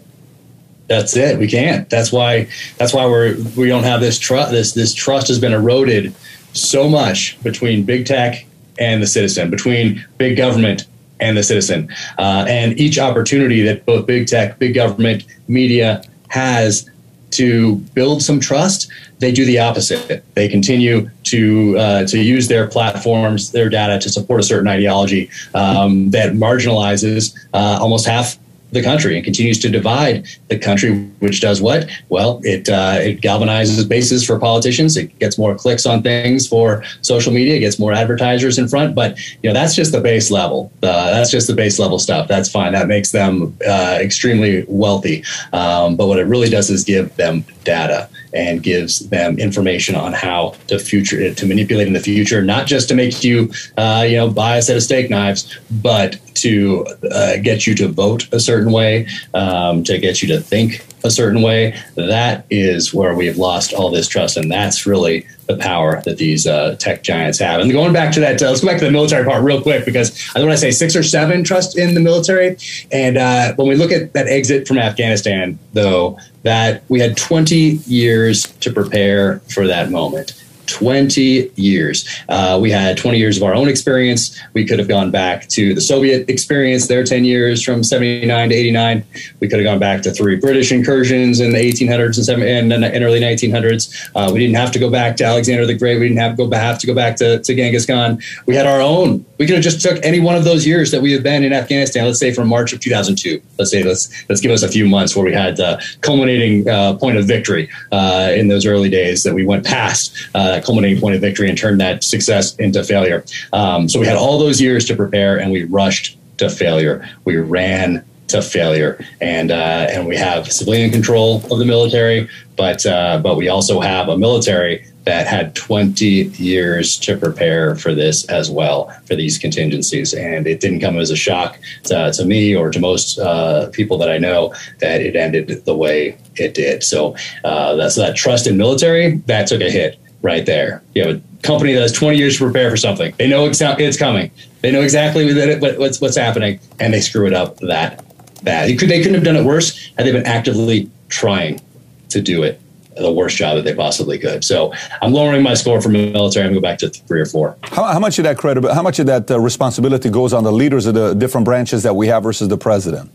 That's 0.87 1.15
it. 1.17 1.37
We 1.37 1.47
can't. 1.47 1.89
That's 1.89 2.11
why. 2.11 2.47
That's 2.77 2.93
why 2.93 3.05
we're 3.05 3.35
we 3.57 3.67
don't 3.67 3.83
have 3.83 3.99
this 3.99 4.17
trust. 4.17 4.51
This 4.51 4.73
this 4.73 4.93
trust 4.93 5.27
has 5.27 5.37
been 5.37 5.51
eroded 5.51 6.15
so 6.53 6.89
much 6.89 7.41
between 7.43 7.83
big 7.83 8.05
tech 8.05 8.45
and 8.79 9.01
the 9.01 9.07
citizen, 9.07 9.49
between 9.49 10.05
big 10.17 10.37
government 10.37 10.87
and 11.19 11.35
the 11.35 11.43
citizen, 11.43 11.89
uh, 12.17 12.45
and 12.47 12.79
each 12.79 12.97
opportunity 12.99 13.61
that 13.63 13.85
both 13.85 14.07
big 14.07 14.27
tech, 14.27 14.59
big 14.59 14.75
government, 14.75 15.25
media 15.47 16.03
has 16.29 16.89
to 17.31 17.75
build 17.93 18.21
some 18.21 18.39
trust, 18.39 18.89
they 19.19 19.31
do 19.31 19.45
the 19.45 19.59
opposite. 19.59 20.23
They 20.35 20.47
continue 20.47 21.09
to 21.23 21.77
uh, 21.77 22.05
to 22.07 22.19
use 22.19 22.47
their 22.47 22.67
platforms, 22.67 23.51
their 23.51 23.69
data 23.69 23.99
to 23.99 24.09
support 24.09 24.39
a 24.39 24.43
certain 24.43 24.67
ideology 24.67 25.29
um, 25.53 26.11
that 26.11 26.33
marginalizes 26.33 27.37
uh, 27.53 27.79
almost 27.81 28.07
half 28.07 28.37
the 28.71 28.83
country 28.83 29.15
and 29.15 29.23
continues 29.23 29.59
to 29.59 29.69
divide 29.69 30.27
the 30.49 30.57
country, 30.57 31.05
which 31.19 31.41
does 31.41 31.61
what? 31.61 31.89
Well, 32.09 32.41
it 32.43 32.69
uh, 32.69 32.97
it 32.99 33.21
galvanizes 33.21 33.87
bases 33.87 34.25
for 34.25 34.37
politicians. 34.39 34.97
It 34.97 35.17
gets 35.19 35.37
more 35.37 35.55
clicks 35.55 35.85
on 35.85 36.03
things 36.03 36.47
for 36.47 36.83
social 37.01 37.31
media. 37.31 37.55
It 37.55 37.61
gets 37.61 37.79
more 37.79 37.93
advertisers 37.93 38.57
in 38.57 38.67
front. 38.67 38.95
But 38.95 39.17
you 39.41 39.49
know 39.49 39.53
that's 39.53 39.75
just 39.75 39.91
the 39.91 40.01
base 40.01 40.31
level. 40.31 40.71
Uh, 40.83 41.11
that's 41.11 41.31
just 41.31 41.47
the 41.47 41.53
base 41.53 41.79
level 41.79 41.99
stuff. 41.99 42.27
That's 42.27 42.49
fine. 42.49 42.73
That 42.73 42.87
makes 42.87 43.11
them 43.11 43.57
uh, 43.67 43.97
extremely 44.01 44.65
wealthy. 44.67 45.23
Um, 45.53 45.95
but 45.95 46.07
what 46.07 46.19
it 46.19 46.25
really 46.25 46.49
does 46.49 46.69
is 46.69 46.83
give 46.83 47.15
them 47.15 47.45
data 47.63 48.09
and 48.33 48.61
gives 48.61 49.09
them 49.09 49.39
information 49.39 49.95
on 49.95 50.13
how 50.13 50.55
to 50.67 50.77
future 50.77 51.33
to 51.33 51.45
manipulate 51.45 51.87
in 51.87 51.93
the 51.93 51.99
future, 51.99 52.41
not 52.43 52.67
just 52.67 52.87
to 52.89 52.95
make 52.95 53.23
you 53.23 53.51
uh, 53.77 54.05
you 54.07 54.17
know 54.17 54.29
buy 54.29 54.57
a 54.57 54.61
set 54.61 54.75
of 54.75 54.83
steak 54.83 55.09
knives, 55.09 55.57
but 55.69 56.17
to 56.41 56.85
uh, 57.11 57.37
get 57.37 57.67
you 57.67 57.75
to 57.75 57.87
vote 57.87 58.27
a 58.31 58.39
certain 58.39 58.71
way, 58.71 59.07
um, 59.33 59.83
to 59.83 59.97
get 59.99 60.21
you 60.21 60.27
to 60.29 60.39
think 60.39 60.85
a 61.03 61.11
certain 61.11 61.41
way. 61.41 61.75
That 61.95 62.45
is 62.49 62.93
where 62.93 63.15
we 63.15 63.25
have 63.27 63.37
lost 63.37 63.73
all 63.73 63.89
this 63.89 64.07
trust, 64.07 64.37
and 64.37 64.51
that's 64.51 64.85
really 64.85 65.25
the 65.47 65.57
power 65.57 66.01
that 66.03 66.17
these 66.17 66.45
uh, 66.45 66.75
tech 66.77 67.03
giants 67.03 67.39
have. 67.39 67.61
And 67.61 67.71
going 67.71 67.93
back 67.93 68.13
to 68.13 68.19
that, 68.19 68.41
uh, 68.41 68.49
let's 68.49 68.61
go 68.61 68.67
back 68.67 68.79
to 68.79 68.85
the 68.85 68.91
military 68.91 69.25
part 69.25 69.43
real 69.43 69.61
quick 69.61 69.85
because 69.85 70.29
I 70.35 70.39
want 70.39 70.51
to 70.51 70.57
say 70.57 70.71
six 70.71 70.95
or 70.95 71.03
seven 71.03 71.43
trust 71.43 71.77
in 71.77 71.93
the 71.93 72.01
military. 72.01 72.57
And 72.91 73.17
uh, 73.17 73.53
when 73.55 73.67
we 73.67 73.75
look 73.75 73.91
at 73.91 74.13
that 74.13 74.27
exit 74.27 74.67
from 74.67 74.77
Afghanistan, 74.77 75.57
though, 75.73 76.19
that 76.43 76.83
we 76.89 76.99
had 76.99 77.17
20 77.17 77.55
years 77.55 78.43
to 78.43 78.71
prepare 78.71 79.39
for 79.49 79.67
that 79.67 79.89
moment. 79.89 80.43
20 80.67 81.51
years. 81.55 82.07
Uh, 82.29 82.57
we 82.61 82.69
had 82.71 82.97
20 82.97 83.17
years 83.17 83.37
of 83.37 83.43
our 83.43 83.55
own 83.55 83.67
experience. 83.67 84.39
We 84.53 84.65
could 84.65 84.79
have 84.79 84.87
gone 84.87 85.11
back 85.11 85.47
to 85.49 85.73
the 85.73 85.81
Soviet 85.81 86.29
experience, 86.29 86.87
their 86.87 87.03
10 87.03 87.25
years 87.25 87.63
from 87.63 87.83
79 87.83 88.49
to 88.49 88.55
89. 88.55 89.03
We 89.39 89.47
could 89.47 89.59
have 89.59 89.65
gone 89.65 89.79
back 89.79 90.01
to 90.03 90.11
three 90.11 90.35
British 90.35 90.71
incursions 90.71 91.39
in 91.39 91.51
the 91.51 91.59
1800s 91.59 92.17
and, 92.17 92.25
seven, 92.25 92.47
and, 92.47 92.71
and 92.71 93.03
early 93.03 93.19
1900s. 93.19 94.09
Uh, 94.15 94.31
we 94.31 94.39
didn't 94.39 94.55
have 94.55 94.71
to 94.71 94.79
go 94.79 94.89
back 94.89 95.15
to 95.17 95.23
Alexander 95.23 95.65
the 95.65 95.77
Great. 95.77 95.99
We 95.99 96.07
didn't 96.07 96.19
have 96.19 96.35
to 96.35 96.37
go 96.37 96.49
to 96.77 96.87
go 96.87 96.93
back 96.93 97.15
to, 97.17 97.39
to 97.39 97.55
Genghis 97.55 97.85
Khan. 97.85 98.21
We 98.45 98.55
had 98.55 98.65
our 98.65 98.81
own. 98.81 99.25
We 99.37 99.45
could 99.45 99.55
have 99.55 99.63
just 99.63 99.81
took 99.81 100.03
any 100.03 100.19
one 100.19 100.35
of 100.35 100.43
those 100.43 100.65
years 100.65 100.91
that 100.91 101.01
we 101.01 101.11
have 101.11 101.23
been 101.23 101.43
in 101.43 101.53
Afghanistan. 101.53 102.05
Let's 102.05 102.19
say 102.19 102.33
from 102.33 102.47
March 102.47 102.73
of 102.73 102.79
2002. 102.79 103.41
Let's 103.57 103.71
say 103.71 103.83
let's 103.83 104.29
let's 104.29 104.41
give 104.41 104.51
us 104.51 104.63
a 104.63 104.67
few 104.67 104.87
months 104.87 105.15
where 105.15 105.25
we 105.25 105.33
had 105.33 105.57
the 105.57 105.81
culminating 106.01 106.67
uh, 106.67 106.95
point 106.95 107.17
of 107.17 107.25
victory 107.25 107.69
uh, 107.91 108.31
in 108.35 108.47
those 108.47 108.65
early 108.65 108.89
days 108.89 109.23
that 109.23 109.33
we 109.33 109.45
went 109.45 109.65
past 109.65 110.29
uh, 110.33 110.56
that 110.57 110.65
culminating 110.65 110.99
point 110.99 111.15
of 111.15 111.21
victory 111.21 111.49
and 111.49 111.57
turned 111.57 111.79
that 111.79 112.03
success 112.03 112.55
into 112.55 112.83
failure. 112.83 113.23
Um, 113.53 113.87
so 113.87 113.99
we 113.99 114.07
had 114.07 114.17
all 114.17 114.39
those 114.39 114.59
years 114.59 114.85
to 114.85 114.95
prepare, 114.95 115.39
and 115.39 115.51
we 115.51 115.63
rushed 115.63 116.17
to 116.37 116.49
failure. 116.49 117.07
We 117.25 117.37
ran 117.37 118.03
to 118.29 118.41
failure, 118.41 119.03
and 119.21 119.51
uh, 119.51 119.87
and 119.89 120.07
we 120.07 120.17
have 120.17 120.51
civilian 120.51 120.91
control 120.91 121.37
of 121.51 121.59
the 121.59 121.65
military, 121.65 122.27
but 122.55 122.85
uh, 122.85 123.19
but 123.19 123.37
we 123.37 123.47
also 123.47 123.79
have 123.79 124.09
a 124.09 124.17
military 124.17 124.85
that 125.07 125.25
had 125.25 125.55
20 125.55 126.05
years 126.05 126.99
to 126.99 127.15
prepare 127.15 127.75
for 127.75 127.93
this 127.93 128.25
as 128.25 128.51
well 128.51 128.89
for 129.05 129.15
these 129.15 129.37
contingencies 129.37 130.13
and 130.13 130.45
it 130.45 130.59
didn't 130.59 130.81
come 130.81 130.97
as 130.97 131.09
a 131.09 131.15
shock 131.15 131.57
to, 131.83 132.11
to 132.11 132.25
me 132.25 132.53
or 132.53 132.69
to 132.69 132.79
most 132.81 133.17
uh, 133.19 133.69
people 133.69 133.97
that 133.97 134.09
i 134.09 134.17
know 134.17 134.53
that 134.79 134.99
it 134.99 135.15
ended 135.15 135.63
the 135.63 135.73
way 135.73 136.17
it 136.35 136.53
did 136.53 136.83
so 136.83 137.15
uh, 137.45 137.73
that's 137.75 137.95
that 137.95 138.17
trust 138.17 138.47
in 138.47 138.57
military 138.57 139.15
that 139.27 139.47
took 139.47 139.61
a 139.61 139.71
hit 139.71 139.97
right 140.21 140.45
there. 140.45 140.83
You 140.93 141.07
have 141.07 141.15
a 141.17 141.21
company 141.43 141.73
that 141.73 141.81
has 141.81 141.91
20 141.91 142.17
years 142.17 142.37
to 142.37 142.45
prepare 142.45 142.69
for 142.69 142.77
something. 142.77 143.13
They 143.17 143.27
know 143.27 143.45
it's 143.45 143.97
coming. 143.97 144.31
They 144.61 144.71
know 144.71 144.81
exactly 144.81 145.33
what's 145.77 146.01
what's 146.01 146.17
happening, 146.17 146.59
and 146.79 146.93
they 146.93 147.01
screw 147.01 147.27
it 147.27 147.33
up 147.33 147.57
that 147.57 148.03
bad. 148.43 148.69
They 148.69 148.75
couldn't 148.75 149.13
have 149.13 149.23
done 149.23 149.35
it 149.35 149.45
worse 149.45 149.91
had 149.97 150.05
they 150.05 150.11
been 150.11 150.25
actively 150.25 150.89
trying 151.09 151.61
to 152.09 152.21
do 152.21 152.43
it 152.43 152.61
the 152.95 153.11
worst 153.11 153.37
job 153.37 153.55
that 153.55 153.63
they 153.63 153.75
possibly 153.75 154.17
could. 154.17 154.43
So 154.43 154.73
I'm 155.01 155.13
lowering 155.13 155.43
my 155.43 155.53
score 155.53 155.81
for 155.81 155.89
military. 155.89 156.45
I'm 156.45 156.53
going 156.53 156.55
to 156.55 156.55
go 156.55 156.61
back 156.61 156.79
to 156.79 156.89
three 156.89 157.21
or 157.21 157.25
four. 157.25 157.55
How, 157.63 157.83
how 157.83 157.99
much 157.99 158.17
of 158.17 158.23
that 158.23 158.37
credit, 158.37 158.63
how 158.71 158.81
much 158.81 158.99
of 158.99 159.05
that 159.05 159.29
uh, 159.29 159.39
responsibility 159.39 160.09
goes 160.09 160.33
on 160.33 160.43
the 160.43 160.51
leaders 160.51 160.85
of 160.85 160.95
the 160.95 161.13
different 161.13 161.45
branches 161.45 161.83
that 161.83 161.95
we 161.95 162.07
have 162.07 162.23
versus 162.23 162.47
the 162.47 162.57
president? 162.57 163.11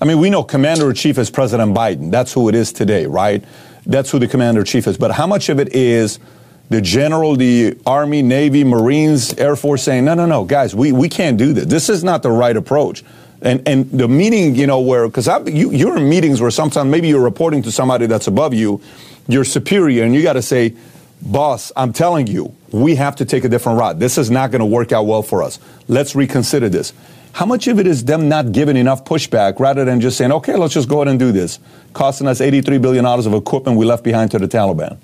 I 0.00 0.04
mean, 0.04 0.18
we 0.18 0.30
know 0.30 0.42
commander 0.42 0.88
in 0.88 0.96
chief 0.96 1.18
is 1.18 1.30
President 1.30 1.76
Biden. 1.76 2.10
That's 2.10 2.32
who 2.32 2.48
it 2.48 2.54
is 2.54 2.72
today, 2.72 3.06
right? 3.06 3.44
That's 3.84 4.10
who 4.10 4.18
the 4.18 4.28
commander 4.28 4.62
chief 4.64 4.86
is. 4.86 4.96
But 4.96 5.12
how 5.12 5.26
much 5.26 5.48
of 5.48 5.58
it 5.58 5.74
is 5.74 6.18
the 6.70 6.80
general, 6.80 7.36
the 7.36 7.76
Army, 7.84 8.22
Navy, 8.22 8.64
Marines, 8.64 9.34
Air 9.34 9.56
Force 9.56 9.82
saying, 9.82 10.04
no, 10.04 10.14
no, 10.14 10.26
no, 10.26 10.44
guys, 10.44 10.74
we, 10.74 10.92
we 10.92 11.08
can't 11.08 11.36
do 11.36 11.52
this. 11.52 11.66
This 11.66 11.88
is 11.88 12.02
not 12.02 12.22
the 12.22 12.30
right 12.30 12.56
approach. 12.56 13.04
And, 13.42 13.66
and 13.68 13.90
the 13.90 14.08
meeting, 14.08 14.54
you 14.54 14.66
know, 14.66 14.80
where, 14.80 15.06
because 15.08 15.26
you, 15.52 15.72
you're 15.72 15.96
in 15.96 16.08
meetings 16.08 16.40
where 16.40 16.50
sometimes 16.50 16.90
maybe 16.90 17.08
you're 17.08 17.20
reporting 17.22 17.62
to 17.62 17.72
somebody 17.72 18.06
that's 18.06 18.28
above 18.28 18.54
you, 18.54 18.80
you're 19.26 19.44
superior, 19.44 20.04
and 20.04 20.14
you 20.14 20.22
got 20.22 20.34
to 20.34 20.42
say, 20.42 20.74
boss, 21.20 21.72
I'm 21.76 21.92
telling 21.92 22.26
you, 22.26 22.54
we 22.70 22.94
have 22.94 23.16
to 23.16 23.24
take 23.24 23.44
a 23.44 23.48
different 23.48 23.78
route. 23.78 23.98
This 23.98 24.16
is 24.16 24.30
not 24.30 24.50
going 24.50 24.60
to 24.60 24.66
work 24.66 24.92
out 24.92 25.06
well 25.06 25.22
for 25.22 25.42
us. 25.42 25.58
Let's 25.88 26.14
reconsider 26.14 26.68
this. 26.68 26.92
How 27.32 27.46
much 27.46 27.66
of 27.66 27.78
it 27.78 27.86
is 27.86 28.04
them 28.04 28.28
not 28.28 28.52
giving 28.52 28.76
enough 28.76 29.04
pushback 29.04 29.58
rather 29.58 29.84
than 29.84 30.00
just 30.00 30.18
saying, 30.18 30.32
okay, 30.32 30.54
let's 30.54 30.74
just 30.74 30.88
go 30.88 30.98
ahead 30.98 31.08
and 31.08 31.18
do 31.18 31.32
this, 31.32 31.58
costing 31.94 32.26
us 32.26 32.40
$83 32.40 32.80
billion 32.80 33.06
of 33.06 33.32
equipment 33.32 33.78
we 33.78 33.86
left 33.86 34.04
behind 34.04 34.30
to 34.32 34.38
the 34.38 34.46
Taliban? 34.46 34.98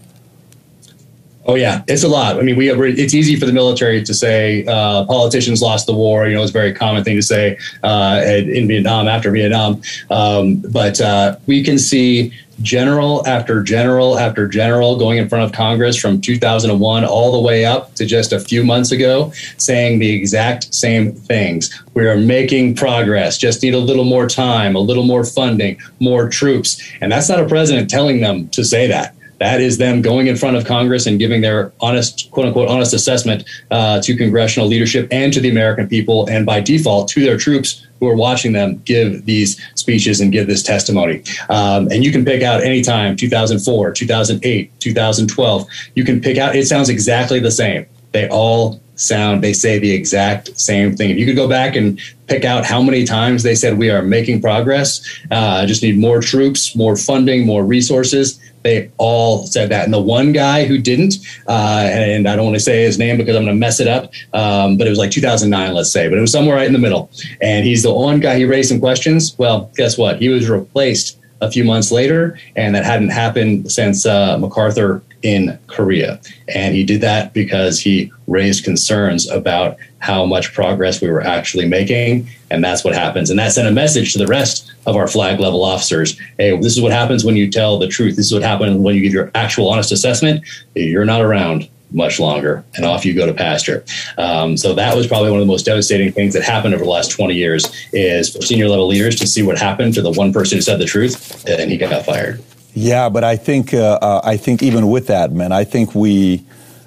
Oh 1.46 1.54
yeah, 1.54 1.82
it's 1.88 2.04
a 2.04 2.08
lot. 2.08 2.38
I 2.38 2.42
mean, 2.42 2.56
we 2.56 2.66
have, 2.66 2.78
it's 2.78 3.14
easy 3.14 3.34
for 3.34 3.46
the 3.46 3.54
military 3.54 4.04
to 4.04 4.12
say 4.12 4.66
uh, 4.66 5.06
politicians 5.06 5.62
lost 5.62 5.86
the 5.86 5.94
war. 5.94 6.28
You 6.28 6.34
know, 6.34 6.42
it's 6.42 6.50
a 6.50 6.52
very 6.52 6.74
common 6.74 7.04
thing 7.04 7.16
to 7.16 7.22
say 7.22 7.56
uh, 7.82 8.20
in 8.22 8.68
Vietnam 8.68 9.08
after 9.08 9.30
Vietnam. 9.30 9.80
Um, 10.10 10.56
but 10.56 11.00
uh, 11.00 11.38
we 11.46 11.64
can 11.64 11.78
see 11.78 12.34
general 12.62 13.26
after 13.26 13.62
general 13.62 14.18
after 14.18 14.48
general 14.48 14.96
going 14.98 15.18
in 15.18 15.28
front 15.28 15.44
of 15.44 15.52
Congress 15.52 15.96
from 15.96 16.20
2001 16.20 17.04
all 17.04 17.32
the 17.32 17.40
way 17.40 17.64
up 17.64 17.94
to 17.94 18.06
just 18.06 18.32
a 18.32 18.40
few 18.40 18.64
months 18.64 18.92
ago, 18.92 19.32
saying 19.56 19.98
the 19.98 20.10
exact 20.10 20.74
same 20.74 21.12
things. 21.12 21.82
We 21.94 22.06
are 22.06 22.16
making 22.16 22.76
progress. 22.76 23.38
Just 23.38 23.62
need 23.62 23.74
a 23.74 23.78
little 23.78 24.04
more 24.04 24.26
time, 24.26 24.74
a 24.74 24.80
little 24.80 25.04
more 25.04 25.24
funding, 25.24 25.78
more 26.00 26.28
troops, 26.28 26.80
and 27.00 27.12
that's 27.12 27.28
not 27.28 27.40
a 27.40 27.46
president 27.46 27.90
telling 27.90 28.20
them 28.20 28.48
to 28.48 28.64
say 28.64 28.86
that. 28.88 29.14
That 29.38 29.60
is 29.60 29.78
them 29.78 30.02
going 30.02 30.26
in 30.26 30.36
front 30.36 30.56
of 30.56 30.64
Congress 30.64 31.06
and 31.06 31.18
giving 31.18 31.40
their 31.40 31.72
honest, 31.80 32.30
quote 32.30 32.46
unquote, 32.46 32.68
honest 32.68 32.92
assessment 32.92 33.48
uh, 33.70 34.00
to 34.02 34.16
congressional 34.16 34.68
leadership 34.68 35.08
and 35.10 35.32
to 35.32 35.40
the 35.40 35.48
American 35.48 35.88
people, 35.88 36.26
and 36.28 36.44
by 36.44 36.60
default 36.60 37.08
to 37.08 37.20
their 37.20 37.36
troops 37.36 37.86
who 38.00 38.08
are 38.08 38.16
watching 38.16 38.52
them 38.52 38.78
give 38.84 39.24
these 39.26 39.60
speeches 39.74 40.20
and 40.20 40.32
give 40.32 40.46
this 40.46 40.62
testimony. 40.62 41.22
Um, 41.48 41.88
and 41.90 42.04
you 42.04 42.12
can 42.12 42.24
pick 42.24 42.42
out 42.42 42.62
anytime 42.62 43.16
2004, 43.16 43.92
2008, 43.92 44.80
2012. 44.80 45.66
You 45.94 46.04
can 46.04 46.20
pick 46.20 46.38
out, 46.38 46.56
it 46.56 46.66
sounds 46.66 46.88
exactly 46.88 47.40
the 47.40 47.50
same. 47.50 47.86
They 48.12 48.28
all 48.28 48.80
sound, 48.94 49.42
they 49.42 49.52
say 49.52 49.78
the 49.78 49.92
exact 49.92 50.58
same 50.58 50.96
thing. 50.96 51.10
If 51.10 51.18
you 51.18 51.26
could 51.26 51.36
go 51.36 51.48
back 51.48 51.76
and 51.76 52.00
pick 52.26 52.44
out 52.44 52.64
how 52.64 52.82
many 52.82 53.04
times 53.04 53.42
they 53.42 53.54
said 53.54 53.78
we 53.78 53.90
are 53.90 54.02
making 54.02 54.40
progress, 54.40 55.00
uh, 55.30 55.66
just 55.66 55.82
need 55.82 55.98
more 55.98 56.20
troops, 56.20 56.74
more 56.74 56.96
funding, 56.96 57.46
more 57.46 57.64
resources. 57.64 58.40
They 58.62 58.90
all 58.98 59.46
said 59.46 59.70
that. 59.70 59.84
And 59.84 59.92
the 59.92 60.00
one 60.00 60.32
guy 60.32 60.64
who 60.64 60.78
didn't, 60.78 61.16
uh, 61.46 61.88
and 61.90 62.28
I 62.28 62.36
don't 62.36 62.44
want 62.44 62.56
to 62.56 62.60
say 62.60 62.82
his 62.82 62.98
name 62.98 63.16
because 63.16 63.36
I'm 63.36 63.44
going 63.44 63.54
to 63.54 63.58
mess 63.58 63.80
it 63.80 63.88
up, 63.88 64.12
um, 64.32 64.76
but 64.76 64.86
it 64.86 64.90
was 64.90 64.98
like 64.98 65.10
2009, 65.10 65.74
let's 65.74 65.92
say, 65.92 66.08
but 66.08 66.18
it 66.18 66.20
was 66.20 66.32
somewhere 66.32 66.56
right 66.56 66.66
in 66.66 66.72
the 66.72 66.78
middle. 66.78 67.10
And 67.40 67.64
he's 67.64 67.82
the 67.82 67.92
one 67.92 68.20
guy, 68.20 68.36
he 68.36 68.44
raised 68.44 68.68
some 68.68 68.80
questions. 68.80 69.36
Well, 69.38 69.70
guess 69.76 69.96
what? 69.96 70.18
He 70.18 70.28
was 70.28 70.48
replaced 70.48 71.17
a 71.40 71.50
few 71.50 71.64
months 71.64 71.90
later, 71.92 72.38
and 72.56 72.74
that 72.74 72.84
hadn't 72.84 73.10
happened 73.10 73.70
since 73.70 74.06
uh, 74.06 74.36
MacArthur 74.38 75.02
in 75.22 75.58
Korea. 75.66 76.20
And 76.54 76.74
he 76.74 76.84
did 76.84 77.00
that 77.00 77.32
because 77.32 77.80
he 77.80 78.12
raised 78.26 78.64
concerns 78.64 79.28
about 79.28 79.76
how 79.98 80.24
much 80.24 80.54
progress 80.54 81.00
we 81.00 81.10
were 81.10 81.22
actually 81.22 81.66
making. 81.66 82.28
And 82.50 82.62
that's 82.62 82.84
what 82.84 82.94
happens. 82.94 83.30
And 83.30 83.38
that 83.38 83.52
sent 83.52 83.68
a 83.68 83.72
message 83.72 84.12
to 84.12 84.18
the 84.18 84.26
rest 84.26 84.72
of 84.86 84.96
our 84.96 85.08
flag 85.08 85.40
level 85.40 85.64
officers 85.64 86.18
hey, 86.38 86.56
this 86.56 86.76
is 86.76 86.80
what 86.80 86.92
happens 86.92 87.24
when 87.24 87.36
you 87.36 87.50
tell 87.50 87.78
the 87.78 87.88
truth. 87.88 88.16
This 88.16 88.26
is 88.26 88.32
what 88.32 88.42
happens 88.42 88.76
when 88.76 88.94
you 88.94 89.00
give 89.00 89.12
your 89.12 89.30
actual 89.34 89.68
honest 89.68 89.92
assessment. 89.92 90.44
You're 90.74 91.04
not 91.04 91.20
around 91.20 91.68
much 91.90 92.20
longer, 92.20 92.64
and 92.76 92.84
off 92.84 93.04
you 93.04 93.14
go 93.14 93.26
to 93.26 93.34
pasture. 93.34 93.84
Um, 94.16 94.56
so 94.56 94.74
that 94.74 94.96
was 94.96 95.06
probably 95.06 95.30
one 95.30 95.40
of 95.40 95.46
the 95.46 95.50
most 95.50 95.64
devastating 95.64 96.12
things 96.12 96.34
that 96.34 96.42
happened 96.42 96.74
over 96.74 96.84
the 96.84 96.90
last 96.90 97.10
20 97.10 97.34
years 97.34 97.64
is 97.92 98.34
for 98.34 98.42
senior 98.42 98.68
level 98.68 98.86
leaders 98.86 99.16
to 99.16 99.26
see 99.26 99.42
what 99.42 99.58
happened 99.58 99.94
to 99.94 100.02
the 100.02 100.10
one 100.10 100.32
person 100.32 100.58
who 100.58 100.62
said 100.62 100.78
the 100.78 100.84
truth, 100.84 101.44
and 101.48 101.70
he 101.70 101.76
got 101.76 102.04
fired. 102.04 102.42
Yeah, 102.74 103.08
but 103.08 103.24
I 103.24 103.36
think 103.36 103.74
uh, 103.74 103.98
uh, 104.00 104.20
I 104.22 104.36
think 104.36 104.62
even 104.62 104.88
with 104.88 105.08
that, 105.08 105.32
man, 105.32 105.52
I 105.52 105.64
think 105.64 105.94
we, 105.94 106.44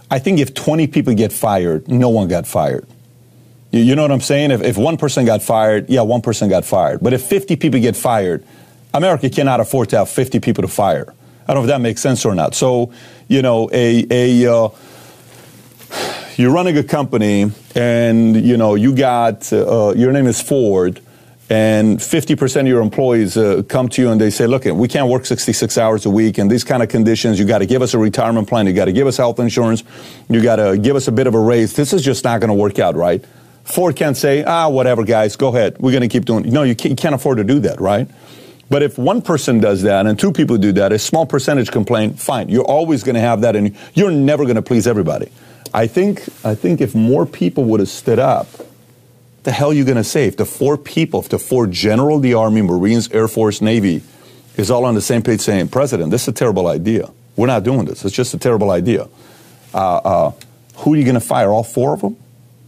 I 0.10 0.20
think 0.20 0.40
if 0.40 0.54
20 0.54 0.88
people 0.88 1.14
get 1.14 1.34
fired, 1.34 1.88
no 1.88 2.10
one 2.10 2.28
got 2.28 2.48
fired. 2.48 2.88
You, 3.72 3.82
you 3.82 3.96
know 3.96 4.04
what 4.04 4.12
I'm 4.12 4.22
saying? 4.22 4.52
If, 4.52 4.62
if 4.62 4.78
one 4.78 4.98
person 4.98 5.26
got 5.26 5.42
fired, 5.42 5.90
yeah, 5.90 6.02
one 6.02 6.22
person 6.22 6.50
got 6.50 6.66
fired. 6.66 7.02
But 7.02 7.14
if 7.14 7.24
50 7.24 7.56
people 7.56 7.80
get 7.80 7.96
fired, 7.96 8.46
America 8.94 9.30
cannot 9.30 9.60
afford 9.60 9.90
to 9.90 9.98
have 9.98 10.10
50 10.10 10.40
people 10.40 10.62
to 10.62 10.68
fire. 10.68 11.14
I 11.48 11.54
don't 11.54 11.64
know 11.64 11.70
if 11.70 11.76
that 11.76 11.82
makes 11.82 12.02
sense 12.02 12.24
or 12.24 12.36
not. 12.36 12.56
So, 12.56 12.94
you 13.28 13.42
know, 13.42 13.70
a 13.74 14.06
a 14.10 14.54
uh, 14.54 14.70
you're 16.38 16.52
running 16.52 16.78
a 16.78 16.84
company, 16.84 17.52
and 17.76 18.36
you 18.36 18.58
know 18.58 18.76
you 18.76 18.96
got 18.96 19.52
uh, 19.52 19.94
your 19.96 20.12
name 20.12 20.28
is 20.28 20.42
Ford, 20.42 21.02
and 21.50 22.00
50% 22.00 22.62
of 22.62 22.68
your 22.68 22.82
employees 22.82 23.36
uh, 23.36 23.64
come 23.68 23.90
to 23.90 24.02
you 24.02 24.10
and 24.12 24.22
they 24.22 24.30
say, 24.30 24.48
"Look, 24.48 24.66
we 24.66 24.88
can't 24.88 25.10
work 25.10 25.26
66 25.26 25.78
hours 25.78 26.06
a 26.06 26.10
week 26.10 26.40
in 26.40 26.48
these 26.48 26.64
kind 26.64 26.82
of 26.82 26.90
conditions. 26.90 27.40
You 27.40 27.46
got 27.46 27.60
to 27.60 27.66
give 27.66 27.82
us 27.82 27.94
a 27.94 27.98
retirement 27.98 28.48
plan. 28.48 28.68
You 28.68 28.74
got 28.74 28.86
to 28.86 28.94
give 28.94 29.08
us 29.08 29.18
health 29.18 29.40
insurance. 29.40 29.84
You 30.30 30.42
got 30.42 30.58
to 30.58 30.78
give 30.78 30.96
us 30.96 31.08
a 31.08 31.12
bit 31.12 31.28
of 31.28 31.36
a 31.36 31.40
raise. 31.40 31.74
This 31.74 31.94
is 31.94 32.02
just 32.02 32.24
not 32.24 32.40
going 32.40 32.50
to 32.50 32.56
work 32.56 32.80
out, 32.80 32.96
right?" 32.96 33.24
Ford 33.64 33.96
can't 33.96 34.18
say, 34.18 34.44
"Ah, 34.44 34.70
whatever, 34.70 35.04
guys, 35.04 35.36
go 35.36 35.50
ahead. 35.50 35.78
We're 35.80 35.92
going 35.92 36.02
to 36.02 36.08
keep 36.08 36.26
doing." 36.26 36.50
No, 36.50 36.64
you 36.64 36.76
can't 36.76 37.16
afford 37.16 37.38
to 37.38 37.44
do 37.44 37.60
that, 37.60 37.80
right? 37.82 38.10
But 38.70 38.84
if 38.84 38.98
one 38.98 39.22
person 39.22 39.60
does 39.60 39.82
that 39.82 40.08
and 40.08 40.18
two 40.18 40.32
people 40.32 40.58
do 40.58 40.72
that, 40.74 40.94
a 40.94 41.00
small 41.00 41.26
percentage 41.26 41.72
complain, 41.72 42.14
fine. 42.14 42.48
You're 42.48 42.64
always 42.64 43.04
going 43.04 43.16
to 43.16 43.22
have 43.22 43.42
that, 43.42 43.58
and 43.58 43.76
you're 43.94 44.12
never 44.12 44.46
going 44.46 44.56
to 44.56 44.62
please 44.62 44.88
everybody. 44.88 45.30
I 45.74 45.88
think, 45.88 46.28
I 46.44 46.56
think 46.56 46.82
if 46.82 46.94
more 46.94 47.26
people 47.26 47.64
would 47.66 47.80
have 47.80 47.90
stood 47.90 48.20
up, 48.20 48.48
the 49.44 49.52
hell 49.52 49.72
are 49.72 49.74
you 49.74 49.86
going 49.86 49.98
to 49.98 50.04
say? 50.04 50.28
If 50.28 50.38
the 50.38 50.46
four 50.46 50.78
people, 50.78 51.22
if 51.22 51.30
the 51.30 51.40
four 51.40 51.68
general, 51.68 52.20
the 52.20 52.34
Army, 52.34 52.62
Marines, 52.62 53.10
Air 53.12 53.28
Force, 53.28 53.62
Navy, 53.62 54.04
is 54.58 54.70
all 54.70 54.86
on 54.86 54.96
the 54.96 55.02
same 55.02 55.22
page 55.22 55.40
saying, 55.40 55.70
President, 55.70 56.12
this 56.12 56.24
is 56.24 56.28
a 56.28 56.34
terrible 56.34 56.68
idea. 56.68 57.10
We're 57.36 57.48
not 57.48 57.64
doing 57.64 57.86
this. 57.86 58.06
It's 58.06 58.16
just 58.16 58.34
a 58.34 58.38
terrible 58.38 58.72
idea. 58.72 59.08
Uh, 59.74 59.78
uh, 59.98 60.32
who 60.78 60.94
are 60.94 60.98
you 60.98 61.04
going 61.04 61.16
to 61.16 61.22
fire? 61.22 61.50
All 61.50 61.64
four 61.64 61.94
of 61.94 62.02
them? 62.02 62.18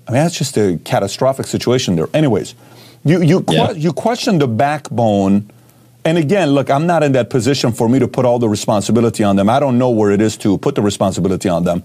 I 0.08 0.12
mean, 0.12 0.24
that's 0.24 0.38
just 0.38 0.58
a 0.58 0.80
catastrophic 0.84 1.46
situation 1.48 1.96
there. 1.96 2.08
Anyways, 2.14 2.56
you, 3.04 3.22
you, 3.22 3.46
yeah. 3.50 3.68
que- 3.68 3.80
you 3.80 3.94
question 3.94 4.40
the 4.40 4.48
backbone– 4.48 5.50
and 6.06 6.18
again, 6.18 6.50
look, 6.50 6.70
I'm 6.70 6.86
not 6.86 7.02
in 7.02 7.14
that 7.14 7.30
position 7.30 7.72
for 7.72 7.88
me 7.88 8.00
to 8.00 8.08
put 8.08 8.26
all 8.26 8.38
the 8.38 8.50
responsibility 8.50 9.24
on 9.24 9.38
them. 9.38 9.50
I 9.50 9.60
don't 9.60 9.78
know 9.78 9.90
where 9.90 10.12
it 10.12 10.20
is 10.20 10.36
to 10.38 10.58
put 10.58 10.76
the 10.76 10.82
responsibility 10.82 11.48
on 11.48 11.64
them. 11.64 11.84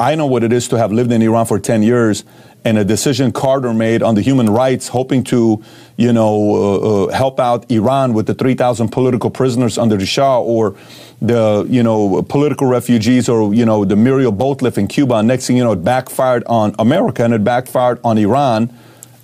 I 0.00 0.14
know 0.14 0.26
what 0.26 0.42
it 0.42 0.52
is 0.52 0.68
to 0.68 0.78
have 0.78 0.92
lived 0.92 1.12
in 1.12 1.22
Iran 1.22 1.46
for 1.46 1.58
10 1.58 1.82
years 1.82 2.24
and 2.64 2.78
a 2.78 2.84
decision 2.84 3.32
Carter 3.32 3.74
made 3.74 4.02
on 4.02 4.14
the 4.14 4.20
human 4.20 4.48
rights, 4.48 4.88
hoping 4.88 5.24
to, 5.24 5.62
you 5.96 6.12
know, 6.12 6.54
uh, 6.54 7.06
uh, 7.06 7.12
help 7.12 7.40
out 7.40 7.70
Iran 7.70 8.12
with 8.12 8.26
the 8.26 8.34
3,000 8.34 8.88
political 8.88 9.30
prisoners 9.30 9.78
under 9.78 9.96
the 9.96 10.06
Shah 10.06 10.40
or 10.40 10.76
the, 11.20 11.66
you 11.68 11.82
know, 11.82 12.22
political 12.22 12.66
refugees 12.66 13.28
or, 13.28 13.52
you 13.52 13.64
know, 13.64 13.84
the 13.84 13.96
Mariel 13.96 14.32
Boatlift 14.32 14.78
in 14.78 14.86
Cuba. 14.86 15.16
And 15.16 15.28
next 15.28 15.46
thing 15.46 15.56
you 15.56 15.64
know, 15.64 15.72
it 15.72 15.84
backfired 15.84 16.44
on 16.44 16.74
America 16.78 17.24
and 17.24 17.34
it 17.34 17.42
backfired 17.42 17.98
on 18.04 18.16
Iran. 18.18 18.72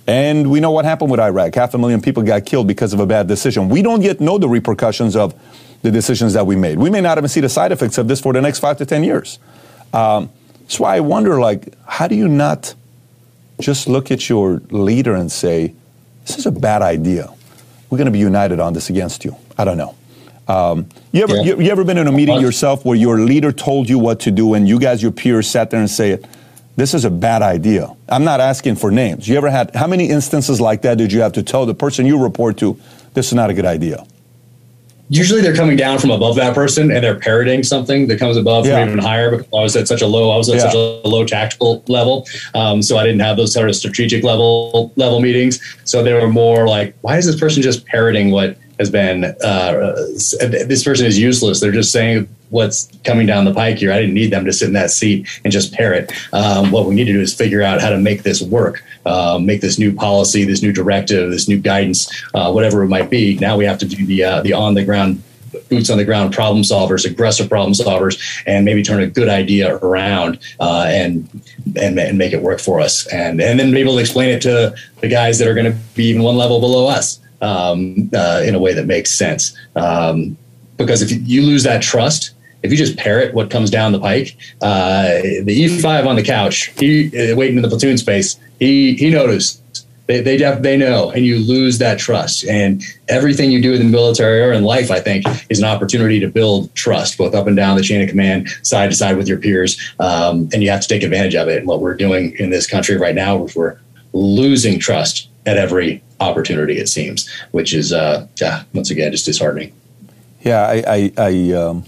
And 0.05 0.49
we 0.49 0.59
know 0.59 0.71
what 0.71 0.85
happened 0.85 1.11
with 1.11 1.19
Iraq. 1.19 1.55
Half 1.55 1.75
a 1.75 1.77
million 1.77 2.01
people 2.01 2.23
got 2.23 2.45
killed 2.45 2.67
because 2.67 2.93
of 2.93 2.99
a 2.99 3.05
bad 3.05 3.27
decision. 3.27 3.69
We 3.69 3.81
don't 3.81 4.01
yet 4.01 4.19
know 4.19 4.37
the 4.37 4.49
repercussions 4.49 5.15
of 5.15 5.33
the 5.81 5.91
decisions 5.91 6.33
that 6.33 6.45
we 6.45 6.55
made. 6.55 6.77
We 6.77 6.89
may 6.89 6.99
not 6.99 7.17
even 7.17 7.29
see 7.29 7.39
the 7.39 7.47
side 7.47 7.71
effects 7.71 7.97
of 7.97 8.07
this 8.07 8.19
for 8.19 8.33
the 8.33 8.41
next 8.41 8.59
five 8.59 8.77
to 8.77 8.85
10 8.85 9.03
years. 9.03 9.39
Um, 9.93 10.29
that's 10.69 10.79
why 10.79 10.95
I 10.95 10.99
wonder, 10.99 11.39
like, 11.39 11.73
how 11.87 12.07
do 12.07 12.13
you 12.13 12.27
not 12.27 12.75
just 13.59 13.87
look 13.87 14.11
at 14.11 14.29
your 14.29 14.61
leader 14.69 15.15
and 15.15 15.31
say, 15.31 15.73
this 16.27 16.37
is 16.37 16.45
a 16.45 16.51
bad 16.51 16.83
idea. 16.83 17.27
We're 17.89 17.97
going 17.97 18.05
to 18.05 18.11
be 18.11 18.19
united 18.19 18.59
on 18.59 18.73
this 18.73 18.91
against 18.91 19.25
you. 19.25 19.35
I 19.57 19.65
don't 19.65 19.79
know. 19.79 19.95
Um, 20.47 20.87
you, 21.11 21.23
ever, 21.23 21.37
yeah. 21.37 21.41
you, 21.41 21.61
you, 21.61 21.71
ever 21.71 21.83
been 21.83 21.97
in 21.97 22.05
a 22.05 22.11
meeting 22.11 22.39
yourself 22.39 22.85
where 22.85 22.95
your 22.95 23.17
leader 23.17 23.51
told 23.51 23.89
you 23.89 23.97
what 23.97 24.19
to 24.19 24.31
do 24.31 24.53
and 24.53 24.69
you 24.69 24.79
guys, 24.79 25.01
your 25.01 25.11
peers, 25.11 25.49
sat 25.49 25.71
there 25.71 25.79
and 25.79 25.89
say 25.89 26.19
this 26.75 26.93
is 26.93 27.03
a 27.03 27.09
bad 27.09 27.41
idea. 27.41 27.91
I'm 28.07 28.23
not 28.23 28.39
asking 28.39 28.75
for 28.75 28.91
names. 28.91 29.27
You 29.27 29.37
ever 29.37 29.49
had, 29.49 29.73
how 29.73 29.87
many 29.87 30.07
instances 30.07 30.61
like 30.61 30.83
that 30.83 30.99
did 30.99 31.11
you 31.11 31.21
have 31.21 31.33
to 31.33 31.41
tell 31.41 31.65
the 31.65 31.73
person 31.73 32.05
you 32.05 32.21
report 32.21 32.59
to, 32.59 32.79
this 33.15 33.29
is 33.29 33.33
not 33.33 33.49
a 33.49 33.55
good 33.55 33.65
idea? 33.65 34.05
Usually 35.09 35.41
they're 35.41 35.55
coming 35.55 35.75
down 35.75 35.97
from 35.97 36.11
above 36.11 36.35
that 36.35 36.53
person 36.53 36.91
and 36.91 37.03
they're 37.03 37.19
parroting 37.19 37.63
something 37.63 38.07
that 38.07 38.19
comes 38.19 38.37
above 38.37 38.65
yeah. 38.65 38.85
even 38.85 38.99
higher 38.99 39.31
because 39.31 39.47
I 39.51 39.61
was 39.61 39.75
at 39.75 39.87
such 39.87 40.01
a 40.01 40.07
low, 40.07 40.29
I 40.29 40.37
was 40.37 40.49
at 40.49 40.57
yeah. 40.57 40.61
such 40.61 40.75
a 40.75 41.07
low 41.07 41.25
tactical 41.25 41.83
level. 41.87 42.27
Um, 42.53 42.81
so 42.83 42.97
I 42.97 43.03
didn't 43.03 43.21
have 43.21 43.35
those 43.35 43.53
sort 43.53 43.69
of 43.69 43.75
strategic 43.75 44.23
level 44.23 44.93
level 44.95 45.19
meetings. 45.19 45.59
So 45.83 46.03
they 46.03 46.13
were 46.13 46.29
more 46.29 46.67
like, 46.67 46.95
why 47.01 47.17
is 47.17 47.25
this 47.25 47.39
person 47.39 47.63
just 47.63 47.85
parroting 47.87 48.31
what 48.31 48.57
has 48.79 48.89
been, 48.89 49.25
uh, 49.43 49.95
this 50.49 50.83
person 50.83 51.05
is 51.05 51.19
useless. 51.19 51.59
They're 51.59 51.71
just 51.71 51.91
saying 51.91 52.29
what's 52.49 52.89
coming 53.03 53.27
down 53.27 53.45
the 53.45 53.53
pike 53.53 53.77
here. 53.77 53.91
I 53.91 53.99
didn't 53.99 54.13
need 54.13 54.31
them 54.31 54.45
to 54.45 54.53
sit 54.53 54.67
in 54.67 54.73
that 54.73 54.91
seat 54.91 55.27
and 55.43 55.51
just 55.51 55.73
parrot. 55.73 56.11
Um, 56.33 56.71
what 56.71 56.85
we 56.85 56.95
need 56.95 57.05
to 57.05 57.13
do 57.13 57.21
is 57.21 57.33
figure 57.33 57.61
out 57.61 57.81
how 57.81 57.89
to 57.89 57.97
make 57.97 58.23
this 58.23 58.41
work, 58.41 58.83
uh, 59.05 59.39
make 59.41 59.61
this 59.61 59.77
new 59.77 59.93
policy, 59.93 60.43
this 60.43 60.61
new 60.61 60.73
directive, 60.73 61.31
this 61.31 61.47
new 61.47 61.59
guidance, 61.59 62.09
uh, 62.33 62.51
whatever 62.51 62.83
it 62.83 62.87
might 62.87 63.09
be. 63.09 63.37
Now 63.37 63.57
we 63.57 63.65
have 63.65 63.77
to 63.79 63.85
do 63.85 64.05
the 64.05 64.23
uh, 64.23 64.41
the 64.41 64.53
on 64.53 64.73
the 64.73 64.83
ground 64.83 65.21
boots 65.69 65.89
on 65.89 65.97
the 65.97 66.05
ground 66.05 66.33
problem 66.33 66.63
solvers, 66.63 67.05
aggressive 67.05 67.49
problem 67.49 67.73
solvers, 67.73 68.19
and 68.45 68.65
maybe 68.65 68.83
turn 68.83 69.01
a 69.01 69.07
good 69.07 69.29
idea 69.29 69.77
around 69.77 70.39
uh, 70.59 70.85
and, 70.87 71.27
and 71.75 71.99
and 71.99 72.17
make 72.17 72.33
it 72.33 72.41
work 72.41 72.59
for 72.59 72.79
us, 72.79 73.07
and 73.07 73.41
and 73.41 73.59
then 73.59 73.71
be 73.71 73.79
able 73.79 73.93
to 73.93 73.99
explain 73.99 74.29
it 74.29 74.41
to 74.41 74.75
the 75.01 75.07
guys 75.07 75.39
that 75.39 75.47
are 75.47 75.53
going 75.53 75.71
to 75.71 75.77
be 75.95 76.05
even 76.05 76.23
one 76.23 76.37
level 76.37 76.59
below 76.59 76.87
us 76.87 77.19
um, 77.41 78.09
uh, 78.15 78.41
in 78.45 78.55
a 78.55 78.59
way 78.59 78.73
that 78.73 78.85
makes 78.85 79.11
sense. 79.11 79.57
Um, 79.75 80.37
because 80.77 81.01
if 81.01 81.11
you 81.27 81.41
lose 81.41 81.63
that 81.63 81.81
trust, 81.81 82.31
if 82.63 82.71
you 82.71 82.77
just 82.77 82.97
parrot 82.97 83.33
what 83.33 83.49
comes 83.49 83.69
down 83.69 83.91
the 83.91 83.99
pike, 83.99 84.35
uh, 84.61 85.07
the 85.43 85.65
E5 85.65 86.07
on 86.07 86.15
the 86.15 86.23
couch, 86.23 86.71
he 86.77 87.07
uh, 87.07 87.35
waiting 87.35 87.57
in 87.57 87.61
the 87.61 87.69
platoon 87.69 87.97
space, 87.97 88.39
he 88.59 88.95
he 88.95 89.09
noticed. 89.09 89.57
They 90.07 90.21
they 90.21 90.37
they 90.37 90.75
know, 90.75 91.11
and 91.11 91.23
you 91.23 91.37
lose 91.37 91.77
that 91.77 91.99
trust. 91.99 92.43
And 92.45 92.81
everything 93.09 93.51
you 93.51 93.61
do 93.61 93.73
in 93.73 93.79
the 93.79 93.85
military 93.85 94.41
or 94.41 94.51
in 94.51 94.63
life, 94.63 94.89
I 94.89 94.99
think, 94.99 95.23
is 95.49 95.59
an 95.59 95.65
opportunity 95.65 96.19
to 96.19 96.27
build 96.27 96.73
trust, 96.73 97.15
both 97.15 97.35
up 97.35 97.45
and 97.45 97.55
down 97.55 97.77
the 97.77 97.83
chain 97.83 98.01
of 98.01 98.09
command, 98.09 98.49
side 98.63 98.89
to 98.89 98.95
side 98.95 99.17
with 99.17 99.27
your 99.27 99.37
peers. 99.37 99.79
Um, 99.99 100.49
and 100.51 100.63
you 100.63 100.71
have 100.71 100.81
to 100.81 100.87
take 100.87 101.03
advantage 101.03 101.35
of 101.35 101.47
it. 101.47 101.59
And 101.59 101.67
what 101.67 101.79
we're 101.79 101.93
doing 101.93 102.35
in 102.39 102.49
this 102.49 102.65
country 102.65 102.97
right 102.97 103.13
now 103.13 103.47
we're 103.55 103.77
losing 104.13 104.79
trust 104.79 105.29
at 105.45 105.57
every 105.57 106.01
opportunity. 106.19 106.79
It 106.79 106.89
seems, 106.89 107.29
which 107.51 107.73
is 107.73 107.93
uh, 107.93 108.27
yeah, 108.41 108.63
once 108.73 108.89
again 108.89 109.11
just 109.11 109.27
disheartening. 109.27 109.71
Yeah, 110.41 110.61
I, 110.63 110.83
I, 110.87 111.11
I 111.17 111.51
um 111.53 111.85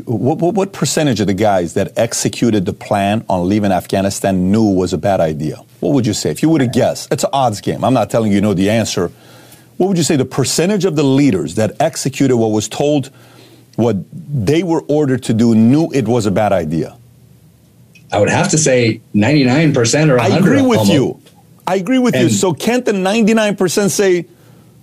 what, 0.00 0.38
what, 0.38 0.54
what, 0.54 0.72
percentage 0.72 1.20
of 1.20 1.26
the 1.26 1.34
guys 1.34 1.74
that 1.74 1.92
executed 1.98 2.66
the 2.66 2.72
plan 2.72 3.24
on 3.28 3.48
leaving 3.48 3.72
Afghanistan 3.72 4.50
knew 4.50 4.74
was 4.74 4.92
a 4.92 4.98
bad 4.98 5.20
idea? 5.20 5.56
What 5.80 5.92
would 5.94 6.06
you 6.06 6.14
say? 6.14 6.30
If 6.30 6.42
you 6.42 6.48
were 6.48 6.58
to 6.58 6.66
guess, 6.66 7.08
it's 7.10 7.24
an 7.24 7.30
odds 7.32 7.60
game. 7.60 7.84
I'm 7.84 7.94
not 7.94 8.10
telling 8.10 8.30
you, 8.30 8.36
you 8.36 8.40
know 8.40 8.54
the 8.54 8.70
answer. 8.70 9.12
What 9.76 9.88
would 9.88 9.96
you 9.98 10.04
say 10.04 10.16
the 10.16 10.24
percentage 10.24 10.84
of 10.84 10.96
the 10.96 11.02
leaders 11.02 11.56
that 11.56 11.80
executed 11.80 12.36
what 12.36 12.48
was 12.48 12.68
told, 12.68 13.10
what 13.76 13.96
they 14.12 14.62
were 14.62 14.82
ordered 14.82 15.22
to 15.24 15.34
do, 15.34 15.54
knew 15.54 15.90
it 15.92 16.06
was 16.06 16.26
a 16.26 16.30
bad 16.30 16.52
idea? 16.52 16.96
I 18.12 18.20
would 18.20 18.30
have 18.30 18.50
to 18.50 18.58
say 18.58 19.00
99% 19.14 19.74
or 20.10 20.16
100 20.16 20.20
I 20.20 20.38
agree 20.38 20.62
with 20.62 20.78
almost. 20.78 20.92
you. 20.92 21.20
I 21.66 21.76
agree 21.76 21.98
with 21.98 22.14
and 22.14 22.24
you. 22.24 22.30
So 22.30 22.52
can't 22.52 22.84
the 22.84 22.92
99% 22.92 23.90
say, 23.90 24.26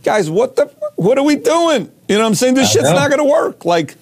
guys, 0.03 0.29
what 0.29 0.55
the, 0.55 0.65
what 0.95 1.17
are 1.17 1.23
we 1.23 1.37
doing? 1.37 1.91
You 2.07 2.15
know 2.15 2.23
what 2.23 2.27
I'm 2.27 2.35
saying? 2.35 2.55
This 2.55 2.71
shit's 2.71 2.89
not 2.89 3.09
going 3.09 3.19
to 3.19 3.31
work. 3.31 3.63
Like, 3.63 3.95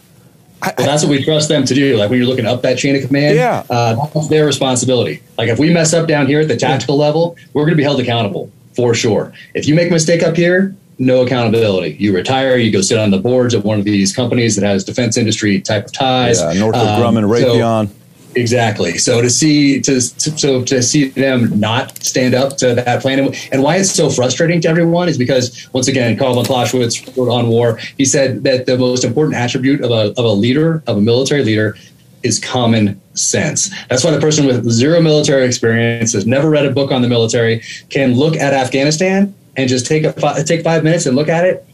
well, 0.61 0.73
that's 0.77 1.03
what 1.03 1.11
we 1.11 1.23
trust 1.23 1.49
them 1.49 1.65
to 1.65 1.73
do. 1.73 1.97
Like 1.97 2.09
when 2.09 2.19
you're 2.19 2.27
looking 2.27 2.45
up 2.45 2.61
that 2.63 2.77
chain 2.77 2.95
of 2.95 3.05
command, 3.05 3.35
yeah, 3.35 3.63
uh, 3.69 4.07
that's 4.13 4.27
their 4.27 4.45
responsibility. 4.45 5.21
Like 5.37 5.49
if 5.49 5.59
we 5.59 5.71
mess 5.71 5.93
up 5.93 6.07
down 6.07 6.27
here 6.27 6.41
at 6.41 6.47
the 6.47 6.57
tactical 6.57 6.97
yeah. 6.97 7.05
level, 7.05 7.37
we're 7.53 7.63
going 7.63 7.73
to 7.73 7.77
be 7.77 7.83
held 7.83 7.99
accountable 7.99 8.51
for 8.75 8.93
sure. 8.93 9.33
If 9.53 9.67
you 9.67 9.75
make 9.75 9.89
a 9.89 9.93
mistake 9.93 10.23
up 10.23 10.35
here, 10.35 10.75
no 10.97 11.21
accountability. 11.21 11.95
You 11.99 12.13
retire, 12.13 12.57
you 12.57 12.71
go 12.71 12.81
sit 12.81 12.97
on 12.97 13.11
the 13.11 13.17
boards 13.17 13.53
of 13.53 13.63
one 13.63 13.79
of 13.79 13.85
these 13.85 14.13
companies 14.13 14.55
that 14.57 14.65
has 14.65 14.83
defense 14.83 15.17
industry 15.17 15.61
type 15.61 15.85
of 15.85 15.93
ties. 15.93 16.41
Yeah, 16.41 16.53
Northrop 16.53 16.85
um, 16.85 17.01
Grumman, 17.01 17.29
Raytheon. 17.29 17.87
So, 17.87 17.93
Exactly. 18.39 18.97
So 18.97 19.21
to 19.21 19.29
see 19.29 19.81
to, 19.81 19.99
so 19.99 20.63
to 20.63 20.81
see 20.81 21.09
them 21.09 21.59
not 21.59 22.01
stand 22.01 22.33
up 22.33 22.55
to 22.57 22.73
that 22.73 23.01
plan, 23.01 23.19
and, 23.19 23.49
and 23.51 23.61
why 23.61 23.75
it's 23.75 23.91
so 23.91 24.09
frustrating 24.09 24.61
to 24.61 24.69
everyone 24.69 25.09
is 25.09 25.17
because 25.17 25.67
once 25.73 25.89
again, 25.89 26.17
Karl 26.17 26.35
von 26.35 26.45
Clausewitz 26.45 27.05
wrote 27.17 27.29
on 27.29 27.49
war. 27.49 27.77
He 27.97 28.05
said 28.05 28.45
that 28.45 28.65
the 28.65 28.77
most 28.77 29.03
important 29.03 29.35
attribute 29.35 29.81
of 29.81 29.91
a 29.91 30.11
of 30.17 30.25
a 30.25 30.31
leader, 30.31 30.81
of 30.87 30.97
a 30.97 31.01
military 31.01 31.43
leader, 31.43 31.75
is 32.23 32.39
common 32.39 32.99
sense. 33.13 33.69
That's 33.89 34.05
why 34.05 34.11
the 34.11 34.21
person 34.21 34.45
with 34.45 34.69
zero 34.71 35.01
military 35.01 35.45
experience, 35.45 36.13
has 36.13 36.25
never 36.25 36.49
read 36.49 36.65
a 36.65 36.71
book 36.71 36.91
on 36.91 37.01
the 37.01 37.09
military, 37.09 37.61
can 37.89 38.13
look 38.13 38.37
at 38.37 38.53
Afghanistan 38.53 39.35
and 39.57 39.67
just 39.67 39.85
take 39.85 40.05
a 40.05 40.43
take 40.45 40.63
five 40.63 40.85
minutes 40.85 41.05
and 41.05 41.17
look 41.17 41.27
at 41.27 41.43
it 41.43 41.65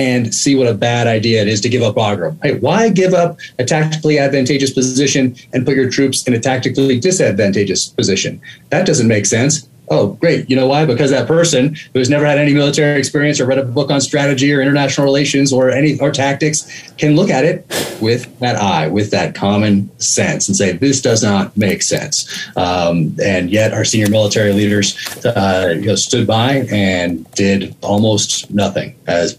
and 0.00 0.34
see 0.34 0.54
what 0.54 0.66
a 0.66 0.72
bad 0.72 1.06
idea 1.06 1.42
it 1.42 1.48
is 1.48 1.60
to 1.60 1.68
give 1.68 1.82
up 1.82 1.94
Bagram. 1.94 2.38
Hey, 2.42 2.58
why 2.58 2.88
give 2.88 3.12
up 3.12 3.38
a 3.58 3.64
tactically 3.66 4.18
advantageous 4.18 4.72
position 4.72 5.36
and 5.52 5.66
put 5.66 5.76
your 5.76 5.90
troops 5.90 6.26
in 6.26 6.32
a 6.32 6.40
tactically 6.40 6.98
disadvantageous 6.98 7.88
position? 7.88 8.40
That 8.70 8.86
doesn't 8.86 9.08
make 9.08 9.26
sense 9.26 9.68
oh, 9.90 10.12
great. 10.14 10.48
You 10.48 10.56
know 10.56 10.68
why? 10.68 10.84
Because 10.84 11.10
that 11.10 11.26
person 11.26 11.74
who 11.92 11.98
has 11.98 12.08
never 12.08 12.24
had 12.24 12.38
any 12.38 12.54
military 12.54 12.98
experience 12.98 13.40
or 13.40 13.46
read 13.46 13.58
a 13.58 13.64
book 13.64 13.90
on 13.90 14.00
strategy 14.00 14.52
or 14.54 14.62
international 14.62 15.04
relations 15.04 15.52
or 15.52 15.70
any 15.70 15.98
or 15.98 16.10
tactics 16.10 16.92
can 16.96 17.16
look 17.16 17.28
at 17.28 17.44
it 17.44 17.66
with 18.00 18.38
that 18.38 18.56
eye, 18.56 18.88
with 18.88 19.10
that 19.10 19.34
common 19.34 19.90
sense, 20.00 20.48
and 20.48 20.56
say 20.56 20.72
this 20.72 21.02
does 21.02 21.22
not 21.22 21.54
make 21.56 21.82
sense. 21.82 22.48
Um, 22.56 23.16
and 23.22 23.50
yet, 23.50 23.72
our 23.72 23.84
senior 23.84 24.08
military 24.08 24.52
leaders 24.52 24.96
uh, 25.24 25.74
you 25.76 25.86
know, 25.86 25.96
stood 25.96 26.26
by 26.26 26.66
and 26.70 27.30
did 27.32 27.74
almost 27.82 28.50
nothing. 28.50 28.94
As 29.06 29.38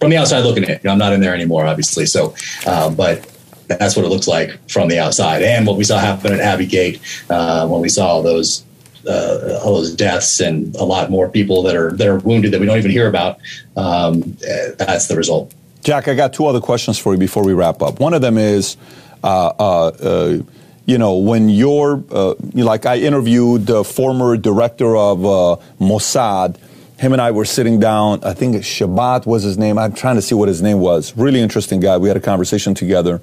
from 0.00 0.10
the 0.10 0.16
outside 0.16 0.40
looking 0.40 0.64
in, 0.64 0.70
you 0.70 0.80
know, 0.84 0.92
I'm 0.92 0.98
not 0.98 1.12
in 1.12 1.20
there 1.20 1.34
anymore, 1.34 1.66
obviously. 1.66 2.06
So, 2.06 2.34
uh, 2.66 2.90
but 2.90 3.28
that's 3.66 3.96
what 3.96 4.04
it 4.04 4.08
looks 4.08 4.28
like 4.28 4.58
from 4.70 4.88
the 4.88 4.98
outside. 4.98 5.42
And 5.42 5.66
what 5.66 5.76
we 5.76 5.84
saw 5.84 5.98
happen 5.98 6.32
at 6.32 6.40
Abbey 6.40 6.66
Gate 6.66 7.00
uh, 7.30 7.66
when 7.68 7.80
we 7.80 7.88
saw 7.88 8.22
those 8.22 8.64
uh, 9.06 9.60
all 9.64 9.76
those 9.76 9.94
deaths 9.94 10.40
and 10.40 10.74
a 10.76 10.84
lot 10.84 11.10
more 11.10 11.28
people 11.28 11.62
that 11.62 11.76
are 11.76 11.92
that 11.92 12.06
are 12.06 12.18
wounded 12.18 12.52
that 12.52 12.60
we 12.60 12.66
don't 12.66 12.78
even 12.78 12.90
hear 12.90 13.08
about. 13.08 13.38
Um, 13.76 14.36
that's 14.78 15.06
the 15.06 15.16
result. 15.16 15.54
Jack, 15.82 16.08
I 16.08 16.14
got 16.14 16.32
two 16.32 16.46
other 16.46 16.60
questions 16.60 16.98
for 16.98 17.12
you 17.14 17.18
before 17.18 17.44
we 17.44 17.54
wrap 17.54 17.80
up. 17.80 18.00
One 18.00 18.12
of 18.12 18.20
them 18.20 18.36
is, 18.36 18.76
uh, 19.22 19.52
uh, 19.58 19.86
uh 19.86 20.38
you 20.86 20.98
know, 20.98 21.16
when 21.16 21.48
you're 21.48 22.02
uh, 22.10 22.34
like 22.54 22.86
I 22.86 22.96
interviewed 22.96 23.66
the 23.66 23.84
former 23.84 24.36
director 24.36 24.96
of 24.96 25.24
uh, 25.24 25.56
Mossad. 25.80 26.56
Him 26.98 27.12
and 27.12 27.22
I 27.22 27.30
were 27.30 27.44
sitting 27.44 27.78
down. 27.78 28.24
I 28.24 28.34
think 28.34 28.56
Shabbat 28.56 29.24
was 29.26 29.42
his 29.42 29.56
name. 29.56 29.78
I'm 29.78 29.92
trying 29.92 30.16
to 30.16 30.22
see 30.22 30.34
what 30.34 30.48
his 30.48 30.62
name 30.62 30.80
was. 30.80 31.16
Really 31.16 31.40
interesting 31.40 31.80
guy. 31.80 31.96
We 31.96 32.08
had 32.08 32.16
a 32.16 32.20
conversation 32.20 32.74
together, 32.74 33.20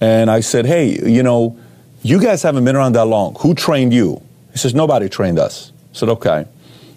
and 0.00 0.30
I 0.30 0.40
said, 0.40 0.66
"Hey, 0.66 0.98
you 1.08 1.22
know, 1.22 1.56
you 2.02 2.20
guys 2.20 2.42
haven't 2.42 2.64
been 2.64 2.76
around 2.76 2.94
that 2.94 3.04
long. 3.06 3.36
Who 3.40 3.54
trained 3.54 3.92
you?" 3.92 4.22
He 4.52 4.58
says, 4.58 4.74
Nobody 4.74 5.08
trained 5.08 5.38
us. 5.38 5.72
I 5.92 5.96
said, 5.96 6.08
Okay. 6.10 6.46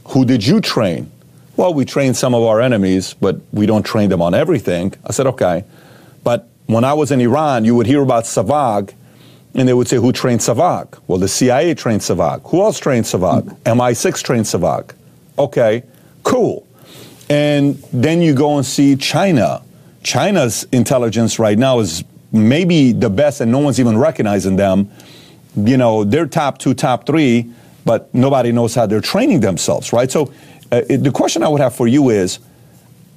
Who 0.09 0.25
did 0.25 0.45
you 0.45 0.61
train? 0.61 1.11
Well, 1.57 1.73
we 1.73 1.85
trained 1.85 2.17
some 2.17 2.35
of 2.35 2.43
our 2.43 2.61
enemies, 2.61 3.15
but 3.19 3.37
we 3.51 3.65
don't 3.65 3.83
train 3.83 4.09
them 4.09 4.21
on 4.21 4.33
everything. 4.33 4.93
I 5.05 5.11
said, 5.13 5.25
Okay. 5.27 5.63
But 6.23 6.47
when 6.67 6.83
I 6.83 6.93
was 6.93 7.11
in 7.11 7.21
Iran, 7.21 7.65
you 7.65 7.75
would 7.75 7.87
hear 7.87 8.01
about 8.01 8.25
Savak, 8.25 8.93
and 9.53 9.67
they 9.67 9.73
would 9.73 9.87
say, 9.87 9.95
Who 9.97 10.11
trained 10.11 10.41
Savak? 10.41 10.99
Well, 11.07 11.17
the 11.17 11.29
CIA 11.29 11.73
trained 11.73 12.01
Savak. 12.01 12.41
Who 12.49 12.61
else 12.61 12.79
trained 12.79 13.05
Savak? 13.05 13.43
MI6 13.63 14.21
trained 14.21 14.45
Savak. 14.45 14.91
Okay, 15.39 15.83
cool. 16.25 16.67
And 17.29 17.75
then 17.93 18.21
you 18.21 18.35
go 18.35 18.57
and 18.57 18.65
see 18.65 18.97
China. 18.97 19.63
China's 20.03 20.67
intelligence 20.73 21.39
right 21.39 21.57
now 21.57 21.79
is 21.79 22.03
maybe 22.33 22.91
the 22.91 23.09
best, 23.09 23.39
and 23.39 23.49
no 23.49 23.59
one's 23.59 23.79
even 23.79 23.97
recognizing 23.97 24.57
them 24.57 24.91
you 25.55 25.77
know, 25.77 26.03
they're 26.03 26.25
top 26.25 26.57
two, 26.57 26.73
top 26.73 27.05
three, 27.05 27.51
but 27.85 28.13
nobody 28.13 28.51
knows 28.51 28.75
how 28.75 28.85
they're 28.85 29.01
training 29.01 29.39
themselves, 29.39 29.93
right? 29.93 30.11
So 30.11 30.33
uh, 30.71 30.81
it, 30.89 30.97
the 31.03 31.11
question 31.11 31.43
I 31.43 31.47
would 31.47 31.61
have 31.61 31.75
for 31.75 31.87
you 31.87 32.09
is 32.09 32.39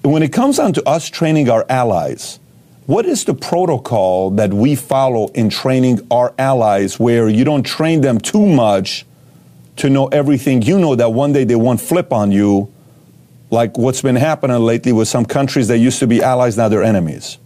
when 0.02 0.22
it 0.22 0.32
comes 0.32 0.58
down 0.58 0.72
to 0.74 0.88
us 0.88 1.08
training 1.08 1.50
our 1.50 1.66
allies, 1.68 2.38
what 2.86 3.04
is 3.04 3.24
the 3.24 3.34
protocol 3.34 4.30
that 4.30 4.52
we 4.52 4.74
follow 4.74 5.28
in 5.28 5.50
training 5.50 6.06
our 6.10 6.32
allies 6.38 6.98
where 6.98 7.28
you 7.28 7.44
don't 7.44 7.64
train 7.64 8.00
them 8.00 8.18
too 8.18 8.46
much 8.46 9.04
to 9.76 9.90
know 9.90 10.06
everything 10.08 10.62
you 10.62 10.78
know 10.78 10.94
that 10.94 11.12
one 11.12 11.32
day 11.32 11.44
they 11.44 11.54
won't 11.54 11.80
flip 11.80 12.12
on 12.12 12.32
you, 12.32 12.72
like 13.50 13.78
what's 13.78 14.02
been 14.02 14.16
happening 14.16 14.58
lately 14.58 14.92
with 14.92 15.08
some 15.08 15.24
countries 15.24 15.68
that 15.68 15.78
used 15.78 15.98
to 16.00 16.06
be 16.06 16.22
allies, 16.22 16.56
now 16.56 16.68
they're 16.68 16.82
enemies? 16.82 17.38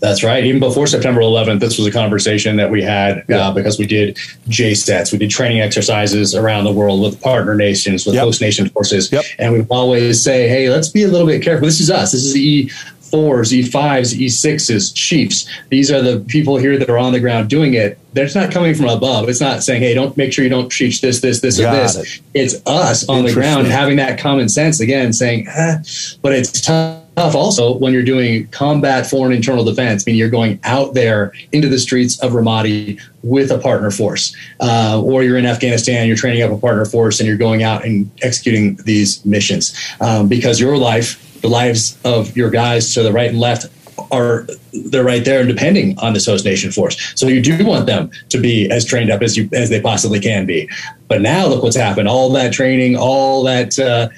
That's 0.00 0.24
right. 0.24 0.44
Even 0.44 0.60
before 0.60 0.86
September 0.86 1.20
11th, 1.20 1.60
this 1.60 1.76
was 1.76 1.86
a 1.86 1.92
conversation 1.92 2.56
that 2.56 2.70
we 2.70 2.82
had 2.82 3.18
uh, 3.18 3.22
yeah. 3.28 3.48
uh, 3.48 3.52
because 3.52 3.78
we 3.78 3.86
did 3.86 4.16
JCETs. 4.48 5.12
We 5.12 5.18
did 5.18 5.30
training 5.30 5.60
exercises 5.60 6.34
around 6.34 6.64
the 6.64 6.72
world 6.72 7.02
with 7.02 7.20
partner 7.20 7.54
nations, 7.54 8.06
with 8.06 8.14
yep. 8.14 8.24
host 8.24 8.40
nation 8.40 8.70
forces. 8.70 9.12
Yep. 9.12 9.24
And 9.38 9.52
we 9.52 9.62
always 9.68 10.22
say, 10.24 10.48
hey, 10.48 10.70
let's 10.70 10.88
be 10.88 11.02
a 11.02 11.08
little 11.08 11.26
bit 11.26 11.42
careful. 11.42 11.66
This 11.66 11.80
is 11.80 11.90
us. 11.90 12.12
This 12.12 12.24
is 12.24 12.32
the 12.32 12.70
E4s, 13.10 13.64
E5s, 13.64 14.18
E6s, 14.18 14.94
chiefs. 14.94 15.48
These 15.68 15.90
are 15.90 16.02
the 16.02 16.20
people 16.20 16.56
here 16.56 16.78
that 16.78 16.88
are 16.88 16.98
on 16.98 17.12
the 17.12 17.20
ground 17.20 17.50
doing 17.50 17.74
it. 17.74 17.98
They're 18.12 18.28
not 18.34 18.50
coming 18.50 18.74
from 18.74 18.88
above. 18.88 19.28
It's 19.28 19.40
not 19.40 19.62
saying, 19.62 19.82
hey, 19.82 19.94
don't 19.94 20.16
make 20.16 20.32
sure 20.32 20.42
you 20.42 20.50
don't 20.50 20.70
teach 20.70 21.00
this, 21.00 21.20
this, 21.20 21.40
this, 21.40 21.58
Got 21.58 21.74
or 21.74 21.80
this. 21.80 21.96
It. 21.96 22.22
It's 22.34 22.66
us 22.66 23.08
on 23.08 23.24
the 23.24 23.32
ground 23.32 23.68
having 23.68 23.96
that 23.96 24.18
common 24.18 24.48
sense 24.48 24.80
again, 24.80 25.12
saying, 25.12 25.46
ah, 25.48 25.76
but 26.22 26.32
it's 26.32 26.60
tough 26.60 27.00
tough 27.20 27.34
also 27.34 27.76
when 27.78 27.92
you're 27.92 28.02
doing 28.02 28.46
combat 28.48 29.06
foreign 29.06 29.32
internal 29.32 29.64
defense, 29.64 30.06
meaning 30.06 30.18
you're 30.18 30.30
going 30.30 30.58
out 30.64 30.94
there 30.94 31.32
into 31.52 31.68
the 31.68 31.78
streets 31.78 32.18
of 32.20 32.32
Ramadi 32.32 33.00
with 33.22 33.50
a 33.50 33.58
partner 33.58 33.90
force, 33.90 34.34
uh, 34.60 35.00
or 35.02 35.22
you're 35.22 35.36
in 35.36 35.46
Afghanistan, 35.46 36.06
you're 36.06 36.16
training 36.16 36.42
up 36.42 36.50
a 36.50 36.56
partner 36.56 36.84
force, 36.84 37.20
and 37.20 37.26
you're 37.26 37.36
going 37.36 37.62
out 37.62 37.84
and 37.84 38.10
executing 38.22 38.76
these 38.84 39.24
missions 39.24 39.76
um, 40.00 40.28
because 40.28 40.58
your 40.60 40.76
life, 40.76 41.26
the 41.40 41.48
lives 41.48 41.98
of 42.04 42.36
your 42.36 42.50
guys 42.50 42.94
to 42.94 43.02
the 43.02 43.12
right 43.12 43.30
and 43.30 43.40
left 43.40 43.66
are 44.10 44.46
they're 44.72 45.04
right 45.04 45.24
there 45.24 45.40
and 45.40 45.48
depending 45.48 45.98
on 45.98 46.12
this 46.12 46.26
host 46.26 46.44
nation 46.44 46.72
force. 46.72 47.12
So 47.14 47.26
you 47.26 47.42
do 47.42 47.64
want 47.64 47.86
them 47.86 48.10
to 48.30 48.38
be 48.38 48.70
as 48.70 48.84
trained 48.84 49.10
up 49.10 49.22
as 49.22 49.36
you 49.36 49.48
as 49.52 49.70
they 49.70 49.80
possibly 49.80 50.20
can 50.20 50.46
be. 50.46 50.68
But 51.08 51.20
now 51.20 51.46
look 51.46 51.62
what's 51.62 51.76
happened. 51.76 52.08
All 52.08 52.30
that 52.30 52.52
training, 52.52 52.96
all 52.96 53.42
that 53.44 53.78
uh, 53.78 54.08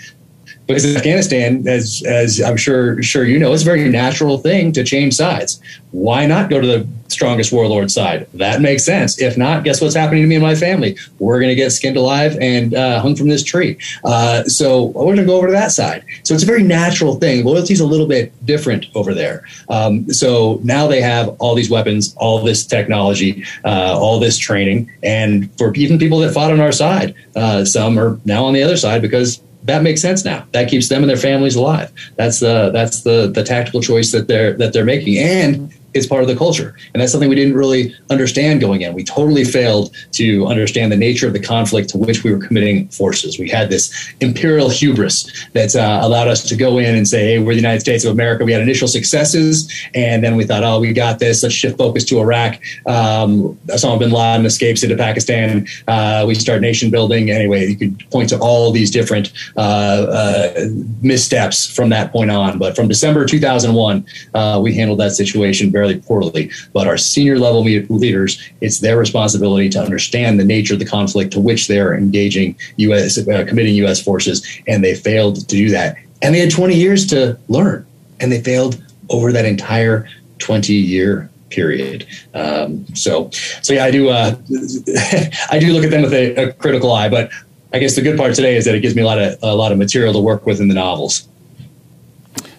because 0.67 0.97
Afghanistan, 0.97 1.67
as 1.67 2.03
as 2.07 2.41
I'm 2.41 2.57
sure 2.57 3.03
sure 3.03 3.25
you 3.25 3.39
know, 3.39 3.53
it's 3.53 3.63
a 3.63 3.67
very 3.67 3.89
natural 3.89 4.39
thing 4.39 4.73
to 4.73 4.85
change 4.85 5.15
sides. 5.15 5.61
Why 5.91 6.27
not 6.27 6.49
go 6.49 6.61
to 6.61 6.67
the 6.67 6.89
strongest 7.09 7.53
warlord 7.53 7.91
side? 7.91 8.27
That 8.35 8.63
makes 8.63 8.85
sense. 8.85 9.21
If 9.21 9.37
not, 9.37 9.65
guess 9.65 9.81
what's 9.81 9.95
happening 9.95 10.23
to 10.23 10.27
me 10.27 10.37
and 10.37 10.43
my 10.43 10.55
family? 10.55 10.97
We're 11.19 11.39
going 11.39 11.51
to 11.51 11.55
get 11.55 11.71
skinned 11.71 11.99
alive 11.99 12.39
and 12.41 12.75
uh, 12.75 13.01
hung 13.01 13.15
from 13.15 13.29
this 13.29 13.45
tree. 13.45 13.77
Uh, 14.05 14.45
so 14.45 14.87
we're 14.87 15.05
going 15.05 15.17
to 15.17 15.27
go 15.27 15.37
over 15.37 15.49
to 15.49 15.53
that 15.53 15.73
side. 15.73 16.05
So 16.23 16.33
it's 16.33 16.43
a 16.43 16.47
very 16.47 16.63
natural 16.63 17.17
thing. 17.17 17.45
Loyalty 17.45 17.75
is 17.75 17.81
a 17.81 17.87
little 17.87 18.07
bit 18.07 18.33
different 18.47 18.87
over 18.95 19.13
there. 19.13 19.45
Um, 19.69 20.11
so 20.11 20.61
now 20.63 20.87
they 20.87 21.03
have 21.03 21.29
all 21.39 21.55
these 21.55 21.69
weapons, 21.69 22.15
all 22.17 22.43
this 22.43 22.65
technology, 22.65 23.45
uh, 23.65 23.99
all 23.99 24.19
this 24.19 24.39
training, 24.39 24.91
and 25.03 25.51
for 25.59 25.75
even 25.75 25.99
people 25.99 26.19
that 26.21 26.33
fought 26.33 26.53
on 26.53 26.61
our 26.61 26.73
side, 26.73 27.15
uh, 27.37 27.65
some 27.65 27.99
are 27.99 28.19
now 28.25 28.45
on 28.45 28.55
the 28.55 28.63
other 28.63 28.77
side 28.77 29.03
because 29.03 29.43
that 29.65 29.83
makes 29.83 30.01
sense 30.01 30.25
now. 30.25 30.47
That 30.53 30.69
keeps 30.69 30.89
them 30.89 31.03
and 31.03 31.11
their 31.11 31.17
families 31.17 31.57
alive. 31.57 31.93
That's 32.17 32.41
the 32.41 32.71
that's 32.71 33.03
the 33.03 33.31
the 33.33 33.45
tactical 33.45 33.81
choice 33.81 34.13
that 34.13 34.29
they're 34.29 34.53
that 34.55 34.73
they're 34.73 34.85
making, 34.85 35.19
and 35.19 35.73
it's 35.95 36.07
part 36.07 36.23
of 36.23 36.29
the 36.29 36.37
culture. 36.37 36.75
And 36.93 37.01
that's 37.01 37.13
something 37.13 37.29
we 37.29 37.35
didn't 37.35 37.55
really 37.55 37.95
understand 38.11 38.61
going 38.61 38.83
in. 38.83 38.95
We 38.95 39.05
totally 39.05 39.45
failed 39.45 39.95
to 40.13 40.47
understand 40.47 40.91
the 40.91 40.97
nature 40.97 41.27
of 41.27 41.33
the 41.33 41.41
conflict 41.41 41.91
to 41.91 41.99
which 41.99 42.25
we 42.25 42.33
were 42.33 42.39
committing 42.39 42.89
forces. 42.89 43.39
We 43.39 43.49
had 43.49 43.71
this 43.71 44.13
imperial 44.21 44.69
hubris 44.71 45.47
that 45.53 45.75
uh, 45.77 46.01
allowed 46.03 46.29
us 46.29 46.43
to 46.45 46.57
go 46.57 46.79
in 46.79 46.95
and 46.95 47.07
say, 47.07 47.33
hey, 47.33 47.39
we're 47.39 47.53
the 47.53 47.61
United 47.61 47.81
States 47.81 48.05
of 48.05 48.13
America. 48.13 48.45
We 48.45 48.53
had 48.53 48.63
initial 48.63 48.89
successes. 48.89 49.73
And 49.95 50.25
then 50.25 50.37
we 50.37 50.45
thought, 50.45 50.65
oh, 50.65 50.81
we 50.81 50.93
got 50.93 51.19
this. 51.19 51.43
Let's 51.43 51.55
shift 51.55 51.79
focus 51.79 52.05
to 52.07 52.21
Iraq. 52.21 52.55
Um, 52.87 53.59
Osama 53.67 53.99
bin 53.99 54.11
Laden 54.11 54.47
escapes 54.47 54.83
into 54.83 54.97
Pakistan. 54.97 55.67
Uh, 55.89 56.25
we 56.27 56.35
start 56.35 56.61
nation 56.61 56.91
building. 56.91 57.31
Anyway, 57.31 57.67
you 57.67 57.77
could 57.77 58.11
point 58.11 58.29
to 58.31 58.39
all 58.39 58.73
these 58.73 58.91
different 58.91 59.33
uh, 59.57 59.61
uh 59.61 60.69
missteps 61.03 61.69
from 61.75 61.89
that 61.91 62.13
point 62.13 62.31
on. 62.31 62.59
But 62.59 62.77
from 62.77 62.89
December 62.89 63.25
2001, 63.25 64.07
uh, 64.35 64.61
we 64.63 64.75
handled 64.75 65.01
that 65.01 65.13
situation 65.13 65.71
very 65.71 65.82
fairly 65.83 66.01
poorly. 66.01 66.51
But 66.73 66.87
our 66.87 66.97
senior 66.97 67.39
level 67.39 67.63
leaders, 67.63 68.41
it's 68.61 68.79
their 68.79 68.97
responsibility 68.97 69.69
to 69.71 69.81
understand 69.81 70.39
the 70.39 70.45
nature 70.45 70.75
of 70.75 70.81
the 70.81 70.87
conflict 70.87 71.33
to 71.33 71.41
which 71.41 71.67
they're 71.67 71.95
engaging 71.95 72.57
U.S. 72.77 73.19
Uh, 73.19 73.45
committing 73.49 73.75
U.S. 73.77 74.03
forces, 74.03 74.47
and 74.69 74.85
they 74.85 74.95
failed 74.95 75.37
to 75.37 75.45
do 75.45 75.71
that. 75.71 75.97
And 76.21 76.35
they 76.35 76.39
had 76.39 76.51
20 76.51 76.75
years 76.75 77.07
to 77.09 77.37
learn, 77.49 77.85
and 78.21 78.31
they 78.31 78.41
failed 78.41 78.81
over 79.11 79.33
that 79.33 79.45
entire 79.45 80.09
20 80.39 80.73
year 80.73 81.29
period. 81.51 82.07
Um, 82.33 82.87
so, 82.95 83.31
so 83.31 83.75
yeah, 83.75 83.85
I 83.85 83.91
do. 83.91 84.09
Uh, 84.09 84.37
I 85.51 85.59
do 85.59 85.73
look 85.73 85.85
at 85.85 85.91
them 85.91 86.03
with 86.03 86.15
a, 86.15 86.49
a, 86.49 86.53
critical 86.53 86.93
eye, 86.93 87.09
but 87.09 87.31
I 87.73 87.79
guess 87.79 87.97
the 87.97 88.03
good 88.03 88.17
part 88.17 88.35
today 88.35 88.57
is 88.57 88.65
that 88.67 88.75
it 88.75 88.81
gives 88.81 88.95
me 88.95 89.03
a 89.03 89.07
lot 89.07 89.19
of 89.19 89.37
a 89.43 89.55
lot 89.55 89.73
of 89.73 89.79
material 89.79 90.13
to 90.13 90.21
work 90.21 90.47
with 90.47 90.61
in 90.61 90.69
the 90.69 90.75
novels. 90.75 91.29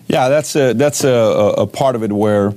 Yeah, 0.07 0.27
that's 0.27 0.55
a, 0.55 0.73
that's 0.73 1.03
a, 1.03 1.09
a 1.57 1.65
part 1.65 1.95
of 1.95 2.03
it 2.03 2.11
where 2.11 2.53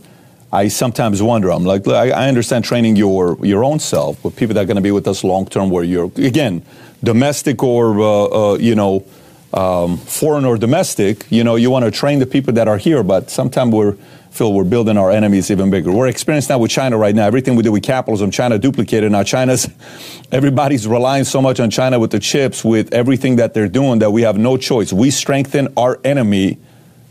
I 0.56 0.68
sometimes 0.68 1.22
wonder. 1.22 1.52
I'm 1.52 1.64
like, 1.64 1.86
I, 1.86 2.08
I 2.08 2.28
understand 2.28 2.64
training 2.64 2.96
your 2.96 3.36
your 3.44 3.62
own 3.62 3.78
self, 3.78 4.22
but 4.22 4.36
people 4.36 4.54
that 4.54 4.62
are 4.62 4.64
going 4.64 4.76
to 4.76 4.88
be 4.90 4.90
with 4.90 5.06
us 5.06 5.22
long 5.22 5.44
term, 5.44 5.68
where 5.68 5.84
you're 5.84 6.10
again 6.16 6.62
domestic 7.04 7.62
or 7.62 8.00
uh, 8.00 8.52
uh, 8.52 8.54
you 8.54 8.74
know 8.74 9.04
um, 9.52 9.98
foreign 9.98 10.46
or 10.46 10.56
domestic. 10.56 11.30
You 11.30 11.44
know, 11.44 11.56
you 11.56 11.70
want 11.70 11.84
to 11.84 11.90
train 11.90 12.20
the 12.20 12.26
people 12.26 12.54
that 12.54 12.68
are 12.68 12.78
here, 12.78 13.02
but 13.02 13.28
sometimes 13.28 13.74
we're 13.74 13.96
feel 14.30 14.54
we're 14.54 14.64
building 14.64 14.96
our 14.96 15.10
enemies 15.10 15.50
even 15.50 15.68
bigger. 15.68 15.92
We're 15.92 16.08
experiencing 16.08 16.48
that 16.48 16.60
with 16.60 16.70
China 16.70 16.96
right 16.96 17.14
now. 17.14 17.26
Everything 17.26 17.54
we 17.54 17.62
do 17.62 17.72
with 17.72 17.82
capitalism, 17.82 18.30
China 18.30 18.58
duplicated. 18.58 19.12
Now 19.12 19.24
China's 19.24 19.68
everybody's 20.32 20.88
relying 20.88 21.24
so 21.24 21.42
much 21.42 21.60
on 21.60 21.68
China 21.68 21.98
with 21.98 22.12
the 22.12 22.18
chips, 22.18 22.64
with 22.64 22.94
everything 22.94 23.36
that 23.36 23.52
they're 23.52 23.68
doing, 23.68 23.98
that 23.98 24.10
we 24.10 24.22
have 24.22 24.38
no 24.38 24.56
choice. 24.56 24.90
We 24.90 25.10
strengthen 25.10 25.68
our 25.76 26.00
enemy 26.02 26.56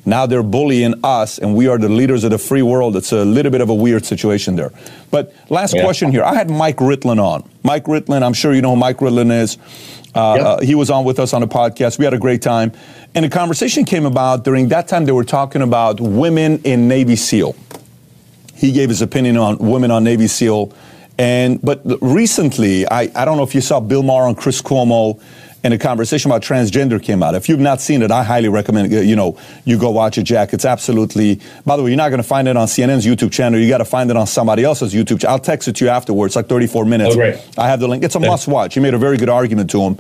Now 0.06 0.26
they're 0.28 0.43
bullying 0.43 0.93
us, 1.03 1.39
and 1.39 1.56
we 1.56 1.68
are 1.68 1.78
the 1.78 1.89
leaders 1.89 2.24
of 2.24 2.32
the 2.32 2.38
free 2.38 2.62
world. 2.62 2.95
It's 2.95 3.12
a 3.12 3.26
little 3.26 3.51
bit 3.51 3.62
of 3.62 3.70
a 3.70 3.74
weird 3.74 4.06
situation 4.06 4.56
there. 4.56 4.72
But 5.10 5.34
last 5.49 5.74
yeah. 5.74 5.84
question 5.84 6.12
here. 6.12 6.24
I 6.24 6.36
had 6.36 6.49
Mike 6.49 6.78
Ritland 6.78 7.22
on. 7.24 7.49
Mike 7.64 7.86
Ritland, 7.86 8.24
I'm 8.24 8.34
sure 8.34 8.53
you 8.53 8.62
know 8.62 8.72
who 8.72 8.76
Mike 8.76 8.97
Ritland 8.97 9.32
is. 9.32 9.58
Uh, 10.14 10.36
yep. 10.38 10.45
uh, 10.45 10.60
he 10.62 10.76
was 10.76 10.89
on 10.89 11.03
with 11.03 11.20
us 11.20 11.34
on 11.34 11.41
the 11.41 11.47
podcast. 11.47 11.99
We 11.99 12.06
had 12.06 12.14
a 12.14 12.20
great 12.20 12.41
time. 12.41 12.72
And 13.16 13.26
a 13.26 13.30
conversation 13.30 13.84
came 13.84 14.06
about 14.06 14.43
during 14.45 14.70
that 14.70 14.88
time 14.88 15.06
they 15.06 15.12
were 15.12 15.26
talking 15.26 15.62
about 15.62 15.99
women 15.99 16.62
in 16.64 16.88
Navy 16.88 17.16
SEAL. 17.16 17.56
He 18.53 18.72
gave 18.72 18.89
his 18.89 19.01
opinion 19.01 19.36
on 19.36 19.58
women 19.58 19.91
on 19.91 20.03
Navy 20.03 20.28
SEAL. 20.28 20.74
And 21.18 21.62
but 21.62 21.82
recently, 22.01 22.88
I, 22.88 23.10
I 23.16 23.26
don't 23.26 23.38
know 23.38 23.43
if 23.43 23.56
you 23.56 23.62
saw 23.62 23.80
Bill 23.80 24.03
Maher 24.03 24.28
and 24.28 24.38
Chris 24.38 24.62
Cuomo 24.62 25.22
and 25.66 25.74
a 25.74 25.80
conversation 25.80 26.30
about 26.30 26.43
transgender 26.43 27.01
came 27.01 27.24
out. 27.24 27.34
If 27.34 27.49
you've 27.49 27.59
not 27.59 27.82
seen 27.82 28.03
it, 28.03 28.11
I 28.11 28.24
highly 28.24 28.49
recommend 28.49 28.93
uh, 28.93 28.97
you 28.97 29.16
know 29.16 29.36
you 29.63 29.80
go 29.80 29.89
watch 29.89 30.20
it, 30.20 30.24
Jack. 30.24 30.53
It's 30.53 30.63
absolutely. 30.63 31.41
By 31.66 31.76
the 31.76 31.82
way, 31.82 31.89
you're 31.89 31.97
not 31.97 32.09
going 32.09 32.22
to 32.22 32.28
find 32.28 32.47
it 32.47 32.55
on 32.55 32.68
CNN's 32.68 33.03
YouTube 33.03 33.32
channel. 33.32 33.59
You 33.59 33.68
got 33.68 33.80
to 33.80 33.86
find 33.86 34.11
it 34.11 34.16
on 34.16 34.28
somebody 34.28 34.63
else's 34.63 34.93
YouTube. 34.93 35.22
channel. 35.22 35.34
I'll 35.34 35.39
text 35.39 35.68
it 35.68 35.78
to 35.78 35.86
you 35.86 35.89
afterwards. 35.89 36.36
Like 36.36 36.47
34 36.47 36.86
minutes. 36.86 37.16
Oh. 37.18 37.61
I 37.61 37.68
have 37.68 37.80
the 37.80 37.88
link. 37.88 38.03
It's 38.03 38.13
a 38.13 38.20
must 38.20 38.47
watch. 38.47 38.76
He 38.76 38.80
made 38.80 38.93
a 38.93 38.99
very 38.99 39.18
good 39.18 39.28
argument 39.28 39.72
to 39.72 39.82
him. 39.82 39.97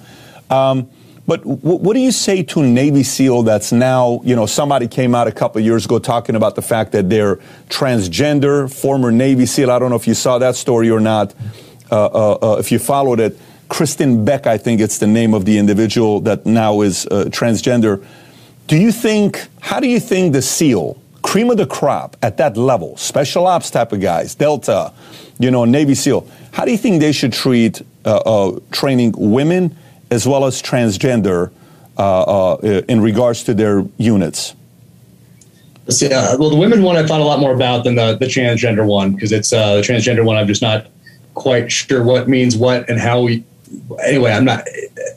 Um, 0.51 0.87
but 1.25 1.41
w- 1.41 1.77
what 1.77 1.95
do 1.95 1.99
you 1.99 2.11
say 2.11 2.43
to 2.43 2.61
a 2.61 2.67
Navy 2.67 3.01
SEAL 3.01 3.41
that's 3.43 3.71
now, 3.71 4.21
you 4.23 4.35
know, 4.35 4.45
somebody 4.45 4.87
came 4.87 5.15
out 5.15 5.27
a 5.27 5.31
couple 5.31 5.59
years 5.61 5.85
ago 5.85 5.97
talking 5.97 6.35
about 6.35 6.53
the 6.53 6.61
fact 6.61 6.91
that 6.91 7.09
they're 7.09 7.37
transgender, 7.69 8.71
former 8.71 9.11
Navy 9.11 9.47
SEAL. 9.47 9.71
I 9.71 9.79
don't 9.79 9.89
know 9.89 9.95
if 9.95 10.07
you 10.07 10.13
saw 10.13 10.37
that 10.37 10.55
story 10.55 10.91
or 10.91 10.99
not, 10.99 11.33
uh, 11.91 12.05
uh, 12.05 12.33
uh, 12.33 12.57
if 12.59 12.71
you 12.71 12.77
followed 12.77 13.19
it. 13.19 13.39
Kristin 13.69 14.25
Beck, 14.25 14.47
I 14.47 14.57
think 14.57 14.79
it's 14.79 14.97
the 14.99 15.07
name 15.07 15.33
of 15.33 15.45
the 15.45 15.57
individual 15.57 16.19
that 16.21 16.45
now 16.45 16.81
is 16.81 17.05
uh, 17.07 17.25
transgender. 17.25 18.03
Do 18.67 18.77
you 18.77 18.91
think, 18.91 19.47
how 19.59 19.79
do 19.79 19.87
you 19.87 19.99
think 19.99 20.33
the 20.33 20.41
SEAL, 20.41 21.01
cream 21.21 21.49
of 21.49 21.57
the 21.57 21.65
crop 21.65 22.15
at 22.21 22.37
that 22.37 22.57
level, 22.57 22.95
special 22.97 23.47
ops 23.47 23.69
type 23.71 23.91
of 23.91 24.01
guys, 24.01 24.35
Delta, 24.35 24.93
you 25.39 25.51
know, 25.51 25.65
Navy 25.65 25.95
SEAL, 25.95 26.27
how 26.51 26.65
do 26.65 26.71
you 26.71 26.77
think 26.77 27.01
they 27.01 27.11
should 27.11 27.33
treat 27.33 27.81
uh, 28.05 28.17
uh, 28.17 28.59
training 28.71 29.13
women 29.17 29.75
as 30.11 30.27
well 30.27 30.45
as 30.45 30.61
transgender 30.61 31.51
uh, 31.97 32.53
uh, 32.53 32.81
in 32.87 33.01
regards 33.01 33.43
to 33.43 33.53
their 33.53 33.85
units? 33.97 34.55
Yeah, 35.87 36.35
well, 36.35 36.49
the 36.49 36.55
women 36.55 36.81
one 36.81 36.95
I 36.97 37.05
thought 37.05 37.21
a 37.21 37.23
lot 37.23 37.39
more 37.39 37.53
about 37.53 37.83
than 37.83 37.95
the, 37.95 38.15
the 38.15 38.25
transgender 38.25 38.85
one 38.85 39.13
because 39.13 39.31
it's 39.31 39.53
uh, 39.53 39.75
the 39.75 39.81
transgender 39.81 40.25
one. 40.25 40.35
I'm 40.35 40.47
just 40.47 40.61
not 40.61 40.87
quite 41.35 41.71
sure 41.71 42.03
what 42.03 42.27
means 42.27 42.57
what 42.57 42.89
and 42.89 42.99
how 42.99 43.21
we. 43.21 43.43
Anyway, 44.03 44.31
I'm 44.31 44.45
not. 44.45 44.67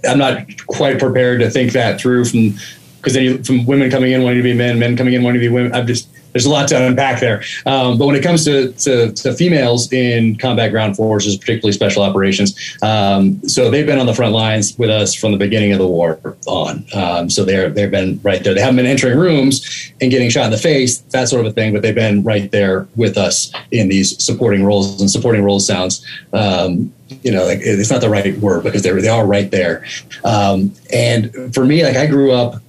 I'm 0.09 0.18
not 0.18 0.66
quite 0.66 0.98
prepared 0.98 1.40
to 1.40 1.50
think 1.50 1.72
that 1.72 2.00
through 2.00 2.24
from 2.24 2.54
because 2.96 3.14
then 3.14 3.22
you, 3.22 3.44
from 3.44 3.64
women 3.64 3.90
coming 3.90 4.12
in 4.12 4.22
wanting 4.22 4.38
to 4.38 4.42
be 4.42 4.54
men, 4.54 4.78
men 4.78 4.96
coming 4.96 5.14
in 5.14 5.22
wanting 5.22 5.40
to 5.40 5.48
be 5.48 5.52
women. 5.52 5.74
I'm 5.74 5.86
just 5.86 6.09
there's 6.33 6.47
a 6.47 6.51
lot 6.51 6.68
to 6.68 6.87
unpack 6.87 7.20
there. 7.20 7.43
Um, 7.66 7.99
but 7.99 8.07
when 8.07 8.16
it 8.16 8.22
comes 8.22 8.45
to, 8.45 8.72
to, 8.72 9.12
to, 9.12 9.33
females 9.33 9.93
in 9.93 10.37
combat 10.37 10.70
ground 10.70 10.97
forces, 10.97 11.37
particularly 11.37 11.72
special 11.72 12.03
operations, 12.03 12.76
um, 12.83 13.41
so 13.49 13.70
they've 13.70 13.87
been 13.87 13.99
on 13.99 14.07
the 14.07 14.14
front 14.14 14.33
lines 14.33 14.76
with 14.79 14.91
us 14.91 15.14
from 15.14 15.33
the 15.33 15.39
beginning 15.39 15.72
of 15.72 15.79
the 15.79 15.87
war 15.87 16.18
on. 16.47 16.85
Um, 16.95 17.31
so 17.31 17.45
they're 17.45 17.70
they've 17.70 17.91
been 17.91 18.20
right 18.22 18.43
there. 18.43 18.55
They 18.55 18.61
haven't 18.61 18.76
been 18.76 18.87
entering 18.87 19.18
rooms 19.18 19.93
and 20.01 20.11
getting 20.11 20.31
shot 20.31 20.47
in 20.47 20.51
the 20.51 20.59
face, 20.59 20.99
that 20.99 21.29
sort 21.29 21.45
of 21.45 21.53
a 21.53 21.55
thing, 21.55 21.72
but 21.72 21.83
they've 21.83 21.95
been 21.95 22.22
right 22.22 22.51
there 22.51 22.87
with 22.97 23.16
us 23.16 23.53
in 23.70 23.89
these 23.89 24.22
supporting 24.22 24.64
roles. 24.64 25.01
And 25.01 25.11
supporting 25.11 25.45
roles 25.45 25.66
sounds 25.66 26.05
um, 26.33 26.93
you 27.22 27.33
know, 27.33 27.45
like 27.45 27.61
it's 27.62 27.91
not 27.91 28.01
the 28.01 28.11
right 28.11 28.37
word 28.39 28.64
because 28.64 28.83
they're 28.83 29.01
they 29.01 29.09
are 29.09 29.26
right 29.26 29.51
there. 29.51 29.85
Um, 30.24 30.74
and 30.93 31.55
for 31.55 31.64
me, 31.64 31.85
like 31.85 31.97
I 31.97 32.07
grew 32.07 32.33
up 32.33 32.62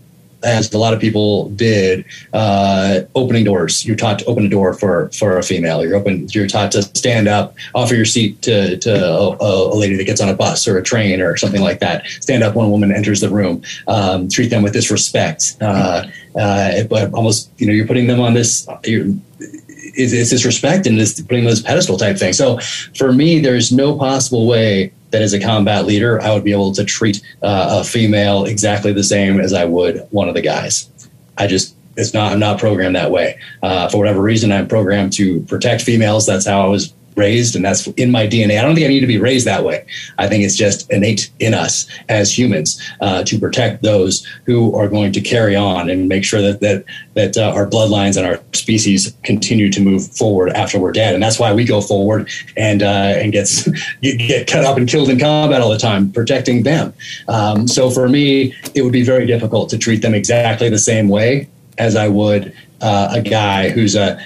as 0.44 0.74
a 0.74 0.78
lot 0.78 0.94
of 0.94 1.00
people 1.00 1.50
did, 1.50 2.06
uh, 2.34 3.02
opening 3.16 3.44
doors. 3.44 3.86
You're 3.86 3.96
taught 3.96 4.20
to 4.20 4.26
open 4.26 4.46
a 4.46 4.50
door 4.50 4.74
for 4.74 5.10
for 5.10 5.38
a 5.38 5.44
female. 5.44 5.84
You're 5.84 5.96
open. 5.96 6.28
You're 6.30 6.48
taught 6.48 6.72
to 6.74 6.84
stand 6.84 7.28
up, 7.28 7.56
offer 7.76 7.96
your 7.96 8.06
seat 8.06 8.42
to 8.44 8.78
to 8.78 8.94
a, 8.94 9.74
a 9.74 9.76
lady 9.76 9.96
that 9.98 10.06
gets 10.06 10.22
on 10.22 10.30
a 10.30 10.34
bus 10.34 10.68
or 10.68 10.78
a 10.78 10.84
train 10.84 11.22
or 11.22 11.38
something 11.38 11.62
like 11.62 11.80
that. 11.80 12.06
Stand 12.22 12.44
up 12.44 12.56
when 12.56 12.66
a 12.66 12.70
woman 12.70 12.92
enters 12.92 13.22
the 13.22 13.30
room. 13.30 13.64
Um, 13.88 14.30
treat 14.30 14.48
them 14.48 14.64
with 14.64 14.74
disrespect. 14.74 15.58
Uh, 15.62 16.08
uh, 16.36 16.84
but 16.84 17.14
almost, 17.14 17.50
you 17.58 17.68
know, 17.68 17.74
you're 17.74 17.88
putting 17.88 18.08
them 18.08 18.20
on 18.20 18.34
this. 18.34 18.68
You're, 18.86 19.08
it's, 19.40 20.30
disrespect 20.30 20.86
and 20.86 21.00
this 21.00 21.20
putting 21.22 21.46
this 21.46 21.62
pedestal 21.62 21.98
type 21.98 22.18
thing. 22.18 22.34
So 22.34 22.60
for 22.96 23.12
me, 23.12 23.40
there's 23.40 23.72
no 23.72 23.98
possible 23.98 24.48
way 24.48 24.94
that 25.12 25.22
as 25.22 25.34
a 25.34 25.40
combat 25.40 25.86
leader, 25.86 26.22
I 26.22 26.34
would 26.34 26.44
be 26.44 26.52
able 26.52 26.72
to 26.74 26.84
treat 26.84 27.22
uh, 27.42 27.82
a 27.82 27.84
female 27.84 28.46
exactly 28.46 28.94
the 28.94 29.04
same 29.04 29.40
as 29.40 29.54
I 29.54 29.66
would 29.66 30.08
one 30.12 30.28
of 30.28 30.36
the 30.36 30.42
guys. 30.42 30.90
I 31.38 31.48
just 31.48 31.76
it's 31.98 32.14
not 32.14 32.32
I'm 32.32 32.40
not 32.40 32.60
programmed 32.60 32.96
that 32.96 33.12
way. 33.12 33.40
Uh, 33.62 33.90
for 33.90 33.98
whatever 33.98 34.22
reason, 34.22 34.52
I'm 34.52 34.68
programmed 34.68 35.14
to 35.14 35.42
protect 35.42 35.82
females. 35.82 36.26
That's 36.26 36.46
how 36.46 36.62
I 36.62 36.68
was 36.68 36.94
raised 37.20 37.56
and 37.56 37.64
that's 37.64 37.86
in 37.88 38.10
my 38.10 38.26
DNA. 38.26 38.58
I 38.58 38.62
don't 38.64 38.74
think 38.74 38.86
I 38.86 38.90
need 38.90 39.02
to 39.02 39.08
be 39.08 39.20
raised 39.20 39.46
that 39.46 39.64
way. 39.64 39.86
I 40.18 40.28
think 40.28 40.44
it's 40.44 40.56
just 40.56 40.90
innate 40.92 41.30
in 41.40 41.54
us 41.54 41.88
as 42.08 42.36
humans 42.36 42.82
uh, 43.02 43.24
to 43.26 43.38
protect 43.38 43.84
those 43.84 44.26
who 44.46 44.74
are 44.76 44.88
going 44.88 45.12
to 45.12 45.22
carry 45.22 45.56
on 45.56 45.90
and 45.90 46.08
make 46.08 46.24
sure 46.24 46.42
that 46.42 46.62
that 46.62 46.86
that 47.14 47.38
uh, 47.38 47.52
our 47.54 47.68
bloodlines 47.68 48.18
and 48.18 48.26
our 48.26 48.40
species 48.54 49.14
continue 49.24 49.70
to 49.70 49.82
move 49.82 50.08
forward 50.16 50.50
after 50.54 50.80
we're 50.80 50.94
dead. 50.94 51.14
And 51.14 51.22
that's 51.22 51.38
why 51.38 51.54
we 51.54 51.66
go 51.66 51.82
forward 51.82 52.30
and 52.58 52.82
uh, 52.82 53.20
and 53.22 53.32
gets 53.32 53.68
get 54.02 54.48
cut 54.48 54.64
up 54.64 54.78
and 54.78 54.88
killed 54.88 55.10
in 55.10 55.20
combat 55.20 55.62
all 55.62 55.70
the 55.70 55.78
time, 55.78 56.12
protecting 56.12 56.64
them. 56.64 56.94
Um, 57.28 57.68
so 57.68 57.90
for 57.90 58.08
me, 58.08 58.56
it 58.74 58.82
would 58.82 58.94
be 58.94 59.04
very 59.04 59.28
difficult 59.28 59.70
to 59.72 59.78
treat 59.78 60.02
them 60.02 60.14
exactly 60.14 60.70
the 60.70 60.80
same 60.80 61.10
way 61.10 61.50
as 61.78 61.96
I 61.96 62.08
would 62.08 62.54
uh, 62.82 63.10
a 63.12 63.22
guy 63.22 63.70
who's 63.70 63.96
a 63.96 64.20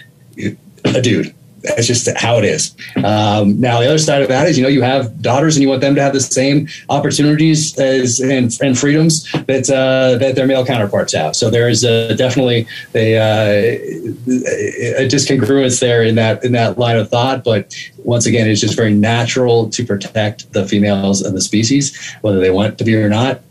a 0.85 1.01
dude 1.01 1.33
that's 1.63 1.87
just 1.87 2.09
how 2.17 2.37
it 2.37 2.45
is. 2.45 2.75
Um, 2.97 3.59
now, 3.59 3.79
the 3.79 3.87
other 3.87 3.97
side 3.97 4.21
of 4.21 4.27
that 4.27 4.47
is, 4.47 4.57
you 4.57 4.63
know, 4.63 4.69
you 4.69 4.81
have 4.81 5.21
daughters 5.21 5.55
and 5.55 5.63
you 5.63 5.69
want 5.69 5.81
them 5.81 5.95
to 5.95 6.01
have 6.01 6.13
the 6.13 6.19
same 6.19 6.67
opportunities 6.89 7.77
as 7.79 8.19
and, 8.19 8.55
and 8.61 8.77
freedoms 8.77 9.31
that 9.47 9.69
uh, 9.69 10.17
that 10.17 10.35
their 10.35 10.45
male 10.45 10.65
counterparts 10.65 11.13
have. 11.13 11.35
So 11.35 11.49
there 11.49 11.69
is 11.69 11.83
a, 11.83 12.15
definitely 12.15 12.67
a, 12.93 13.17
uh, 13.17 15.03
a 15.03 15.07
discongruence 15.07 15.79
there 15.79 16.03
in 16.03 16.15
that 16.15 16.43
in 16.43 16.51
that 16.51 16.77
line 16.77 16.97
of 16.97 17.09
thought. 17.09 17.43
But 17.43 17.73
once 17.99 18.25
again, 18.25 18.47
it's 18.47 18.61
just 18.61 18.75
very 18.75 18.93
natural 18.93 19.69
to 19.69 19.85
protect 19.85 20.51
the 20.51 20.67
females 20.67 21.23
of 21.23 21.33
the 21.33 21.41
species, 21.41 21.95
whether 22.21 22.39
they 22.39 22.51
want 22.51 22.77
to 22.77 22.83
be 22.83 22.95
or 22.95 23.09
not 23.09 23.41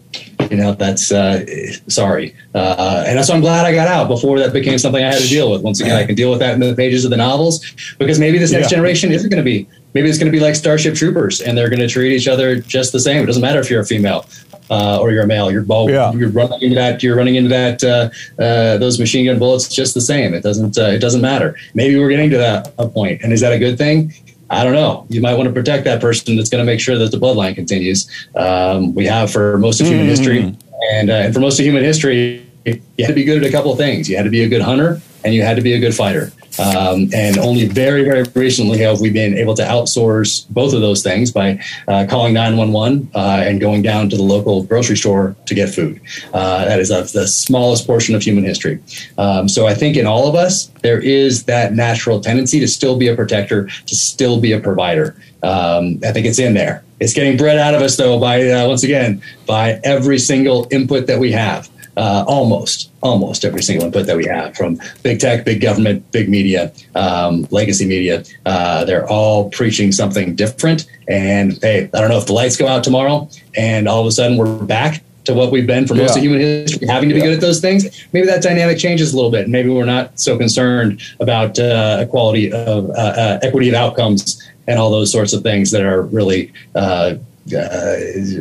you 0.52 0.58
know 0.58 0.74
that's 0.74 1.10
uh, 1.10 1.44
sorry. 1.88 2.36
Uh, 2.54 3.04
and 3.06 3.24
so 3.24 3.32
i'm 3.32 3.40
glad 3.40 3.64
i 3.64 3.72
got 3.74 3.88
out 3.88 4.06
before 4.06 4.38
that 4.38 4.52
became 4.52 4.78
something 4.78 5.02
i 5.02 5.10
had 5.10 5.22
to 5.22 5.28
deal 5.28 5.50
with. 5.50 5.62
Once 5.62 5.80
again 5.80 5.96
i 5.96 6.04
can 6.04 6.14
deal 6.14 6.30
with 6.30 6.40
that 6.40 6.52
in 6.52 6.60
the 6.60 6.74
pages 6.74 7.04
of 7.04 7.10
the 7.10 7.16
novels 7.16 7.64
because 7.98 8.18
maybe 8.18 8.36
this 8.36 8.52
next 8.52 8.70
yeah. 8.70 8.76
generation 8.76 9.10
isn't 9.10 9.30
going 9.30 9.42
to 9.42 9.50
be 9.50 9.66
maybe 9.94 10.08
it's 10.08 10.18
going 10.18 10.30
to 10.30 10.36
be 10.36 10.42
like 10.44 10.54
starship 10.54 10.94
troopers 10.94 11.40
and 11.40 11.56
they're 11.56 11.70
going 11.70 11.80
to 11.80 11.88
treat 11.88 12.12
each 12.12 12.28
other 12.28 12.60
just 12.60 12.92
the 12.92 13.00
same. 13.00 13.22
It 13.22 13.26
doesn't 13.26 13.42
matter 13.42 13.60
if 13.60 13.70
you're 13.70 13.80
a 13.80 13.86
female 13.86 14.26
uh, 14.70 14.98
or 15.00 15.10
you're 15.10 15.24
a 15.24 15.26
male. 15.26 15.50
You're 15.50 15.62
both 15.62 15.90
yeah. 15.90 16.12
you're 16.12 16.30
running 16.30 16.60
into 16.60 16.74
that 16.74 17.02
you're 17.02 17.16
running 17.16 17.36
into 17.36 17.48
that 17.50 17.82
uh, 17.82 18.10
uh, 18.42 18.76
those 18.76 18.98
machine 18.98 19.26
gun 19.26 19.38
bullets 19.38 19.68
just 19.68 19.94
the 19.94 20.00
same. 20.00 20.34
It 20.34 20.42
doesn't 20.42 20.76
uh, 20.76 20.82
it 20.82 20.98
doesn't 20.98 21.22
matter. 21.22 21.56
Maybe 21.74 21.98
we're 21.98 22.10
getting 22.10 22.30
to 22.30 22.38
that 22.38 22.74
a 22.78 22.88
point. 22.88 23.22
And 23.22 23.32
is 23.32 23.40
that 23.40 23.52
a 23.52 23.58
good 23.58 23.78
thing 23.78 24.12
I 24.52 24.64
don't 24.64 24.74
know. 24.74 25.06
You 25.08 25.22
might 25.22 25.34
want 25.34 25.48
to 25.48 25.52
protect 25.52 25.84
that 25.84 26.00
person 26.00 26.36
that's 26.36 26.50
going 26.50 26.64
to 26.64 26.70
make 26.70 26.78
sure 26.78 26.98
that 26.98 27.10
the 27.10 27.16
bloodline 27.16 27.54
continues. 27.54 28.08
Um, 28.36 28.94
we 28.94 29.06
have 29.06 29.32
for 29.32 29.56
most 29.56 29.80
of 29.80 29.86
human 29.86 30.02
mm-hmm. 30.02 30.10
history, 30.10 30.56
and, 30.92 31.10
uh, 31.10 31.14
and 31.14 31.34
for 31.34 31.40
most 31.40 31.58
of 31.58 31.64
human 31.64 31.82
history, 31.82 32.46
you 32.66 32.82
had 32.98 33.08
to 33.08 33.14
be 33.14 33.24
good 33.24 33.42
at 33.42 33.48
a 33.48 33.50
couple 33.50 33.72
of 33.72 33.78
things. 33.78 34.10
You 34.10 34.16
had 34.16 34.24
to 34.24 34.30
be 34.30 34.42
a 34.42 34.48
good 34.48 34.60
hunter, 34.60 35.00
and 35.24 35.32
you 35.32 35.42
had 35.42 35.56
to 35.56 35.62
be 35.62 35.72
a 35.72 35.80
good 35.80 35.94
fighter. 35.94 36.32
Um, 36.58 37.10
and 37.14 37.38
only 37.38 37.66
very, 37.66 38.04
very 38.04 38.24
recently 38.34 38.78
have 38.78 39.00
we 39.00 39.10
been 39.10 39.36
able 39.36 39.54
to 39.54 39.62
outsource 39.62 40.46
both 40.50 40.74
of 40.74 40.80
those 40.80 41.02
things 41.02 41.30
by 41.30 41.58
uh, 41.88 42.06
calling 42.08 42.34
911 42.34 43.10
uh, 43.14 43.42
and 43.46 43.60
going 43.60 43.82
down 43.82 44.10
to 44.10 44.16
the 44.16 44.22
local 44.22 44.62
grocery 44.62 44.96
store 44.96 45.34
to 45.46 45.54
get 45.54 45.70
food. 45.70 46.00
Uh, 46.34 46.64
that 46.64 46.78
is 46.78 46.90
a, 46.90 47.02
the 47.12 47.26
smallest 47.26 47.86
portion 47.86 48.14
of 48.14 48.22
human 48.22 48.44
history. 48.44 48.80
Um, 49.18 49.48
so 49.48 49.66
I 49.66 49.74
think 49.74 49.96
in 49.96 50.06
all 50.06 50.28
of 50.28 50.34
us, 50.34 50.66
there 50.82 51.00
is 51.00 51.44
that 51.44 51.72
natural 51.72 52.20
tendency 52.20 52.60
to 52.60 52.68
still 52.68 52.98
be 52.98 53.08
a 53.08 53.16
protector, 53.16 53.68
to 53.86 53.94
still 53.94 54.40
be 54.40 54.52
a 54.52 54.60
provider. 54.60 55.16
Um, 55.42 56.00
I 56.04 56.12
think 56.12 56.26
it's 56.26 56.38
in 56.38 56.54
there. 56.54 56.84
It's 57.00 57.14
getting 57.14 57.36
bred 57.36 57.58
out 57.58 57.74
of 57.74 57.82
us, 57.82 57.96
though, 57.96 58.20
by 58.20 58.48
uh, 58.48 58.68
once 58.68 58.84
again, 58.84 59.22
by 59.46 59.80
every 59.82 60.18
single 60.18 60.68
input 60.70 61.08
that 61.08 61.18
we 61.18 61.32
have 61.32 61.68
uh, 61.96 62.24
almost 62.26 62.90
almost 63.02 63.44
every 63.44 63.62
single 63.62 63.86
input 63.86 64.06
that 64.06 64.16
we 64.16 64.24
have 64.26 64.56
from 64.56 64.80
big 65.02 65.20
tech, 65.20 65.44
big 65.44 65.60
government, 65.60 66.10
big 66.12 66.28
media, 66.28 66.72
um, 66.94 67.46
legacy 67.50 67.86
media. 67.86 68.24
Uh, 68.46 68.84
they're 68.84 69.08
all 69.08 69.50
preaching 69.50 69.92
something 69.92 70.34
different. 70.34 70.86
And 71.08 71.58
hey, 71.60 71.90
I 71.92 72.00
don't 72.00 72.10
know 72.10 72.18
if 72.18 72.26
the 72.26 72.32
lights 72.32 72.56
go 72.56 72.66
out 72.66 72.84
tomorrow 72.84 73.28
and 73.56 73.88
all 73.88 74.00
of 74.00 74.06
a 74.06 74.12
sudden 74.12 74.36
we're 74.36 74.62
back 74.64 75.02
to 75.24 75.34
what 75.34 75.52
we've 75.52 75.66
been 75.66 75.86
for 75.86 75.94
most 75.94 76.10
yeah. 76.10 76.16
of 76.16 76.22
human 76.22 76.40
history, 76.40 76.86
having 76.86 77.08
to 77.08 77.14
be 77.14 77.20
good 77.20 77.32
at 77.34 77.40
those 77.40 77.60
things. 77.60 78.06
Maybe 78.12 78.26
that 78.26 78.42
dynamic 78.42 78.78
changes 78.78 79.12
a 79.12 79.16
little 79.16 79.30
bit. 79.30 79.48
Maybe 79.48 79.68
we're 79.68 79.84
not 79.84 80.18
so 80.18 80.36
concerned 80.36 81.00
about 81.20 81.58
uh, 81.58 81.98
equality 82.00 82.52
of 82.52 82.90
uh, 82.90 82.92
uh, 82.92 83.38
equity 83.42 83.68
of 83.68 83.74
outcomes 83.74 84.42
and 84.66 84.78
all 84.78 84.90
those 84.90 85.12
sorts 85.12 85.32
of 85.32 85.42
things 85.42 85.70
that 85.70 85.82
are 85.82 86.02
really 86.02 86.52
uh, 86.74 87.14
uh, 87.56 87.96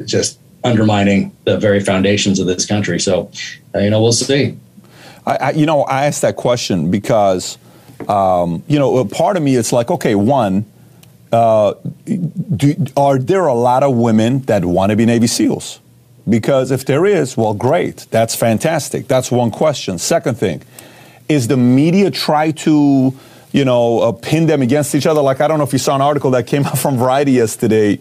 just 0.06 0.40
undermining 0.64 1.36
the 1.46 1.58
very 1.58 1.80
foundations 1.80 2.40
of 2.40 2.48
this 2.48 2.66
country. 2.66 3.00
So, 3.00 3.32
uh, 3.74 3.80
you 3.80 3.90
know, 3.90 4.02
we'll 4.02 4.12
see. 4.12 4.58
I, 5.26 5.36
I, 5.36 5.52
you 5.52 5.66
know, 5.66 5.84
I 5.84 6.06
asked 6.06 6.22
that 6.22 6.36
question 6.36 6.92
because, 6.92 7.58
um, 8.08 8.64
you 8.68 8.80
know, 8.80 9.06
part 9.06 9.38
of 9.38 9.44
me 9.44 9.56
it's 9.56 9.72
like, 9.72 9.92
okay, 9.92 10.16
one, 10.16 10.66
uh, 11.32 11.74
do, 12.06 12.76
are 12.98 13.18
there 13.18 13.46
a 13.46 13.54
lot 13.54 13.84
of 13.84 13.96
women 13.96 14.40
that 14.42 14.66
want 14.66 14.90
to 14.90 14.96
be 14.96 15.06
Navy 15.06 15.28
SEALs? 15.28 15.80
Because 16.28 16.72
if 16.72 16.86
there 16.86 17.06
is, 17.06 17.36
well, 17.36 17.54
great. 17.54 18.06
That's 18.12 18.36
fantastic. 18.36 19.08
That's 19.08 19.32
one 19.32 19.52
question. 19.52 19.98
Second 19.98 20.36
thing, 20.38 20.62
is 21.30 21.48
the 21.48 21.58
media 21.58 22.12
try 22.12 22.52
to, 22.52 23.18
you 23.52 23.66
know, 23.66 24.00
uh, 24.02 24.12
pin 24.12 24.46
them 24.46 24.62
against 24.62 24.94
each 24.94 25.08
other? 25.08 25.22
Like, 25.22 25.42
I 25.42 25.48
don't 25.48 25.58
know 25.58 25.64
if 25.64 25.74
you 25.74 25.80
saw 25.80 25.96
an 25.96 26.02
article 26.02 26.32
that 26.32 26.46
came 26.48 26.66
out 26.66 26.78
from 26.78 26.98
Variety 26.98 27.32
yesterday 27.32 28.00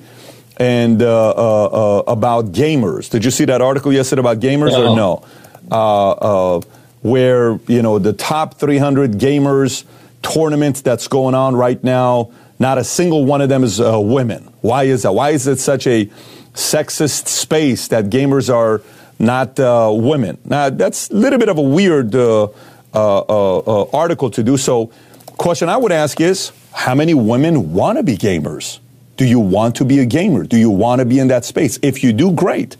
and 0.61 1.03
uh, 1.03 1.31
uh, 1.31 1.65
uh 1.65 2.03
about 2.07 2.53
gamers. 2.53 3.11
Did 3.11 3.25
you 3.25 3.33
see 3.33 3.47
that 3.47 3.61
article 3.61 3.93
yesterday 3.93 4.21
about 4.21 4.39
gamers 4.39 4.71
no. 4.71 4.93
or 4.93 4.97
no? 4.97 5.27
Uh, 5.71 6.11
uh, 6.11 6.61
where, 7.03 7.59
you 7.67 7.83
know, 7.83 7.99
the 7.99 8.13
top 8.13 8.55
300 8.55 9.13
gamers 9.13 9.85
tournament 10.23 10.85
that's 10.85 11.09
going 11.09 11.35
on 11.35 11.57
right 11.57 11.83
now, 11.83 12.31
not 12.59 12.77
a 12.77 12.85
single 12.85 13.25
one 13.25 13.41
of 13.41 13.49
them 13.49 13.65
is 13.65 13.81
women. 13.81 14.53
Why 14.61 14.85
is 14.85 15.03
that? 15.03 15.13
Why 15.13 15.31
is 15.31 15.47
it 15.47 15.59
such 15.59 15.87
a 15.87 16.11
sexist 16.55 17.29
space 17.29 17.89
that 17.89 18.07
gamers 18.07 18.53
are 18.53 18.83
not 19.21 19.61
uh, 19.61 19.91
women. 19.93 20.39
Now, 20.45 20.71
that's 20.71 21.11
a 21.11 21.15
little 21.15 21.39
bit 21.39 21.49
of 21.49 21.59
a 21.59 21.63
weird 21.63 22.15
uh, 22.15 22.45
uh, 22.45 22.49
uh, 22.95 23.59
uh 23.59 23.91
article 23.93 24.31
to 24.31 24.43
do. 24.43 24.57
So, 24.57 24.91
question 25.37 25.69
I 25.69 25.77
would 25.77 25.93
ask 25.93 26.21
is 26.21 26.53
how 26.73 26.95
many 26.95 27.15
women 27.15 27.73
want 27.75 27.99
to 27.99 28.03
be 28.03 28.17
gamers? 28.17 28.79
Do 29.21 29.27
you 29.27 29.39
want 29.39 29.77
to 29.77 29.85
be 29.85 29.99
a 29.99 30.07
gamer? 30.07 30.45
Do 30.45 30.57
you 30.57 30.71
want 30.71 31.01
to 31.01 31.05
be 31.05 31.19
in 31.19 31.29
that 31.29 31.45
space? 31.45 31.79
If 31.83 32.03
you 32.03 32.11
do, 32.11 32.33
great. 32.33 32.79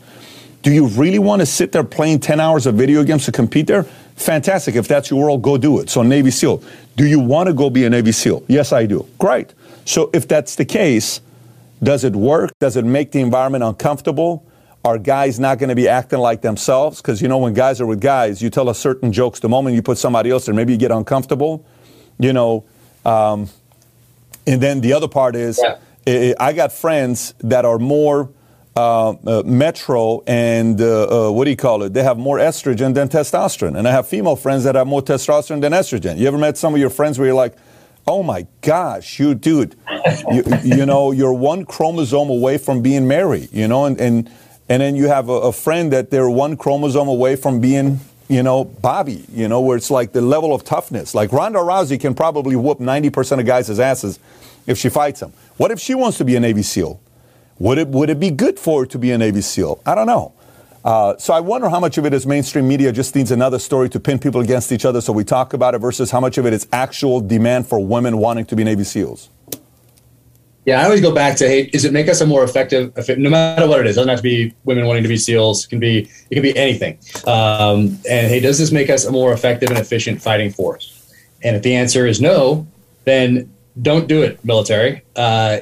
Do 0.63 0.71
you 0.71 0.87
really 0.87 1.19
want 1.19 1.41
to 1.41 1.45
sit 1.45 1.71
there 1.71 1.83
playing 1.83 2.21
10 2.21 2.39
hours 2.39 2.65
of 2.65 2.73
video 2.73 3.03
games 3.03 3.25
to 3.25 3.31
compete 3.31 3.67
there? 3.67 3.83
Fantastic. 4.15 4.73
If 4.73 4.87
that's 4.87 5.11
your 5.11 5.21
world, 5.21 5.43
go 5.43 5.55
do 5.59 5.79
it. 5.79 5.91
So, 5.91 6.01
Navy 6.01 6.31
SEAL. 6.31 6.63
Do 6.97 7.05
you 7.05 7.19
want 7.19 7.45
to 7.45 7.53
go 7.53 7.69
be 7.69 7.85
a 7.85 7.91
Navy 7.91 8.11
SEAL? 8.11 8.43
Yes, 8.47 8.73
I 8.73 8.87
do. 8.87 9.07
Great. 9.19 9.53
So, 9.85 10.09
if 10.13 10.27
that's 10.27 10.55
the 10.55 10.65
case, 10.65 11.21
does 11.83 12.03
it 12.03 12.15
work? 12.15 12.49
Does 12.59 12.75
it 12.75 12.85
make 12.85 13.11
the 13.11 13.19
environment 13.19 13.63
uncomfortable? 13.63 14.43
Are 14.83 14.97
guys 14.97 15.39
not 15.39 15.59
going 15.59 15.69
to 15.69 15.75
be 15.75 15.87
acting 15.87 16.17
like 16.17 16.41
themselves? 16.41 17.03
Because 17.03 17.21
you 17.21 17.27
know, 17.27 17.37
when 17.37 17.53
guys 17.53 17.79
are 17.79 17.85
with 17.85 18.01
guys, 18.01 18.41
you 18.41 18.49
tell 18.49 18.67
a 18.69 18.73
certain 18.73 19.13
jokes. 19.13 19.41
The 19.41 19.49
moment 19.49 19.75
you 19.75 19.83
put 19.83 19.99
somebody 19.99 20.31
else 20.31 20.47
there, 20.47 20.55
maybe 20.55 20.73
you 20.73 20.79
get 20.79 20.89
uncomfortable. 20.89 21.63
You 22.17 22.33
know, 22.33 22.65
um, 23.05 23.47
and 24.47 24.59
then 24.59 24.81
the 24.81 24.93
other 24.93 25.07
part 25.07 25.35
is, 25.35 25.59
yeah. 25.61 25.77
I 26.07 26.53
got 26.53 26.71
friends 26.71 27.33
that 27.39 27.65
are 27.65 27.77
more 27.77 28.31
uh, 28.75 29.09
uh, 29.09 29.43
metro 29.45 30.23
and 30.25 30.79
uh, 30.79 31.27
uh, 31.27 31.31
what 31.31 31.45
do 31.45 31.51
you 31.51 31.57
call 31.57 31.83
it? 31.83 31.93
They 31.93 32.03
have 32.03 32.17
more 32.17 32.37
estrogen 32.37 32.93
than 32.93 33.09
testosterone, 33.09 33.77
and 33.77 33.87
I 33.87 33.91
have 33.91 34.07
female 34.07 34.35
friends 34.35 34.63
that 34.63 34.75
have 34.75 34.87
more 34.87 35.01
testosterone 35.01 35.61
than 35.61 35.73
estrogen. 35.73 36.17
You 36.17 36.27
ever 36.27 36.37
met 36.37 36.57
some 36.57 36.73
of 36.73 36.79
your 36.79 36.89
friends 36.89 37.19
where 37.19 37.27
you're 37.27 37.35
like? 37.35 37.55
oh 38.07 38.23
my 38.23 38.47
gosh, 38.61 39.19
you 39.19 39.35
dude, 39.35 39.75
you, 40.31 40.43
you, 40.63 40.85
know, 40.87 41.11
you're 41.11 41.33
one 41.33 41.65
chromosome 41.65 42.31
away 42.31 42.57
from 42.57 42.81
being 42.81 43.07
Mary, 43.07 43.47
you 43.51 43.67
know, 43.67 43.85
and 43.85 44.01
and, 44.01 44.29
and 44.67 44.81
then 44.81 44.95
you 44.95 45.07
have 45.07 45.29
a, 45.29 45.33
a, 45.33 45.53
friend 45.53 45.93
that 45.93 46.09
they're 46.09 46.29
one 46.29 46.57
chromosome 46.57 47.07
away 47.07 47.35
from 47.35 47.59
being, 47.59 47.99
you 48.27 48.41
know, 48.41 48.63
Bobby, 48.63 49.23
you 49.31 49.47
know, 49.47 49.61
where 49.61 49.77
it's 49.77 49.91
like 49.91 50.13
the 50.13 50.21
level 50.21 50.53
of 50.53 50.63
toughness. 50.63 51.13
Like 51.13 51.31
Ronda 51.31 51.59
Rousey 51.59 51.99
can 51.99 52.15
probably 52.15 52.55
whoop 52.55 52.79
90% 52.79 53.39
of 53.39 53.45
guys' 53.45 53.79
asses 53.79 54.19
if 54.67 54.77
she 54.77 54.89
fights 54.89 55.19
them. 55.19 55.33
What 55.57 55.71
if 55.71 55.79
she 55.79 55.93
wants 55.95 56.17
to 56.17 56.25
be 56.25 56.35
a 56.35 56.39
Navy 56.39 56.61
SEAL? 56.61 57.01
Would 57.59 57.77
it, 57.77 57.87
would 57.89 58.09
it 58.09 58.19
be 58.19 58.31
good 58.31 58.57
for 58.57 58.81
her 58.81 58.85
to 58.87 58.97
be 58.97 59.11
a 59.11 59.17
Navy 59.17 59.41
SEAL? 59.41 59.81
I 59.85 59.95
don't 59.95 60.07
know. 60.07 60.33
Uh, 60.83 61.15
so 61.17 61.33
I 61.33 61.39
wonder 61.39 61.69
how 61.69 61.79
much 61.79 61.97
of 61.97 62.05
it 62.05 62.13
is 62.13 62.25
mainstream 62.25 62.67
media 62.67 62.91
just 62.91 63.15
needs 63.15 63.29
another 63.29 63.59
story 63.59 63.87
to 63.89 63.99
pin 63.99 64.17
people 64.17 64.41
against 64.41 64.71
each 64.71 64.83
other 64.83 64.99
so 64.99 65.13
we 65.13 65.23
talk 65.23 65.53
about 65.53 65.75
it 65.75 65.77
versus 65.77 66.09
how 66.09 66.19
much 66.19 66.39
of 66.39 66.47
it 66.47 66.53
is 66.53 66.67
actual 66.71 67.21
demand 67.21 67.67
for 67.67 67.77
women 67.79 68.17
wanting 68.17 68.45
to 68.45 68.55
be 68.55 68.63
Navy 68.63 68.83
SEALs. 68.83 69.29
Yeah, 70.65 70.81
I 70.81 70.85
always 70.85 71.01
go 71.01 71.13
back 71.13 71.37
to 71.37 71.47
hey, 71.47 71.69
is 71.73 71.85
it 71.85 71.93
make 71.93 72.07
us 72.07 72.21
a 72.21 72.25
more 72.25 72.43
effective? 72.43 72.93
No 73.17 73.31
matter 73.31 73.67
what 73.67 73.79
it 73.79 73.87
is, 73.87 73.95
it 73.95 73.99
doesn't 73.99 74.09
have 74.09 74.19
to 74.19 74.23
be 74.23 74.53
women 74.63 74.85
wanting 74.85 75.01
to 75.01 75.09
be 75.09 75.17
SEALs. 75.17 75.65
It 75.65 75.69
can 75.69 75.79
be 75.79 76.09
it 76.29 76.35
can 76.35 76.43
be 76.43 76.55
anything. 76.55 76.99
Um, 77.25 77.97
and 78.09 78.27
hey, 78.27 78.39
does 78.39 78.59
this 78.59 78.71
make 78.71 78.89
us 78.89 79.05
a 79.05 79.11
more 79.11 79.33
effective 79.33 79.69
and 79.69 79.79
efficient 79.79 80.21
fighting 80.21 80.51
force? 80.51 81.11
And 81.43 81.55
if 81.55 81.63
the 81.63 81.73
answer 81.73 82.05
is 82.05 82.21
no, 82.21 82.67
then 83.05 83.51
don't 83.79 84.07
do 84.07 84.21
it, 84.23 84.43
military. 84.43 85.03
Uh, 85.15 85.59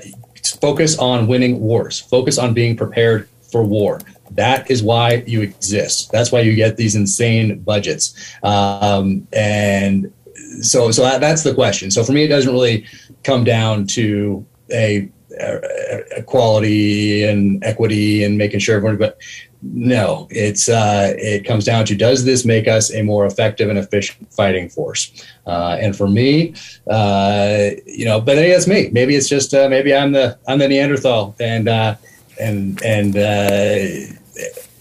focus 0.61 0.97
on 0.97 1.27
winning 1.27 1.59
wars. 1.59 1.99
Focus 1.99 2.37
on 2.37 2.53
being 2.53 2.75
prepared 2.75 3.29
for 3.51 3.63
war. 3.63 3.99
That 4.31 4.69
is 4.69 4.81
why 4.83 5.23
you 5.27 5.41
exist. 5.41 6.11
That's 6.11 6.31
why 6.31 6.41
you 6.41 6.55
get 6.55 6.77
these 6.77 6.95
insane 6.95 7.59
budgets. 7.59 8.13
Um, 8.43 9.27
and 9.33 10.13
so, 10.61 10.91
so 10.91 11.01
that, 11.03 11.19
that's 11.19 11.43
the 11.43 11.53
question. 11.53 11.91
So 11.91 12.03
for 12.03 12.11
me, 12.11 12.23
it 12.23 12.27
doesn't 12.27 12.51
really 12.51 12.85
come 13.23 13.43
down 13.43 13.87
to 13.87 14.45
a, 14.71 14.97
a 14.97 15.09
equality 15.39 17.23
and 17.23 17.63
equity 17.63 18.23
and 18.23 18.37
making 18.37 18.59
sure 18.59 18.75
everyone, 18.75 18.97
but 18.97 19.17
no, 19.61 20.27
it's 20.29 20.69
uh, 20.69 21.13
it 21.17 21.43
comes 21.43 21.65
down 21.65 21.85
to 21.85 21.95
does 21.95 22.23
this 22.23 22.45
make 22.45 22.67
us 22.67 22.93
a 22.93 23.01
more 23.01 23.25
effective 23.25 23.69
and 23.69 23.77
efficient 23.77 24.31
fighting 24.33 24.69
force? 24.69 25.11
Uh, 25.45 25.77
and 25.81 25.95
for 25.97 26.07
me, 26.07 26.53
uh, 26.89 27.71
you 27.85 28.05
know, 28.05 28.21
but 28.21 28.37
maybe 28.37 28.51
that's 28.51 28.67
me. 28.67 28.89
Maybe 28.91 29.15
it's 29.15 29.27
just 29.27 29.53
uh, 29.53 29.67
maybe 29.69 29.93
I'm 29.93 30.13
the 30.13 30.37
I'm 30.47 30.59
the 30.59 30.67
Neanderthal, 30.67 31.35
and 31.39 31.67
uh, 31.67 31.95
and 32.39 32.81
and 32.83 33.17
uh, 33.17 34.15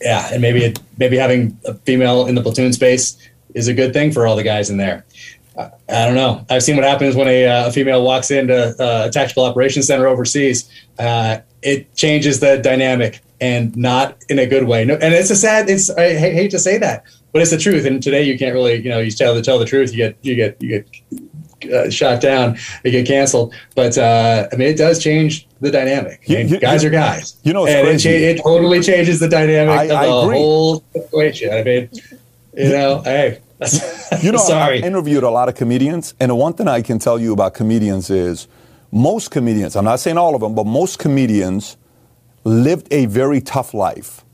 yeah, 0.00 0.28
and 0.32 0.40
maybe 0.40 0.64
it, 0.64 0.80
maybe 0.96 1.16
having 1.16 1.58
a 1.64 1.74
female 1.74 2.26
in 2.26 2.36
the 2.36 2.42
platoon 2.42 2.72
space 2.72 3.16
is 3.54 3.66
a 3.66 3.74
good 3.74 3.92
thing 3.92 4.12
for 4.12 4.26
all 4.26 4.36
the 4.36 4.44
guys 4.44 4.70
in 4.70 4.76
there. 4.76 5.04
I, 5.58 6.06
don't 6.06 6.14
know. 6.14 6.44
I've 6.48 6.62
seen 6.62 6.76
what 6.76 6.84
happens 6.84 7.16
when 7.16 7.26
a, 7.26 7.46
uh, 7.46 7.68
a 7.68 7.72
female 7.72 8.04
walks 8.04 8.30
into 8.30 8.76
uh, 8.80 9.06
a 9.08 9.10
tactical 9.10 9.44
operations 9.44 9.88
center 9.88 10.06
overseas. 10.06 10.70
Uh, 10.98 11.38
it 11.62 11.94
changes 11.96 12.38
the 12.38 12.58
dynamic 12.58 13.20
and 13.40 13.76
not 13.76 14.16
in 14.28 14.38
a 14.38 14.46
good 14.46 14.64
way. 14.64 14.84
No, 14.84 14.94
and 14.94 15.14
it's 15.14 15.30
a 15.30 15.36
sad. 15.36 15.68
It's 15.68 15.90
I 15.90 16.14
hate 16.14 16.50
to 16.52 16.58
say 16.58 16.78
that, 16.78 17.04
but 17.32 17.42
it's 17.42 17.50
the 17.50 17.58
truth. 17.58 17.84
And 17.86 18.02
today 18.02 18.22
you 18.22 18.38
can't 18.38 18.54
really, 18.54 18.76
you 18.76 18.88
know, 18.88 19.00
you 19.00 19.10
tell 19.10 19.34
the 19.34 19.42
tell 19.42 19.58
the 19.58 19.64
truth. 19.64 19.90
You 19.92 19.98
get 19.98 20.18
you 20.22 20.34
get 20.36 20.62
you 20.62 20.68
get 21.60 21.72
uh, 21.72 21.90
shot 21.90 22.20
down, 22.20 22.56
you 22.84 22.90
get 22.92 23.06
canceled. 23.06 23.54
But 23.74 23.98
uh, 23.98 24.48
I 24.52 24.56
mean, 24.56 24.68
it 24.68 24.76
does 24.76 25.02
change 25.02 25.48
the 25.60 25.70
dynamic. 25.70 26.28
Mean, 26.28 26.48
you, 26.48 26.60
guys 26.60 26.82
you, 26.82 26.88
are 26.88 26.92
guys. 26.92 27.36
You 27.42 27.52
know, 27.52 27.66
and 27.66 27.88
it, 27.88 28.06
it, 28.06 28.42
totally 28.42 28.80
changes 28.80 29.18
the 29.18 29.28
dynamic 29.28 29.76
I, 29.76 29.84
of 29.84 29.90
I 29.90 30.06
the 30.06 30.16
agree. 30.18 30.36
whole 30.36 30.84
situation. 30.92 31.52
I 31.52 31.62
mean, 31.64 31.90
you 32.54 32.68
know, 32.70 33.02
hey. 33.02 33.40
you 34.22 34.32
know, 34.32 34.38
sorry. 34.38 34.82
I 34.82 34.86
interviewed 34.86 35.24
a 35.24 35.30
lot 35.30 35.48
of 35.48 35.54
comedians, 35.54 36.14
and 36.20 36.30
the 36.30 36.34
one 36.34 36.52
thing 36.52 36.68
I 36.68 36.82
can 36.82 36.98
tell 36.98 37.18
you 37.18 37.32
about 37.32 37.54
comedians 37.54 38.10
is 38.10 38.46
most 38.92 39.30
comedians, 39.30 39.76
I'm 39.76 39.84
not 39.84 40.00
saying 40.00 40.16
all 40.16 40.34
of 40.34 40.40
them, 40.40 40.54
but 40.54 40.64
most 40.64 40.98
comedians 40.98 41.76
lived 42.44 42.88
a 42.90 43.06
very 43.06 43.40
tough 43.40 43.74
life. 43.74 44.24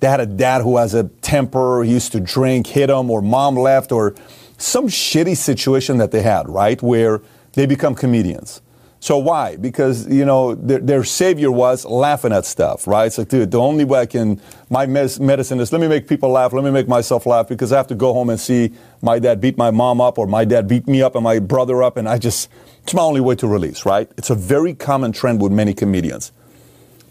They 0.00 0.08
had 0.08 0.20
a 0.20 0.26
dad 0.26 0.62
who 0.62 0.76
has 0.76 0.94
a 0.94 1.04
temper, 1.04 1.82
he 1.82 1.90
used 1.92 2.12
to 2.12 2.20
drink, 2.20 2.68
hit 2.68 2.86
them, 2.86 3.10
or 3.10 3.20
mom 3.20 3.56
left, 3.56 3.90
or 3.90 4.14
some 4.56 4.86
shitty 4.86 5.36
situation 5.36 5.98
that 5.98 6.12
they 6.12 6.22
had, 6.22 6.48
right? 6.48 6.80
Where 6.80 7.20
they 7.52 7.66
become 7.66 7.94
comedians. 7.94 8.62
So 9.00 9.16
why? 9.18 9.56
Because 9.56 10.08
you 10.08 10.24
know 10.24 10.54
their, 10.56 10.80
their, 10.80 11.04
savior 11.04 11.52
was 11.52 11.84
laughing 11.84 12.32
at 12.32 12.44
stuff, 12.44 12.86
right? 12.86 13.06
It's 13.06 13.18
like, 13.18 13.28
dude, 13.28 13.52
the 13.52 13.60
only 13.60 13.84
way 13.84 14.00
I 14.00 14.06
can 14.06 14.40
my 14.70 14.86
medicine 14.86 15.60
is 15.60 15.72
let 15.72 15.80
me 15.80 15.86
make 15.86 16.08
people 16.08 16.30
laugh, 16.30 16.52
let 16.52 16.64
me 16.64 16.70
make 16.70 16.88
myself 16.88 17.24
laugh 17.24 17.48
because 17.48 17.72
I 17.72 17.76
have 17.76 17.86
to 17.88 17.94
go 17.94 18.12
home 18.12 18.28
and 18.28 18.40
see 18.40 18.72
my 19.00 19.20
dad 19.20 19.40
beat 19.40 19.56
my 19.56 19.70
mom 19.70 20.00
up 20.00 20.18
or 20.18 20.26
my 20.26 20.44
dad 20.44 20.66
beat 20.66 20.88
me 20.88 21.00
up 21.00 21.14
and 21.14 21.22
my 21.22 21.38
brother 21.38 21.82
up, 21.82 21.96
and 21.96 22.08
I 22.08 22.18
just 22.18 22.50
it's 22.82 22.92
my 22.92 23.02
only 23.02 23.20
way 23.20 23.36
to 23.36 23.46
release, 23.46 23.86
right? 23.86 24.10
It's 24.16 24.30
a 24.30 24.34
very 24.34 24.74
common 24.74 25.12
trend 25.12 25.40
with 25.40 25.52
many 25.52 25.74
comedians. 25.74 26.32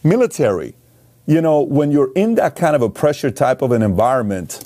Military, 0.04 0.76
you 1.26 1.42
know, 1.42 1.62
when 1.62 1.92
you're 1.92 2.12
in 2.14 2.36
that 2.36 2.56
kind 2.56 2.76
of 2.76 2.82
a 2.82 2.90
pressure 2.90 3.32
type 3.32 3.62
of 3.62 3.72
an 3.72 3.82
environment 3.82 4.62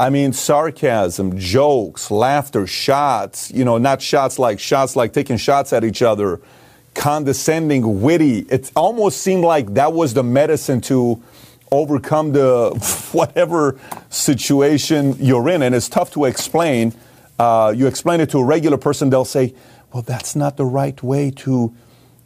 I 0.00 0.10
mean, 0.10 0.32
sarcasm, 0.32 1.38
jokes, 1.38 2.10
laughter, 2.10 2.66
shots, 2.66 3.52
you 3.52 3.64
know, 3.64 3.78
not 3.78 4.02
shots 4.02 4.36
like 4.36 4.58
shots 4.58 4.96
like 4.96 5.12
taking 5.12 5.36
shots 5.36 5.72
at 5.72 5.84
each 5.84 6.02
other, 6.02 6.40
condescending, 6.94 8.02
witty. 8.02 8.40
It 8.40 8.70
almost 8.76 9.22
seemed 9.22 9.44
like 9.44 9.74
that 9.74 9.92
was 9.92 10.14
the 10.14 10.22
medicine 10.22 10.80
to 10.82 11.22
overcome 11.70 12.32
the 12.32 12.70
whatever 13.12 13.78
situation 14.10 15.16
you're 15.18 15.48
in. 15.48 15.62
And 15.62 15.74
it's 15.74 15.88
tough 15.88 16.12
to 16.12 16.24
explain. 16.26 16.94
Uh, 17.38 17.72
you 17.74 17.86
explain 17.86 18.20
it 18.20 18.30
to 18.30 18.38
a 18.38 18.44
regular 18.44 18.76
person, 18.76 19.10
they'll 19.10 19.24
say, 19.24 19.54
well, 19.92 20.02
that's 20.02 20.36
not 20.36 20.56
the 20.56 20.64
right 20.64 21.02
way 21.02 21.30
to 21.30 21.74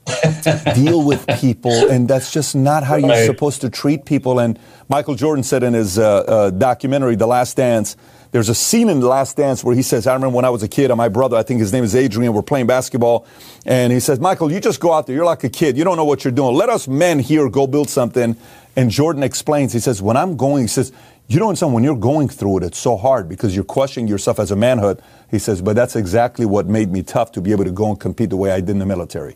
deal 0.75 1.05
with 1.05 1.27
people, 1.41 1.73
and 1.91 2.07
that's 2.07 2.31
just 2.31 2.55
not 2.55 2.85
how 2.85 2.95
you're 2.95 3.27
supposed 3.27 3.61
to 3.63 3.71
treat 3.71 4.05
people. 4.05 4.39
And 4.39 4.59
Michael 4.89 5.17
Jordan 5.17 5.43
said 5.43 5.65
in 5.65 5.75
his 5.75 5.99
uh, 5.99 6.19
uh, 6.19 6.51
documentary, 6.51 7.17
The 7.17 7.27
Last 7.27 7.57
Dance, 7.57 7.97
there's 8.37 8.51
a 8.51 8.55
scene 8.55 8.91
in 8.91 9.01
The 9.01 9.09
Last 9.09 9.39
Dance 9.39 9.65
where 9.65 9.75
he 9.75 9.81
says, 9.81 10.07
I 10.07 10.13
remember 10.13 10.37
when 10.37 10.45
I 10.45 10.51
was 10.51 10.63
a 10.63 10.69
kid, 10.69 10.91
and 10.91 10.99
my 10.99 11.09
brother, 11.09 11.39
I 11.39 11.43
think 11.43 11.59
his 11.59 11.73
name 11.73 11.85
is 11.85 11.97
Adrian, 11.97 12.35
we're 12.35 12.43
playing 12.43 12.67
basketball, 12.67 13.27
and 13.65 13.91
he 13.91 13.99
says, 13.99 14.21
Michael, 14.21 14.53
you 14.53 14.61
just 14.61 14.79
go 14.79 14.93
out 14.93 15.07
there, 15.07 15.17
you're 15.17 15.25
like 15.25 15.43
a 15.45 15.49
kid, 15.49 15.79
you 15.79 15.85
don't 15.85 15.97
know 15.97 16.05
what 16.05 16.23
you're 16.23 16.33
doing. 16.33 16.55
Let 16.55 16.69
us 16.69 16.87
men 16.87 17.19
here 17.19 17.49
go 17.49 17.67
build 17.67 17.89
something. 17.89 18.37
And 18.77 18.91
Jordan 18.91 19.23
explains, 19.23 19.73
he 19.73 19.79
says, 19.79 20.03
when 20.03 20.19
I'm 20.19 20.37
going, 20.37 20.65
he 20.65 20.69
says, 20.69 20.93
You 21.29 21.41
know, 21.41 21.55
son, 21.55 21.73
when 21.73 21.83
you're 21.83 21.97
going 21.97 22.29
through 22.29 22.59
it, 22.59 22.65
it's 22.65 22.77
so 22.77 22.99
hard 22.99 23.27
because 23.27 23.55
you're 23.55 23.65
questioning 23.65 24.07
yourself 24.07 24.39
as 24.39 24.51
a 24.51 24.57
manhood. 24.57 25.01
He 25.31 25.39
says, 25.39 25.63
but 25.63 25.75
that's 25.75 25.97
exactly 25.97 26.45
what 26.45 26.67
made 26.67 26.93
me 26.93 27.03
tough 27.03 27.33
to 27.33 27.41
be 27.41 27.53
able 27.53 27.65
to 27.65 27.73
go 27.73 27.89
and 27.89 27.99
compete 27.99 28.29
the 28.29 28.37
way 28.37 28.51
I 28.51 28.61
did 28.61 28.69
in 28.69 28.81
the 28.81 28.87
military. 28.87 29.35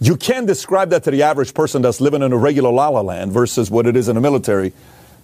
You 0.00 0.16
can 0.16 0.46
describe 0.46 0.88
that 0.88 1.04
to 1.04 1.10
the 1.10 1.22
average 1.22 1.52
person 1.52 1.82
that's 1.82 2.00
living 2.00 2.22
in 2.22 2.32
a 2.32 2.38
regular 2.38 2.72
la 2.72 2.88
la 2.88 3.02
land 3.02 3.30
versus 3.30 3.70
what 3.70 3.86
it 3.86 3.94
is 3.94 4.08
in 4.08 4.14
the 4.14 4.22
military. 4.22 4.72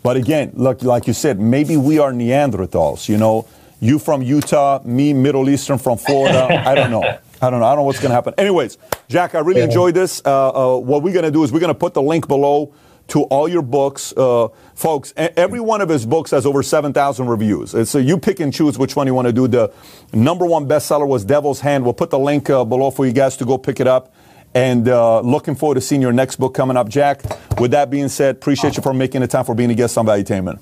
But 0.03 0.17
again, 0.17 0.53
look, 0.55 0.83
like 0.83 1.07
you 1.07 1.13
said, 1.13 1.41
maybe 1.41 1.77
we 1.77 1.99
are 1.99 2.13
Neanderthals. 2.13 3.09
You 3.09 3.17
know, 3.17 3.47
you 3.81 3.99
from 3.99 4.23
Utah, 4.23 4.81
me 4.85 5.13
Middle 5.13 5.49
Eastern 5.49 5.79
from 5.79 5.99
Florida. 5.99 6.63
I 6.67 6.75
don't 6.75 6.91
know. 6.91 7.03
I 7.41 7.51
don't 7.51 7.61
know. 7.61 7.67
I 7.67 7.71
don't 7.71 7.79
know 7.79 7.83
what's 7.85 8.01
going 8.01 8.11
to 8.11 8.15
happen. 8.15 8.35
Anyways, 8.37 8.79
Jack, 9.09 9.35
I 9.35 9.41
really 9.41 9.61
enjoyed 9.61 9.95
this. 9.95 10.21
Uh, 10.25 10.77
uh, 10.77 10.79
what 10.79 11.03
we're 11.03 11.13
going 11.13 11.25
to 11.25 11.31
do 11.31 11.45
is 11.45 11.53
we're 11.53 11.61
going 11.61 11.73
to 11.73 11.79
put 11.79 11.95
the 11.95 12.03
link 12.03 12.27
below 12.27 12.75
to 13.09 13.23
all 13.25 13.49
your 13.49 13.63
books. 13.63 14.13
Uh, 14.17 14.49
folks, 14.75 15.13
every 15.17 15.61
one 15.61 15.81
of 15.81 15.89
his 15.89 16.05
books 16.05 16.31
has 16.31 16.45
over 16.45 16.63
7,000 16.63 17.27
reviews. 17.27 17.75
And 17.75 17.87
so 17.87 17.99
you 17.99 18.19
pick 18.19 18.41
and 18.41 18.53
choose 18.53 18.79
which 18.79 18.97
one 18.97 19.07
you 19.07 19.15
want 19.15 19.27
to 19.27 19.33
do. 19.33 19.49
The 19.49 19.73
number 20.13 20.45
one 20.47 20.69
bestseller 20.69 21.07
was 21.07 21.25
Devil's 21.25 21.61
Hand. 21.61 21.85
We'll 21.85 21.95
put 21.95 22.11
the 22.11 22.19
link 22.19 22.51
uh, 22.51 22.65
below 22.65 22.91
for 22.91 23.07
you 23.07 23.13
guys 23.13 23.37
to 23.39 23.45
go 23.45 23.57
pick 23.57 23.81
it 23.81 23.87
up. 23.87 24.13
And 24.55 24.89
uh, 24.89 25.21
looking 25.21 25.55
forward 25.55 25.77
to 25.77 25.81
seeing 25.81 26.03
your 26.03 26.13
next 26.13 26.37
book 26.37 26.55
coming 26.55 26.77
up. 26.77 26.89
Jack, 26.89 27.23
with 27.61 27.71
that 27.73 27.91
being 27.91 28.09
said, 28.09 28.37
appreciate 28.37 28.77
you 28.77 28.83
for 28.83 28.95
making 28.95 29.21
the 29.21 29.27
time 29.27 29.45
for 29.45 29.55
being 29.55 29.71
a 29.71 29.75
guest 29.75 29.97
on 29.99 30.07
Value 30.07 30.25
Valuetainment. 30.25 30.61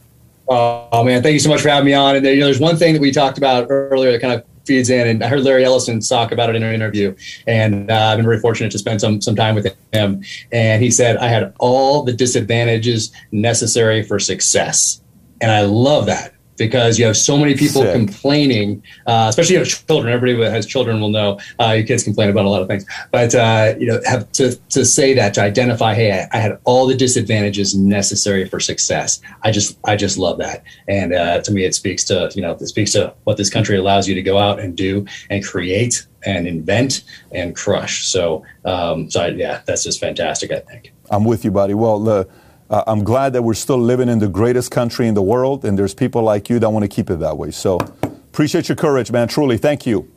Oh, 0.49 1.03
man, 1.03 1.23
thank 1.23 1.33
you 1.33 1.41
so 1.41 1.49
much 1.49 1.61
for 1.61 1.69
having 1.69 1.87
me 1.87 1.95
on. 1.95 2.17
And 2.17 2.25
you 2.25 2.39
know, 2.39 2.47
there's 2.47 2.61
one 2.61 2.77
thing 2.77 2.93
that 2.95 3.03
we 3.03 3.11
talked 3.11 3.39
about 3.39 3.67
earlier 3.69 4.13
that 4.13 4.21
kind 4.21 4.35
of 4.35 4.45
feeds 4.67 4.91
in. 4.91 5.07
And 5.07 5.25
I 5.25 5.29
heard 5.29 5.43
Larry 5.43 5.65
Ellison 5.65 6.01
talk 6.01 6.33
about 6.33 6.51
it 6.51 6.57
in 6.57 6.63
an 6.63 6.75
interview, 6.75 7.15
and 7.47 7.91
uh, 7.91 7.95
I've 7.95 8.19
been 8.19 8.27
very 8.27 8.41
fortunate 8.41 8.71
to 8.73 8.79
spend 8.79 9.01
some 9.01 9.21
some 9.21 9.35
time 9.35 9.55
with 9.55 9.75
him. 9.93 10.23
And 10.53 10.83
he 10.83 10.91
said 10.91 11.17
I 11.17 11.29
had 11.29 11.55
all 11.59 12.03
the 12.03 12.13
disadvantages 12.13 13.13
necessary 13.33 14.03
for 14.03 14.19
success, 14.19 15.01
and 15.41 15.51
I 15.51 15.63
love 15.63 16.07
that 16.07 16.35
because 16.57 16.99
you 16.99 17.07
have 17.07 17.17
so 17.17 17.37
many 17.37 17.55
people 17.55 17.83
Sick. 17.83 17.93
complaining, 17.93 18.83
uh, 19.07 19.27
especially 19.29 19.55
you 19.55 19.61
know, 19.61 19.65
children. 19.65 20.13
Everybody 20.13 20.45
that 20.45 20.53
has 20.53 20.67
children 20.67 21.01
will 21.01 21.11
know 21.11 21.39
uh, 21.61 21.73
your 21.73 21.87
kids 21.87 22.03
complain 22.03 22.31
about 22.31 22.45
a 22.45 22.49
lot 22.49 22.63
of 22.63 22.69
things. 22.69 22.85
But 23.11 23.35
uh, 23.35 23.75
you 23.79 23.87
know, 23.87 24.01
have 24.05 24.31
to 24.33 24.57
to 24.71 24.85
say 24.85 25.15
that 25.15 25.35
to 25.35 25.43
identify, 25.43 25.95
hey, 25.95 26.13
I, 26.13 26.37
I, 26.37 26.41
had 26.41 26.59
all 26.65 26.87
the 26.87 26.95
disadvantages 26.95 27.75
necessary 27.75 28.49
for 28.49 28.61
success. 28.61 29.21
I 29.43 29.51
just 29.51 29.79
I 29.85 29.97
just 29.97 30.19
love 30.19 30.39
that, 30.39 30.63
and 30.89 31.13
uh, 31.13 31.41
to 31.43 31.53
me, 31.53 31.65
it 31.65 31.75
speaks 31.75 32.05
to 32.05 32.31
you 32.35 32.43
know 32.43 32.53
it 32.53 32.67
speaks 32.67 32.93
to 32.93 33.15
what 33.25 33.37
this 33.37 33.51
country 33.51 33.77
allows 33.77 34.09
you 34.09 34.15
to 34.15 34.23
go 34.23 34.39
out 34.39 34.61
and 34.61 34.77
do 34.77 35.07
and 35.31 35.45
create 35.45 36.07
and 36.25 36.47
invent 36.47 37.05
and 37.33 37.55
crush. 37.55 38.07
So 38.07 38.45
um, 38.65 39.11
so 39.11 39.23
I, 39.23 39.29
yeah, 39.29 39.63
that's 39.67 39.85
just 39.85 40.01
fantastic. 40.01 40.51
I 40.51 40.61
think. 40.61 40.93
I'm 41.11 41.25
with 41.25 41.45
you, 41.45 41.51
buddy. 41.51 41.75
Well, 41.75 42.01
the 42.01 42.29
uh, 42.71 42.85
I'm 42.87 43.05
glad 43.05 43.33
that 43.35 43.43
we're 43.43 43.55
still 43.55 43.79
living 43.79 44.09
in 44.09 44.19
the 44.19 44.29
greatest 44.29 44.71
country 44.71 45.07
in 45.07 45.15
the 45.15 45.23
world, 45.23 45.65
and 45.65 45.79
there's 45.79 45.95
people 45.95 46.23
like 46.23 46.51
you 46.51 46.59
that 46.59 46.71
want 46.71 46.83
to 46.83 46.89
keep 46.89 47.11
it 47.11 47.21
that 47.21 47.37
way. 47.37 47.51
So 47.51 47.79
appreciate 48.03 48.69
your 48.69 48.77
courage, 48.77 49.11
man. 49.13 49.29
Truly, 49.29 49.57
thank 49.57 49.87
you. 49.87 50.11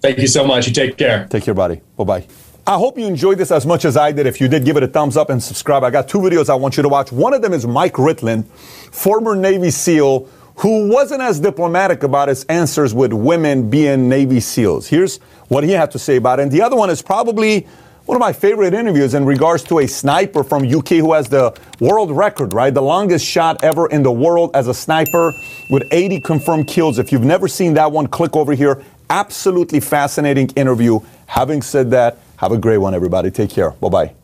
Thank 0.00 0.18
you 0.18 0.26
so 0.26 0.46
much. 0.46 0.66
You 0.66 0.72
take 0.72 0.96
care. 0.96 1.26
Take 1.28 1.44
care, 1.44 1.54
buddy. 1.54 1.80
Bye 1.96 2.04
bye. 2.04 2.26
I 2.66 2.76
hope 2.76 2.98
you 2.98 3.06
enjoyed 3.06 3.38
this 3.38 3.50
as 3.50 3.66
much 3.66 3.84
as 3.84 3.96
I 3.96 4.12
did. 4.12 4.26
If 4.26 4.40
you 4.40 4.48
did, 4.48 4.64
give 4.64 4.76
it 4.76 4.82
a 4.82 4.88
thumbs 4.88 5.16
up 5.16 5.28
and 5.30 5.42
subscribe. 5.42 5.82
I 5.82 5.90
got 5.90 6.08
two 6.08 6.18
videos 6.18 6.48
I 6.48 6.54
want 6.54 6.76
you 6.76 6.82
to 6.82 6.88
watch. 6.88 7.10
One 7.10 7.34
of 7.34 7.42
them 7.42 7.52
is 7.52 7.66
Mike 7.66 7.94
Ritland, 7.94 8.46
former 8.46 9.34
Navy 9.34 9.70
SEAL, 9.70 10.28
who 10.56 10.88
wasn't 10.88 11.22
as 11.22 11.40
diplomatic 11.40 12.02
about 12.02 12.28
his 12.28 12.44
answers 12.44 12.94
with 12.94 13.12
women 13.12 13.70
being 13.70 14.08
Navy 14.08 14.40
SEALs. 14.40 14.86
Here's 14.86 15.16
what 15.48 15.64
he 15.64 15.72
had 15.72 15.90
to 15.92 15.98
say 15.98 16.16
about 16.16 16.38
it. 16.38 16.44
And 16.44 16.52
the 16.52 16.62
other 16.62 16.76
one 16.76 16.90
is 16.90 17.02
probably 17.02 17.66
one 18.10 18.16
of 18.16 18.20
my 18.20 18.32
favorite 18.32 18.74
interviews 18.74 19.14
in 19.14 19.24
regards 19.24 19.62
to 19.62 19.78
a 19.78 19.86
sniper 19.86 20.42
from 20.42 20.64
UK 20.64 20.88
who 20.94 21.12
has 21.12 21.28
the 21.28 21.56
world 21.78 22.10
record, 22.10 22.52
right? 22.52 22.74
The 22.74 22.82
longest 22.82 23.24
shot 23.24 23.62
ever 23.62 23.86
in 23.86 24.02
the 24.02 24.10
world 24.10 24.50
as 24.52 24.66
a 24.66 24.74
sniper 24.74 25.32
with 25.70 25.84
80 25.92 26.20
confirmed 26.22 26.66
kills. 26.66 26.98
If 26.98 27.12
you've 27.12 27.22
never 27.22 27.46
seen 27.46 27.74
that 27.74 27.92
one, 27.92 28.08
click 28.08 28.34
over 28.34 28.52
here. 28.52 28.82
Absolutely 29.10 29.78
fascinating 29.78 30.48
interview. 30.56 30.98
Having 31.26 31.62
said 31.62 31.92
that, 31.92 32.18
have 32.38 32.50
a 32.50 32.58
great 32.58 32.78
one, 32.78 32.94
everybody. 32.94 33.30
Take 33.30 33.50
care. 33.50 33.70
Bye 33.70 33.88
bye. 33.88 34.19